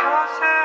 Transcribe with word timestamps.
closer. 0.00 0.59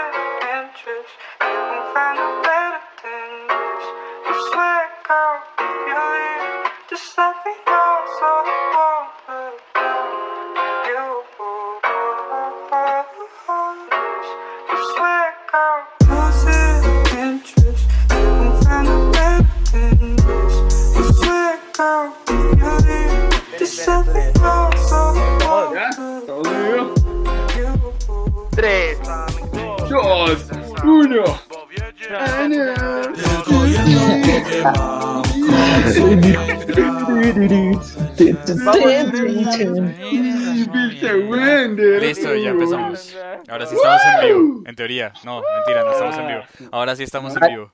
Listo, 41.99 42.35
ya 42.35 42.49
empezamos. 42.49 43.15
Ahora 43.47 43.65
sí 43.65 43.75
estamos 43.75 44.01
en 44.05 44.27
vivo, 44.27 44.63
en 44.65 44.75
teoría. 44.75 45.13
No, 45.23 45.41
mentira, 45.55 45.83
no 45.83 45.91
estamos 45.91 46.17
en 46.17 46.27
vivo. 46.27 46.41
Ahora 46.71 46.95
sí 46.95 47.03
estamos 47.03 47.35
en 47.35 47.47
vivo. 47.47 47.73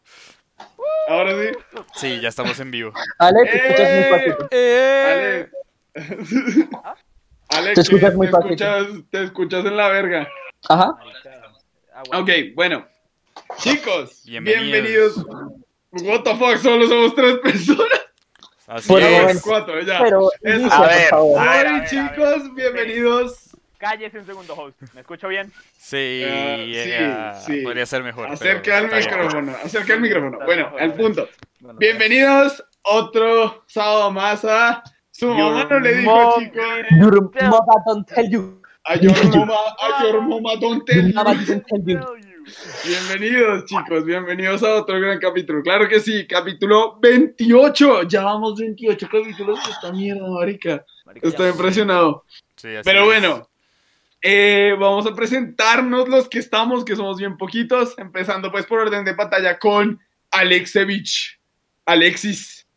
Ahora 1.07 1.31
sí. 1.31 1.57
Sí, 1.95 2.19
ya 2.21 2.29
estamos 2.29 2.59
en 2.59 2.71
vivo. 2.71 2.93
Ale, 3.17 3.39
te 3.45 3.57
escuchas 3.57 4.09
muy. 4.09 4.47
¡Eh! 4.51 5.49
Ale. 5.93 6.69
Ale, 7.49 7.73
Te 7.73 7.81
escuchas 7.81 8.15
muy 8.15 8.27
te 8.29 8.37
escuchas, 8.37 8.87
te 9.09 9.23
escuchas 9.23 9.65
en 9.65 9.77
la 9.77 9.89
verga. 9.89 10.27
Ajá. 10.69 10.95
Ok, 12.13 12.29
bueno. 12.55 12.87
Chicos, 13.57 14.23
Bienvenidos. 14.25 14.63
bienvenidos. 14.63 15.25
What 15.91 16.23
the 16.23 16.35
fuck, 16.35 16.57
solo 16.57 16.87
somos 16.87 17.15
tres 17.15 17.37
personas. 17.39 17.87
Así 18.67 18.89
Bueno, 18.91 19.23
bueno. 19.23 19.39
cuatro, 19.43 19.81
ya. 19.81 19.99
Pero 20.01 20.29
Eso. 20.41 20.67
A 20.71 20.77
por 20.77 20.87
ver, 20.87 21.07
favor. 21.09 21.39
a 21.39 21.43
ver, 21.43 21.67
a 21.67 21.71
Hola, 21.71 21.73
ver, 21.73 21.81
a 21.83 21.85
chicos, 21.85 22.43
ver. 22.43 22.51
bienvenidos. 22.73 23.49
Cállese 23.77 24.19
un 24.19 24.25
segundo, 24.25 24.53
host. 24.53 24.79
¿Me 24.93 25.01
escucho 25.01 25.27
bien? 25.27 25.51
Sí, 25.77 26.23
Ah, 26.25 27.33
sí, 27.45 27.53
sí. 27.57 27.61
podría 27.63 27.85
ser 27.85 28.03
mejor. 28.03 28.29
Acerca 28.29 28.79
bien. 28.81 28.95
micrófono, 28.95 29.55
acerca 29.63 29.93
al 29.93 30.01
micrófono. 30.01 30.39
Bueno, 30.45 30.71
al 30.79 30.93
punto. 30.93 31.27
Bienvenidos 31.77 32.63
otro 32.83 33.63
sábado 33.67 34.11
más 34.11 34.45
a 34.45 34.83
su 35.11 35.27
mamá 35.27 35.65
no 35.69 35.79
le 35.79 35.95
dijo, 35.95 36.09
mom 36.11 36.39
chicos. 36.43 36.65
Your 36.99 37.31
mama 37.43 37.73
don't 37.85 38.07
tell 38.07 38.29
you. 38.29 38.61
A 38.85 38.95
your 38.95 39.13
mama, 39.35 39.53
a 39.79 40.03
your 40.03 40.21
mama 40.21 40.55
don't 40.59 40.85
tell 40.85 41.11
you. 41.85 41.99
Bienvenidos, 42.85 43.65
chicos, 43.65 44.03
bienvenidos 44.05 44.63
a 44.63 44.75
otro 44.75 44.99
gran 44.99 45.19
capítulo. 45.19 45.61
Claro 45.61 45.87
que 45.87 45.99
sí, 45.99 46.25
capítulo 46.25 46.97
28. 46.99 48.03
Ya 48.03 48.23
vamos 48.23 48.59
28 48.59 49.07
capítulos 49.11 49.63
de 49.63 49.71
esta 49.71 49.91
mierda, 49.91 50.27
marica. 50.27 50.83
Estoy 51.21 51.51
impresionado. 51.51 52.25
Sí, 52.55 52.69
así 52.69 52.81
Pero 52.83 53.01
es. 53.01 53.05
bueno, 53.05 53.49
eh, 54.21 54.75
vamos 54.79 55.05
a 55.05 55.13
presentarnos 55.13 56.09
los 56.09 56.27
que 56.27 56.39
estamos, 56.39 56.83
que 56.83 56.95
somos 56.95 57.17
bien 57.17 57.37
poquitos, 57.37 57.97
empezando 57.97 58.51
pues 58.51 58.65
por 58.65 58.79
orden 58.79 59.05
de 59.05 59.13
pantalla 59.13 59.59
con 59.59 59.99
Alexevich. 60.31 61.39
Alexis. 61.85 62.67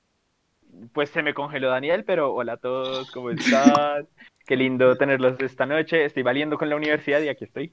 Pues 0.92 1.11
se 1.11 1.23
me 1.23 1.33
congeló 1.33 1.70
Daniel, 1.70 2.05
pero 2.05 2.35
hola 2.35 2.55
a 2.55 2.57
todos, 2.59 3.11
¿cómo 3.11 3.31
están? 3.31 4.07
Qué 4.47 4.57
lindo 4.57 4.97
tenerlos 4.98 5.41
esta 5.41 5.65
noche. 5.65 6.05
Estoy 6.05 6.23
valiendo 6.23 6.59
con 6.59 6.69
la 6.69 6.77
universidad 6.77 7.20
y 7.23 7.29
aquí 7.29 7.45
estoy. 7.45 7.73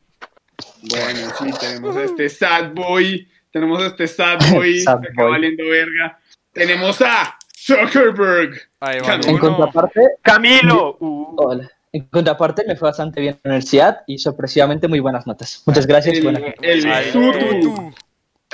Bueno, 0.90 1.32
sí, 1.40 1.52
tenemos 1.60 1.96
a 1.96 2.04
este 2.04 2.30
sad 2.30 2.72
boy, 2.74 3.28
tenemos 3.52 3.82
a 3.82 3.88
este 3.88 4.08
sad 4.08 4.40
boy, 4.52 4.80
Sad 4.82 5.00
acá 5.00 5.10
boy. 5.24 5.32
valiendo 5.32 5.64
verga. 5.66 6.20
Tenemos 6.54 7.02
a 7.02 7.38
Zuckerberg. 7.56 8.60
Ahí 8.80 9.00
va 9.00 9.16
En 9.16 9.38
contraparte, 9.38 10.02
¡Camilo! 10.22 10.98
Uh, 11.00 11.36
hola. 11.38 11.70
En 11.94 12.06
contraparte 12.06 12.64
me 12.66 12.76
fue 12.78 12.88
bastante 12.90 13.20
bien 13.20 13.34
en 13.36 13.40
la 13.44 13.50
universidad 13.52 14.02
y 14.08 14.18
sorpresivamente 14.18 14.88
muy 14.88 15.00
buenas 15.02 15.28
notas. 15.28 15.62
Muchas 15.66 15.86
gracias. 15.86 16.18
El, 16.18 16.24
buenas 16.24 16.42
noches. 16.42 16.58
el 16.62 16.92
Ay, 16.92 17.12
tutu. 17.12 17.94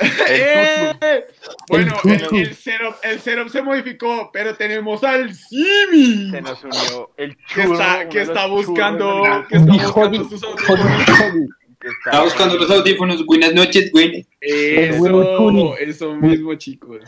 ¡Eh! 0.28 1.26
Bueno, 1.68 1.94
El 2.04 2.10
el, 2.12 2.36
el 2.36 2.54
setup, 2.54 2.94
el 3.02 3.20
setup 3.20 3.48
se 3.48 3.62
modificó, 3.62 4.30
pero 4.32 4.54
tenemos 4.54 5.02
al 5.02 5.34
Simi. 5.34 6.30
se 6.30 6.40
nos 6.40 6.62
unió 6.62 7.10
el 7.16 7.36
que 7.52 7.62
está, 7.62 8.08
que 8.08 8.22
está 8.22 8.46
buscando, 8.46 9.22
que 9.48 9.56
está 9.56 9.72
Mi 9.72 9.78
buscando 9.78 9.92
hobby, 9.92 10.28
sus 10.28 10.42
audífonos. 10.44 11.48
Está- 11.80 12.10
Está 12.10 12.22
buscando 12.24 12.56
los 12.56 12.70
audífonos. 12.70 13.24
Buenas 13.26 13.54
noches, 13.54 13.90
güey. 13.92 14.26
Eso, 14.40 15.76
eso 15.78 16.14
mismo, 16.14 16.54
chicos. 16.54 17.04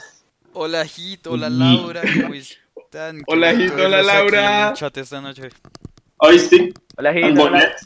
Hola, 0.52 0.84
Hito, 0.84 1.32
hola, 1.32 1.48
Laura, 1.48 2.02
¿cómo 2.22 2.34
están? 2.34 3.16
Qué 3.18 3.24
Hola, 3.26 3.52
Hito, 3.52 3.74
hola, 3.74 4.02
Laura. 4.02 4.62
en 4.62 4.68
el 4.68 4.74
chat 4.74 4.96
esta 4.96 5.20
noche. 5.20 5.48
¿Oíste? 6.18 6.72
Hola, 6.96 7.12
Gil, 7.12 7.24
Al 7.24 7.38
hola. 7.38 7.72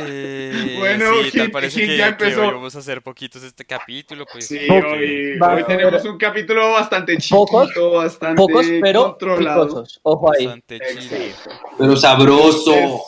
Eh, 0.00 0.76
Bueno, 0.78 1.06
sí, 1.24 1.30
Hit- 1.38 1.50
parece 1.50 1.80
Hit 1.80 1.88
que, 1.90 1.96
ya 1.96 2.16
que 2.16 2.24
empezó. 2.24 2.42
hoy 2.46 2.54
vamos 2.54 2.76
a 2.76 2.78
hacer 2.78 3.02
poquitos 3.02 3.42
este 3.42 3.64
capítulo, 3.64 4.26
pues. 4.30 4.46
Sí, 4.46 4.58
hoy, 4.70 5.38
hoy 5.40 5.64
tenemos 5.66 6.04
un 6.04 6.18
capítulo 6.18 6.72
bastante 6.72 7.16
Pocos, 7.30 7.68
chiquito, 7.68 7.90
bastante 7.92 8.36
Pocos, 8.36 8.66
pero 8.80 9.02
controlado. 9.04 9.66
picosos. 9.66 10.00
Ojo 10.02 10.32
ahí. 10.32 10.46
Bastante 10.46 10.80
chido. 10.98 11.16
Pero 11.78 11.96
sabroso. 11.96 13.00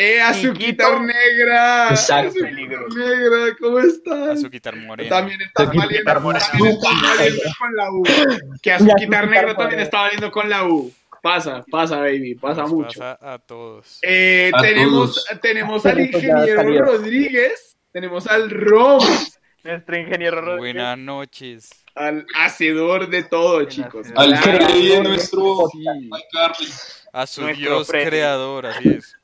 ¡Eh, 0.00 0.20
Azuquitar 0.20 1.00
Negra! 1.00 1.88
Exacto. 1.90 2.28
Azuquitar 2.38 2.88
Negra, 2.94 3.56
¿cómo 3.58 3.78
estás? 3.80 4.38
Azuquitar 4.38 4.76
moreno. 4.76 5.08
También 5.10 5.40
está 5.40 5.64
Azuquitar 5.64 6.22
valiendo, 6.22 7.42
con 7.58 7.76
la 7.76 7.90
U. 7.90 8.04
Que 8.62 8.72
Azuquitar 8.72 9.28
Negra 9.28 9.56
también 9.56 9.80
está 9.80 10.02
valiendo 10.02 10.30
con 10.30 10.48
la 10.48 10.64
U. 10.68 10.92
Pasa, 11.20 11.64
pasa, 11.68 11.96
baby, 11.98 12.36
pasa 12.36 12.62
Nos 12.62 12.70
mucho. 12.72 13.00
Pasa 13.00 13.18
a 13.20 13.38
todos. 13.40 13.98
Eh, 14.02 14.52
A 14.54 14.62
tenemos, 14.62 15.14
todos. 15.26 15.40
tenemos 15.40 15.84
al 15.84 15.98
ingeniero. 15.98 16.84
Rodríguez, 16.84 17.76
tenemos 17.90 18.28
al 18.28 18.50
Rom, 18.50 19.02
Nuestro 19.64 19.96
ingeniero 19.98 20.40
Rodríguez. 20.40 20.74
Buenas 20.74 20.98
noches. 20.98 21.70
al 21.96 22.24
hacedor 22.36 23.08
de 23.10 23.24
todo, 23.24 23.64
chicos. 23.64 24.06
Al. 24.14 24.36
Freddy 24.36 24.90
de 24.90 25.02
nuestro. 25.02 25.68
Sí. 25.72 26.08
A 27.12 27.26
su 27.26 27.40
Nuestro 27.42 27.84
dios 27.84 27.88
creador, 27.90 28.66
así 28.66 28.90
es. 28.90 29.16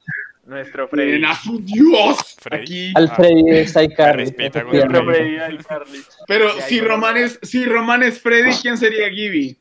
Nuestro 0.46 0.88
Freddy. 0.88 1.06
Miren 1.12 1.24
a 1.26 1.34
su 1.34 1.58
Dios 1.60 2.36
Freddy. 2.40 2.62
aquí. 2.62 2.92
Alfredi 2.94 3.50
está 3.50 3.80
ahí, 3.80 3.88
Carly. 3.94 4.24
respeta, 4.24 4.62
güey. 4.62 4.74
Nuestro 4.78 5.00
efectivamente. 5.10 5.38
Freddy, 5.38 5.56
ay, 5.56 5.64
Carly. 5.66 6.02
Pero 6.26 6.60
si. 6.60 6.80
Román 6.80 7.16
es, 7.16 7.38
si 7.42 7.64
Román 7.64 8.02
es 8.02 8.20
Freddy, 8.20 8.52
¿quién 8.60 8.76
sería 8.78 9.08
Gibby? 9.10 9.56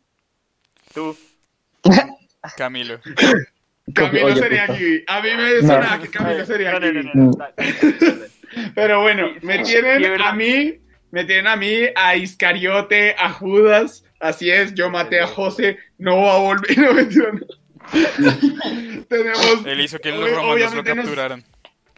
Tú. 0.94 1.18
Camilo. 2.58 3.00
Camilo 3.94 4.26
Oye, 4.28 4.36
sería 4.38 4.68
puta. 4.68 4.78
Gibby. 4.78 5.04
A 5.08 5.22
mí 5.22 5.30
me 5.38 5.60
suena 5.62 6.00
que 6.02 6.08
Camilo 6.10 6.46
sería 6.46 6.72
No, 6.74 6.80
no, 6.80 6.92
no, 6.92 7.02
Gibby. 7.02 7.12
no, 7.14 7.24
no. 7.32 7.38
Pero 8.76 9.02
bueno, 9.02 9.30
Sí, 9.40 9.46
me 9.48 9.66
sí, 9.66 9.72
tienen 9.72 10.22
a 10.22 10.34
mí, 10.34 10.80
me 11.12 11.24
tienen 11.26 11.48
a 11.48 11.56
mí, 11.56 11.74
a 11.96 12.16
Iscariote, 12.16 13.16
a 13.18 13.32
Judas. 13.32 14.04
Así 14.20 14.50
es, 14.52 14.74
yo 14.74 14.90
maté 14.90 15.20
a 15.20 15.28
José, 15.28 15.80
no 15.98 16.22
va 16.22 16.36
a 16.36 16.40
volver, 16.40 16.78
no 16.78 16.94
mentira, 16.94 17.32
no. 17.34 17.46
Tenemos. 19.10 19.66
Él 19.66 19.82
hizo 19.82 20.00
que 20.00 20.12
los 20.12 20.22
romanos 20.22 20.46
lo 20.46 20.54
obviamente 20.54 20.96
nos- 20.96 21.06
capturaran. 21.06 21.44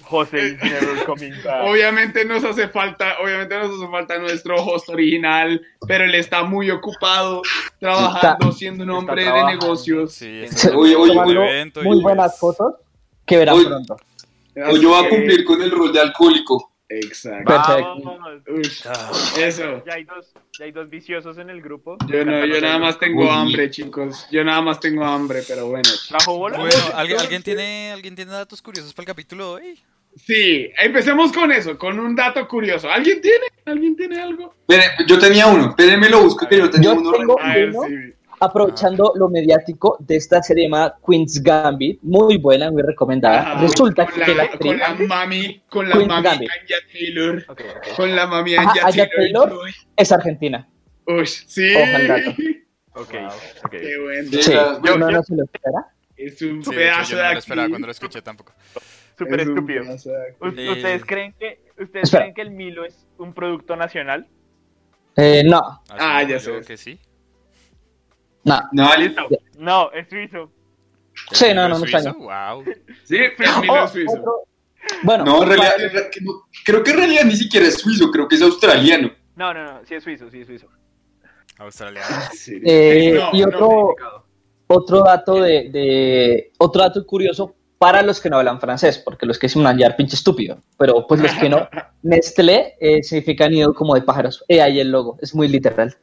José 0.04 0.50
is 0.50 0.62
never 0.62 1.04
coming 1.06 1.34
back. 1.44 1.64
Obviamente 1.64 2.26
nos 2.26 2.44
hace 2.44 2.68
falta, 2.68 3.16
obviamente 3.24 3.58
nos 3.58 3.72
hace 3.72 3.90
falta 3.90 4.20
nuestro 4.20 4.64
host 4.64 4.88
original, 4.90 5.60
pero 5.88 6.04
él 6.04 6.14
está 6.14 6.44
muy 6.44 6.70
ocupado 6.70 7.42
trabajando, 7.80 8.52
siendo 8.52 8.84
un 8.84 8.92
está 8.92 9.00
hombre 9.00 9.26
de 9.26 9.44
negocios. 9.46 10.14
Sí, 10.14 10.42
está 10.44 10.78
Oye, 10.78 10.96
oye, 10.96 11.72
muy 11.84 12.02
buenas 12.02 12.38
fotos 12.38 12.76
que 13.26 13.38
verán 13.38 13.56
Oye. 13.56 13.66
pronto. 13.66 13.98
Hoy 14.56 14.80
yo 14.80 14.90
voy 14.90 15.06
a 15.06 15.10
cumplir 15.10 15.44
con 15.44 15.62
el 15.62 15.72
rol 15.72 15.92
de 15.92 16.00
alcohólico. 16.02 16.72
Exacto. 16.90 17.46
Perfecto. 17.52 18.02
Vamos. 18.04 18.42
Ush, 18.48 18.86
eso. 19.40 19.84
Ya 19.86 19.94
hay, 19.96 20.04
dos, 20.04 20.34
ya 20.60 20.66
hay 20.66 20.72
dos 20.72 20.90
viciosos 20.90 21.38
en 21.40 21.50
el 21.50 21.62
grupo. 21.62 21.98
Yo 22.08 22.24
no, 22.24 22.46
yo 22.46 22.62
nada 22.62 22.78
más 22.78 23.00
tengo 23.00 23.24
Uy. 23.24 23.30
hambre, 23.30 23.70
chicos. 23.72 24.28
Yo 24.32 24.44
nada 24.44 24.62
más 24.62 24.80
tengo 24.80 25.04
hambre, 25.04 25.42
pero 25.48 25.68
bueno. 25.68 25.90
¿Trajo 26.08 26.38
bola? 26.38 26.58
Bueno, 26.60 26.76
¿alguien, 26.94 27.20
¿alguien, 27.20 27.42
tiene, 27.44 27.92
¿alguien 27.92 28.16
tiene 28.16 28.32
datos 28.32 28.62
curiosos 28.62 28.94
para 28.94 29.04
el 29.04 29.08
capítulo 29.08 29.56
de 29.58 29.62
hoy? 29.64 29.80
Sí, 30.16 30.70
empecemos 30.82 31.34
con 31.34 31.52
eso, 31.52 31.78
con 31.78 32.00
un 32.00 32.16
dato 32.16 32.48
curioso. 32.48 32.90
¿Alguien 32.90 33.20
tiene? 33.20 33.48
¿Alguien 33.66 33.96
tiene 33.96 34.22
algo? 34.22 34.54
Yo 35.08 35.20
tenía 35.20 35.48
uno. 35.48 35.70
Espérenme, 35.70 36.08
lo 36.10 36.22
busco 36.22 36.48
que 36.48 36.58
yo 36.58 36.70
tenía 36.70 36.94
Yo 36.94 37.00
uno. 37.00 37.12
tengo- 37.12 37.42
A 37.42 37.54
ver, 37.56 37.74
sí. 37.74 38.14
Aprovechando 38.46 39.12
lo 39.16 39.30
mediático 39.30 39.98
de 40.00 40.16
esta 40.16 40.42
serie 40.42 40.64
llamada 40.66 40.98
Queen's 41.06 41.42
Gambit, 41.44 42.00
muy 42.02 42.38
buena, 42.38 42.72
muy 42.72 42.82
recomendada. 42.84 43.42
Ajá, 43.54 43.62
Resulta 43.62 44.06
con 44.06 44.14
que 44.16 44.20
la 44.32 44.34
la, 44.38 44.44
actriz, 44.44 44.72
con 44.72 44.78
la 44.80 44.94
mami, 45.08 45.64
con 45.70 45.90
la 45.90 45.96
Queen 45.96 46.08
mami 46.08 46.24
Gambit. 46.24 46.50
Anya 46.52 46.76
Taylor, 46.92 47.46
Ok, 47.48 47.62
ok. 47.78 47.96
con 47.96 48.16
la 48.16 48.28
mami 48.28 48.56
Ajá, 48.56 48.70
Anya 48.72 48.82
Anya 48.86 49.10
Taylor. 49.16 49.50
Taylor. 49.50 49.70
es 49.98 50.12
argentina. 50.12 50.68
Uy, 51.08 51.26
sí. 51.28 51.76
Ojo 51.76 51.96
al 51.96 52.08
dato. 52.08 52.30
Ok, 52.98 53.14
ok. 53.66 53.72
Qué 53.72 53.98
bueno. 54.02 54.30
Sí, 54.32 54.42
Sí, 54.44 54.54
la- 54.54 54.80
uno 54.96 55.12
no 55.12 55.24
se 55.24 55.36
lo 55.36 55.44
espera. 55.44 55.88
Es 56.16 56.42
un 56.42 56.64
Sí, 56.64 56.72
de 56.74 56.88
hecho, 56.88 56.94
pedazo 56.96 57.12
yo 57.12 57.18
de 57.18 57.24
no 57.24 57.28
me 57.30 57.34
lo 57.34 57.40
esperaba 57.40 57.70
cuando 57.70 57.88
lo 57.88 57.92
escuché 57.92 58.22
tampoco. 58.22 58.54
súper 59.18 59.40
Es 59.42 59.48
estúpido. 59.48 59.84
Eh. 59.84 60.70
¿Ustedes 60.72 61.06
creen 61.06 61.34
que 61.38 61.60
ustedes 61.78 62.04
Espera. 62.06 62.24
creen 62.24 62.34
que 62.34 62.42
el 62.42 62.52
Milo 62.52 62.86
es 62.86 63.06
un 63.18 63.34
producto 63.34 63.76
nacional? 63.76 64.28
Eh, 65.18 65.44
no, 65.46 65.60
Ah, 65.90 66.18
Asumo 66.20 66.30
ya 66.30 66.38
yo 66.38 66.62
sé. 66.62 66.68
que 66.68 66.78
sí. 66.78 67.00
No. 68.46 68.62
No, 68.72 68.96
Listo. 68.98 69.22
No, 69.58 69.92
es 69.92 70.08
suizo. 70.10 70.52
Sí, 71.32 71.46
no, 71.54 71.66
¿El 71.66 71.72
no 71.72 71.80
me 71.80 71.88
suizo? 71.88 72.14
Wow. 72.14 72.64
Sí, 73.04 73.18
Milo 73.62 73.74
Oh, 73.74 73.86
es 73.86 73.92
suizo. 73.92 74.12
otro- 74.20 74.44
Bueno, 75.04 75.24
no, 75.26 75.44
en 75.44 75.50
realidad, 75.50 75.74
en 75.76 75.82
realidad 75.90 76.10
que 76.12 76.22
no- 76.22 76.44
creo 76.64 76.84
que 76.84 76.92
en 76.92 76.98
realidad 76.98 77.24
ni 77.26 77.36
siquiera 77.36 77.66
es 77.68 77.76
suizo, 77.76 78.12
creo 78.12 78.28
que 78.28 78.36
es 78.36 78.42
australiano. 78.42 79.12
No, 79.36 79.54
no, 79.54 79.64
no, 79.64 79.86
sí 79.86 79.96
es 79.96 80.04
suizo, 80.04 80.30
sí 80.30 80.42
es 80.42 80.48
suizo. 80.48 80.68
Australiano. 81.58 82.08
Sí. 82.34 82.60
eh, 82.66 83.14
No, 83.20 83.30
y 83.34 83.42
no, 83.42 83.48
otro, 83.48 83.96
otro 84.68 85.00
dato 85.04 85.42
de, 85.42 85.70
de- 85.70 86.52
otro 86.58 86.82
dato 86.82 87.06
curioso 87.06 87.56
para 87.78 88.02
los 88.02 88.20
que 88.20 88.30
no 88.30 88.38
hablan 88.38 88.60
francés, 88.60 88.98
porque 88.98 89.26
los 89.26 89.38
que 89.40 89.50
se 89.50 89.60
manjar 89.60 89.96
pinche 89.96 90.16
estúpido, 90.16 90.60
pero 90.78 91.06
pues 91.08 91.22
los 91.22 91.32
que 91.34 91.50
no, 91.50 91.68
Nestlé 92.04 92.76
eh, 92.80 93.04
significa 93.04 93.48
nido 93.50 93.74
como 93.74 93.96
de 93.96 94.02
pájaros. 94.02 94.44
Eh, 94.48 94.62
ahí 94.62 94.80
el 94.80 94.92
logo, 94.92 95.18
es 95.22 95.34
muy 95.36 95.48
literal. 95.48 95.96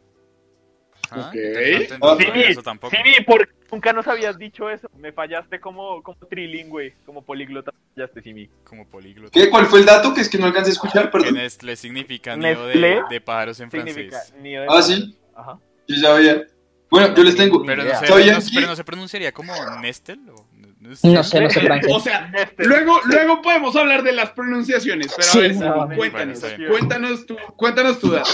Ah, 1.15 1.29
Ok. 1.29 1.35
interesante, 1.35 1.95
Ah, 2.07 2.15
no 2.19 2.25
sabía 2.27 2.49
eso 2.49 2.63
tampoco. 2.63 2.97
Sí, 2.97 3.23
¿por 3.25 3.47
qué 3.47 3.55
nunca 3.71 3.93
nos 3.93 4.07
habías 4.07 4.39
dicho 4.39 4.69
eso? 4.71 4.89
Me 4.99 5.13
fallaste 5.13 5.61
como, 5.61 6.03
como 6.03 6.17
trilingüe, 6.29 6.95
como 7.07 7.23
políglota. 7.23 7.73
Fallaste, 7.95 8.23
Simi. 8.23 8.49
Como 8.65 8.87
políglota. 8.89 9.31
¿Qué? 9.33 9.51
¿Cuál 9.51 9.67
fue 9.67 9.81
el 9.81 9.87
dato? 9.87 10.13
Que 10.15 10.21
es 10.23 10.29
que 10.29 10.39
no 10.39 10.47
alcancé 10.47 10.71
a 10.71 10.73
escuchar, 10.73 11.05
Que 11.07 11.11
perdón. 11.19 11.35
Nestlé 11.35 11.77
significa 11.77 12.37
nido 12.37 12.67
de, 12.67 13.03
de 13.09 13.21
pájaros 13.21 13.61
en 13.61 13.71
francés. 13.71 14.33
nido 14.41 14.63
de 14.63 14.69
Ah, 14.71 14.83
sí, 14.83 15.17
Ajá. 15.35 15.59
yo 15.89 15.97
sabía. 15.97 16.43
Bueno, 16.91 17.15
yo 17.15 17.23
les 17.25 17.37
tengo. 17.37 17.63
Pero 17.65 17.85
no, 17.85 17.91
¿Sabían 17.95 18.35
no 18.39 18.41
que- 18.41 18.51
pero 18.55 18.67
no 18.67 18.77
se 18.77 18.85
pronunciaría 18.85 19.33
como 19.33 19.53
Nestel 19.81 20.21
o 20.29 20.47
No 20.81 20.95
sé, 20.97 21.09
no 21.13 21.23
sé 21.23 21.39
O 21.47 21.49
francés. 21.51 22.03
sea, 22.03 22.27
Nestlé. 22.29 22.67
luego, 22.67 23.01
luego 23.05 23.41
podemos 23.41 23.75
hablar 23.77 24.03
de 24.03 24.13
las 24.13 24.31
pronunciaciones, 24.31 25.13
pero 25.17 25.29
Sí, 25.29 25.39
a 25.39 25.41
ver, 25.41 25.51
no, 25.53 25.59
Simi, 25.61 25.71
bueno, 25.71 25.95
cuéntanos, 25.97 26.57
bien. 26.59 26.71
cuéntanos 26.71 27.25
tu, 27.27 27.37
cuéntanos 27.57 27.99
tu 28.01 28.11
dato. 28.11 28.29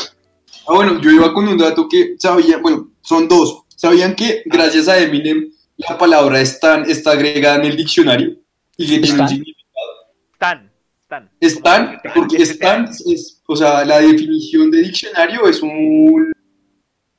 Ah, 0.66 0.75
bueno, 0.75 1.00
yo 1.00 1.10
iba 1.10 1.32
con 1.32 1.49
un 1.49 1.56
dato 1.58 1.88
que 1.88 2.14
sabía, 2.19 2.58
bueno, 2.58 2.90
son 3.02 3.28
dos. 3.28 3.62
¿Sabían 3.76 4.14
que 4.14 4.43
gracias 4.46 4.88
a 4.88 4.99
Eminem 4.99 5.50
la 5.76 5.96
palabra 5.96 6.40
Stan 6.40 6.84
está 6.90 7.12
agregada 7.12 7.56
en 7.56 7.64
el 7.66 7.76
diccionario? 7.76 8.37
Y 8.76 8.87
que 8.87 8.99
tiene 8.99 9.20
un 9.20 9.25
¿Stan? 9.25 9.28
significado. 9.28 9.90
Stan. 10.34 10.70
Stan. 11.00 11.31
Stan, 11.40 12.00
porque 12.14 12.37
Stan 12.43 12.84
es, 13.06 13.40
o 13.46 13.56
sea, 13.56 13.84
la 13.84 14.00
definición 14.00 14.70
de 14.70 14.82
diccionario 14.82 15.46
es 15.49 15.62
un, 15.62 16.32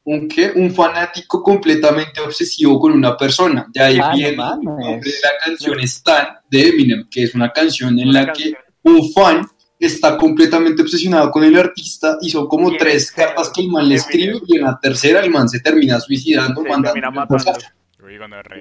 un 0.03 0.27
qué, 0.27 0.51
un 0.56 0.71
fanático 0.71 1.41
completamente 1.41 2.21
obsesivo 2.21 2.80
con 2.80 2.91
una 2.91 3.18
persona. 3.18 3.65
De 3.74 3.81
ahí 3.81 3.97
Ah, 4.01 4.12
viene 4.13 4.30
el 4.30 4.36
nombre 4.38 5.12
de 5.12 5.18
la 5.24 5.30
canción 5.44 5.80
Stan 5.80 6.27
de 6.51 6.69
Eminem, 6.69 7.07
que 7.09 7.24
es 7.24 7.33
una 7.33 7.51
canción 7.51 7.97
en 8.00 8.09
Una 8.09 8.21
la 8.25 8.33
que 8.33 8.51
canción. 8.51 8.63
un 8.83 9.12
fan 9.13 9.47
está 9.80 10.18
completamente 10.18 10.81
obsesionado 10.81 11.31
con 11.31 11.44
el 11.44 11.56
artista 11.58 12.18
y 12.22 12.30
son 12.30 12.48
como 12.48 12.76
tres 12.78 13.12
cartas 13.12 13.50
que 13.50 13.62
el 13.62 13.70
man 13.70 13.88
le 13.88 13.96
escribe 13.96 14.40
y 14.48 14.58
en 14.58 14.64
la 14.64 14.78
tercera 14.80 15.22
el 15.22 15.31
man 15.31 15.48
se 15.48 15.60
termina 15.62 16.00
suicidando, 16.00 16.62
Se 16.62 16.70
mandando 16.70 16.94
termina 16.94 17.28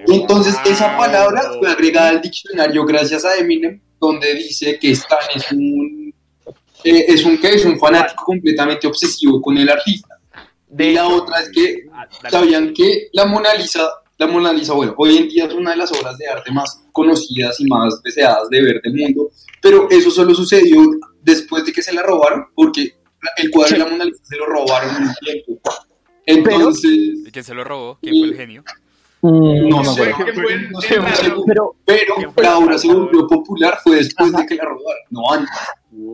entonces 0.07 0.55
esa 0.65 0.89
Wow. 0.89 0.97
palabra 0.97 1.41
fue 1.59 1.69
agregada 1.69 2.09
al 2.09 2.21
diccionario 2.21 2.85
gracias 2.85 3.25
a 3.25 3.35
Eminem, 3.37 3.81
donde 3.99 4.33
dice 4.35 4.77
que 4.79 4.91
Stan 4.91 5.19
es 5.35 5.51
un 5.51 6.13
eh, 6.83 7.05
es 7.09 7.25
un 7.25 7.37
que 7.37 7.55
es 7.55 7.65
un 7.65 7.77
fanático 7.77 8.23
completamente 8.23 8.87
obsesivo 8.87 9.41
con 9.41 9.57
el 9.57 9.67
artista. 9.69 10.15
De 10.69 10.91
y 10.91 10.93
la 10.93 11.07
otra 11.07 11.41
es 11.41 11.49
que 11.49 11.83
Ah, 11.91 12.07
sabían 12.29 12.73
que 12.73 13.09
la 13.11 13.25
Mona 13.25 13.53
Lisa, 13.55 13.85
la 14.17 14.27
Mona 14.27 14.53
Lisa, 14.53 14.73
bueno, 14.73 14.93
hoy 14.97 15.17
en 15.17 15.27
día 15.27 15.45
es 15.45 15.53
una 15.53 15.71
de 15.71 15.77
las 15.77 15.91
obras 15.91 16.17
de 16.17 16.27
arte 16.27 16.51
más 16.51 16.81
conocidas 16.93 17.59
y 17.59 17.65
más 17.65 18.01
deseadas 18.03 18.49
de 18.49 18.61
ver 18.61 18.81
del 18.81 18.93
mundo, 18.93 19.31
pero 19.61 19.89
eso 19.89 20.09
solo 20.11 20.33
sucedió 20.33 20.79
después 21.21 21.65
de 21.65 21.71
que 21.73 21.81
se 21.81 21.93
la 21.93 22.01
robaron, 22.03 22.45
porque 22.55 22.95
el 23.37 23.51
cuadro 23.51 23.73
de 23.73 23.79
la 23.79 23.85
Mona 23.89 24.05
Lisa 24.05 24.23
se 24.23 24.37
lo 24.37 24.45
robaron 24.45 24.95
en 24.95 25.03
un 25.03 25.13
tiempo. 25.15 25.61
Entonces, 26.25 26.91
¿Y 26.91 27.31
quién 27.31 27.43
se 27.43 27.53
lo 27.53 27.63
robó? 27.63 27.97
¿Quién 28.01 28.15
fue 28.19 28.27
el 28.29 28.35
genio? 28.35 28.63
Mm, 29.21 29.67
no 29.69 29.83
no 29.83 29.93
sé, 29.93 30.03
sé. 30.05 30.13
¿Qué 30.25 30.33
fue 30.33 30.53
el- 30.53 30.71
no 30.71 30.79
sé? 30.81 30.95
Pero 31.45 31.75
pero 31.85 32.15
¿Quién 32.15 32.33
fue 32.33 32.43
la 32.43 32.57
obra 32.57 32.77
se 32.77 32.87
volvió 32.87 33.27
popular 33.27 33.77
fue 33.83 33.97
después 33.97 34.33
Ajá. 34.33 34.41
de 34.43 34.47
que 34.47 34.55
la 34.55 34.63
robaron, 34.63 35.03
no 35.09 35.31
antes. 35.31 35.55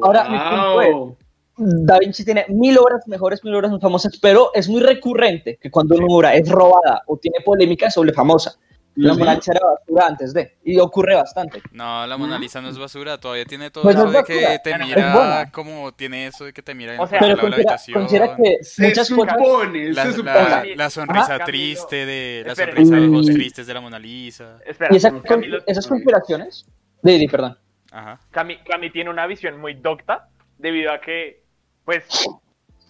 Ahora, 0.02 0.30
mi 0.30 0.38
punto 0.38 0.98
Wow. 0.98 1.18
Da 1.58 2.00
Vinci 2.00 2.25
tiene 2.25 2.46
mil 2.50 2.78
obras 2.78 3.08
mejores, 3.08 3.42
mil 3.46 3.56
obras 3.56 3.72
muy 3.72 3.80
famosas, 3.80 4.18
pero 4.22 4.51
es 4.54 4.68
muy 4.68 4.81
recurrente 4.81 5.58
que 5.62 5.72
cuando 5.72 5.96
una 5.96 6.06
obra 6.10 6.36
es 6.36 6.50
robada 6.50 7.04
o 7.08 7.16
tiene 7.18 7.38
polémica, 7.46 7.90
se 7.90 8.00
vuelve 8.00 8.13
famosa. 8.13 8.58
La. 8.95 9.13
Mona 9.13 9.36
Lisa 9.36 9.51
era 9.51 9.62
basura 9.65 10.07
antes 10.07 10.33
de, 10.33 10.56
y 10.63 10.80
ocurre 10.80 11.15
bastante. 11.15 11.62
No, 11.71 12.07
la 12.07 12.18
Mona 12.18 12.39
Lisa 12.39 12.62
no 12.62 12.69
es 12.69 12.77
basura, 12.77 13.18
todavía 13.19 13.45
tiene 13.45 13.69
todo 13.69 13.83
Pues 13.83 13.95
no 13.95 14.03
eso 14.09 14.19
es 14.19 14.27
de 14.27 14.33
que 14.33 14.59
te 14.63 14.77
mira 14.77 15.50
como 15.51 15.92
tiene 15.94 16.27
eso 16.27 16.45
de 16.45 16.53
que 16.53 16.62
te 16.62 16.74
mira 16.74 16.95
en 16.95 17.00
O 17.01 17.07
sea, 17.07 17.19
Pero 17.19 17.36
de 17.36 17.36
la 17.36 17.42
considera, 17.42 17.56
habitación. 17.74 18.00
considera 18.00 18.36
que 18.38 18.63
Se 18.63 18.88
muchas 18.88 19.07
supone, 19.07 19.89
La, 19.94 20.01
se 20.03 20.07
la- 20.09 20.13
supone. 20.15 20.75
la 20.75 20.89
sonrisa 20.89 21.36
Ajá. 21.36 21.45
triste 21.45 22.06
de 22.06 22.44
la 22.45 22.51
Espera, 22.53 22.71
sonrisa 22.71 22.95
de 22.95 23.07
ojos 23.07 23.30
Mm. 23.30 23.33
tristes 23.33 23.68
de 23.68 23.74
la 23.74 23.81
Mona 23.81 24.00
Lisa. 24.00 24.57
Espera, 24.65 24.94
Y 24.94 24.98
esa 24.98 25.12
con- 25.12 25.21
Camilo- 25.24 25.63
esas 25.68 25.88
conspiraciones... 25.88 26.65
Didi, 27.01 27.27
perdón. 27.27 27.57
Ajá. 27.91 28.19
Cami, 28.31 28.57
Cami 28.63 28.91
tiene 28.91 29.09
una 29.09 29.27
visión 29.27 29.59
muy 29.59 29.74
docta 29.75 30.30
debido 30.57 30.91
a 30.91 31.00
que, 31.01 31.44
pues, 31.83 32.03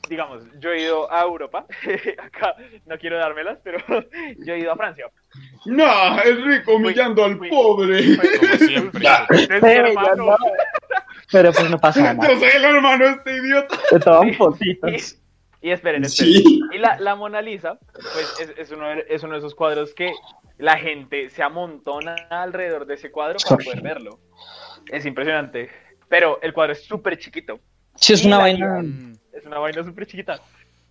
digamos, 0.10 0.44
yo 0.60 0.72
he 0.72 0.82
ido 0.84 1.12
a 1.12 1.22
Europa, 1.24 1.66
acá 2.24 2.56
no 2.86 2.98
quiero 2.98 3.18
dármelas, 3.18 3.60
pero 3.64 3.80
yo 4.46 4.54
he 4.54 4.60
ido 4.60 4.72
a 4.72 4.76
Francia. 4.76 5.06
No, 5.66 6.22
es 6.22 6.44
rico 6.44 6.76
humillando 6.76 7.24
al 7.26 7.38
Fui- 7.38 7.50
pobre. 7.50 8.16
Fue- 8.16 8.38
Como 8.40 8.54
siempre. 8.68 9.08
Hermano. 9.62 10.16
no. 10.26 10.38
Pero 11.32 11.52
pues 11.52 11.70
no 11.70 11.78
pasa 11.80 12.14
nada. 12.14 12.30
Yo 12.34 12.40
soy 12.40 12.50
el 12.56 12.64
hermano 12.66 13.06
de 13.06 13.12
este 13.12 13.36
idiota. 13.38 13.78
Te 13.90 14.00
toman 14.00 14.30
Y, 14.30 14.34
fotitos. 14.36 15.18
y 15.62 15.72
esperen, 15.72 16.04
esperen. 16.04 16.34
Sí. 16.34 16.62
Y 16.72 16.78
la, 16.78 17.00
la 17.00 17.16
Mona 17.16 17.42
Lisa, 17.42 17.80
pues 17.92 18.36
es, 18.40 18.54
es 18.58 18.72
uno 18.72 18.88
de, 18.90 19.06
es 19.10 19.24
uno 19.24 19.34
de 19.34 19.40
esos 19.40 19.56
cuadros 19.56 19.94
que 19.96 20.14
la 20.58 20.78
gente 20.78 21.30
se 21.32 21.42
amontona 21.42 22.16
alrededor 22.30 22.86
de 22.86 22.94
ese 22.94 23.12
cuadro 23.12 23.38
para 23.44 23.58
poder 23.64 23.82
verlo. 23.82 24.20
Es 24.88 25.06
impresionante. 25.06 25.70
Pero 26.08 26.40
el 26.44 26.54
cuadro 26.54 26.74
es 26.74 26.84
súper 26.86 27.18
chiquito. 27.18 27.60
Sí, 27.96 28.14
es 28.14 28.24
Y 28.24 28.28
una 28.28 28.38
vaina... 28.38 28.84
Es 29.36 29.46
una 29.46 29.60
vaina 29.60 29.84
súper 29.84 30.08
chiquita. 30.08 30.40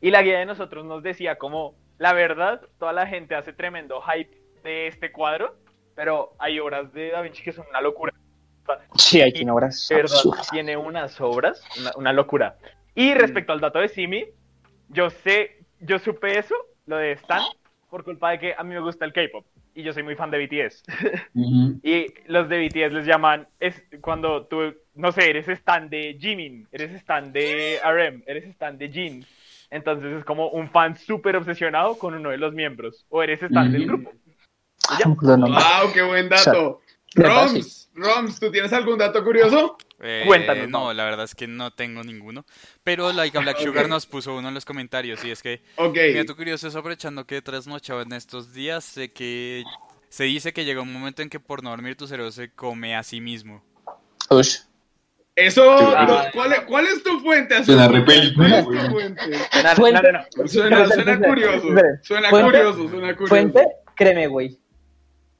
Y 0.01 0.11
la 0.11 0.23
guía 0.23 0.39
de 0.39 0.47
nosotros 0.47 0.85
nos 0.85 1.03
decía 1.03 1.37
como, 1.37 1.75
la 1.99 2.13
verdad, 2.13 2.61
toda 2.79 2.93
la 2.93 3.07
gente 3.07 3.35
hace 3.35 3.53
tremendo 3.53 4.01
hype 4.03 4.37
de 4.63 4.87
este 4.89 5.11
cuadro, 5.13 5.57
pero 5.95 6.35
hay 6.39 6.61
obras 6.61 6.93
de 6.93 7.11
Da 7.11 7.23
Vinci 7.23 7.43
que 7.43 7.53
son 7.53 7.67
una 7.71 7.81
locura. 7.81 8.13
Sí, 8.97 9.21
hay 9.21 9.33
tiene 9.33 9.51
obras 9.51 9.87
verdad, 9.91 10.19
tiene 10.51 10.77
unas 10.77 11.21
obras, 11.21 11.63
una, 11.79 11.93
una 11.97 12.13
locura. 12.13 12.57
Y 12.95 13.15
respecto 13.15 13.53
al 13.53 13.61
dato 13.61 13.79
de 13.79 13.89
Simi, 13.89 14.25
yo 14.89 15.11
sé, 15.11 15.59
yo 15.81 15.99
supe 15.99 16.39
eso, 16.39 16.55
lo 16.87 16.97
de 16.97 17.13
Stan, 17.13 17.43
por 17.91 18.05
culpa 18.05 18.31
de 18.31 18.39
que 18.39 18.55
a 18.57 18.63
mí 18.63 18.75
me 18.75 18.81
gusta 18.81 19.05
el 19.05 19.13
K-pop. 19.13 19.45
Y 19.75 19.83
yo 19.83 19.93
soy 19.93 20.03
muy 20.03 20.15
fan 20.15 20.31
de 20.31 20.47
BTS. 20.47 20.83
Y 21.83 22.07
los 22.27 22.49
de 22.49 22.67
BTS 22.67 22.93
les 22.93 23.07
llaman, 23.07 23.49
es 23.59 23.83
cuando 24.01 24.47
tú, 24.47 24.75
no 24.95 25.13
sé, 25.13 25.31
eres 25.31 25.49
stan 25.49 25.89
de 25.91 26.17
Jimin, 26.21 26.69
eres 26.73 26.93
stan 26.93 27.33
de 27.33 27.81
RM, 27.83 28.23
eres 28.27 28.45
stan 28.47 28.79
de 28.79 28.89
Jin. 28.91 29.27
Entonces 29.71 30.13
es 30.19 30.25
como 30.25 30.51
un 30.51 30.71
fan 30.71 30.97
súper 30.97 31.37
obsesionado 31.37 31.99
con 31.99 32.15
uno 32.15 32.31
de 32.31 32.39
los 32.39 32.53
miembros. 32.53 33.05
O 33.09 33.23
eres 33.23 33.43
stan 33.43 33.73
del 33.73 33.83
Ujú. 33.83 33.93
grupo. 33.93 34.13
Wow, 35.23 35.93
qué 35.93 36.03
buen 36.03 36.29
dato. 36.29 36.81
Roms, 37.15 37.91
Roms, 37.95 38.41
¿tú 38.41 38.51
tienes 38.51 38.73
algún 38.73 38.99
dato 38.99 39.23
curioso? 39.25 39.77
eh, 40.01 40.23
Cuéntanos, 40.27 40.69
No, 40.69 40.93
la 40.93 41.05
verdad 41.05 41.25
es 41.25 41.35
que 41.35 41.47
no 41.47 41.71
tengo 41.71 42.03
ninguno. 42.03 42.45
Pero 42.83 43.13
Laika 43.13 43.41
Black 43.41 43.59
Sugar 43.59 43.89
nos 43.89 44.07
puso 44.07 44.37
uno 44.37 44.49
en 44.49 44.55
los 44.55 44.65
comentarios 44.65 45.23
y 45.25 45.31
es 45.31 45.43
que 45.43 45.63
Ok. 45.77 45.97
Mi 46.09 46.19
dato 46.19 46.37
curioso 46.37 46.69
es 46.69 46.77
aprovechando 46.77 47.25
que 47.27 47.41
trasnochaba 47.41 48.03
en 48.03 48.13
estos 48.13 48.53
días, 48.53 48.85
sé 48.85 49.13
que 49.13 49.65
se 50.09 50.25
dice 50.25 50.53
que 50.53 50.65
llega 50.65 50.83
un 50.83 50.93
momento 50.93 51.23
en 51.23 51.31
que 51.31 51.41
por 51.41 51.63
no 51.63 51.71
dormir 51.71 51.97
tu 51.97 52.07
cerebro 52.07 52.31
se 52.31 52.51
come 52.53 52.95
a 52.95 53.03
sí 53.03 53.21
mismo. 53.21 53.63
Ush. 54.31 54.59
Eso, 55.37 55.97
Ah. 55.97 56.07
no, 56.07 56.21
¿cuál, 56.33 56.53
es, 56.53 56.61
cuál 56.61 56.87
es 56.87 57.03
tu 57.03 57.19
fuente? 57.21 57.65
Suena 57.65 57.85
Azul? 57.85 57.97
re 57.97 58.03
película, 58.03 58.49
¿Cuál 58.49 58.59
es 58.61 58.65
güey. 58.65 58.91
fuente? 58.91 59.23
No, 59.27 60.13
no. 60.13 60.49
Suena, 60.49 60.87
suena 60.89 61.21
curioso. 61.21 61.69
Suena 62.03 62.31
Fuente- 62.31 62.51
curioso, 62.51 62.89
suena 62.89 63.13
curioso. 63.17 63.29
Fuente, 63.29 63.67
créeme, 63.97 64.27
güey. 64.29 64.59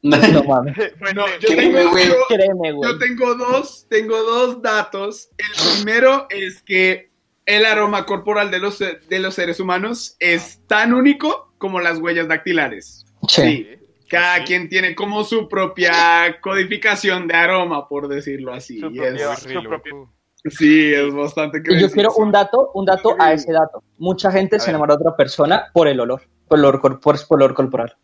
No 0.03 0.17
mames. 0.45 0.75
Fuente- 0.99 1.15
No, 1.15 1.27
yo 1.39 1.49
Créeme, 1.49 1.79
tengo, 1.79 1.91
güey. 1.93 2.09
yo- 2.09 2.15
Créeme, 2.29 2.73
güey. 2.73 2.91
yo 2.93 2.99
tengo 2.99 3.35
dos, 3.37 3.87
tengo 3.89 4.17
dos 4.23 4.61
datos. 4.61 5.29
El 5.39 5.77
primero 5.77 6.27
es 6.29 6.61
que 6.63 7.11
el 7.47 7.65
aroma 7.65 8.05
corporal 8.05 8.51
de 8.51 8.59
los, 8.59 8.79
de 8.81 9.19
los 9.21 9.35
seres 9.35 9.61
humanos 9.61 10.17
es 10.19 10.61
tan 10.67 10.93
único 10.93 11.53
como 11.59 11.81
las 11.81 11.99
huellas 12.01 12.27
dactilares. 12.27 13.07
Sí. 13.29 13.43
Sí. 13.43 13.69
Cada 14.09 14.39
¿Sí? 14.39 14.45
quien 14.45 14.69
tiene 14.69 14.95
como 14.95 15.25
su 15.25 15.49
propia 15.49 16.39
codificación 16.41 17.27
de 17.27 17.35
aroma, 17.35 17.89
por 17.89 18.09
decirlo 18.09 18.53
así. 18.53 18.79
Su 18.81 18.87
Y 18.87 18.99
propio- 18.99 19.33
es- 19.33 19.39
su 19.41 19.49
Re 19.49 19.69
propio- 19.69 19.93
loco. 19.97 20.13
sí, 20.51 20.93
es 20.93 21.15
bastante 21.15 21.63
Y 21.67 21.81
yo 21.81 21.91
quiero 21.91 22.13
un 22.15 22.31
dato, 22.31 22.71
un 22.75 22.85
dato 22.85 23.17
a 23.19 23.33
ese 23.33 23.53
dato. 23.53 23.83
Mucha 23.99 24.31
gente 24.31 24.57
A 24.57 24.59
se 24.59 24.67
ver. 24.67 24.71
enamora 24.75 24.95
de 24.97 25.01
otra 25.03 25.17
persona 25.17 25.67
por 25.73 25.89
el 25.89 25.99
olor, 26.01 26.23
por 26.49 26.59
el 26.59 26.65
olor, 26.67 26.81
por, 26.81 27.01
por 27.01 27.17
el 27.17 27.23
olor 27.31 27.55
corporal. 27.55 27.97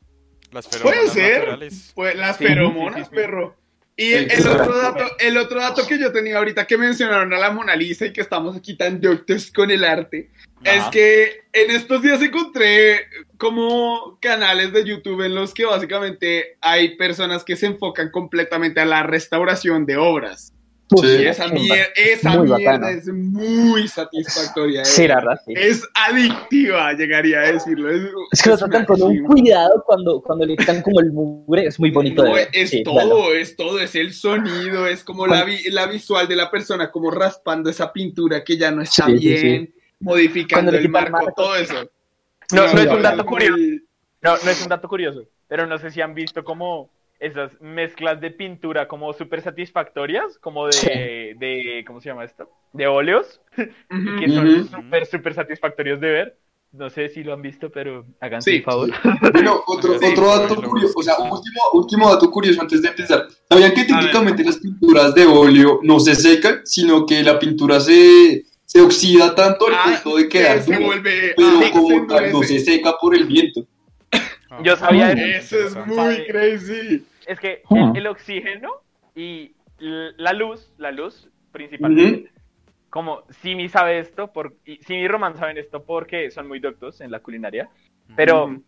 Las 0.52 0.66
Puede 0.66 1.06
ser. 1.08 1.38
naturales. 1.40 1.92
Pues 1.94 2.16
las 2.16 2.36
Sí, 2.36 2.44
feromonas, 2.46 3.08
perro. 3.10 3.54
Y 4.00 4.14
el, 4.14 4.46
otro 4.46 4.78
dato, 4.78 5.04
el 5.18 5.36
otro 5.36 5.60
dato 5.60 5.86
que 5.86 5.98
yo 5.98 6.10
tenía 6.10 6.38
ahorita 6.38 6.66
que 6.66 6.78
mencionaron 6.78 7.34
a 7.34 7.38
la 7.38 7.50
Mona 7.50 7.76
Lisa 7.76 8.06
y 8.06 8.14
que 8.14 8.22
estamos 8.22 8.56
aquí 8.56 8.74
tan 8.74 8.98
doctors 8.98 9.52
con 9.52 9.70
el 9.70 9.84
arte, 9.84 10.30
es 10.64 10.84
que 10.84 11.42
en 11.52 11.70
estos 11.70 12.00
días 12.00 12.22
encontré 12.22 13.08
como 13.36 14.16
canales 14.18 14.72
de 14.72 14.86
YouTube 14.86 15.20
en 15.26 15.34
los 15.34 15.52
que 15.52 15.66
básicamente 15.66 16.56
hay 16.62 16.96
personas 16.96 17.44
que 17.44 17.56
se 17.56 17.66
enfocan 17.66 18.10
completamente 18.10 18.80
a 18.80 18.86
la 18.86 19.02
restauración 19.02 19.84
de 19.84 19.98
obras. 19.98 20.54
Y 20.92 21.06
Sí. 21.06 21.24
esa, 21.26 21.46
mier- 21.48 21.88
esa 21.94 22.36
mierda 22.42 22.90
es 22.90 23.06
muy 23.06 23.86
satisfactoria. 23.86 24.84
Sí, 24.84 25.04
eh. 25.04 25.08
la 25.08 25.14
verdad, 25.16 25.40
sí. 25.46 25.52
Es 25.56 25.88
adictiva, 25.94 26.92
llegaría 26.94 27.40
a 27.40 27.52
decirlo. 27.52 27.90
Es, 27.90 28.02
Es 28.32 28.42
que 28.42 28.50
lo 28.50 28.58
tratan 28.58 28.84
con 28.86 29.00
un 29.02 29.22
cuidado 29.24 29.82
cuando, 29.86 30.20
cuando 30.20 30.44
le 30.46 30.56
quitan 30.56 30.82
como 30.82 31.00
el 31.00 31.12
mugre, 31.12 31.66
es 31.66 31.78
muy 31.78 31.90
bonito 31.90 32.22
de 32.22 32.28
No, 32.28 32.34
ver. 32.34 32.48
es 32.52 32.70
Sí, 32.70 32.82
todo, 32.82 32.94
claro. 32.94 33.34
es 33.34 33.54
todo, 33.56 33.78
es 33.80 33.94
el 33.94 34.12
sonido, 34.12 34.86
es 34.86 35.04
como 35.04 35.26
la, 35.26 35.44
vi- 35.44 35.70
la 35.70 35.86
visual 35.86 36.26
de 36.26 36.36
la 36.36 36.50
persona, 36.50 36.90
como 36.90 37.10
raspando 37.10 37.70
esa 37.70 37.92
pintura 37.92 38.42
que 38.42 38.56
ya 38.58 38.70
no 38.70 38.82
está 38.82 39.06
Sí, 39.06 39.18
sí, 39.18 39.28
bien, 39.28 39.74
modificando 40.00 40.72
el 40.72 40.88
marco, 40.88 41.12
marco. 41.12 41.32
todo 41.36 41.56
eso. 41.56 41.88
No, 42.52 42.72
no 42.72 42.80
es 42.80 42.86
un 42.88 43.02
dato 43.02 43.24
curioso. 43.24 43.56
No, 44.22 44.36
no 44.44 44.50
es 44.50 44.62
un 44.62 44.68
dato 44.68 44.88
curioso, 44.88 45.24
pero 45.48 45.66
no 45.66 45.78
sé 45.78 45.90
si 45.90 46.00
han 46.00 46.14
visto 46.14 46.42
como 46.44 46.90
esas 47.20 47.52
mezclas 47.60 48.20
de 48.20 48.30
pintura 48.30 48.88
como 48.88 49.12
súper 49.12 49.42
satisfactorias, 49.42 50.38
como 50.38 50.66
de, 50.66 50.72
Sí. 50.72 50.88
de, 51.38 51.84
¿cómo 51.86 52.00
se 52.00 52.08
llama 52.08 52.24
esto? 52.24 52.48
De 52.72 52.86
óleos, 52.86 53.40
Ujú. 53.58 54.16
que 54.18 54.28
son 54.30 54.48
Ujú. 54.48 54.64
súper, 54.68 55.06
súper 55.06 55.34
satisfactorios 55.34 56.00
de 56.00 56.10
ver. 56.10 56.38
No 56.72 56.88
sé 56.88 57.08
si 57.08 57.24
lo 57.24 57.32
han 57.34 57.42
visto, 57.42 57.68
pero 57.70 58.06
hagan 58.20 58.40
Sí. 58.42 58.56
el 58.56 58.62
favor. 58.62 58.90
Bueno, 59.32 59.60
otro, 59.66 59.98
Sí, 59.98 60.06
otro 60.06 60.26
dato 60.26 60.54
curioso, 60.62 60.94
o 60.96 61.02
sea, 61.02 61.14
último, 61.18 61.60
último 61.74 62.08
dato 62.08 62.30
curioso 62.30 62.60
antes 62.62 62.80
de 62.80 62.88
empezar. 62.88 63.26
¿Sabían 63.48 63.74
que 63.74 63.84
técnicamente 63.84 64.44
las 64.44 64.58
pinturas 64.58 65.14
de 65.14 65.26
óleo 65.26 65.80
no 65.82 65.98
se 66.00 66.14
secan, 66.14 66.60
sino 66.64 67.04
que 67.06 67.22
la 67.24 67.38
pintura 67.40 67.80
se, 67.80 68.44
se 68.64 68.80
oxida 68.80 69.34
tanto 69.34 69.66
al 69.66 69.74
Ah, 69.74 70.00
punto 70.02 70.16
de 70.18 70.28
quedar 70.28 70.58
que 70.58 70.62
se 70.62 70.74
dura, 70.74 70.86
vuelve 70.86 71.34
pero 71.36 71.48
ah, 71.48 71.70
como 71.72 71.88
se 71.88 72.00
tal 72.06 72.32
no 72.32 72.42
se 72.44 72.58
seca 72.60 72.94
por 73.00 73.16
el 73.16 73.24
viento? 73.26 73.66
Yo 74.62 74.76
sabía 74.76 75.14
Mm. 75.14 75.18
Eso 75.18 75.58
es 75.58 75.76
muy 75.86 76.26
crazy. 76.26 77.06
Es 77.26 77.38
que 77.38 77.62
Hmm. 77.68 77.90
el, 77.90 77.98
el 77.98 78.06
oxígeno 78.08 78.70
y 79.14 79.54
la 79.78 80.32
luz, 80.32 80.72
la 80.78 80.90
luz 80.90 81.28
principalmente, 81.52 82.30
como 82.90 83.22
Simi 83.30 83.68
sabe 83.68 83.98
esto, 83.98 84.32
por, 84.32 84.54
y 84.64 84.76
Simi 84.82 85.00
y 85.02 85.08
Román 85.08 85.36
saben 85.36 85.56
esto 85.58 85.84
porque 85.84 86.30
son 86.30 86.48
muy 86.48 86.58
doctos 86.60 87.00
en 87.00 87.10
la 87.10 87.20
culinaria, 87.20 87.68
pero 88.16 88.60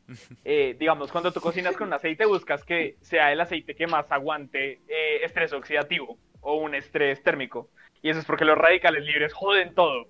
eh, 0.44 0.76
digamos, 0.78 1.10
cuando 1.10 1.32
tú 1.32 1.40
cocinas 1.40 1.76
con 1.76 1.88
un 1.88 1.94
aceite 1.94 2.24
buscas 2.26 2.64
que 2.64 2.96
sea 3.00 3.32
el 3.32 3.40
aceite 3.40 3.74
que 3.74 3.86
más 3.86 4.10
aguante 4.12 4.80
eh, 4.88 5.24
estrés 5.24 5.52
oxidativo 5.52 6.18
o 6.40 6.56
un 6.56 6.74
estrés 6.74 7.22
térmico, 7.22 7.68
y 8.00 8.10
eso 8.10 8.20
es 8.20 8.24
porque 8.24 8.44
los 8.44 8.56
radicales 8.56 9.04
libres 9.04 9.32
joden 9.32 9.74
todo. 9.74 10.06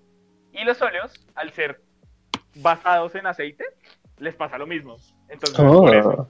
Y 0.53 0.65
los 0.65 0.81
óleos, 0.83 1.13
al 1.35 1.51
ser 1.53 1.81
basados 2.57 3.15
en 3.15 3.27
aceite, 3.27 3.65
les 4.19 4.35
pasa 4.37 4.59
lo 4.59 4.67
mismo. 4.67 4.97
Entonces, 5.33 5.57
por 5.59 5.97
eso. 5.97 6.09
Oh, 6.11 6.29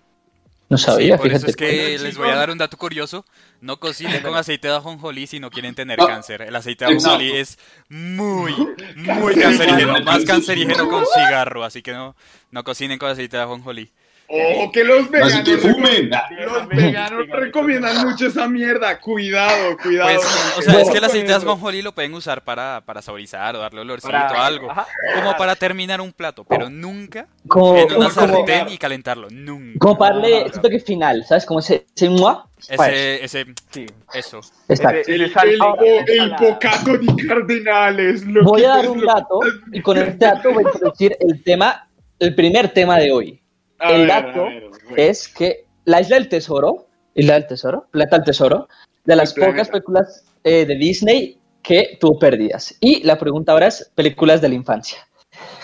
no 0.69 0.79
sabía, 0.79 1.17
Sí, 1.17 1.23
por 1.23 1.33
eso 1.33 1.47
es 1.49 1.57
que 1.57 1.99
les 1.99 2.17
voy 2.17 2.31
a 2.31 2.35
dar 2.37 2.49
un 2.51 2.57
dato 2.57 2.79
curioso. 2.79 3.27
No 3.61 3.79
cocinen 3.79 4.23
con 4.23 4.35
aceite 4.35 4.69
de 4.69 4.75
ajonjolí 4.77 5.27
si 5.27 5.39
no 5.39 5.51
quieren 5.51 5.75
tener 5.75 6.01
Ah, 6.01 6.07
cáncer. 6.07 6.41
El 6.43 6.57
aceite 6.57 6.87
de 6.87 6.93
ajonjolí 6.93 7.33
es 7.37 7.59
muy, 7.91 8.53
muy 8.97 9.35
Cancerígeno. 9.35 9.43
cancerígeno. 9.43 10.01
Más 10.05 10.25
cancerígeno 10.25 10.89
que 10.89 10.95
un 10.95 11.05
cigarro. 11.07 11.65
Así 11.65 11.83
que 11.83 11.93
no, 11.93 12.17
no 12.51 12.65
cocinen 12.65 12.99
con 12.99 13.11
aceite 13.11 13.37
de 13.37 13.43
ajonjolí. 13.43 13.91
Ojo 14.35 14.73
que 14.73 14.83
los 14.85 15.11
veganos, 15.11 15.35
Así 15.35 15.45
que 15.45 15.59
fumen. 15.59 16.11
los 16.45 16.69
veganos 16.69 17.27
recomiendan 17.29 18.09
mucho 18.09 18.29
esa 18.29 18.49
mierda. 18.49 18.99
Cuidado, 18.99 19.77
cuidado. 19.77 20.09
Pues, 20.15 20.25
gente. 20.27 20.59
o 20.59 20.63
sea, 20.63 20.81
es 20.81 20.89
que 20.91 20.97
el 20.99 21.03
de 21.03 21.09
con 21.35 21.43
eso. 21.43 21.51
ajonjolí 21.51 21.83
lo 21.83 21.93
pueden 21.93 22.15
usar 22.15 22.43
para, 22.43 22.83
para 22.87 23.03
saborizar 23.03 23.55
o 23.57 23.59
darle 23.59 23.83
olorcito 23.83 24.11
Para- 24.11 24.47
algo. 24.47 24.71
Ajá. 24.71 24.87
Como 25.15 25.37
para 25.37 25.55
terminar 25.55 26.01
un 26.01 26.13
plato, 26.13 26.45
pero 26.45 26.71
nunca 26.71 27.27
Como, 27.47 27.77
en 27.77 27.93
una 27.95 28.09
sartén 28.11 28.69
y 28.71 28.79
calentarlo. 28.79 29.29
Nunca. 29.31 29.79
como 29.79 29.99
para 29.99 30.15
darle 30.17 30.51
toque 30.63 30.81
final, 30.81 31.25
¿sabes? 31.29 31.45
Como 31.45 31.61
ese, 31.61 31.85
ese. 31.95 32.49
Ese, 32.71 33.25
ese, 33.25 33.47
Sí. 33.71 33.87
eso. 34.15 34.41
Exacto. 34.69 35.11
El, 35.11 35.23
el, 35.23 35.33
el 36.09 37.01
di 37.01 37.27
cardenales. 37.29 38.25
lo 38.25 38.45
Voy 38.45 38.65
a 38.65 38.69
dar 38.69 38.89
un 38.89 39.05
dato 39.05 39.41
y 39.73 39.83
con 39.83 39.99
este 39.99 40.25
dato 40.25 40.53
voy 40.53 40.65
a 40.65 40.69
introducir 40.73 41.17
el 41.21 41.43
tema, 41.43 41.87
el 42.19 42.35
primer 42.35 42.69
tema 42.69 42.99
de 42.99 43.13
hoy. 43.13 43.42
A 43.83 43.91
el 43.93 44.01
ver, 44.03 44.11
a 44.13 44.23
dato 44.23 44.45
ver. 44.45 44.71
Es 44.97 45.29
que 45.29 45.65
la 45.85 46.01
Isla 46.01 46.17
del 46.17 46.29
Tesoro, 46.29 46.87
Isla 47.15 47.35
del 47.35 47.47
Tesoro, 47.47 47.87
Plata 47.91 48.17
del 48.17 48.25
Tesoro, 48.25 48.69
de 49.05 49.17
las 49.17 49.31
El 49.31 49.35
planeta. 49.35 49.53
pocas 49.57 49.69
películas 49.71 50.25
eh, 50.45 50.65
de 50.67 50.75
Disney 50.77 51.39
que 51.63 51.97
tuvo 52.01 52.19
pérdidas. 52.19 52.75
Y 52.81 53.03
la 53.05 53.19
pregunta 53.19 53.53
ahora 53.53 53.67
es 53.69 53.91
películas 53.95 54.41
de 54.41 54.49
la 54.49 54.55
infancia. 54.55 54.99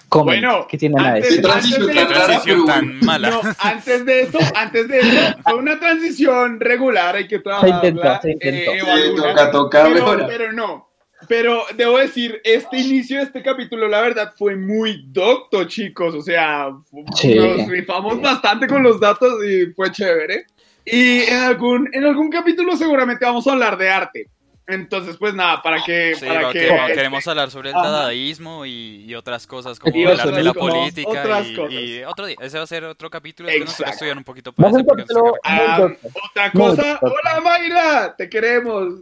Comenten, 0.08 0.48
Bueno, 0.48 0.66
¿qué 0.68 0.78
tienen 0.78 0.98
a 1.00 1.08
antes- 1.08 1.22
Qué 1.24 1.28
decir? 1.28 1.42
transición 1.44 1.86
de- 1.86 2.06
Transición 2.06 2.66
tan 2.66 3.00
mala. 3.04 3.28
No, 3.30 3.40
antes 3.58 4.06
de 4.06 4.22
eso, 4.22 4.38
antes 4.54 4.88
de 4.88 4.98
eso, 5.00 5.36
fue 5.44 5.54
una 5.56 5.78
transición 5.78 6.58
regular, 6.60 7.16
hay 7.16 7.28
que 7.28 7.40
trabajarla. 7.40 7.76
intentó, 7.76 8.20
se 8.22 8.30
intentó. 8.32 8.70
eh, 8.72 8.80
Sí, 8.80 9.14
toca, 9.16 9.50
toca 9.50 9.84
pero, 9.84 10.26
pero 10.26 10.52
no. 10.52 10.87
Pero 11.26 11.64
debo 11.74 11.98
decir, 11.98 12.40
este 12.44 12.78
inicio 12.78 13.18
de 13.18 13.24
este 13.24 13.42
capítulo, 13.42 13.88
la 13.88 14.00
verdad, 14.00 14.32
fue 14.38 14.54
muy 14.54 15.04
docto, 15.08 15.64
chicos. 15.64 16.14
O 16.14 16.22
sea, 16.22 16.68
Sí. 17.16 17.34
nos 17.34 17.66
rifamos 17.68 18.20
bastante 18.20 18.68
con 18.68 18.82
los 18.82 19.00
datos 19.00 19.44
y 19.44 19.66
fue 19.72 19.90
chévere. 19.90 20.46
Y 20.84 21.22
en 21.22 21.36
algún, 21.42 21.88
en 21.92 22.04
algún 22.04 22.30
capítulo 22.30 22.76
seguramente 22.76 23.24
vamos 23.24 23.46
a 23.46 23.52
hablar 23.52 23.76
de 23.76 23.90
arte. 23.90 24.28
Entonces, 24.70 25.16
pues 25.16 25.32
nada, 25.34 25.62
para 25.62 25.82
que... 25.82 26.14
Sí, 26.14 26.26
para 26.26 26.52
que 26.52 26.60
que- 26.60 26.68
no, 26.76 26.86
queremos 26.88 27.26
hablar 27.26 27.50
sobre 27.50 27.70
el 27.70 27.74
Ajá. 27.76 27.88
dadaísmo 27.88 28.66
y, 28.66 29.02
y 29.06 29.14
otras 29.14 29.46
cosas 29.46 29.78
como 29.80 29.96
Y 29.96 30.02
el 30.02 30.08
otras 30.08 30.26
arte 30.26 30.36
de 30.36 30.42
la 30.44 30.52
política 30.52 31.08
otras 31.08 31.46
y, 31.46 31.56
cosas. 31.56 31.72
y 31.72 32.04
otro 32.04 32.26
día. 32.26 32.36
Ese 32.40 32.58
va 32.58 32.64
a 32.64 32.66
ser 32.66 32.84
otro 32.84 33.08
capítulo. 33.10 33.48
Es 33.48 33.54
que 33.56 33.60
nosotros 33.64 33.90
estudiar 33.94 34.18
un 34.18 34.24
poquito 34.24 34.52
para 34.52 34.68
hacer 34.68 34.84
porque 34.84 35.04
Ah, 35.42 35.88
otra 36.30 36.52
cosa. 36.52 36.98
Hola, 37.00 37.40
Mayra, 37.42 38.14
te 38.16 38.28
queremos. 38.28 38.94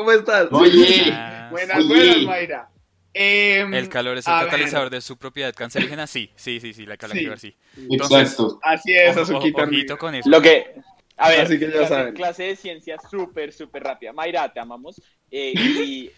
¿Cómo 0.00 0.12
estás? 0.12 0.48
Oye, 0.50 1.12
Buenas, 1.50 1.76
Oye. 1.78 1.86
buenas, 1.88 2.22
Mayra. 2.22 2.70
Em, 3.12 3.74
El 3.74 3.90
calor 3.90 4.16
es 4.16 4.26
el 4.26 4.32
ver. 4.32 4.44
catalizador 4.46 4.88
de 4.88 5.02
su 5.02 5.18
propiedad 5.18 5.52
cancerígena. 5.54 6.06
Sí, 6.06 6.30
sí, 6.36 6.58
sí, 6.58 6.72
sí, 6.72 6.86
la 6.86 6.96
calor 6.96 7.38
sí. 7.38 7.54
exacto. 7.90 8.58
Así 8.62 8.94
es, 8.94 9.14
Azuquita. 9.14 9.64
ojito 9.64 9.98
con 9.98 10.14
eso. 10.14 10.30
Lo 10.30 10.40
que. 10.40 10.74
A 11.18 11.28
ver, 11.28 11.40
Así 11.42 11.58
que 11.58 11.66
ya 11.66 11.72
clase, 11.72 11.88
saben. 11.88 12.14
clase 12.14 12.42
de 12.44 12.56
ciencia 12.56 12.96
súper, 13.10 13.52
súper 13.52 13.82
rápida. 13.82 14.14
Mayra, 14.14 14.50
te 14.50 14.58
amamos. 14.60 15.02
Eh, 15.30 15.52
y 15.54 16.10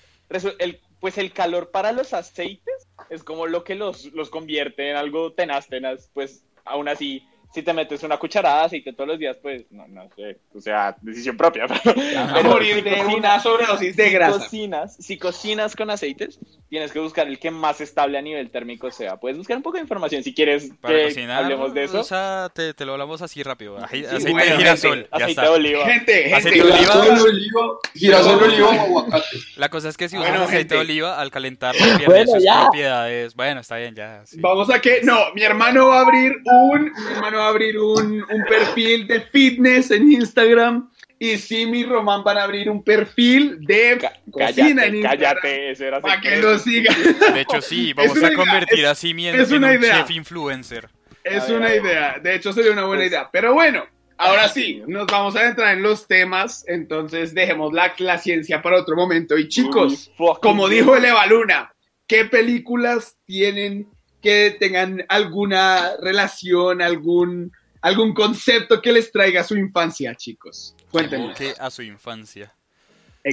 el, 0.60 0.80
pues 1.00 1.18
el 1.18 1.32
calor 1.32 1.72
para 1.72 1.90
los 1.90 2.14
aceites 2.14 2.86
es 3.10 3.24
como 3.24 3.48
lo 3.48 3.64
que 3.64 3.74
los, 3.74 4.04
los 4.12 4.30
convierte 4.30 4.90
en 4.90 4.96
algo 4.96 5.32
tenaz, 5.32 5.66
tenaz. 5.66 6.08
Pues 6.14 6.44
aún 6.64 6.86
así, 6.86 7.26
si 7.54 7.62
te 7.62 7.72
metes 7.72 8.02
una 8.02 8.16
cucharada 8.18 8.60
de 8.60 8.66
aceite 8.66 8.92
todos 8.92 9.08
los 9.08 9.18
días, 9.18 9.36
pues 9.42 9.64
no, 9.70 9.86
no 9.88 10.08
sé. 10.16 10.38
O 10.54 10.60
sea, 10.60 10.96
decisión 11.00 11.36
propia. 11.36 11.66
Pero, 11.84 12.20
A 12.20 12.42
morir 12.42 12.82
de 12.82 13.00
una 13.14 13.40
sobredosis 13.40 13.94
de 13.96 14.06
si 14.06 14.12
grasa. 14.12 14.38
cocinas, 14.38 14.96
si 14.98 15.18
cocinas 15.18 15.76
con 15.76 15.90
aceites, 15.90 16.38
tienes 16.70 16.92
que 16.92 16.98
buscar 17.00 17.26
el 17.28 17.38
que 17.38 17.50
más 17.50 17.80
estable 17.80 18.16
a 18.16 18.22
nivel 18.22 18.50
térmico 18.50 18.90
sea. 18.90 19.16
Puedes 19.16 19.36
buscar 19.38 19.56
un 19.58 19.62
poco 19.62 19.76
de 19.76 19.82
información 19.82 20.22
si 20.22 20.32
quieres 20.34 20.70
Para 20.80 20.94
que 20.96 21.04
cocinar, 21.08 21.44
hablemos 21.44 21.74
de 21.74 21.84
eso. 21.84 22.00
o 22.00 22.04
sea, 22.04 22.50
te, 22.54 22.72
te 22.74 22.84
lo 22.86 22.92
hablamos 22.92 23.20
así 23.22 23.42
rápido. 23.42 23.78
Aje- 23.78 23.98
Sí, 24.02 24.04
aceite 24.06 24.30
bueno, 24.32 24.50
de 24.52 24.56
girasol, 24.58 24.90
Aceite, 24.92 25.08
ya 25.10 25.16
aceite 25.16 25.30
está. 25.32 25.42
de 25.42 25.48
oliva. 25.48 25.86
Gente, 25.86 26.34
Aceite 26.34 26.58
gente. 26.58 26.72
de 26.72 26.78
oliva. 26.78 26.92
Girasol, 27.04 27.28
oliva, 27.28 27.62
girasol, 27.94 28.42
oliva 28.42 28.68
o 28.68 28.80
aguacate. 28.80 29.26
La 29.56 29.68
cosa 29.68 29.88
es 29.90 29.96
que 29.96 30.08
si 30.08 30.16
usas 30.16 30.28
Bueno, 30.30 30.44
aceite 30.44 30.74
de 30.74 30.80
gente. 30.80 30.92
oliva, 30.92 31.20
al 31.20 31.30
calentarlo 31.30 31.80
pierde 31.98 32.06
Bueno, 32.06 32.32
sus 32.32 32.42
ya. 32.44 32.62
propiedades. 32.62 33.34
Bueno, 33.34 33.60
está 33.60 33.76
bien, 33.76 33.94
ya. 33.94 34.22
sí. 34.24 34.38
Vamos 34.40 34.70
a 34.70 34.80
que. 34.80 35.00
No, 35.02 35.18
mi 35.34 35.42
hermano 35.42 35.88
va 35.88 35.98
a 35.98 36.02
abrir 36.02 36.32
un. 36.44 36.84
Mi 36.84 37.12
hermano 37.16 37.41
va 37.42 37.46
a 37.46 37.50
abrir 37.50 37.78
un, 37.78 38.22
un 38.28 38.44
perfil 38.48 39.06
de 39.06 39.20
fitness 39.20 39.90
en 39.90 40.10
Instagram. 40.12 40.88
Y 41.18 41.38
Simi 41.38 41.80
y 41.80 41.84
Román 41.84 42.24
van 42.24 42.36
a 42.38 42.42
abrir 42.42 42.68
un 42.68 42.82
perfil 42.82 43.64
de 43.64 43.96
cocina 44.28 44.86
en 44.86 44.96
Instagram. 44.96 45.34
cállate, 45.36 45.70
eso 45.70 45.84
era 45.84 46.00
Para 46.00 46.20
que 46.20 46.36
lo 46.38 46.58
sigan. 46.58 46.96
De 47.32 47.40
hecho, 47.42 47.60
sí, 47.62 47.92
vamos 47.92 48.16
a 48.16 48.26
idea, 48.26 48.34
convertir 48.34 48.80
es- 48.80 48.86
a 48.86 48.94
Simi 48.96 49.28
en, 49.28 49.40
es 49.40 49.52
en 49.52 49.62
un 49.62 49.70
idea. 49.72 49.98
chef 49.98 50.10
influencer. 50.10 50.88
Es 51.22 51.46
ver, 51.46 51.56
una 51.58 51.72
idea. 51.72 52.18
De 52.20 52.34
hecho, 52.34 52.52
sería 52.52 52.72
una 52.72 52.86
buena 52.86 53.04
idea. 53.04 53.28
Pero 53.32 53.54
bueno, 53.54 53.84
ahora 54.18 54.48
sí, 54.48 54.82
nos 54.88 55.06
vamos 55.06 55.36
a 55.36 55.46
entrar 55.46 55.76
en 55.76 55.84
los 55.84 56.08
temas. 56.08 56.64
Entonces, 56.66 57.32
dejemos 57.32 57.72
la, 57.72 57.94
la 57.98 58.18
ciencia 58.18 58.60
para 58.60 58.80
otro 58.80 58.96
momento. 58.96 59.38
Y 59.38 59.46
chicos, 59.46 60.10
como 60.40 60.68
dijo 60.68 60.96
el 60.96 61.04
Eva 61.04 61.24
Luna, 61.26 61.72
¿qué 62.08 62.24
películas 62.24 63.16
tienen 63.26 63.86
que 64.22 64.56
tengan 64.58 65.04
alguna 65.08 65.96
relación, 66.00 66.80
algún, 66.80 67.52
algún 67.82 68.14
concepto 68.14 68.80
que 68.80 68.92
les 68.92 69.10
traiga 69.10 69.42
a 69.42 69.44
su 69.44 69.56
infancia, 69.56 70.14
chicos? 70.14 70.74
Cuéntenme. 70.90 71.34
Que 71.34 71.54
a 71.58 71.70
su 71.70 71.82
infancia. 71.82 72.54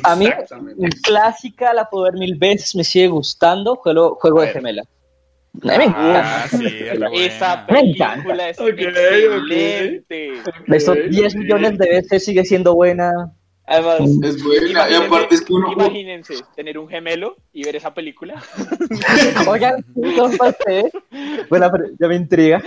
A 0.03 0.15
mí, 0.15 0.25
Exactamente. 0.25 0.89
clásica, 1.03 1.73
la 1.73 1.89
puedo 1.89 2.05
ver 2.05 2.13
mil 2.13 2.35
veces, 2.35 2.75
me 2.75 2.83
sigue 2.83 3.07
gustando, 3.07 3.75
juego, 3.75 4.15
juego 4.15 4.41
de 4.41 4.47
gemela. 4.49 4.83
A 5.63 5.77
mí 5.77 5.85
me 5.87 5.93
Ah, 5.95 6.47
sí, 6.49 6.57
Esa 7.15 7.65
película 7.65 8.49
es 8.49 8.59
Ok, 8.59 8.67
ok. 8.69 8.79
excelente. 8.79 10.43
De 10.67 10.77
estos 10.77 10.97
Ok, 10.97 11.03
10 11.09 11.35
ok. 11.35 11.39
millones 11.41 11.77
de 11.77 11.89
veces 11.89 12.25
sigue 12.25 12.45
siendo 12.45 12.75
buena. 12.75 13.31
Además, 13.69 13.99
Es 14.23 14.43
buena. 14.43 14.67
Y 14.67 14.71
imagínense- 14.71 15.05
aparte 15.05 15.35
es 15.35 15.41
que 15.41 15.53
uno. 15.53 15.71
imagínense 15.73 16.33
tener 16.55 16.77
un 16.79 16.89
gemelo 16.89 17.37
y 17.53 17.63
ver 17.63 17.75
esa 17.75 17.93
película. 17.93 18.41
Oigan, 19.47 19.85
¿cómo 19.93 20.29
fue 20.31 20.49
usted? 20.49 20.83
Bueno, 21.49 21.69
pero 21.71 21.85
ya 21.99 22.07
me 22.07 22.15
intriga. 22.15 22.63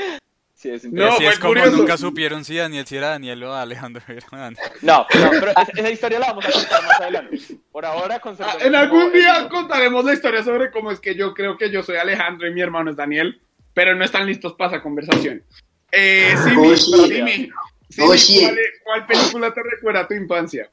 Sí, 0.55 0.71
es 0.71 0.85
No, 0.85 1.07
así 1.07 1.25
es 1.27 1.41
como 1.41 1.55
curioso. 1.55 1.77
nunca 1.77 1.97
supieron 1.97 2.45
si 2.45 2.55
Daniel 2.57 2.87
si 2.87 2.97
era 2.97 3.09
Daniel 3.09 3.43
o 3.43 3.53
Alejandro 3.53 4.01
era 4.09 4.25
Daniel. 4.31 4.63
No, 4.81 4.99
no, 5.13 5.31
pero 5.31 5.51
esa, 5.77 5.91
historia 5.91 6.21
la 6.21 6.27
vamos 6.29 6.47
a 6.47 6.53
contar 6.53 6.83
más 6.85 7.01
adelante. 7.01 7.39
Por 7.73 7.85
ahora, 7.85 8.15
Ah, 8.15 8.21
conservemos 8.21 8.63
En 8.63 8.75
algún 8.77 9.13
día 9.13 9.39
el- 9.39 9.49
contaremos 9.49 10.05
la 10.05 10.13
historia 10.15 10.45
sobre 10.45 10.71
cómo 10.71 10.93
es 10.93 11.01
que 11.01 11.17
yo 11.17 11.35
creo 11.35 11.57
que 11.59 11.69
yo 11.69 11.83
soy 11.83 11.97
Alejandro 11.97 12.47
y 12.47 12.55
mi 12.55 12.61
hermano 12.61 12.93
es 12.93 12.97
Daniel, 12.97 13.41
pero 13.75 13.97
no 13.97 14.05
están 14.05 14.25
listos 14.25 14.53
para 14.53 14.75
esa 14.77 14.83
conversación. 14.85 15.43
Eh, 15.91 16.33
Simi, 16.45 16.57
Oh, 16.69 16.75
shit. 16.77 17.13
Simi, 17.17 17.51
Simi, 17.89 18.07
Oh, 18.09 18.15
shit. 18.15 18.43
¿cuál, 18.45 18.57
cuál 18.85 19.07
película 19.07 19.53
te 19.53 19.61
recuerda 19.69 20.01
a 20.03 20.07
tu 20.07 20.15
infancia? 20.15 20.71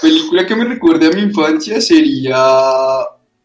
Película 0.00 0.46
que 0.46 0.56
me 0.56 0.64
recuerde 0.64 1.06
a 1.06 1.10
mi 1.10 1.22
infancia 1.22 1.80
sería. 1.80 2.36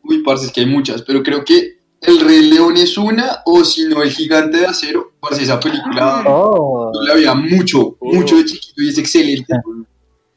Uy, 0.03 0.19
parce, 0.23 0.47
es 0.47 0.51
que 0.51 0.61
hay 0.61 0.65
muchas, 0.67 1.01
pero 1.03 1.21
creo 1.23 1.43
que 1.45 1.79
El 2.01 2.19
Rey 2.19 2.49
León 2.49 2.77
es 2.77 2.97
una, 2.97 3.41
o 3.45 3.63
si 3.63 3.85
no, 3.87 4.01
El 4.01 4.09
Gigante 4.11 4.57
de 4.57 4.65
Acero. 4.65 5.11
Parce, 5.19 5.43
esa 5.43 5.59
película 5.59 6.23
Oh. 6.25 6.91
yo 6.93 7.01
la 7.03 7.13
veía 7.13 7.33
mucho, 7.35 7.95
Oh. 7.99 8.13
mucho 8.13 8.37
de 8.37 8.45
chiquito 8.45 8.81
y 8.81 8.89
es 8.89 8.97
excelente. 8.97 9.53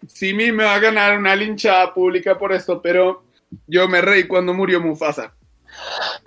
Simi 0.06 0.52
me 0.52 0.64
va 0.64 0.74
a 0.74 0.78
ganar 0.78 1.18
una 1.18 1.34
linchada 1.34 1.92
pública 1.94 2.36
por 2.38 2.52
esto, 2.52 2.80
pero 2.82 3.24
yo 3.66 3.88
me 3.88 4.00
reí 4.02 4.24
cuando 4.28 4.52
murió 4.52 4.80
Mufasa. 4.80 5.32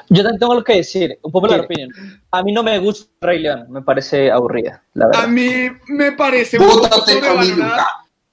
Yo 0.10 0.24
también 0.24 0.40
tengo 0.40 0.52
algo 0.54 0.64
que 0.64 0.78
decir, 0.78 1.18
un 1.22 1.32
popular 1.32 1.60
¿Qué? 1.62 1.66
opinión. 1.66 1.90
A 2.32 2.42
mí 2.44 2.52
no 2.52 2.64
me 2.64 2.80
gusta 2.80 3.10
Rey 3.22 3.40
León, 3.40 3.68
me 3.70 3.82
parece 3.82 4.32
aburrida, 4.32 4.84
la 4.94 5.08
verdad. 5.08 5.24
A 5.24 5.28
mí 5.28 5.70
me 5.88 6.12
parece 6.14 6.58
un 6.60 6.68
poco 6.68 6.88
sobrevalorada. 7.06 7.88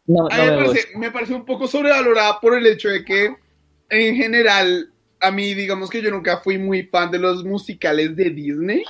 No, 0.07 0.29
A 0.31 0.37
no 0.37 0.45
mí 0.45 0.51
me 0.51 0.57
me 0.57 0.65
parece, 0.67 0.89
me 0.99 1.11
parece 1.11 1.35
un 1.35 1.45
poco 1.47 1.67
sobrevalorada 1.67 2.39
por 2.41 2.55
el 2.57 2.67
hecho 2.67 2.89
de 2.89 3.05
que, 3.05 3.35
en 3.89 4.17
general, 4.17 4.91
a 5.21 5.31
mí, 5.31 5.55
digamos 5.55 5.89
que 5.91 6.03
yo 6.03 6.11
nunca 6.11 6.39
fui 6.39 6.59
muy 6.59 6.83
fan 6.85 7.11
de 7.11 7.19
los 7.19 7.45
musicales 7.45 8.15
de 8.15 8.31
Disney. 8.31 8.83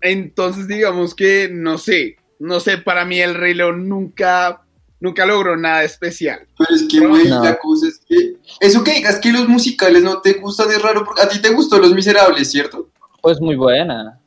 Entonces, 0.00 0.66
digamos 0.68 1.14
que, 1.14 1.48
no 1.52 1.78
sé, 1.78 2.16
no 2.38 2.60
sé, 2.60 2.78
para 2.78 3.04
mí 3.04 3.20
el 3.20 3.34
Rey 3.34 3.54
León 3.54 3.88
nunca, 3.88 4.62
nunca 5.00 5.26
logró 5.26 5.56
nada 5.56 5.82
especial. 5.84 6.46
Pero 6.58 6.74
es 6.74 6.82
que, 6.90 7.00
güey, 7.00 7.28
No. 7.28 7.42
la 7.42 7.56
cosa 7.58 7.88
es 7.88 8.00
que. 8.06 8.36
Eso 8.60 8.82
que 8.84 8.94
digas 8.94 9.18
que 9.18 9.32
los 9.32 9.48
musicales 9.48 10.02
no 10.02 10.20
te 10.20 10.34
gustan 10.34 10.70
es 10.70 10.80
raro, 10.80 11.04
porque 11.04 11.22
a 11.22 11.28
ti 11.28 11.40
te 11.40 11.50
gustó 11.50 11.78
Los 11.78 11.94
Miserables, 11.94 12.50
¿cierto? 12.50 12.90
Pues 13.20 13.40
muy 13.40 13.56
buena. 13.56 14.18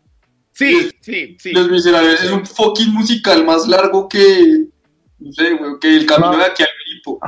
Sí, 0.53 0.89
sí, 1.01 1.37
sí. 1.39 1.51
Los 1.51 1.69
Miserables 1.69 2.23
es 2.23 2.31
un 2.31 2.45
fucking 2.45 2.91
musical 2.93 3.43
más 3.45 3.67
largo 3.67 4.07
que. 4.09 4.65
No 5.19 5.31
sé, 5.31 5.53
güey, 5.55 5.71
que 5.81 5.95
el 5.97 6.05
camino 6.05 6.31
No. 6.33 6.37
de 6.37 6.43
aquí 6.45 6.63
al 6.63 6.69
Gripo. 6.89 7.19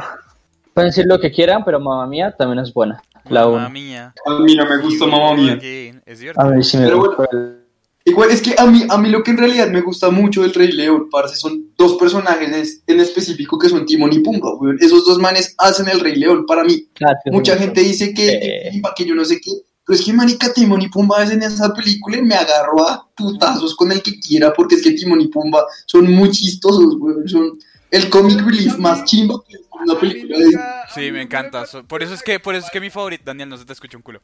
Pueden 0.74 0.90
decir 0.92 1.06
lo 1.08 1.20
que 1.20 1.32
quieran, 1.32 1.64
pero 1.66 1.80
mamá 1.80 2.06
mía 2.08 2.34
también 2.38 2.60
es 2.60 2.74
buena. 2.74 3.02
La 3.30 3.48
uno. 3.48 3.70
mía. 3.70 4.14
A 4.26 4.40
mí 4.40 4.56
no 4.56 4.66
me 4.66 4.78
gustó, 4.78 5.08
mamá 5.08 5.34
mía. 5.36 5.60
Es 6.06 6.22
A 6.38 6.46
mí 6.46 6.64
sí 6.64 6.78
me 6.78 6.86
Pero 6.86 6.98
gusta. 7.00 7.28
Igual 8.06 8.32
es 8.32 8.42
que 8.42 8.56
a 8.58 8.66
mí, 8.66 8.84
a 8.90 8.98
mí 8.98 9.10
lo 9.10 9.22
que 9.22 9.32
en 9.32 9.38
realidad 9.38 9.68
me 9.70 9.82
gusta 9.82 10.10
mucho 10.10 10.42
del 10.42 10.54
Rey 10.54 10.72
León, 10.72 11.10
parce, 11.12 11.36
son 11.36 11.72
dos 11.78 11.96
personajes 11.98 12.82
en 12.88 13.00
específico 13.00 13.60
que 13.60 13.70
son 13.70 13.86
Timón 13.86 14.12
y 14.14 14.20
Pumba, 14.20 14.56
weón. 14.56 14.78
Esos 14.80 15.06
dos 15.06 15.20
manes 15.20 15.54
hacen 15.58 15.88
el 15.90 16.00
Rey 16.00 16.16
León 16.16 16.46
para 16.48 16.64
mí. 16.64 16.88
Claro, 16.94 17.18
sí, 17.24 17.30
Mucha 17.30 17.54
sí. 17.54 17.60
gente 17.60 17.82
dice 17.82 18.14
que, 18.14 18.30
Eh. 18.32 18.72
que, 18.72 18.82
que 18.96 19.06
yo 19.10 19.14
no 19.16 19.26
sé 19.26 19.40
qué, 19.42 19.52
pero 19.86 20.00
es 20.00 20.04
que 20.06 20.14
marica 20.14 20.52
Timón 20.54 20.82
y 20.82 20.88
Pumba 20.88 21.22
hacen 21.22 21.44
esa 21.44 21.72
película 21.74 22.18
y 22.18 22.22
me 22.24 22.36
agarro 22.36 22.88
a 22.88 23.08
putazos 23.16 23.76
con 23.76 23.92
el 23.92 24.02
que 24.02 24.20
quiera 24.20 24.54
porque 24.54 24.76
es 24.76 24.82
que 24.82 24.92
Timón 24.94 25.22
y 25.22 25.28
Pumba 25.28 25.66
son 25.86 26.10
muy 26.12 26.32
chistosos, 26.32 26.96
weón. 26.98 27.28
Son 27.28 27.60
el 27.92 28.10
comic 28.10 28.40
relief 28.42 28.78
más 28.78 29.04
chimba 29.06 29.42
que 29.48 29.58
una 29.82 30.00
película 30.00 30.38
de... 30.38 30.60
Sí, 30.94 31.12
me 31.12 31.22
encanta. 31.22 31.64
Por 31.88 32.04
eso 32.04 32.14
es 32.14 32.22
que, 32.24 32.40
por 32.40 32.54
eso 32.56 32.66
es 32.66 32.72
que 32.72 32.80
mi 32.80 32.90
favorita, 32.90 33.24
Daniel, 33.26 33.50
no 33.50 33.58
se 33.58 33.66
te 33.66 33.74
escucha 33.74 33.98
un 33.98 34.04
culo. 34.04 34.22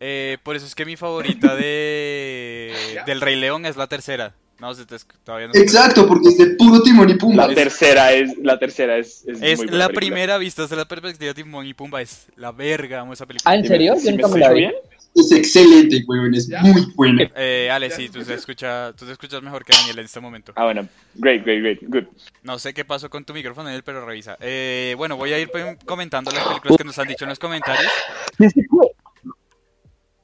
Eh, 0.00 0.38
por 0.42 0.56
eso 0.56 0.66
es 0.66 0.74
que 0.74 0.84
mi 0.84 0.96
favorita 0.96 1.54
de 1.54 2.74
del 3.06 3.20
Rey 3.20 3.36
León 3.36 3.66
es 3.66 3.76
la 3.76 3.86
tercera. 3.86 4.34
No, 4.60 4.72
se 4.72 4.86
te 4.86 4.96
todavía 5.24 5.48
no. 5.48 5.52
se 5.52 5.58
te- 5.60 5.64
Exacto, 5.64 6.06
porque 6.06 6.28
es 6.28 6.38
de 6.38 6.46
puro 6.56 6.80
Timón 6.82 7.10
y 7.10 7.14
Pumba. 7.14 7.48
La 7.48 7.54
tercera 7.54 8.12
es, 8.12 8.36
la 8.38 8.58
tercera 8.58 8.96
es, 8.96 9.24
es, 9.26 9.42
Es 9.42 9.58
muy 9.58 9.66
buena 9.66 9.72
la 9.78 9.86
película. 9.88 9.88
primera 9.88 10.38
vista 10.38 10.62
desde 10.62 10.76
la 10.76 10.86
perspectiva 10.86 11.28
de 11.28 11.34
Timón 11.34 11.66
y 11.66 11.74
Pumba. 11.74 12.00
Es 12.02 12.26
la 12.36 12.52
verga, 12.52 13.00
amo 13.00 13.12
esa 13.12 13.26
película. 13.26 13.50
Ah, 13.52 13.56
¿en 13.56 13.66
serio? 13.66 13.94
¿Sí 13.98 14.06
Yo 14.06 14.10
me 14.12 14.22
nunca 14.22 14.28
me 14.34 14.40
la 14.40 14.52
vi. 14.52 14.60
bien? 14.60 14.72
Es 15.14 15.30
excelente, 15.30 16.02
weón, 16.08 16.34
es 16.34 16.48
muy 16.48 16.92
buena. 16.96 17.30
Eh, 17.36 17.70
Ale, 17.70 17.88
sí, 17.90 18.08
tú 18.08 18.24
te, 18.24 18.34
escucha, 18.34 18.92
tú 18.96 19.06
te 19.06 19.12
escuchas 19.12 19.40
mejor 19.42 19.64
que 19.64 19.72
Daniel 19.72 20.00
en 20.00 20.04
este 20.06 20.18
momento. 20.20 20.52
Ah, 20.56 20.64
bueno. 20.64 20.88
Great, 21.14 21.44
great, 21.44 21.60
great. 21.60 21.78
Good. 21.82 22.04
No 22.42 22.58
sé 22.58 22.74
qué 22.74 22.84
pasó 22.84 23.08
con 23.08 23.24
tu 23.24 23.32
micrófono, 23.32 23.66
Daniel, 23.66 23.84
pero 23.84 24.04
revisa. 24.04 24.36
Eh, 24.40 24.94
bueno, 24.98 25.16
voy 25.16 25.32
a 25.32 25.38
ir 25.38 25.50
comentando 25.86 26.32
las 26.32 26.44
películas 26.48 26.76
que 26.76 26.84
nos 26.84 26.98
han 26.98 27.06
dicho 27.06 27.24
en 27.24 27.28
los 27.30 27.38
comentarios. 27.38 27.92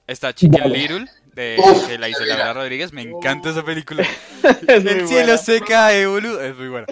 Está 0.07 0.35
Chicken 0.35 0.61
Dale. 0.65 0.77
Little, 0.79 1.07
de 1.35 1.57
Uf, 1.61 1.87
que 1.87 1.97
la 1.97 2.09
Laura 2.09 2.53
Rodríguez. 2.55 2.93
Me 2.93 3.03
encanta 3.03 3.51
esa 3.51 3.65
película. 3.65 4.03
Es 4.43 4.85
El 4.85 5.07
cielo 5.07 5.07
buena. 5.07 5.37
se 5.37 5.61
cae, 5.61 6.07
boludo. 6.07 6.43
Es 6.43 6.57
muy 6.57 6.69
buena. 6.69 6.87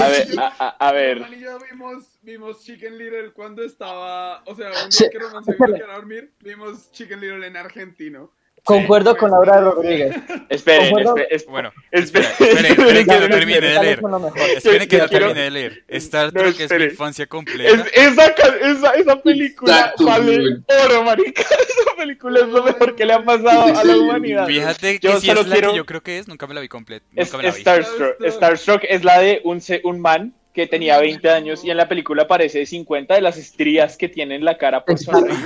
A 0.00 0.08
ver, 0.08 0.28
a, 0.38 0.54
a- 0.58 0.88
a 0.88 0.92
ver. 0.92 1.22
Vimos, 2.24 2.62
Chicken 2.64 2.96
Little 2.98 3.32
cuando 3.32 3.64
estaba, 3.64 4.42
o 4.46 4.54
sea, 4.54 4.68
un 4.68 4.72
día 4.74 4.90
Sí, 4.90 5.06
que 5.10 5.18
Román 5.18 5.44
se 5.44 5.52
vino 5.54 5.90
a 5.90 5.94
dormir, 5.96 6.30
vimos 6.40 6.90
Chicken 6.92 7.20
Little 7.20 7.44
en 7.46 7.56
argentino. 7.56 8.30
Concuerdo 8.64 9.16
con 9.16 9.32
Laura 9.32 9.60
Rodríguez. 9.60 10.14
Esperen, 10.48 10.96
esperen, 10.96 11.26
es- 11.30 11.46
Bueno, 11.46 11.72
esperen, 11.90 12.30
esperen, 12.30 12.64
esperen 12.66 12.94
que 12.94 13.00
esperen, 13.12 13.30
termine 13.32 13.60
de 13.60 13.80
leer. 13.80 14.02
lo. 14.02 14.32
Esperen 14.36 14.80
que 14.82 14.86
quiero- 14.88 15.08
termine 15.08 15.40
de 15.40 15.50
leer. 15.50 15.84
Star 15.88 16.32
No, 16.32 16.42
es 16.42 16.70
mi 16.70 16.84
infancia 16.84 17.24
Es- 17.24 17.28
completa. 17.28 17.86
esa, 17.92 18.26
esa, 18.26 18.92
esa 18.92 19.20
película 19.20 19.92
vale 19.98 20.60
oro, 20.84 21.02
marica. 21.02 21.42
Esa 21.82 21.96
película 21.96 22.40
es 22.40 22.48
lo 22.48 22.62
mejor 22.62 22.94
que 22.94 23.04
le 23.04 23.12
ha 23.14 23.24
pasado 23.24 23.76
a 23.78 23.84
la 23.84 23.96
humanidad. 23.96 24.46
Fíjate 24.46 25.00
que 25.00 25.08
Yo 25.08 25.18
si 25.20 25.28
es 25.28 25.36
la 25.36 25.42
quiero- 25.56 25.70
que 25.72 25.76
yo 25.78 25.86
creo 25.86 26.02
que 26.02 26.18
es, 26.18 26.28
nunca 26.28 26.46
me 26.46 26.54
la 26.54 26.60
vi 26.60 26.68
completa. 26.68 27.04
Starstruck. 27.16 27.56
Starstruck. 27.56 28.26
Starstruck 28.28 28.82
es 28.88 29.02
la 29.02 29.18
de 29.18 29.40
un, 29.44 29.60
se- 29.60 29.80
un 29.84 30.00
man 30.00 30.34
que 30.52 30.66
tenía 30.66 30.98
20 30.98 31.30
años 31.30 31.64
y 31.64 31.70
en 31.70 31.76
la 31.78 31.88
película 31.88 32.24
aparece 32.24 32.58
de 32.58 32.66
50 32.66 33.14
de 33.14 33.20
las 33.22 33.38
estrías 33.38 33.96
que 33.96 34.08
tiene 34.08 34.34
en 34.36 34.44
la 34.44 34.58
cara 34.58 34.84
por 34.84 34.98
sonreír. 34.98 35.38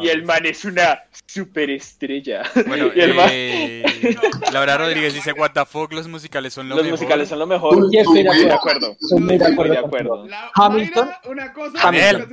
Y 0.00 0.08
el 0.08 0.24
man 0.24 0.46
es 0.46 0.64
una 0.64 1.02
superestrella. 1.26 2.42
Bueno, 2.66 2.90
y 2.94 3.00
el 3.00 3.14
man- 3.14 3.28
eh, 3.30 3.82
Laura 4.52 4.76
Rodríguez 4.78 5.14
dice, 5.14 5.32
what 5.32 5.50
the 5.52 5.64
fuck, 5.66 5.92
los 5.92 6.08
musicales 6.08 6.52
son 6.54 6.68
lo 6.68 6.76
los 6.76 6.84
mejor. 6.84 6.98
musicales 6.98 7.28
son 7.28 7.38
lo 7.38 7.46
mejor. 7.46 7.90
Sí, 7.90 7.98
estoy 7.98 8.22
de 8.22 8.52
acuerdo. 8.52 8.96
Estoy 9.00 9.38
de 9.38 9.44
acuerdo. 9.44 9.74
de 9.74 9.80
contigo. 9.80 9.86
acuerdo. 9.86 10.26
La- 10.28 10.50
Hamilton. 10.54 11.10
Una 11.26 11.52
cosa, 11.52 11.78
Daniel. 11.82 12.26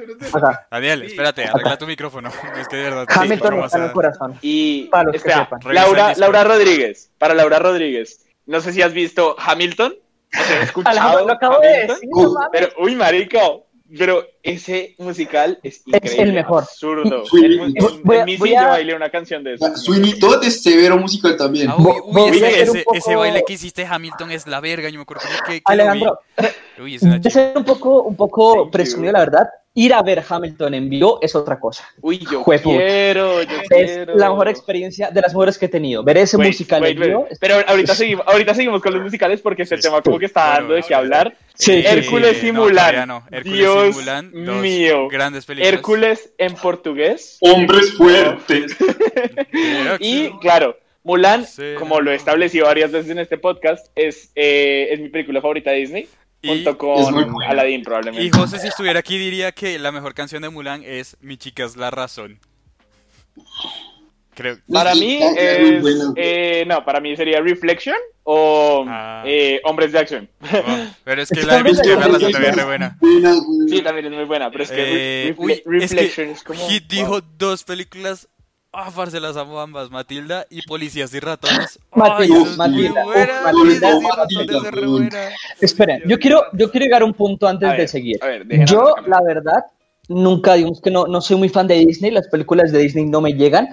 Daniel, 0.71 0.99
Sí. 1.01 1.05
espérate, 1.07 1.45
arregla 1.45 1.77
tu 1.77 1.87
micrófono. 1.87 2.29
Es 2.59 2.67
que 2.67 2.75
de 2.77 2.83
verdad. 2.83 3.05
Hamilton 3.09 3.57
no 3.57 3.65
está 3.65 3.77
en 3.77 3.83
el 3.85 3.91
corazón. 3.91 4.35
Y 4.41 4.83
Para 4.85 5.03
los 5.05 5.13
que 5.23 5.29
sepan. 5.31 5.59
Laura. 5.71 6.13
Laura 6.17 6.43
Rodríguez, 6.43 7.09
para 7.17 7.33
Laura 7.33 7.59
Rodríguez. 7.59 8.25
No 8.45 8.59
sé 8.61 8.73
si 8.73 8.81
has 8.81 8.93
visto 8.93 9.35
Hamilton. 9.39 9.95
¿No 10.33 10.39
has 10.39 10.63
escuchado 10.63 10.97
Alejandro, 10.99 11.27
lo 11.27 11.33
acabo 11.33 11.59
de 11.59 11.87
decir. 11.87 12.09
Pero, 12.51 12.67
uy, 12.79 12.95
marico, 12.95 13.67
pero 13.97 14.25
ese 14.43 14.95
musical 14.97 15.59
es 15.63 15.81
increíble. 15.85 16.23
el 16.23 16.33
mejor. 16.33 16.63
Absurdo. 16.63 17.23
Uy, 17.33 17.45
En, 17.45 17.51
en- 17.61 18.03
voy 18.03 18.17
a- 18.17 18.19
en 18.21 18.25
mi 18.25 18.37
sí 18.37 18.55
a- 18.55 18.61
yo 18.63 18.67
bailé 18.69 18.95
una 18.95 19.09
canción 19.09 19.43
de 19.43 19.55
eso. 19.55 19.75
Sweeney 19.77 20.17
Todd 20.19 20.43
es 20.43 20.61
severo 20.63 20.97
musical 20.97 21.35
también. 21.37 21.69
Ah, 21.69 21.75
uy, 21.77 21.93
uy, 22.05 22.21
a 22.43 22.49
ese, 22.49 22.61
ese, 22.63 22.83
poco- 22.83 22.97
ese 22.97 23.15
baile 23.15 23.43
que 23.45 23.53
hiciste 23.53 23.85
Hamilton 23.85 24.31
es 24.31 24.47
la 24.47 24.59
verga, 24.61 24.89
yo 24.89 24.97
me 24.97 25.03
acuerdo 25.03 25.23
que, 25.45 25.53
que, 25.53 25.61
lo 25.65 25.71
Alejandro, 25.73 26.19
vi. 26.37 26.47
Uy, 26.83 26.95
es 26.95 27.03
una 27.03 27.13
de 27.15 27.19
chica. 27.19 27.29
ser 27.31 27.57
un 27.57 27.65
poco, 27.65 28.03
un 28.03 28.15
poco 28.15 28.71
presumido, 28.71 29.11
la 29.11 29.19
verdad, 29.19 29.49
ir 29.75 29.93
a 29.93 30.01
ver 30.01 30.23
Hamilton 30.27 30.73
en 30.73 30.89
vivo 30.89 31.19
es 31.21 31.35
otra 31.35 31.59
cosa. 31.59 31.83
Uy, 32.01 32.19
yo 32.19 32.43
quiero, 32.43 33.43
yo 33.43 33.49
Es 33.69 33.91
quiero. 33.91 34.15
la 34.15 34.29
mejor 34.29 34.47
experiencia 34.49 35.09
de 35.11 35.21
las 35.21 35.31
mejores 35.33 35.57
que 35.57 35.65
he 35.65 35.69
tenido. 35.69 36.03
Ver 36.03 36.17
ese 36.17 36.37
Wait, 36.37 36.47
musical 36.49 36.81
wait, 36.81 36.97
en 36.97 37.07
vivo. 37.07 37.27
Pero 37.39 37.55
ahorita 37.67 37.93
seguimos, 37.95 38.25
ahorita 38.27 38.53
seguimos 38.55 38.81
con 38.81 38.93
los 38.93 39.03
musicales 39.03 39.41
porque 39.41 39.63
este 39.63 39.77
Sí. 39.77 39.83
tema 39.83 40.01
como 40.01 40.17
que 40.17 40.25
está 40.25 40.45
Bueno, 40.45 40.59
dando 40.59 40.73
de 40.75 40.83
qué 40.83 40.95
hablar. 40.95 41.35
Sí, 41.53 41.83
Hércules 41.85 42.41
y 42.43 42.51
no, 42.53 42.69
no. 43.05 43.23
Hércules 43.31 43.57
Dios 43.59 43.89
y 43.95 43.99
Mulan, 43.99 44.28
dos 44.33 44.61
mío. 44.61 45.07
grandes 45.09 45.45
películas. 45.45 45.73
Hércules 45.73 46.33
en 46.37 46.55
portugués. 46.55 47.37
Hombres 47.41 47.93
fuertes. 47.97 48.75
Y 49.99 50.29
claro, 50.39 50.77
Mulan, 51.03 51.45
Sí. 51.45 51.63
como 51.77 52.01
lo 52.01 52.11
he 52.11 52.15
establecido 52.15 52.65
varias 52.65 52.91
veces 52.91 53.11
en 53.11 53.19
este 53.19 53.37
podcast, 53.37 53.87
es, 53.95 54.31
eh, 54.35 54.89
es 54.91 54.99
mi 54.99 55.09
película 55.09 55.41
favorita 55.41 55.71
de 55.71 55.77
Disney, 55.77 56.07
Y- 56.41 56.47
junto 56.49 56.77
con. 56.77 57.41
Aladdin 57.43 57.83
probablemente. 57.83 58.25
Y 58.25 58.29
José, 58.29 58.59
si 58.59 58.67
estuviera 58.67 58.99
aquí, 58.99 59.17
diría 59.17 59.51
que 59.51 59.79
la 59.79 59.91
mejor 59.91 60.13
canción 60.13 60.41
de 60.41 60.49
Mulan 60.49 60.83
es 60.85 61.17
Mi 61.21 61.37
chica 61.37 61.63
es 61.65 61.75
la 61.75 61.89
razón. 61.91 62.39
Creo. 64.39 64.57
Para 64.71 64.95
mí 64.95 65.19
es 65.21 65.35
es, 65.37 65.83
eh, 66.15 66.63
no, 66.65 66.83
para 66.85 66.99
mí 67.01 67.15
sería 67.17 67.41
Reflection 67.41 67.95
o 68.23 68.85
Ah. 68.87 69.23
eh, 69.25 69.59
Hombres 69.65 69.91
de 69.91 69.99
Acción. 69.99 70.29
oh, 70.41 70.47
pero 71.03 71.21
es 71.21 71.29
que 71.29 71.41
Es 71.41 71.45
la 71.47 71.61
de 71.61 71.69
es 71.71 71.77
la 71.85 71.95
razón 72.07 72.31
también 72.31 72.51
es 72.51 72.55
re 72.55 72.63
buena. 72.63 72.97
Sí, 73.67 73.81
también 73.81 74.05
es 74.05 74.11
muy 74.13 74.23
buena, 74.23 74.49
pero 74.49 74.63
es 74.63 74.71
que 74.71 74.77
Eh, 75.27 75.35
Refle- 75.35 75.35
uy, 75.37 75.51
es 75.53 75.61
Reflection 75.65 76.27
que 76.27 76.31
es, 76.33 76.43
como... 76.43 76.67
Hit 76.69 76.87
dijo 76.87 77.09
wow. 77.09 77.21
dos 77.37 77.63
películas 77.65 78.27
Ah, 78.71 78.91
parce, 78.95 79.19
las 79.19 79.35
amo 79.35 79.59
ambas. 79.59 79.89
Matilda 79.89 80.45
y 80.49 80.61
Policías 80.61 81.11
y 81.15 81.19
Ratones. 81.19 81.79
Matilda, 81.95 82.35
Ay, 82.37 82.43
es 82.51 82.55
Matilda, 82.57 83.03
buena. 83.03 83.41
Matilda. 83.41 83.89
Y 84.29 84.39
es 84.77 84.85
buena. 84.85 85.29
Esperen, 85.59 86.03
yo 86.05 86.19
quiero, 86.19 86.43
yo 86.53 86.69
quiero 86.69 86.85
llegar 86.85 87.01
a 87.01 87.05
un 87.05 87.13
punto 87.15 87.47
antes 87.47 87.67
A 87.67 87.71
de 87.71 87.77
ver, 87.79 87.87
seguir. 87.89 88.17
a 88.21 88.27
ver, 88.27 88.45
Yo, 88.65 88.93
la 89.07 89.21
verdad, 89.23 89.63
nunca, 90.07 90.53
digamos 90.53 90.81
que 90.81 90.91
no, 90.91 91.07
no 91.07 91.19
soy 91.19 91.37
muy 91.37 91.49
fan 91.49 91.65
de 91.65 91.79
Disney, 91.83 92.11
las 92.11 92.27
películas 92.27 92.71
de 92.71 92.77
Disney 92.77 93.05
no 93.05 93.21
me 93.21 93.33
llegan, 93.33 93.69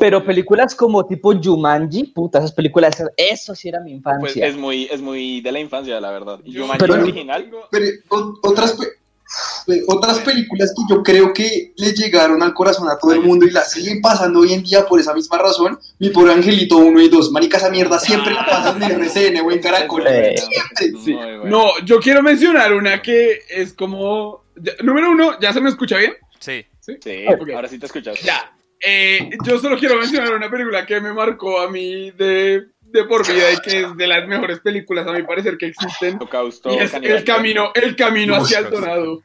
pero 0.00 0.24
películas 0.24 0.74
como 0.74 1.06
tipo 1.06 1.32
Jumanji, 1.40 2.04
puta, 2.04 2.38
esas 2.38 2.52
películas, 2.52 2.94
eso 3.16 3.54
sí 3.54 3.68
era 3.68 3.80
mi 3.80 3.98
Pues 4.00 4.14
infancia. 4.16 4.46
es 4.46 4.56
muy, 4.56 4.84
es 4.90 5.00
muy 5.00 5.40
de 5.40 5.52
la 5.52 5.60
infancia, 5.60 6.00
la 6.00 6.10
verdad. 6.10 6.40
Yo- 6.44 6.62
Jumanji 6.62 6.80
Pero- 6.86 6.94
original. 7.02 7.50
Pero 7.70 7.86
o- 8.10 8.34
otras, 8.42 8.72
pe- 8.72 9.82
otras 9.88 10.20
películas 10.20 10.72
que 10.76 10.94
yo 10.94 11.02
creo 11.02 11.32
que 11.32 11.72
le 11.76 11.92
llegaron 11.92 12.42
al 12.42 12.54
corazón 12.54 12.88
a 12.88 12.96
todo 12.98 13.12
el 13.12 13.20
mundo 13.20 13.44
y 13.44 13.50
las 13.50 13.72
siguen 13.72 14.00
pasando 14.00 14.40
hoy 14.40 14.52
en 14.52 14.62
día 14.62 14.86
por 14.86 15.00
esa 15.00 15.12
misma 15.14 15.38
razón. 15.38 15.78
Mi 15.98 16.10
pobre 16.10 16.32
Angelito 16.32 16.76
1 16.78 17.00
y 17.00 17.08
2. 17.08 17.32
Marica, 17.32 17.56
esa 17.56 17.70
mierda 17.70 17.98
siempre 17.98 18.32
la 18.34 18.46
pasan 18.46 18.80
en 18.82 18.92
RCN 18.92 19.40
o 19.40 19.50
en 19.50 19.58
Caracol. 19.60 20.04
Sí. 20.06 20.42
Siempre. 20.46 21.00
Sí. 21.04 21.12
Bueno. 21.12 21.44
No, 21.46 21.70
yo 21.84 21.98
quiero 22.00 22.22
mencionar 22.22 22.72
una 22.72 23.02
que 23.02 23.40
es 23.50 23.72
como. 23.72 24.44
número 24.82 25.10
uno, 25.10 25.38
¿ya 25.40 25.52
se 25.52 25.60
me 25.60 25.68
escucha 25.70 25.96
bien? 25.98 26.12
Sí. 26.38 26.64
Sí, 26.80 26.94
Ok. 27.28 27.50
ahora 27.52 27.66
sí 27.68 27.80
te 27.80 27.86
escuchas. 27.86 28.20
Ya. 28.22 28.55
Eh, 28.84 29.30
yo 29.44 29.58
solo 29.58 29.76
quiero 29.78 29.96
mencionar 29.96 30.32
una 30.34 30.50
película 30.50 30.84
que 30.86 31.00
me 31.00 31.12
marcó 31.12 31.60
a 31.60 31.70
mí 31.70 32.10
de, 32.12 32.66
de 32.80 33.04
por 33.04 33.26
vida 33.26 33.52
y 33.52 33.56
que 33.58 33.80
es 33.80 33.96
de 33.96 34.06
las 34.06 34.26
mejores 34.28 34.60
películas, 34.60 35.06
a 35.06 35.12
mi 35.12 35.22
parecer, 35.22 35.56
que 35.56 35.66
existen. 35.66 36.16
Holocausto, 36.16 36.70
Y 36.72 36.78
es. 36.78 36.94
El 36.94 37.24
Camino, 37.24 37.70
el 37.74 37.96
camino 37.96 38.36
hacia 38.36 38.58
el 38.58 38.66
Holocausto. 38.66 38.90
Dorado. 38.90 39.22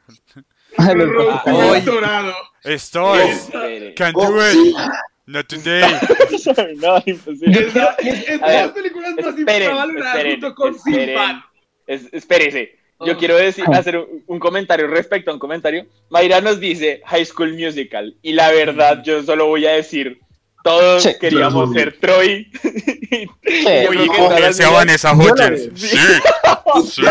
Ay, 0.78 0.94
me 0.96 1.04
Road 1.04 1.28
encanta. 1.28 1.50
to 1.52 1.60
Ay. 1.72 1.78
el 1.78 1.84
Dorado. 1.84 2.34
Estoy. 2.64 3.20
Espere. 3.28 3.94
Can 3.94 4.12
do 4.14 4.50
it. 4.50 4.76
Not 5.26 5.46
today. 5.46 5.82
no, 6.76 7.02
imposible. 7.06 7.66
Esa 7.68 7.94
es, 7.98 8.28
es 8.28 8.40
de 8.40 8.46
las 8.52 8.70
películas 8.72 9.14
más 9.22 9.38
infravaloradas 9.38 10.24
junto 10.24 10.54
con. 10.54 10.74
Es- 11.86 12.08
espérese. 12.12 12.78
Yo 13.06 13.16
quiero 13.18 13.36
decir, 13.36 13.64
hacer 13.72 13.96
un, 13.98 14.22
un 14.26 14.38
comentario 14.38 14.86
respecto 14.86 15.30
a 15.30 15.34
un 15.34 15.40
comentario. 15.40 15.86
Mayra 16.10 16.40
nos 16.40 16.60
dice 16.60 17.00
High 17.06 17.24
School 17.26 17.54
Musical. 17.54 18.14
Y 18.22 18.32
la 18.32 18.50
verdad, 18.50 19.02
yo 19.04 19.22
solo 19.22 19.46
voy 19.46 19.66
a 19.66 19.72
decir: 19.72 20.18
todos 20.64 21.02
Sí. 21.02 21.10
queríamos 21.20 21.70
Sí. 21.70 21.74
ser 21.78 21.98
Troy. 21.98 22.50
Sí. 23.12 23.66
Y 24.04 24.06
cogerse 24.06 24.64
a 24.64 24.70
Vanessa 24.70 25.12
vi. 25.12 25.70
Sí. 25.76 25.88
Sí. 26.86 27.02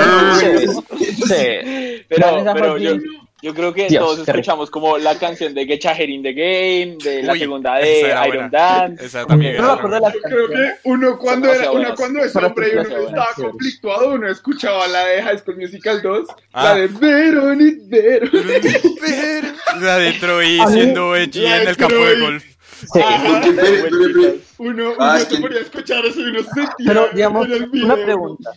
Sí, 0.97 1.13
sí. 1.27 2.05
Pero, 2.09 2.31
Vanessa 2.31 2.53
pero 2.53 2.77
yo. 2.77 2.95
Yo 3.41 3.53
creo 3.53 3.73
que 3.73 3.87
Dios, 3.87 4.03
todos 4.03 4.27
escuchamos 4.27 4.69
como 4.69 4.97
la 4.97 5.17
canción 5.17 5.53
de 5.53 5.65
Get 5.65 5.81
Your 5.83 5.93
Head 5.93 6.07
in 6.09 6.23
the 6.23 6.33
Game, 6.33 6.97
de 7.03 7.23
la 7.23 7.33
Uy, 7.33 7.39
segunda 7.39 7.75
de 7.77 7.99
Iron 8.01 8.27
buena. 8.27 8.49
Dance. 8.49 9.05
Esa 9.05 9.25
también 9.25 9.57
no 9.57 9.77
creo 9.79 10.47
que 10.49 10.71
uno 10.83 11.17
cuando, 11.17 11.53
era, 11.53 11.71
uno 11.71 11.95
cuando 11.95 12.19
es 12.23 12.35
hombre 12.35 12.67
y 12.73 12.77
uno 12.77 13.07
estaba 13.07 13.27
conflictuado, 13.35 14.13
uno 14.13 14.29
escuchaba 14.29 14.87
la 14.87 15.05
de 15.05 15.23
High 15.23 15.39
School 15.39 15.57
Musical 15.57 16.01
2, 16.01 16.27
Ah. 16.53 16.63
la 16.63 16.75
de 16.75 16.87
Verónica, 16.87 17.81
Verónica. 17.87 18.79
La 19.79 19.97
de 19.97 20.13
Troy 20.13 20.59
siendo 20.69 21.13
de 21.13 21.23
en 21.23 21.67
el 21.67 21.77
campo 21.77 21.95
de 21.95 22.19
golf. 22.19 22.43
Espere, 22.83 23.05
espere. 23.49 24.39
Uno, 24.57 24.91
Ah, 24.99 25.11
uno 25.11 25.15
es 25.15 25.23
se 25.23 25.35
que- 25.35 25.41
ponía 25.41 25.57
a 25.57 25.61
escuchar 25.61 26.05
eso 26.05 26.19
y 26.21 26.23
uno 26.29 26.39
se 26.43 26.61
Pero, 26.85 27.07
digamos, 27.13 27.47
una 27.83 27.95
pregunta. 27.95 28.51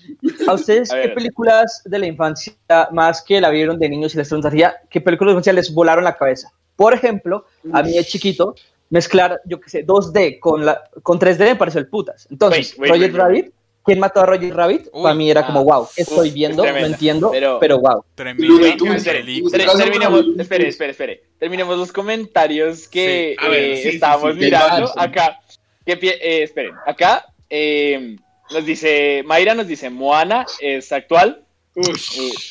¿A 0.49 0.55
ustedes 0.55 0.91
A 0.93 0.95
qué 0.97 1.07
ver. 1.09 1.15
películas 1.15 1.83
de 1.85 1.99
la 1.99 2.07
infancia, 2.07 2.55
más 2.93 3.23
que 3.23 3.41
la 3.41 3.51
vieron 3.51 3.79
de 3.79 3.89
niños 3.89 4.15
y 4.15 4.19
les 4.19 4.29
preguntaría, 4.29 4.75
qué 4.91 5.01
películas 5.01 5.31
de 5.31 5.33
infancia 5.35 5.53
les 5.53 5.73
volaron 5.73 6.05
la 6.05 6.17
cabeza? 6.17 6.51
Por 6.77 6.93
ejemplo, 6.95 7.45
a 7.73 7.83
mí 7.83 7.93
de 7.93 8.05
chiquito, 8.05 8.55
mezclar, 8.91 9.41
yo 9.47 9.61
qué 9.61 9.71
sé, 9.71 9.87
2D 9.87 10.39
con, 10.41 10.65
la, 10.67 10.83
con 11.03 11.19
3D 11.19 11.39
me 11.47 11.57
pareció 11.57 11.81
el 11.81 11.89
putas. 11.89 12.27
Entonces, 12.31 12.75
Wait, 12.79 12.91
wait, 12.91 13.01
wait, 13.01 13.13
wait. 13.13 13.15
Rabbit, 13.21 13.53
¿quién 13.85 13.99
mató 14.01 14.21
a 14.21 14.27
Roger 14.27 14.55
Rabbit? 14.55 14.89
Uy. 14.93 15.03
Para 15.03 15.15
mí 15.15 15.31
era 15.31 15.47
como, 15.47 15.61
Ah. 15.61 15.63
wow, 15.63 15.89
estoy 15.97 16.29
Uf, 16.29 16.35
viendo, 16.35 16.65
es 16.65 16.73
no 16.73 16.87
entiendo, 16.87 17.31
Pero- 17.31 17.59
pero, 17.61 17.79
wow. 17.79 18.05
Tunes, 18.15 19.05
terminemos, 19.05 20.25
espere, 20.39 20.69
espere, 20.69 20.91
espere. 20.93 21.23
Terminemos 21.39 21.77
los 21.79 21.93
comentarios 21.93 22.89
que 22.89 23.37
Sí, 23.39 23.45
a 23.45 23.49
ver, 23.49 23.63
eh, 23.65 23.77
sí, 23.83 23.89
estábamos 23.91 24.35
sí, 24.35 24.41
mirando 24.41 24.91
acá. 24.99 25.39
Que, 25.85 25.93
eh, 26.03 26.43
esperen, 26.43 26.73
acá 26.87 27.27
eh, 27.51 28.17
nos 28.51 28.65
dice, 28.65 29.23
Mayra 29.27 29.55
nos 29.55 29.67
dice, 29.69 29.91
Moana 29.91 30.47
es 30.61 30.91
actual, 30.93 31.45
eh, 31.77 31.83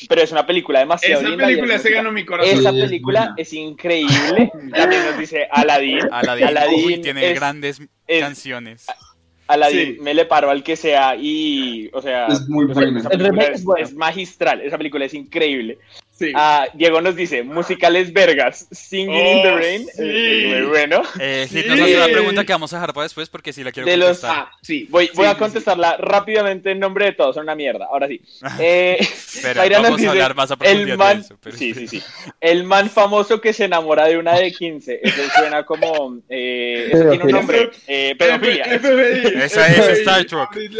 pero 0.08 0.20
es 0.22 0.30
una 0.32 0.46
película 0.46 0.78
demasiado 0.80 1.20
Esa 1.20 1.28
linda. 1.30 1.46
película 1.46 1.78
se 1.78 1.90
ganó 1.90 2.12
mi 2.12 2.24
corazón. 2.24 2.58
Esa 2.60 2.70
película 2.70 3.34
es 3.36 3.52
increíble. 3.54 4.52
También 4.74 5.04
nos 5.06 5.18
dice 5.18 5.48
Aladdin. 5.50 5.98
Aladdin. 6.12 6.44
Aladdin 6.46 6.84
Uy, 6.84 6.98
tiene 7.00 7.30
es- 7.30 7.34
grandes 7.34 7.80
es- 8.06 8.20
canciones. 8.20 8.86
Aladdin, 9.46 9.94
Sí. 9.96 10.00
me 10.00 10.14
le 10.14 10.24
paro 10.24 10.50
al 10.50 10.62
que 10.62 10.74
sea 10.76 11.16
y, 11.16 11.90
o 11.92 12.00
sea, 12.00 12.26
Es 12.26 12.48
muy 12.48 12.64
esa- 12.64 12.74
buena. 12.74 12.98
esa 13.00 13.08
El 13.10 13.18
película 13.18 13.30
remake 13.42 13.54
es, 13.54 13.58
es 13.60 13.64
bueno. 13.64 13.84
es 13.84 13.94
magistral, 13.94 14.60
esa 14.62 14.78
película 14.78 15.04
es 15.04 15.14
increíble. 15.14 15.78
Sí. 16.16 16.30
Ah, 16.32 16.68
Diego 16.74 17.00
nos 17.00 17.16
dice, 17.16 17.42
musicales 17.42 18.12
vergas, 18.12 18.68
Singing 18.70 19.10
in 19.14 19.42
the 19.42 19.48
Oh, 19.50 19.56
Rain, 19.58 19.80
sí. 19.86 19.92
eh, 19.98 20.58
muy 20.60 20.68
bueno. 20.68 21.02
Eh, 21.18 21.46
sí, 21.50 21.60
Sí. 21.60 21.68
nos 21.68 21.80
hace 21.80 21.96
una 21.96 22.06
pregunta 22.06 22.44
que 22.44 22.52
vamos 22.52 22.72
a 22.72 22.76
dejar 22.76 22.94
para 22.94 23.02
después 23.02 23.28
porque 23.28 23.52
sí 23.52 23.64
la 23.64 23.72
quiero 23.72 23.88
De 23.90 23.96
los- 23.96 24.20
contestar. 24.20 24.46
Ah, 24.48 24.52
sí. 24.62 24.86
Voy, 24.90 25.10
voy 25.12 25.24
Sí, 25.24 25.30
a 25.30 25.34
sí, 25.34 25.38
contestarla 25.40 25.96
rápidamente 25.98 26.70
en 26.70 26.78
nombre 26.78 27.06
de 27.06 27.12
todos, 27.14 27.34
son 27.34 27.42
una 27.42 27.56
mierda, 27.56 27.86
ahora 27.86 28.06
sí. 28.06 28.20
Eh, 28.60 28.96
nos 29.42 29.54
vamos 29.70 29.90
a 29.90 29.96
dice, 29.96 30.08
hablar 30.08 30.34
más 30.36 30.50
a 30.52 30.54
el 30.54 30.58
profundidad 30.60 30.96
man, 30.98 31.16
de 31.18 31.24
eso. 31.24 31.38
pero 31.42 31.56
sí, 31.56 31.74
sí, 31.74 31.88
sí. 31.88 32.02
El 32.40 32.62
man 32.62 32.88
famoso 32.90 33.40
que 33.40 33.52
se 33.52 33.64
enamora 33.64 34.06
de 34.06 34.16
una 34.16 34.36
de 34.38 34.52
15, 34.52 35.00
eso 35.02 35.22
suena 35.36 35.64
como, 35.64 36.20
eh, 36.28 36.90
eso 36.92 37.08
tiene 37.10 37.24
un 37.24 37.30
nombre, 37.32 37.70
eh, 37.88 38.14
pedofilia. 38.16 38.64
Esa 39.44 39.66
es 39.66 39.98
Star 39.98 40.24
Trek. 40.26 40.70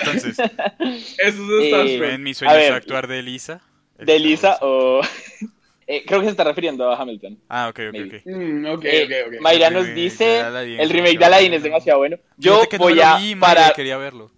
Entonces, 0.00 0.38
Eso 1.18 1.58
es 1.58 1.64
Star 1.64 1.86
Eh, 1.86 1.98
Trek. 1.98 2.12
en 2.12 2.22
mi 2.22 2.34
sueño 2.34 2.54
a 2.54 2.62
es 2.62 2.70
actuar 2.70 3.08
de 3.08 3.20
Lisa. 3.22 3.60
De 3.98 4.18
Lisa 4.18 4.58
o... 4.62 5.00
eh, 5.86 6.04
creo 6.06 6.20
que 6.20 6.26
se 6.26 6.30
está 6.32 6.44
refiriendo 6.44 6.90
a 6.90 6.96
Hamilton. 7.00 7.38
Ah, 7.48 7.68
ok, 7.68 7.80
ok, 7.88 7.92
Maybe. 7.92 8.16
ok. 8.18 8.26
Mm, 8.26 8.66
ok, 8.66 8.84
Eh, 8.84 9.04
ok, 9.04 9.28
ok. 9.34 9.40
Mayra 9.40 9.70
nos 9.70 9.94
dice, 9.94 10.40
Aladdin 10.40 10.80
el 10.80 10.90
remake 10.90 11.18
de 11.18 11.24
Aladdin 11.24 11.54
es 11.54 11.62
demasiado 11.62 11.98
bueno. 12.00 12.16
Yo 12.36 12.68
que 12.68 12.78
voy 12.78 13.00
a 13.00 13.16
vi, 13.16 13.34
quería 13.74 13.96
verlo. 13.96 14.30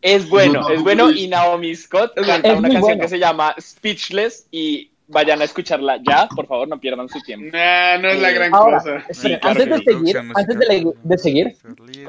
es 0.00 0.28
bueno, 0.28 0.62
No, 0.62 0.70
es 0.70 0.78
no, 0.78 0.84
bueno 0.84 1.06
no, 1.08 1.12
y 1.12 1.28
Naomi 1.28 1.74
Scott 1.76 2.14
canta 2.14 2.52
una 2.54 2.68
canción 2.68 2.80
bueno. 2.82 3.02
que 3.02 3.08
se 3.08 3.18
llama 3.18 3.54
Speechless 3.60 4.48
y 4.50 4.90
vayan 5.06 5.40
a 5.40 5.44
escucharla 5.44 5.98
ya, 6.06 6.26
por 6.28 6.46
favor, 6.46 6.66
no 6.66 6.78
pierdan 6.80 7.08
su 7.08 7.20
tiempo. 7.20 7.54
Nah, 7.56 7.98
no 7.98 8.08
es 8.08 8.20
la 8.20 8.30
gran 8.30 8.54
Ahora, 8.54 8.78
cosa. 8.78 9.04
Sí, 9.10 9.36
antes 9.42 9.68
de 9.68 9.78
seguir, 9.84 10.16
antes 10.18 10.58
de, 11.02 11.18
seguir, 11.18 11.56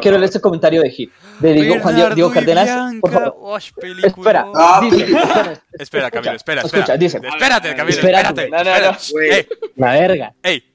quiero 0.02 0.18
leer 0.18 0.24
este 0.26 0.40
comentario 0.40 0.82
de 0.82 0.90
Gil, 0.90 1.12
de 1.40 1.54
Diego, 1.54 1.80
Juan 1.82 1.96
Diego, 1.96 2.16
Diego 2.16 2.32
Cárdenas, 2.32 2.94
por 3.02 3.12
favor. 3.12 3.60
Espera, 4.04 4.48
Ah, 4.56 4.80
dice, 4.82 5.04
espera, 5.06 5.62
Espera, 5.80 6.12
Camilo, 6.12 6.34
espera, 6.36 6.62
escucha, 6.62 6.80
espera. 6.94 6.98
dice. 6.98 7.20
Espérate, 7.24 7.76
Camilo, 7.76 7.98
espérate. 7.98 8.50
No, 8.50 8.64
no, 8.64 8.70
espera. 8.72 8.92
no. 8.92 9.22
Ey, 9.22 9.48
la 9.76 9.92
verga. 9.94 10.34
ey. 10.44 10.72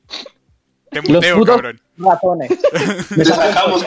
Te 0.91 1.01
Los 1.03 1.09
muteo, 1.09 1.37
putos 1.39 1.55
cabrón. 1.57 1.81
ratones. 1.99 2.51
Sacamos. 3.29 3.85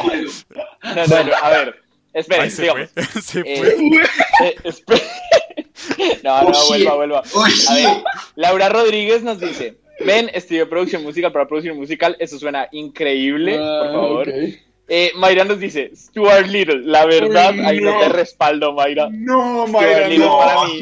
No, 0.83 1.05
no, 1.05 1.23
no, 1.25 1.35
a 1.41 1.49
ver, 1.49 1.75
esperen, 2.13 2.49
se 2.49 2.61
digamos. 2.61 2.89
fue. 2.93 3.03
Se 3.21 3.39
Eh, 3.45 3.57
fue. 3.57 4.47
eh, 4.47 4.55
no, 6.23 6.41
no, 6.43 6.49
Oh, 6.49 6.53
shit. 6.53 6.67
vuelva, 6.69 6.95
vuelva. 6.95 7.23
Oh, 7.33 7.43
A 7.43 7.49
shit. 7.49 7.69
ver, 7.85 8.03
Laura 8.35 8.69
Rodríguez 8.69 9.23
nos 9.23 9.39
dice, 9.39 9.75
ven, 10.05 10.29
estudio 10.33 10.69
producción 10.69 11.03
musical 11.03 11.31
para 11.31 11.47
producción 11.47 11.77
musical, 11.77 12.15
eso 12.19 12.37
suena 12.39 12.67
increíble, 12.71 13.53
por 13.57 13.87
Ah, 13.87 13.91
favor. 13.93 14.29
ok. 14.29 14.35
Eh, 14.89 15.11
Mayra 15.15 15.45
nos 15.45 15.59
dice, 15.59 15.91
Stuart 15.95 16.47
Little, 16.47 16.81
la 16.83 17.05
verdad, 17.05 17.53
Uy, 17.53 17.61
ahí 17.65 17.79
no 17.79 17.93
no. 17.93 17.99
te 18.01 18.09
respaldo, 18.09 18.73
Mayra. 18.73 19.07
No, 19.11 19.65
Stuart 19.65 19.69
Mayra, 19.85 20.07
Little 20.09 20.25
no. 20.25 20.37
para 20.39 20.63
mí. 20.65 20.81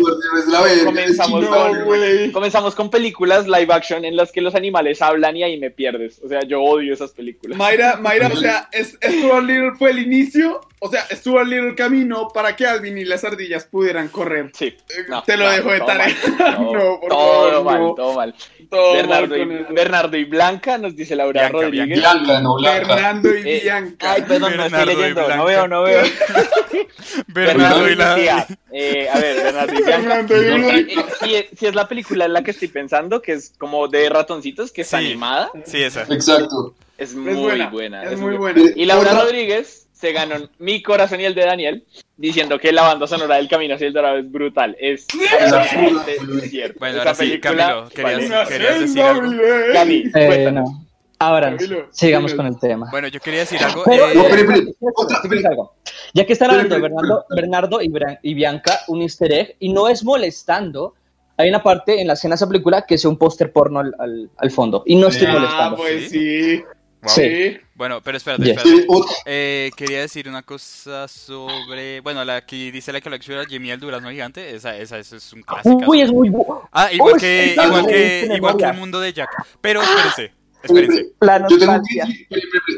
Verga, 0.52 0.86
Comenzamos 0.86 1.44
es 1.44 1.50
No. 1.52 2.34
Comenzamos 2.34 2.76
con 2.76 2.90
películas 2.90 3.46
live 3.48 3.72
action 3.72 4.04
en 4.04 4.16
las 4.16 4.32
que 4.32 4.42
los 4.42 4.56
animales 4.56 5.04
hablan 5.04 5.38
y 5.38 5.44
ahí 5.44 5.60
me 5.60 5.70
pierdes. 5.70 6.20
O 6.24 6.28
sea, 6.28 6.42
yo 6.42 6.64
odio 6.64 6.94
esas 6.96 7.12
películas. 7.12 7.58
Mayra, 7.60 7.98
Mayra, 7.98 8.30
o 8.34 8.36
sea, 8.38 8.70
es, 8.72 8.98
Stuart 9.04 9.46
Little 9.46 9.74
fue 9.78 9.92
el 9.92 10.00
inicio, 10.00 10.62
o 10.84 10.90
sea, 10.90 11.06
Stuart 11.12 11.48
Little 11.48 11.76
caminó 11.76 12.30
para 12.30 12.56
que 12.56 12.66
Alvin 12.66 12.98
y 12.98 13.06
las 13.06 13.24
ardillas 13.24 13.66
pudieran 13.66 14.08
correr. 14.10 14.50
Sí. 14.54 14.66
Eh, 14.90 15.06
No, 15.08 15.22
Te 15.22 15.38
lo 15.38 15.46
no, 15.46 15.52
dejo 15.52 15.72
de 15.72 15.80
tarea. 15.82 16.08
mal. 16.08 16.16
No, 16.60 16.74
No, 16.74 17.00
por 17.00 17.10
todo 17.10 17.50
favor, 17.52 17.64
mal, 17.64 17.80
no. 17.82 17.94
todo 17.96 18.14
mal. 18.16 18.36
Todo 18.70 18.94
Bernardo, 18.94 19.28
mal 19.38 19.66
y. 19.70 19.74
Bernardo 19.74 20.18
y 20.18 20.24
Blanca 20.26 20.78
nos 20.80 20.96
dice 20.96 21.16
Laura 21.16 21.42
Bianca, 21.50 21.58
Rodríguez. 21.60 22.00
Blanca, 22.00 22.42
no 22.42 22.56
blanca. 22.56 22.86
Fernando 22.88 23.38
y 23.38 23.42
Eh, 23.50 23.60
Bianca. 23.64 24.12
Ay, 24.14 24.22
perdón, 24.24 24.42
no 24.58 24.66
estoy 24.66 24.80
Bernardo 24.80 25.02
leyendo. 25.02 25.36
No 25.36 25.46
veo, 25.46 25.68
no 25.68 25.84
veo. 25.84 26.04
Bernardo 27.28 27.90
y 27.90 27.96
la... 27.96 28.48
Eh, 28.72 29.10
a 29.10 29.20
ver, 29.20 29.44
Bernardo 29.44 29.74
y 29.74 29.84
Bianca. 29.84 30.06
Blanca. 30.22 30.34
eh, 30.36 30.88
sí, 31.22 31.36
es- 31.36 31.46
sí 31.60 31.66
es 31.68 31.76
la 31.76 31.88
película 31.88 32.26
en 32.26 32.34
la 32.34 32.44
que 32.44 32.52
estoy 32.52 32.70
pensando, 32.70 33.22
que 33.22 33.34
es 33.34 33.54
como 33.58 33.88
de 33.88 34.10
ratoncitos, 34.10 34.72
que 34.72 34.82
es 34.82 34.88
Sí. 34.88 34.96
animada. 34.96 35.52
Sí, 35.66 35.84
esa. 35.84 36.04
Exacto. 36.04 36.74
Es 36.98 37.14
muy 37.16 37.32
Es 37.32 37.38
buena, 37.38 37.70
buena. 37.70 38.04
es 38.04 38.12
es 38.14 38.20
muy 38.20 38.36
buena. 38.38 38.62
Y 38.76 38.86
Laura 38.86 39.14
Rodríguez 39.14 39.88
se 40.02 40.12
ganó 40.12 40.36
mi 40.58 40.82
corazón 40.82 41.22
y 41.22 41.26
el 41.26 41.36
de 41.36 41.46
Daniel 41.46 41.86
diciendo 42.18 42.58
que 42.60 42.72
la 42.72 42.82
banda 42.82 43.06
sonora 43.08 43.36
del 43.36 43.48
Camino 43.48 43.76
hacia 43.76 43.88
el 43.88 43.94
Dorado 43.94 44.18
es 44.18 44.30
brutal. 44.32 44.76
Es 44.80 45.06
absolutamente 45.52 46.48
cierto. 46.50 46.80
Bueno, 46.80 46.98
ahora 47.00 47.14
sí, 47.16 47.20
película 47.40 47.88
Camilo, 47.94 48.10
querías- 48.26 48.48
¿querías 48.50 48.80
decir 48.80 49.02
algo? 49.02 49.32
Cami, 49.74 49.96
Eh, 49.96 50.12
cuéntanos. 50.28 50.70
no. 50.72 50.88
Ahora, 51.20 51.56
Camilo, 51.56 51.88
sigamos 51.92 52.32
dinos. 52.32 52.44
con 52.46 52.54
el 52.54 52.60
tema. 52.60 52.88
Bueno, 52.90 53.08
yo 53.10 53.20
quería 53.20 53.42
decir 53.42 53.60
algo. 53.64 53.84
Pero, 53.86 54.10
eh, 54.10 54.16
No, 54.16 54.22
espere, 54.24 54.42
espere. 54.42 54.60
¿quieres- 54.64 54.78
Otra- 54.96 55.22
quieres 55.22 55.46
algo? 55.46 55.74
Ya 56.16 56.26
que 56.26 56.34
están 56.34 56.50
hablando 56.50 56.82
Bernardo, 56.82 57.26
Bernardo 57.30 57.82
y, 57.82 57.90
Bran- 57.90 58.20
y 58.24 58.34
Bianca, 58.34 58.80
un 58.88 59.04
easter 59.04 59.32
egg, 59.32 59.56
y 59.60 59.72
no 59.72 59.88
es 59.88 60.04
molestando, 60.04 60.96
hay 61.38 61.50
una 61.50 61.62
parte 61.62 62.02
en 62.02 62.08
la 62.08 62.14
escena 62.14 62.34
de 62.34 62.38
esa 62.38 62.48
película 62.48 62.86
que 62.88 62.96
es 62.96 63.06
un 63.06 63.18
póster 63.18 63.52
porno 63.54 63.80
al, 63.82 63.94
al- 64.00 64.30
al 64.36 64.52
fondo, 64.52 64.82
y 64.88 64.96
no 64.96 65.10
estoy 65.10 65.28
Ah, 65.28 65.34
molestando. 65.34 65.78
pues 65.78 66.10
sí. 66.10 66.64
Wow. 67.02 67.14
Sí. 67.14 67.58
Bueno, 67.76 68.02
pero 68.02 68.18
espérate, 68.18 68.44
Yes. 68.44 68.58
espérate. 68.58 68.82
Eh, 68.82 68.88
Eh, 69.26 69.72
quería 69.76 70.02
decir 70.02 70.28
una 70.30 70.42
cosa 70.44 71.08
sobre. 71.08 72.00
Bueno, 72.02 72.24
la 72.26 72.46
que 72.46 72.72
dice 72.72 72.92
la 72.92 73.02
que 73.02 73.10
la 73.10 73.16
lectura 73.16 73.44
Jimmy 73.46 73.72
el 73.72 73.80
Durazno 73.80 74.10
Gigante. 74.12 74.56
Esa, 74.56 74.78
esa, 74.78 74.98
esa 75.00 75.16
es 75.16 75.34
un 75.34 75.42
clásico. 75.42 75.82
Uy, 75.88 76.02
es 76.02 76.12
muy 76.12 76.30
bu- 76.30 76.62
Ah, 76.72 76.92
igual 76.92 77.14
Uy, 77.16 77.20
que, 77.20 77.56
igual 77.66 77.88
que, 77.88 78.30
igual 78.36 78.58
que 78.58 78.66
el 78.66 78.74
mundo 78.76 79.00
de 79.00 79.14
Jack. 79.14 79.30
Pero 79.62 79.82
espérense, 79.82 80.32
espérense. 80.64 81.06
tengo, 81.20 81.82
que 81.82 81.96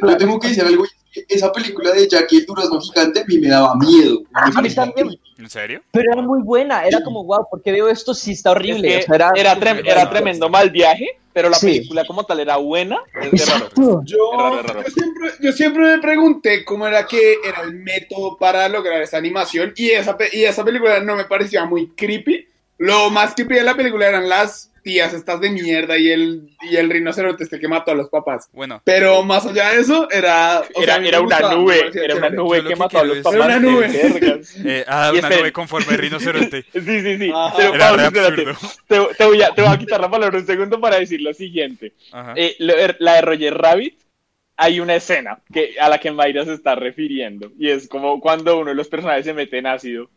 yo 0.10 0.18
tengo 0.18 0.40
que 0.40 0.48
decir 0.50 0.64
algo. 0.64 0.86
Esa 1.28 1.52
película 1.52 1.92
de 1.92 2.08
Jackie 2.08 2.38
el 2.38 2.46
Durazno 2.46 2.80
Gigante 2.82 3.22
a 3.22 3.26
mí 3.26 3.38
me 3.38 3.48
daba 3.48 3.76
miedo. 3.76 4.22
A 4.34 4.62
mí 4.62 4.74
también, 4.74 5.18
¿En 5.38 5.50
serio? 5.50 5.82
pero 5.92 6.12
era 6.14 6.22
muy 6.22 6.42
buena, 6.42 6.86
era 6.86 7.04
como, 7.04 7.24
wow, 7.24 7.48
¿por 7.50 7.62
qué 7.62 7.72
veo 7.72 7.88
esto 7.90 8.14
si 8.14 8.32
está 8.32 8.50
Es 8.52 8.56
horrible? 8.56 8.88
que 8.88 8.98
O 8.98 9.02
sea, 9.18 9.32
era, 9.36 9.56
trem- 9.60 9.84
era 9.86 10.10
tremendo 10.10 10.50
mal 10.50 10.70
viaje, 10.72 11.08
pero 11.34 11.50
la 11.50 11.58
Sí. 11.58 11.68
película 11.68 12.06
como 12.06 12.24
tal 12.26 12.40
era 12.40 12.58
buena. 12.58 13.00
Es 13.22 13.32
de 13.32 13.46
raro. 13.46 13.66
Exacto. 13.66 14.02
Yo, 14.06 14.18
raro, 14.38 14.62
raro. 14.64 14.84
yo 14.84 14.90
siempre, 14.92 15.30
yo 15.40 15.52
siempre 15.52 15.84
me 15.84 15.98
pregunté 16.00 16.64
cómo 16.66 16.88
era 16.88 17.06
que 17.06 17.36
era 17.48 17.62
el 17.62 17.74
método 17.76 18.38
para 18.38 18.68
lograr 18.70 19.02
esa 19.02 19.18
animación 19.18 19.74
y 19.76 19.90
esa, 19.92 20.18
pe- 20.18 20.30
y 20.34 20.44
esa 20.44 20.64
película 20.64 21.00
no 21.00 21.16
me 21.16 21.26
parecía 21.26 21.66
muy 21.66 21.88
creepy. 21.90 22.48
Lo 22.80 23.10
más 23.12 23.34
creepy 23.36 23.56
de 23.56 23.64
la 23.64 23.76
película 23.76 24.08
eran 24.08 24.28
las 24.28 24.72
tías 24.84 25.14
estas 25.14 25.40
de 25.42 25.50
mierda 25.50 25.98
y 25.98 26.10
el, 26.12 26.50
y 26.62 26.76
el 26.76 26.90
rinoceronte 26.90 27.44
este 27.46 27.60
que 27.60 27.68
mató 27.68 27.92
a 27.92 27.96
los 27.96 28.10
papás. 28.10 28.50
Bueno, 28.52 28.82
Pero 28.84 29.24
más 29.24 29.46
allá 29.46 29.70
de 29.72 29.80
eso, 29.82 30.08
era... 30.12 30.62
o 30.76 30.84
Era, 30.84 30.98
era 30.98 31.22
una 31.22 31.38
gustaba, 31.38 31.56
nube, 31.56 31.92
era 31.94 32.16
una 32.16 32.30
nube 32.30 32.62
que 32.62 32.68
que 32.70 32.76
mató 32.76 33.00
a 33.00 33.04
los 33.06 33.18
papás. 33.20 33.34
Era 33.36 33.46
una 33.46 33.60
nube. 33.60 33.90
eh, 34.66 34.84
ah, 34.88 35.12
una 35.18 35.30
nube 35.30 35.52
con 35.54 35.68
forma 35.68 35.92
de 35.92 35.98
rinoceronte. 35.98 36.66
Sí, 36.74 36.82
sí, 37.02 37.18
sí. 37.18 37.32
Ajá. 37.34 37.54
Pero, 37.58 37.74
Era 37.76 37.88
Pablo, 37.88 37.98
re 37.98 38.04
espérate. 38.08 38.50
absurdo. 38.52 38.78
Te, 39.10 39.16
te 39.16 39.26
voy 39.26 39.42
a, 39.42 39.50
te 39.56 39.62
voy 39.62 39.72
a 39.74 39.78
quitar 39.80 40.02
la 40.02 40.10
palabra 40.12 40.38
un 40.38 40.46
segundo 40.46 40.80
para 40.82 41.00
decir 41.00 41.22
lo 41.22 41.34
siguiente. 41.34 41.94
Ajá. 42.12 42.34
Eh, 42.36 42.56
lo- 42.60 42.76
er- 42.76 42.98
la 43.00 43.16
de 43.16 43.22
Roger 43.22 43.54
Rabbit, 43.58 44.00
hay 44.58 44.80
una 44.80 44.96
escena 44.96 45.40
que, 45.52 45.76
a 45.80 45.90
la 45.90 45.98
que 46.00 46.12
Mayra 46.12 46.46
se 46.46 46.54
está 46.54 46.76
refiriendo. 46.76 47.52
Y 47.58 47.70
es 47.70 47.88
como 47.88 48.20
cuando 48.20 48.58
uno 48.60 48.70
de 48.72 48.76
los 48.76 48.88
personajes 48.90 49.26
se 49.26 49.34
mete 49.34 49.58
en 49.60 49.68
ácido. 49.68 50.10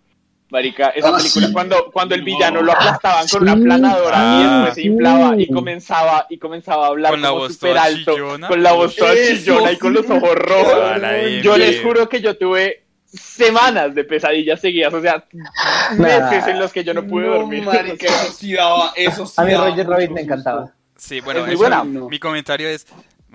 Marica, 0.48 0.90
esa 0.90 1.08
Ah, 1.08 1.16
película, 1.16 1.46
sí. 1.48 1.52
cuando, 1.52 1.90
cuando 1.92 2.14
el 2.14 2.20
No. 2.20 2.24
villano 2.26 2.62
lo 2.62 2.72
aplastaban 2.72 3.26
con 3.26 3.42
una 3.42 3.54
Sí. 3.56 3.60
planadora 3.62 4.16
y 4.16 4.20
Ah. 4.20 4.52
después 4.58 4.74
se 4.74 4.82
inflaba 4.82 5.36
y 5.36 5.46
Sí. 5.46 5.52
comenzaba, 5.52 6.26
y 6.30 6.38
comenzaba 6.38 6.84
a 6.84 6.88
hablar 6.88 7.10
Con 7.12 7.22
la 7.22 7.28
como 7.30 7.40
voz 7.40 7.52
súper 7.54 7.78
alto, 7.78 8.12
chillona. 8.14 8.48
con 8.48 8.62
la 8.62 8.72
voz 8.72 8.94
toda 8.94 9.12
Eso 9.12 9.34
chillona 9.36 9.72
y 9.72 9.76
con 9.76 9.92
los 9.92 10.08
ojos 10.08 10.34
rojos. 10.36 11.00
Bien, 11.00 11.42
Yo 11.42 11.56
les 11.56 11.82
juro 11.82 12.08
que 12.08 12.20
yo 12.20 12.36
tuve 12.36 12.84
semanas 13.06 13.94
de 13.94 14.04
pesadillas 14.04 14.60
seguidas, 14.60 14.92
o 14.94 15.00
sea, 15.02 15.24
meses 15.98 16.46
en 16.46 16.58
los 16.58 16.72
que 16.72 16.84
yo 16.84 16.94
no 16.94 17.04
pude 17.06 17.26
dormir. 17.26 17.64
marica, 17.64 18.06
eso 18.28 18.32
sí 18.32 18.52
daba, 18.52 18.92
eso 18.94 19.26
sí 19.26 19.34
A 19.38 19.44
mí 19.44 19.54
Roger 19.54 19.86
Rabbit 19.88 20.10
me 20.10 20.20
encantaba. 20.22 20.70
Sí, 20.96 21.20
bueno, 21.20 21.40
Es 21.40 21.46
muy 21.46 21.66
eso- 21.66 22.08
mi 22.08 22.18
comentario 22.18 22.68
es. 22.68 22.86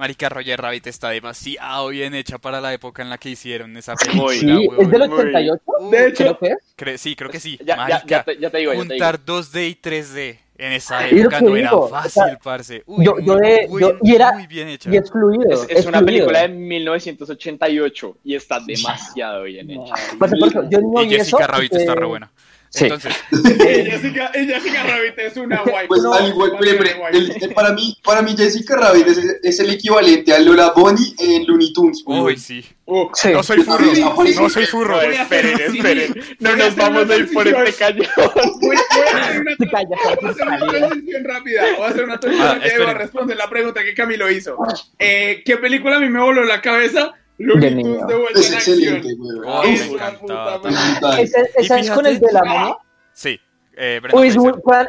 Marica 0.01 0.29
Roger 0.29 0.59
Rabbit 0.59 0.87
está 0.87 1.09
demasiado 1.11 1.89
bien 1.89 2.15
hecha 2.15 2.39
para 2.39 2.59
la 2.59 2.73
época 2.73 3.03
en 3.03 3.11
la 3.11 3.19
que 3.19 3.29
hicieron 3.29 3.77
esa 3.77 3.95
película. 3.95 4.23
Muy, 4.23 4.35
Sí, 4.39 4.47
huevón. 4.47 4.81
es 4.85 4.89
del 4.89 5.09
muy- 5.09 5.19
88, 5.19 5.63
De 5.91 6.07
hecho, 6.07 6.37
creo 6.39 6.39
que 6.39 6.91
es. 6.95 7.01
Sí, 7.01 7.15
creo 7.15 7.29
que 7.29 7.39
sí. 7.39 7.57
Ya, 7.59 7.65
ya, 7.65 7.75
Marica, 7.77 7.99
ya, 8.07 8.23
te, 8.23 8.37
ya 8.39 8.49
te 8.49 8.57
digo, 8.57 8.73
ya 8.73 8.79
te 8.79 8.83
digo. 8.95 8.95
juntar 8.95 9.23
2D 9.23 9.67
y 9.69 9.75
3D 9.75 10.39
en 10.57 10.73
esa 10.73 11.05
Es 11.05 11.13
época 11.13 11.41
no 11.41 11.55
era 11.55 11.75
o 11.75 11.87
fácil, 11.87 12.11
sea, 12.23 12.39
parce. 12.43 12.81
Uy, 12.87 13.05
yo- 13.05 13.19
yo 13.19 13.37
muy, 13.37 13.67
muy- 13.69 13.81
yo- 13.81 13.97
y 14.01 14.15
era- 14.15 14.31
muy 14.33 14.47
bien 14.47 14.69
hecha. 14.69 14.89
Y 14.91 14.97
es 14.97 15.11
fluido. 15.11 15.51
Es, 15.51 15.67
es 15.69 15.85
una 15.85 15.99
fluido. 15.99 16.05
película 16.25 16.41
de 16.41 16.47
1988 16.49 18.17
y 18.23 18.33
está 18.35 18.59
demasiado 18.59 19.43
bien 19.43 19.69
hecha. 19.69 19.93
Por 20.17 20.27
eso, 20.35 20.67
yo 20.67 20.79
no 20.81 21.03
Y 21.03 21.07
vi 21.09 21.15
eso 21.15 21.37
Jessica 21.37 21.45
Rabbit 21.47 21.73
está 21.73 21.85
porque- 21.93 21.99
re 21.99 22.05
buena. 22.07 22.31
Sí. 22.73 22.85
Entonces, 22.85 23.13
Eh, 23.59 23.87
Jessica, 23.91 24.31
eh, 24.33 24.45
Jessica 24.45 24.83
Rabbit 24.83 25.19
es 25.19 25.35
una 25.35 25.61
guay. 25.61 25.87
Pues 25.87 26.01
al 26.05 26.27
igual, 26.29 26.53
espere, 26.53 26.71
espere, 26.91 27.09
el- 27.17 27.43
el- 27.43 27.53
para, 27.53 27.73
mí, 27.73 27.97
para 28.03 28.21
mí 28.21 28.33
Jessica 28.37 28.77
Rabbit 28.77 29.07
es, 29.07 29.17
es 29.43 29.59
el 29.59 29.69
equivalente 29.71 30.33
a 30.33 30.39
Lola 30.39 30.71
Bonnie 30.75 31.13
en 31.19 31.45
Looney 31.47 31.73
Tunes. 31.73 32.01
uy, 32.05 32.37
sí. 32.37 32.65
Sí. 33.13 33.29
No 33.31 33.41
soy 33.43 33.61
furro, 33.63 33.85
Sí, 33.93 34.03
sí, 34.33 34.35
no 34.41 34.49
soy 34.49 34.65
furro. 34.65 35.01
Esperen, 35.01 35.59
esperen. 35.61 36.13
No 36.39 36.55
nos 36.57 36.75
vamos 36.75 37.09
a 37.09 37.15
ir 37.15 37.31
por 37.31 37.43
transición. 37.43 37.97
este 38.01 38.09
cañón. 38.09 38.09
Voy, 38.61 38.75
a 38.75 38.79
hacer 39.19 39.41
una, 39.41 39.55
transición 40.79 41.23
rápida. 41.23 41.61
Voy 41.77 41.85
a 41.85 41.87
hacer 41.87 42.03
una 42.03 42.19
transición 42.19 42.47
Ah, 42.49 42.53
rápida 42.55 42.67
y 42.67 42.69
voy 42.71 42.79
a 42.79 42.83
esperen. 42.83 42.97
responder 42.97 43.37
la 43.37 43.49
pregunta 43.49 43.83
que 43.83 43.93
Camilo 43.93 44.29
hizo. 44.29 44.57
Eh, 44.99 45.41
¿Qué 45.45 45.57
película 45.57 45.97
a 45.97 45.99
mí 45.99 46.09
me 46.09 46.19
voló 46.21 46.43
la 46.43 46.61
cabeza? 46.61 47.13
Looney 47.37 47.69
De 47.69 47.75
Tunes 47.81 47.85
niño. 47.95 48.07
de 48.07 48.15
vuelta 48.15 48.39
Es 48.39 48.47
en 48.49 48.53
excelente, 48.55 49.09
acción. 49.09 49.43
Oh, 49.45 49.63
Es 49.63 49.89
me. 49.89 51.21
Esa, 51.21 51.39
esa 51.57 51.77
Y 51.77 51.81
es 51.81 51.91
con 51.91 52.05
el 52.05 52.19
de 52.19 52.31
la 52.31 52.43
momia. 52.43 52.77
Sí. 53.13 53.39
Eh, 53.83 53.99
Uy, 54.13 54.29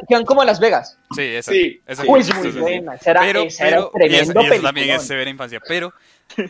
quedan, 0.08 0.24
como 0.24 0.44
Las 0.44 0.58
Vegas. 0.60 0.98
Sí, 1.14 1.22
esa. 1.22 1.52
Sí. 1.52 1.80
esa 1.86 2.02
Uy, 2.04 2.20
es 2.20 2.34
muy 2.34 2.48
buena. 2.50 2.94
Esa 2.96 3.10
era, 3.12 3.20
Pero, 3.20 3.42
esa 3.42 3.68
era 3.68 3.76
pero, 3.76 3.90
y, 4.06 4.08
tremendo 4.10 4.42
y 4.42 4.46
eso 4.46 4.62
también 4.62 4.90
es 4.90 5.02
severa 5.02 5.30
infancia. 5.30 5.60
Pero 5.66 5.94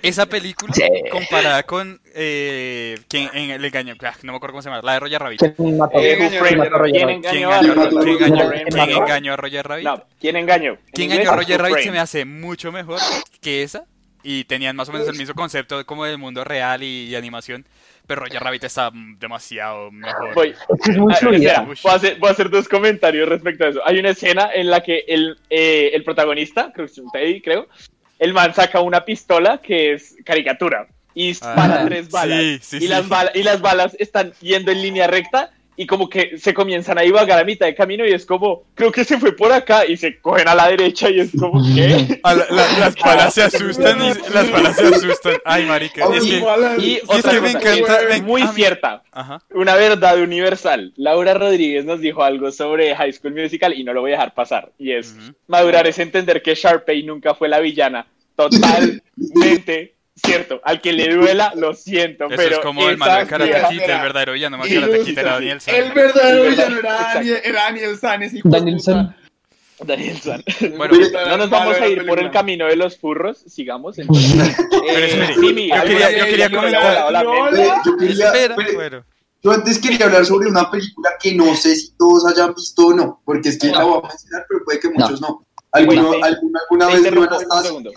esa 0.02 0.26
película, 0.26 0.72
Sí. 0.74 0.82
comparada 1.10 1.62
con. 1.64 2.00
Eh, 2.14 2.98
¿Quién 3.08 3.28
en 3.34 3.50
el 3.50 3.64
engaño? 3.64 3.94
Ah, 4.02 4.14
no 4.22 4.32
me 4.32 4.36
acuerdo 4.38 4.54
cómo 4.54 4.62
se 4.62 4.70
llama. 4.70 4.80
La 4.82 4.94
de 4.94 5.00
Roger 5.00 5.20
Rabbit. 5.22 5.40
¿Quién 5.56 5.76
mató? 5.78 5.98
Eh, 6.00 6.16
¿Quién? 6.16 6.30
¿Quién 6.90 7.08
engañó 7.10 7.50
a 7.52 7.58
engañó, 7.60 7.74
mató 7.76 7.80
a 7.82 7.88
quién 7.88 8.18
Roger 8.18 8.22
engañó- 8.22 8.50
Rabbit? 8.50 8.68
quién 8.74 8.90
engañó 8.90 9.32
a 9.32 9.36
Roger 9.36 9.68
Rabbit? 9.68 9.84
No, 9.84 10.04
¿quién 10.18 10.36
engañó? 10.36 10.78
¿Quién 10.92 11.10
En 11.12 11.18
engañó 11.18 11.32
a 11.32 11.36
Roger 11.36 11.60
Rabbit? 11.62 11.78
Se 11.78 11.90
me 11.92 11.98
hace 12.00 12.24
mucho 12.24 12.72
mejor 12.72 12.98
que 13.40 13.62
esa. 13.62 13.84
Y 14.22 14.44
tenían 14.44 14.76
más 14.76 14.88
o 14.88 14.92
menos 14.92 15.08
el 15.08 15.16
mismo 15.16 15.34
concepto 15.34 15.84
como 15.84 16.04
del 16.04 16.18
mundo 16.18 16.44
real 16.44 16.82
y, 16.82 17.06
y 17.08 17.14
animación. 17.16 17.64
Pero 18.06 18.22
Roger 18.22 18.42
Rabbit 18.42 18.64
está 18.64 18.90
demasiado 19.18 19.90
mejor. 19.90 20.34
Voy. 20.34 20.54
Es 20.88 20.96
muy 20.98 21.12
Ah, 21.14 21.18
voy, 21.22 21.46
a 21.92 21.94
hacer, 21.94 22.18
voy 22.18 22.28
a 22.28 22.32
hacer 22.32 22.50
dos 22.50 22.68
comentarios 22.68 23.28
respecto 23.28 23.64
a 23.64 23.68
eso. 23.68 23.80
Hay 23.86 23.98
una 23.98 24.10
escena 24.10 24.50
en 24.52 24.70
la 24.70 24.82
que 24.82 25.04
el, 25.08 25.38
eh, 25.50 25.90
el 25.94 26.02
protagonista, 26.04 26.72
creo 26.74 26.86
que 26.86 26.92
es 26.92 26.98
un 26.98 27.10
Teddy, 27.10 27.40
creo, 27.40 27.68
el 28.18 28.32
man 28.32 28.54
saca 28.54 28.80
una 28.80 29.04
pistola 29.04 29.58
que 29.58 29.94
es 29.94 30.16
caricatura 30.24 30.86
y 31.14 31.28
dispara 31.28 31.82
Ah, 31.82 31.84
tres 31.86 32.10
balas. 32.10 32.40
sí, 32.40 32.58
sí, 32.62 32.76
y, 32.76 32.80
sí. 32.80 32.88
Las 32.88 33.08
balas 33.08 33.34
y 33.36 33.42
las 33.42 33.60
balas 33.60 33.96
están 33.98 34.32
yendo 34.40 34.70
en 34.72 34.82
línea 34.82 35.06
recta 35.06 35.50
y 35.76 35.86
como 35.86 36.08
que 36.08 36.36
se 36.38 36.52
comienzan 36.52 36.98
a 36.98 37.02
divagar 37.02 37.38
a 37.40 37.44
mitad 37.44 37.64
de 37.66 37.74
camino 37.74 38.06
y 38.06 38.12
es 38.12 38.26
como, 38.26 38.64
creo 38.74 38.92
que 38.92 39.04
se 39.04 39.18
fue 39.18 39.34
por 39.34 39.50
acá 39.52 39.86
y 39.86 39.96
se 39.96 40.18
cogen 40.20 40.46
a 40.48 40.54
la 40.54 40.68
derecha 40.68 41.08
y 41.10 41.20
es 41.20 41.30
como, 41.38 41.62
¿qué? 41.74 42.20
La- 42.22 42.34
la- 42.50 42.78
las 42.78 42.94
balas 42.96 43.32
se 43.34 43.42
asustan 43.44 43.98
y 44.04 44.08
las 44.32 44.50
balas 44.50 44.76
se 44.76 44.86
asustan. 44.86 45.34
Ay, 45.44 45.64
marica. 45.64 46.04
Es 46.14 46.24
que, 46.24 46.42
Y 46.78 46.94
es 46.96 47.02
otra 47.06 47.32
que 47.32 47.40
me 47.40 47.52
cosa, 47.54 47.74
encanta- 47.74 48.02
es 48.02 48.20
me- 48.20 48.26
muy 48.26 48.42
a 48.42 48.46
mí- 48.46 48.52
cierta. 48.54 49.02
ajá. 49.10 49.42
Una 49.54 49.74
verdad 49.74 50.18
universal. 50.20 50.92
Laura 50.96 51.32
Rodríguez 51.34 51.84
nos 51.86 52.00
dijo 52.00 52.22
algo 52.22 52.52
sobre 52.52 52.94
High 52.94 53.12
School 53.14 53.34
Musical 53.34 53.72
y 53.74 53.82
no 53.82 53.92
lo 53.94 54.02
voy 54.02 54.10
a 54.10 54.14
dejar 54.16 54.34
pasar. 54.34 54.70
Y 54.78 54.92
es, 54.92 55.16
madurar 55.46 55.86
es 55.86 55.98
entender 55.98 56.42
que 56.42 56.54
Sharpay 56.54 57.02
nunca 57.02 57.34
fue 57.34 57.48
la 57.48 57.60
villana. 57.60 58.06
Totalmente 58.36 59.94
cierto. 60.14 60.60
Al 60.64 60.80
que 60.80 60.92
le 60.92 61.14
duela, 61.14 61.52
lo 61.56 61.74
siento. 61.74 62.26
Eso 62.26 62.34
pero 62.36 62.56
es 62.56 62.58
como 62.60 62.88
el 62.88 62.98
malo 62.98 63.14
de 63.14 63.22
el 63.22 64.00
verdadero 64.00 64.32
villano 64.32 64.58
más 64.58 64.66
Kid 64.68 65.18
era 65.18 65.32
Daniel 65.32 65.60
San. 65.60 65.74
El 65.74 65.92
verdadero 65.92 66.42
villano 66.50 66.78
era 66.78 66.92
Daniel, 67.14 67.40
era 67.44 67.62
Daniel 67.64 67.98
San, 67.98 68.22
ese 68.22 68.40
Daniel. 68.44 68.80
San. 68.80 69.16
Daniel 69.84 70.16
San. 70.20 70.44
Bueno, 70.76 70.94
No 71.28 71.36
nos 71.38 71.50
vamos 71.50 71.76
a 71.80 71.88
ir 71.88 72.06
por 72.06 72.18
el 72.20 72.30
camino 72.30 72.66
de 72.66 72.76
los 72.76 72.96
furros. 72.98 73.38
Sigamos. 73.48 73.98
Entonces. 73.98 74.54
Pero 74.70 75.06
espere, 75.06 75.34
Simi, 75.34 75.68
yo 75.68 75.74
¿alguna 75.74 75.98
quería- 76.06 76.18
yo 76.18 76.24
quería 76.26 76.50
comentar- 76.50 77.12
No, 77.24 77.50
yo 77.84 77.96
quería, 77.98 78.26
Espera, 78.26 78.54
espere, 78.54 78.74
bueno. 78.74 79.04
yo 79.42 79.50
antes 79.52 79.78
quería 79.80 80.06
hablar 80.06 80.24
sobre 80.24 80.48
una 80.48 80.70
película 80.70 81.10
que 81.20 81.34
no 81.34 81.54
sé 81.56 81.74
si 81.74 81.96
todos 81.96 82.26
hayan 82.30 82.54
visto 82.54 82.86
o 82.86 82.94
no, 82.94 83.22
porque 83.24 83.48
es 83.48 83.58
que 83.58 83.68
la 83.68 83.82
voy 83.82 84.00
a 84.04 84.08
mencionar, 84.08 84.46
pero 84.48 84.64
puede 84.64 84.78
que 84.80 84.88
muchos 84.90 85.20
no. 85.20 85.44
¿Alguno, 85.72 86.10
Wait, 86.10 86.20
te- 86.22 86.28
alguna, 86.28 86.60
alguna 86.60 86.86
vez 86.86 87.12
un 87.12 87.18
Anastasia? 87.24 87.62
segundo. 87.62 87.90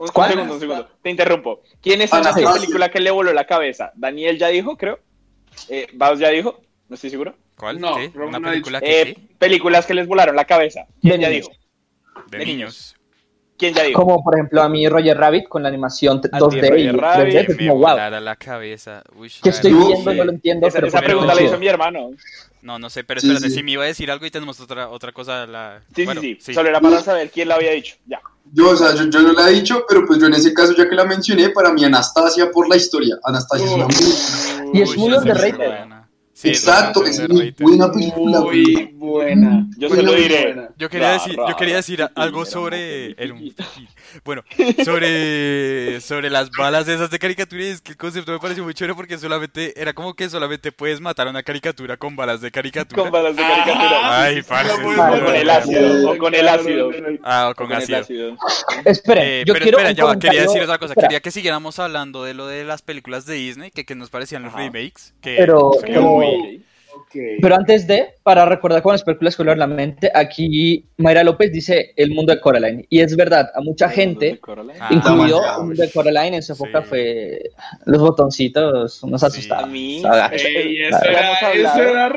Un, 0.00 0.08
segundo, 0.08 0.54
un 0.54 0.60
segundo. 0.60 0.88
Te 1.02 1.10
interrumpo. 1.10 1.62
¿Quién 1.82 2.00
es 2.00 2.10
Anastasia. 2.12 2.52
película 2.54 2.88
que 2.90 3.00
le 3.00 3.10
voló 3.10 3.32
la 3.34 3.44
cabeza? 3.46 3.92
Daniel 3.94 4.38
ya 4.38 4.48
dijo, 4.48 4.76
creo. 4.76 4.98
Eh, 5.68 5.88
Baos 5.92 6.18
ya 6.18 6.30
dijo. 6.30 6.60
No 6.88 6.94
estoy 6.94 7.10
seguro. 7.10 7.34
¿Cuál? 7.56 7.78
No, 7.78 7.96
¿Una 8.14 8.38
no 8.38 8.48
película 8.48 8.80
que 8.80 9.02
Eh, 9.02 9.16
películas 9.38 9.84
que 9.84 9.92
les 9.92 10.06
volaron 10.08 10.34
la 10.34 10.46
cabeza. 10.46 10.86
¿Quién 11.02 11.16
De 11.20 11.22
ya 11.22 11.28
niños. 11.28 11.48
dijo? 11.48 11.60
de 12.30 12.38
de 12.38 12.46
niños? 12.46 12.96
¿Quién 13.58 13.74
ya 13.74 13.82
dijo? 13.82 14.00
Como 14.02 14.24
por 14.24 14.34
ejemplo 14.36 14.62
a 14.62 14.68
mí 14.70 14.88
Roger 14.88 15.18
Rabbit 15.18 15.46
con 15.46 15.62
la 15.62 15.68
animación 15.68 16.16
A 16.18 16.20
ti, 16.22 16.28
2D 16.30 16.56
y 16.56 16.90
Roger 16.90 16.96
Rabbit, 16.96 17.34
3D, 17.34 17.46
Que 17.46 17.52
es 17.52 17.58
me 17.58 17.68
como 17.68 17.80
wow. 17.86 17.96
la 18.20 18.36
cabeza. 18.36 19.02
Uy, 19.14 19.28
Que 19.28 19.50
la 19.50 19.54
estoy 19.54 19.72
viendo, 19.74 20.10
sí. 20.12 20.16
no 20.16 20.24
lo 20.24 20.32
entiendo, 20.32 20.66
Esa, 20.66 20.76
pero 20.76 20.86
esa 20.86 21.02
pregunta 21.02 21.34
la 21.34 21.42
hizo 21.42 21.58
mi 21.58 21.68
hermano. 21.68 22.10
No, 22.62 22.78
no 22.78 22.88
sé, 22.88 23.04
pero 23.04 23.20
Sí, 23.20 23.26
espérate, 23.26 23.50
sí. 23.50 23.56
si 23.56 23.62
me 23.62 23.72
iba 23.72 23.84
a 23.84 23.86
decir 23.86 24.10
algo 24.10 24.24
y 24.24 24.30
tenemos 24.30 24.58
otra, 24.60 24.88
otra 24.88 25.12
cosa. 25.12 25.46
La... 25.46 25.82
Sí, 25.94 26.06
bueno, 26.06 26.22
sí, 26.22 26.38
sí, 26.40 26.54
Solo 26.54 26.70
era 26.70 26.80
para 26.80 27.00
saber 27.02 27.30
quién 27.30 27.48
la 27.48 27.56
había 27.56 27.72
dicho. 27.72 27.96
Ya. 28.06 28.20
Yo, 28.52 28.70
o 28.70 28.76
sea, 28.76 28.94
yo, 28.94 29.04
yo 29.08 29.22
no 29.22 29.32
la 29.32 29.48
he 29.48 29.54
dicho, 29.54 29.84
pero 29.88 30.04
pues 30.06 30.18
yo 30.18 30.26
en 30.26 30.34
ese 30.34 30.52
caso, 30.52 30.74
ya 30.76 30.88
que 30.88 30.94
la 30.94 31.04
mencioné, 31.04 31.50
para 31.50 31.72
mí 31.72 31.84
Anastasia 31.84 32.50
por 32.50 32.68
la 32.68 32.76
historia. 32.76 33.16
Anastasia 33.24 33.66
es 33.66 33.72
una 33.72 33.86
muy... 33.86 34.72
Y 34.72 34.82
es 34.82 34.96
muy 34.96 35.12
underrated. 35.12 35.56
buena. 35.56 36.00
Sí, 36.40 36.48
Exacto, 36.48 37.04
es 37.04 37.28
muy 37.28 37.54
buena 37.58 37.92
película. 37.92 38.40
Muy 38.40 38.94
buena. 38.94 39.68
Yo 39.76 39.90
se 39.90 40.02
lo 40.02 40.14
diré. 40.14 40.70
Yo 40.78 40.88
quería 40.88 41.12
decir, 41.12 41.36
yo 41.36 41.54
quería 41.56 41.76
decir 41.76 42.08
algo 42.14 42.46
sobre 42.46 43.12
el, 43.22 43.54
Bueno, 44.24 44.42
sobre, 44.84 46.00
sobre 46.00 46.30
las 46.30 46.50
balas 46.50 46.88
esas 46.88 47.10
de 47.10 47.18
caricatura, 47.18 47.62
y 47.62 47.66
es 47.68 47.80
que 47.80 47.92
el 47.92 47.96
concepto 47.96 48.32
me 48.32 48.38
pareció 48.38 48.64
muy 48.64 48.74
chévere 48.74 48.94
porque 48.94 49.18
solamente, 49.18 49.80
era 49.80 49.92
como 49.92 50.14
que 50.14 50.28
solamente 50.28 50.72
puedes 50.72 51.00
matar 51.00 51.26
a 51.26 51.30
una 51.30 51.42
caricatura 51.42 51.96
con 51.96 52.16
balas 52.16 52.40
de 52.40 52.50
caricatura. 52.50 53.02
Con 53.02 53.10
balas 53.12 53.36
de 53.36 53.42
caricatura. 53.42 54.22
Ay, 54.22 54.42
parce. 54.42 54.82
No 54.82 54.90
Ah, 54.90 54.96
matar. 54.96 55.24
con 55.24 55.34
el 55.36 55.50
ácido, 55.50 56.10
o 56.10 56.18
con 56.18 56.34
el 56.34 56.48
ácido. 56.48 56.90
Ah, 57.22 57.48
o 57.50 57.54
con, 57.54 57.72
ácido. 57.72 57.98
ácido. 57.98 58.36
Esperen, 58.84 59.24
Eh, 59.24 59.44
yo 59.46 59.54
pero 59.54 59.64
quiero 59.64 59.78
espera, 59.78 59.90
un 59.90 59.96
ya 59.96 60.04
va, 60.04 60.18
quería 60.18 60.42
decir 60.42 60.62
otra 60.62 60.78
cosa. 60.78 60.92
espera, 60.92 61.08
Quería 61.08 61.20
que 61.20 61.30
siguiéramos 61.30 61.78
hablando 61.78 62.24
de 62.24 62.34
lo 62.34 62.46
de 62.46 62.64
las 62.64 62.82
películas 62.82 63.26
de 63.26 63.34
Disney, 63.34 63.70
que, 63.70 63.84
que 63.84 63.94
nos 63.94 64.10
parecían 64.10 64.42
los 64.42 64.52
Ajá. 64.54 64.58
remakes. 64.62 65.14
Que 65.20 65.36
pero- 65.38 65.72
muy- 66.00 66.64
Pero 67.12 67.56
antes 67.56 67.86
de, 67.86 68.14
para 68.22 68.44
recordar 68.44 68.82
con 68.82 68.92
las 68.92 69.02
películas 69.02 69.36
que 69.36 69.44
la 69.44 69.66
mente, 69.66 70.10
aquí 70.14 70.84
Mayra 70.98 71.24
López 71.24 71.50
dice 71.50 71.92
el 71.96 72.10
mundo 72.14 72.32
de 72.32 72.40
Coraline. 72.40 72.86
Y 72.88 73.00
es 73.00 73.16
verdad, 73.16 73.50
a 73.54 73.60
mucha 73.60 73.88
gente, 73.88 74.38
Ah, 74.80 74.88
incluido 74.90 75.40
el 75.58 75.64
mundo 75.66 75.82
de 75.82 75.90
Coraline 75.90 76.36
en 76.36 76.42
su 76.42 76.52
época 76.52 76.82
Sí. 76.82 76.88
fue 76.88 77.42
los 77.86 78.00
botoncitos, 78.00 79.02
nos 79.04 79.20
Sí. 79.20 79.26
asustaban. 79.26 79.64
A 79.64 79.66
mí, 79.66 80.02
Ey, 80.32 80.82
eso, 80.82 80.98
era, 81.04 81.20
hemos 81.26 81.42
eso 81.42 81.82
era 81.82 82.08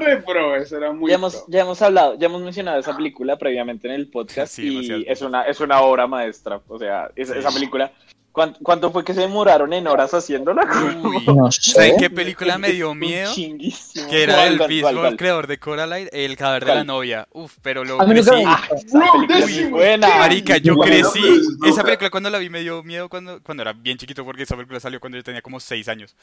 eso 0.55 0.75
muy 0.93 1.09
ya 1.09 1.15
hemos, 1.15 1.43
ya 1.47 1.61
hemos 1.61 1.81
hablado, 1.81 2.17
ya 2.19 2.27
hemos 2.27 2.41
mencionado 2.41 2.79
esa 2.79 2.95
película 2.95 3.37
previamente 3.37 3.87
en 3.87 3.93
el 3.95 4.07
podcast 4.09 4.53
Sí, 4.55 4.79
y 4.85 5.05
es 5.09 5.21
una, 5.21 5.43
es 5.43 5.59
una 5.59 5.81
obra 5.81 6.07
maestra. 6.07 6.61
O 6.67 6.77
sea, 6.77 7.09
es- 7.15 7.29
esa 7.31 7.49
película, 7.51 7.91
¿cuánto, 8.33 8.59
cuánto 8.61 8.91
fue 8.91 9.05
que 9.05 9.13
se 9.13 9.21
demoraron 9.21 9.71
en 9.73 9.87
horas 9.87 10.13
haciéndola? 10.13 10.67
Uy. 11.03 11.23
No 11.33 11.49
¿Saben 11.51 11.93
sé. 11.93 11.97
qué 11.97 12.09
película 12.09 12.57
me 12.57 12.71
dio 12.73 12.93
miedo? 12.93 13.33
Que 14.09 14.23
era 14.23 14.35
¿Cuál, 14.35 14.61
el 14.61 14.67
mismo 14.67 15.15
creador 15.17 15.47
de 15.47 15.59
Coraline, 15.59 16.09
el 16.11 16.35
cadáver 16.37 16.65
de 16.65 16.75
la 16.75 16.83
novia. 16.83 17.27
Uf, 17.31 17.57
pero 17.61 17.85
lo 17.85 18.01
A 18.01 18.05
mí 18.05 18.15
nunca 18.15 18.31
crecí. 18.31 18.43
Ah, 18.45 18.67
No, 18.93 19.69
buena. 19.69 20.09
Marica, 20.17 20.57
yo 20.57 20.75
Bueno, 20.75 21.11
crecí. 21.11 21.21
Esa 21.65 21.83
película 21.83 22.09
cuando 22.09 22.29
la 22.29 22.39
vi 22.39 22.49
me 22.49 22.61
dio 22.61 22.83
miedo 22.83 23.09
cuando, 23.09 23.41
cuando 23.41 23.63
era 23.63 23.73
bien 23.73 23.97
chiquito 23.97 24.25
porque 24.25 24.43
esa 24.43 24.55
película 24.55 24.79
salió 24.79 24.99
cuando 24.99 25.17
yo 25.17 25.23
tenía 25.23 25.41
como 25.41 25.59
6 25.59 25.87
años. 25.87 26.15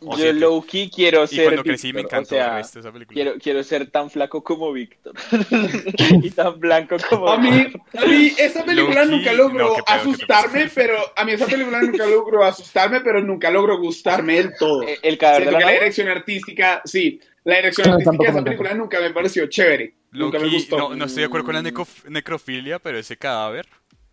O 0.00 0.16
Yo 0.16 0.32
low 0.32 0.62
key 0.66 0.90
quiero 0.90 1.24
Y 1.24 1.28
ser 1.28 1.44
cuando 1.44 1.62
crecí 1.64 1.92
me 1.92 2.00
encantó 2.02 2.34
o 2.34 2.38
el 2.38 2.44
sea, 2.44 2.54
resto 2.56 2.78
de 2.78 2.80
esa 2.80 2.92
película. 2.92 3.14
quiero, 3.14 3.38
quiero 3.38 3.62
ser 3.62 3.88
tan 3.90 4.10
flaco 4.10 4.42
como 4.42 4.72
Víctor 4.72 5.14
y 6.22 6.30
tan 6.30 6.58
blanco 6.58 6.96
como 7.08 7.28
A 7.28 7.38
mí, 7.38 7.66
a 7.96 8.04
mí 8.06 8.32
esa 8.36 8.64
película 8.64 9.04
nunca 9.04 9.32
logró 9.32 9.76
no, 9.76 9.84
asustarme, 9.86 10.68
pero 10.74 10.96
a 11.16 11.24
mí 11.24 11.35
esa 11.36 11.46
película 11.46 11.80
nunca 11.80 12.06
logró 12.06 12.44
asustarme, 12.44 13.00
pero 13.00 13.22
nunca 13.22 13.50
logró 13.50 13.78
gustarme 13.78 14.34
del 14.36 14.54
todo. 14.58 14.82
Eh, 14.82 14.98
el 15.02 15.16
cadáver 15.18 15.44
de 15.44 15.50
Siento 15.50 15.52
la 15.52 15.58
que 15.58 15.64
la 15.64 15.70
novia. 15.70 15.80
dirección 15.80 16.08
artística, 16.08 16.82
sí, 16.84 17.20
la 17.44 17.56
dirección 17.56 17.86
No, 17.88 17.92
artística 17.94 18.10
tampoco 18.10 18.24
de 18.24 18.30
esa 18.38 18.44
película 18.44 18.74
nunca 18.74 19.00
me 19.00 19.10
pareció 19.10 19.46
chévere. 19.46 19.94
Nunca 20.12 20.38
me 20.38 20.48
gustó. 20.48 20.78
no, 20.78 20.94
no 20.96 21.04
estoy 21.04 21.20
de 21.22 21.26
acuerdo 21.26 21.46
con 21.46 21.54
la 21.54 21.62
necrofilia, 22.08 22.78
pero 22.78 22.98
ese 22.98 23.16
cadáver. 23.16 23.66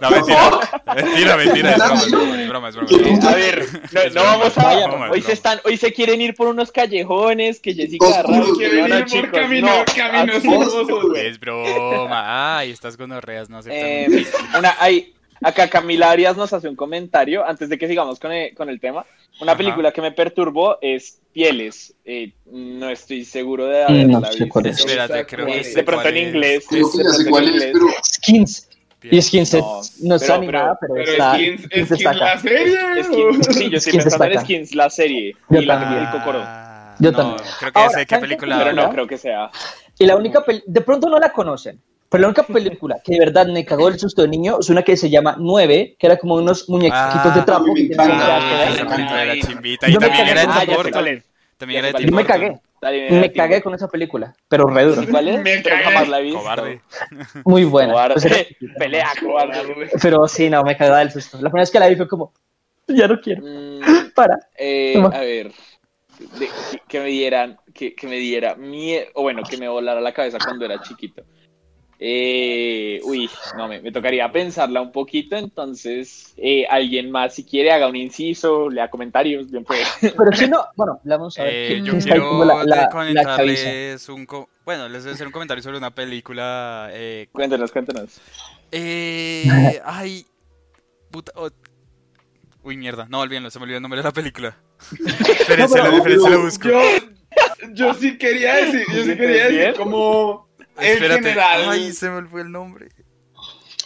No, 0.00 0.10
mentira. 0.10 0.50
Mentira, 0.96 1.36
mentira. 1.36 1.70
Es 1.72 2.10
broma, 2.10 2.40
es 2.40 2.48
broma, 2.48 2.68
es 2.68 2.76
broma. 2.76 2.88
Es 2.90 3.02
broma. 3.02 3.30
A 3.30 3.34
ver, 3.34 3.66
no, 3.92 4.14
no 4.14 4.22
vamos 4.22 4.58
a. 4.58 4.86
broma, 4.86 5.06
es 5.06 5.12
Hoy 5.12 5.22
se 5.22 5.32
están, 5.32 5.60
hoy 5.64 5.76
se 5.76 5.92
quieren 5.92 6.20
ir 6.20 6.34
por 6.34 6.46
unos 6.48 6.70
callejones 6.72 7.60
que 7.60 7.74
Jessica 7.74 8.22
Rabbit. 8.22 8.56
Quieren 8.56 8.80
No, 8.80 8.88
no, 8.88 8.94
ir 8.98 9.00
por 9.02 9.10
chicos, 9.10 9.30
camino- 9.40 9.66
no. 9.78 9.84
caminos. 9.94 11.16
Es 11.16 11.40
broma. 11.40 12.58
Ay, 12.58 12.70
estas 12.70 12.96
gonorreas 12.96 13.50
no 13.50 13.58
aceptan. 13.58 13.80
Eh, 13.82 14.26
una, 14.58 14.76
hay, 14.78 15.12
acá 15.42 15.68
Camila 15.68 16.10
Arias 16.10 16.36
nos 16.36 16.52
hace 16.52 16.68
un 16.68 16.76
comentario 16.76 17.46
antes 17.46 17.68
de 17.68 17.78
que 17.78 17.88
sigamos 17.88 18.18
con 18.20 18.32
el, 18.32 18.54
con 18.54 18.68
el 18.68 18.80
tema. 18.80 19.04
Una 19.40 19.52
Ajá. 19.52 19.58
película 19.58 19.92
que 19.92 20.02
me 20.02 20.12
perturbó 20.12 20.78
es 20.82 21.20
Pieles. 21.32 21.94
Eh, 22.04 22.32
no 22.46 22.90
estoy 22.90 23.24
seguro 23.24 23.66
de 23.66 23.84
Mm, 23.88 24.10
no 24.10 24.18
haberla 24.18 24.32
sé 24.38 24.48
cuál 24.48 24.66
es. 24.66 24.78
Espérate, 24.80 25.24
creo 25.26 25.46
que 25.46 25.62
de 25.62 25.82
pronto 25.82 26.08
en 26.08 26.16
es. 26.16 26.26
inglés. 26.28 26.66
Creo 26.68 26.90
que 26.90 26.98
de 26.98 27.04
ya 27.04 27.10
sé 27.10 27.24
pronto 27.24 27.26
en 27.26 27.30
cuál 27.30 27.62
es, 27.62 27.72
pero 27.72 27.86
Skins. 28.04 28.66
Y 29.02 29.22
Skins 29.22 29.54
es- 29.54 29.62
No, 29.62 29.80
no, 30.02 30.14
está 30.16 30.26
pero- 30.26 30.34
animada, 30.42 30.78
pero, 30.80 30.94
Pero 30.94 31.12
está. 31.12 31.34
Skins, 31.34 31.62
Skins 31.62 32.02
la 32.16 32.38
serie. 32.38 33.04
Skins, 33.04 33.46
sí, 33.56 33.70
yo 33.70 33.76
estoy 33.78 33.92
pensando 33.94 34.24
en. 34.26 34.40
Skins, 34.40 34.74
la 34.74 34.90
serie. 34.90 35.36
Yo 35.48 35.60
y 35.60 35.64
la 35.64 35.80
también. 35.80 36.02
el 36.04 36.10
Cocoró. 36.10 36.40
Ah, 36.44 36.96
Yo 36.98 37.10
no, 37.12 37.16
también. 37.16 37.42
Creo 37.60 37.72
que 37.72 37.78
Ahora, 37.78 37.90
sé 37.98 38.04
qué 38.06 38.14
¿saben 38.14 38.20
qué 38.28 38.36
película. 38.36 38.58
Pero 38.58 38.72
no 38.74 38.82
¿no? 38.82 38.90
creo 38.92 39.06
que 39.06 39.16
sea. 39.16 39.50
Y 39.98 40.04
la 40.06 40.16
única 40.16 40.44
pel- 40.44 40.62
de 40.66 40.80
pronto 40.82 41.08
no 41.08 41.18
la 41.18 41.32
conocen, 41.32 41.80
pero 42.10 42.22
la 42.22 42.28
única 42.28 42.42
película 42.42 43.00
que 43.02 43.12
de 43.12 43.20
verdad 43.20 43.46
me 43.46 43.64
cagó 43.64 43.88
el 43.88 43.98
susto 43.98 44.22
de 44.22 44.28
niño 44.28 44.58
es 44.60 44.68
una 44.68 44.82
que 44.82 44.96
se 44.96 45.08
llama 45.08 45.36
Nueve, 45.38 45.96
que 45.98 46.06
era 46.06 46.18
como 46.18 46.34
unos 46.34 46.68
muñequitos 46.68 47.00
Ah, 47.26 47.32
de 47.36 47.42
trapo 47.42 47.70
a 47.70 47.74
mí 47.74 47.88
que 47.88 47.94
Ah, 47.98 48.64
esa 48.68 48.86
película 48.88 49.22
era 49.22 49.38
chimbita. 49.40 49.88
Y 49.88 49.92
Yo 49.94 50.00
me 50.00 50.06
también 50.08 50.28
era 50.28 50.40
de 50.40 50.46
Ah, 50.50 50.60
Tim 50.66 50.74
Burton. 50.74 51.22
También 51.56 51.84
era 51.84 51.98
de 51.98 52.04
Tim 52.04 52.14
me 52.14 52.24
cagué, 52.26 52.60
me 52.82 53.32
cagué 53.32 53.62
con 53.62 53.74
esa 53.74 53.86
película, 53.88 54.34
pero 54.48 54.66
re 54.66 54.84
duro, 54.84 55.02
¿Cuál 55.08 55.28
es? 55.28 55.42
Me 55.42 55.62
cagué. 55.62 55.84
jamás 55.84 56.08
la 56.08 56.18
he 56.18 56.22
visto. 56.24 56.38
Cobarde. 56.40 56.80
muy 57.44 57.64
buena. 57.64 57.92
Cobarde. 57.92 58.14
Pues. 58.58 58.72
Pelea, 58.78 59.08
cobarde. 59.22 59.90
Pero 60.02 60.26
sí, 60.26 60.50
no, 60.50 60.64
me 60.64 60.76
cagaba 60.76 60.98
del 60.98 61.12
susto. 61.12 61.36
La 61.36 61.50
primera 61.50 61.62
vez 61.62 61.70
que 61.70 61.78
la 61.78 61.88
vi 61.88 61.96
fue 61.96 62.08
como, 62.08 62.32
ya 62.88 63.06
no 63.06 63.20
quiero, 63.20 63.42
Mm, 63.42 64.10
para. 64.16 64.36
eh, 64.58 65.00
a 65.12 65.20
ver, 65.20 65.52
de- 66.18 66.48
que, 66.70 66.80
que 66.88 67.00
me 67.00 67.06
dieran, 67.08 67.58
que, 67.72 67.94
que 67.94 68.06
me 68.08 68.16
diera 68.16 68.56
miedo, 68.56 69.06
o 69.14 69.22
bueno, 69.22 69.42
que 69.48 69.56
me 69.56 69.68
volara 69.68 70.00
la 70.00 70.12
cabeza 70.12 70.38
cuando 70.44 70.64
era 70.64 70.80
chiquito. 70.80 71.22
Eh, 72.02 72.98
uy, 73.04 73.28
no, 73.58 73.68
me, 73.68 73.82
me 73.82 73.92
tocaría 73.92 74.32
pensarla 74.32 74.80
un 74.80 74.90
poquito, 74.90 75.36
entonces, 75.36 76.32
eh, 76.38 76.64
alguien 76.70 77.10
más, 77.10 77.34
si 77.34 77.44
quiere, 77.44 77.72
haga 77.72 77.88
un 77.88 77.96
inciso, 77.96 78.70
lea 78.70 78.88
comentarios, 78.88 79.50
bien 79.50 79.64
puede. 79.64 79.82
Pero 80.00 80.32
si 80.32 80.48
no, 80.48 80.64
bueno, 80.76 80.98
vamos 81.04 81.38
a 81.38 81.44
ver. 81.44 81.52
Eh, 81.54 81.68
¿quién 81.68 81.84
yo 81.84 81.98
quiero 81.98 82.28
como 82.30 82.44
la, 82.46 82.64
la, 82.64 82.88
comentarles 82.88 84.08
un... 84.08 84.24
co- 84.24 84.48
Bueno, 84.64 84.88
les 84.88 85.02
voy 85.02 85.10
a 85.10 85.14
hacer 85.14 85.26
un 85.26 85.32
comentario 85.32 85.62
sobre 85.62 85.76
una 85.76 85.94
película... 85.94 86.88
Eh, 86.92 87.28
Cuéntanos, 87.32 87.70
cuéntanos. 87.70 88.18
eh, 88.72 89.78
ay... 89.84 90.24
Puta... 91.10 91.32
oh, 91.34 91.50
Uy, 92.62 92.76
mierda. 92.78 93.06
No, 93.10 93.20
olvídenlo, 93.20 93.50
se 93.50 93.58
me 93.58 93.64
olvidó 93.64 93.76
el 93.78 93.82
nombre 93.82 93.98
de 94.00 94.04
la 94.04 94.12
película. 94.12 94.56
Espérense, 95.38 95.78
la 95.78 95.94
espérense, 95.96 96.30
la 96.30 96.36
busco. 96.38 96.68
Yo, 96.68 96.80
yo 97.72 97.94
sí 97.94 98.16
quería 98.16 98.56
decir, 98.56 98.84
yo 98.94 99.04
sí 99.04 99.16
quería 99.16 99.48
decir 99.48 99.74
como 99.76 100.49
en 100.82 100.92
Espérate. 100.92 101.22
general 101.22 101.68
Ay, 101.70 101.92
se 101.92 102.08
me 102.10 102.16
olvidó 102.16 102.40
el 102.42 102.52
nombre. 102.52 102.88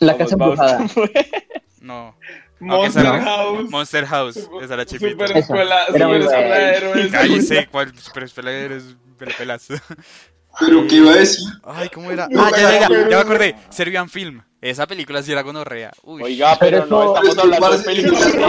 La 0.01 0.13
Vamos, 0.15 0.19
casa 0.19 0.35
embrujada. 0.35 0.87
No. 1.81 2.17
Monster 2.61 3.05
Aunque 3.07 3.19
esa 3.19 3.19
no. 3.19 3.25
House. 3.25 3.71
Monster 3.71 4.07
House. 4.07 4.37
Esa 4.63 4.75
era 4.75 4.87
chimbita. 4.87 5.11
Super 5.27 5.37
escuela, 5.37 5.85
Era 5.95 6.09
muy 6.09 6.17
escuela 6.19 6.41
buena. 6.41 6.55
de 6.55 6.77
héroes. 6.77 7.13
Cállese, 7.13 7.69
cuál 7.71 7.99
super 7.99 8.23
escuela 8.23 8.51
eres 8.53 8.97
pelas. 9.37 9.69
Pero, 10.61 10.87
¿qué 10.87 10.97
iba 10.97 11.13
a 11.13 11.17
decir? 11.17 11.45
Ay, 11.65 11.89
¿cómo 11.89 12.11
era? 12.11 12.29
No, 12.31 12.45
Ah, 12.45 12.51
ya, 12.51 12.59
ya, 12.59 12.81
ya, 12.81 12.89
ya 12.89 13.07
me 13.07 13.15
acordé. 13.17 13.57
Serbian 13.71 14.09
Film. 14.09 14.43
Esa 14.61 14.87
película 14.87 15.23
sí 15.23 15.31
era 15.31 15.43
gonorrea. 15.43 15.93
Uy. 16.05 16.23
Oiga, 16.23 16.57
pero, 16.59 16.85
Pero 16.85 16.91
no 16.91 17.15
estamos 17.15 17.39
hablando 17.39 17.79
de 17.79 17.85
películas 17.85 18.35
no 18.35 18.49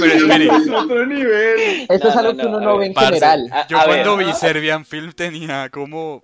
pero 0.00 0.12
espere. 0.12 0.46
Es 0.46 0.68
otro 0.70 1.06
nivel. 1.06 1.86
Esto 1.88 2.08
es 2.08 2.16
algo 2.16 2.36
que 2.36 2.46
uno 2.46 2.60
no, 2.60 2.78
ve 2.78 2.86
en 2.86 2.94
general. 2.94 3.50
Yo 3.68 3.78
a 3.78 3.84
cuando 3.84 4.16
ver, 4.16 4.26
vi 4.26 4.32
Serbian 4.32 4.84
Film 4.84 5.12
tenía 5.12 5.68
como 5.70 6.22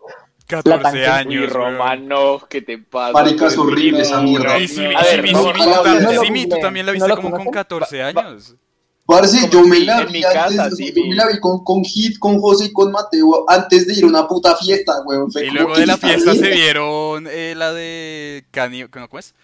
La 0.49 0.63
14 0.63 0.83
tanque. 0.83 1.07
años. 1.07 1.53
Romano, 1.53 2.41
¿qué 2.49 2.63
te 2.63 2.79
pasa? 2.79 3.13
Maricas 3.13 3.55
Pues, 3.55 3.59
horrible 3.59 4.03
esa 4.03 4.21
mierda. 4.23 4.59
Y 4.59 5.33
vamos 5.33 5.55
tú, 6.49 6.59
también 6.61 6.87
la 6.87 6.93
¿No 6.93 6.95
viste 6.95 7.09
como 7.11 7.23
con 7.31 7.33
conocen? 7.33 7.53
14 7.53 8.03
Va- 8.03 8.13
va- 8.13 8.21
años. 8.29 8.55
Parce, 9.07 9.49
yo 9.51 9.63
me 9.65 9.81
la 9.81 10.01
vi 10.05 10.25
antes, 10.25 10.33
casa, 10.33 10.69
yo- 10.71 10.77
sí, 10.77 10.93
yo 10.93 11.03
mi- 11.03 11.11
me 11.11 11.15
la 11.15 11.29
vi 11.29 11.39
con, 11.39 11.63
con 11.63 11.85
Hit, 11.85 12.19
con 12.19 12.41
José 12.41 12.67
y 12.67 12.73
con 12.73 12.91
Mateo 12.91 13.45
antes 13.49 13.87
de 13.87 13.95
ir 13.95 14.03
a 14.05 14.07
una 14.09 14.27
puta 14.27 14.57
fiesta, 14.57 14.95
weón. 15.05 15.31
Fue 15.31 15.47
Y 15.47 15.51
luego 15.51 15.77
de 15.77 15.87
la 15.87 15.97
fiesta 15.97 16.33
bien. 16.33 16.45
se 16.45 16.51
vieron 16.51 17.29
eh, 17.31 17.55
la 17.57 17.73
de 17.73 18.45
Caníbal. 18.51 18.91
¿Cómo 18.91 19.19
es? 19.21 19.35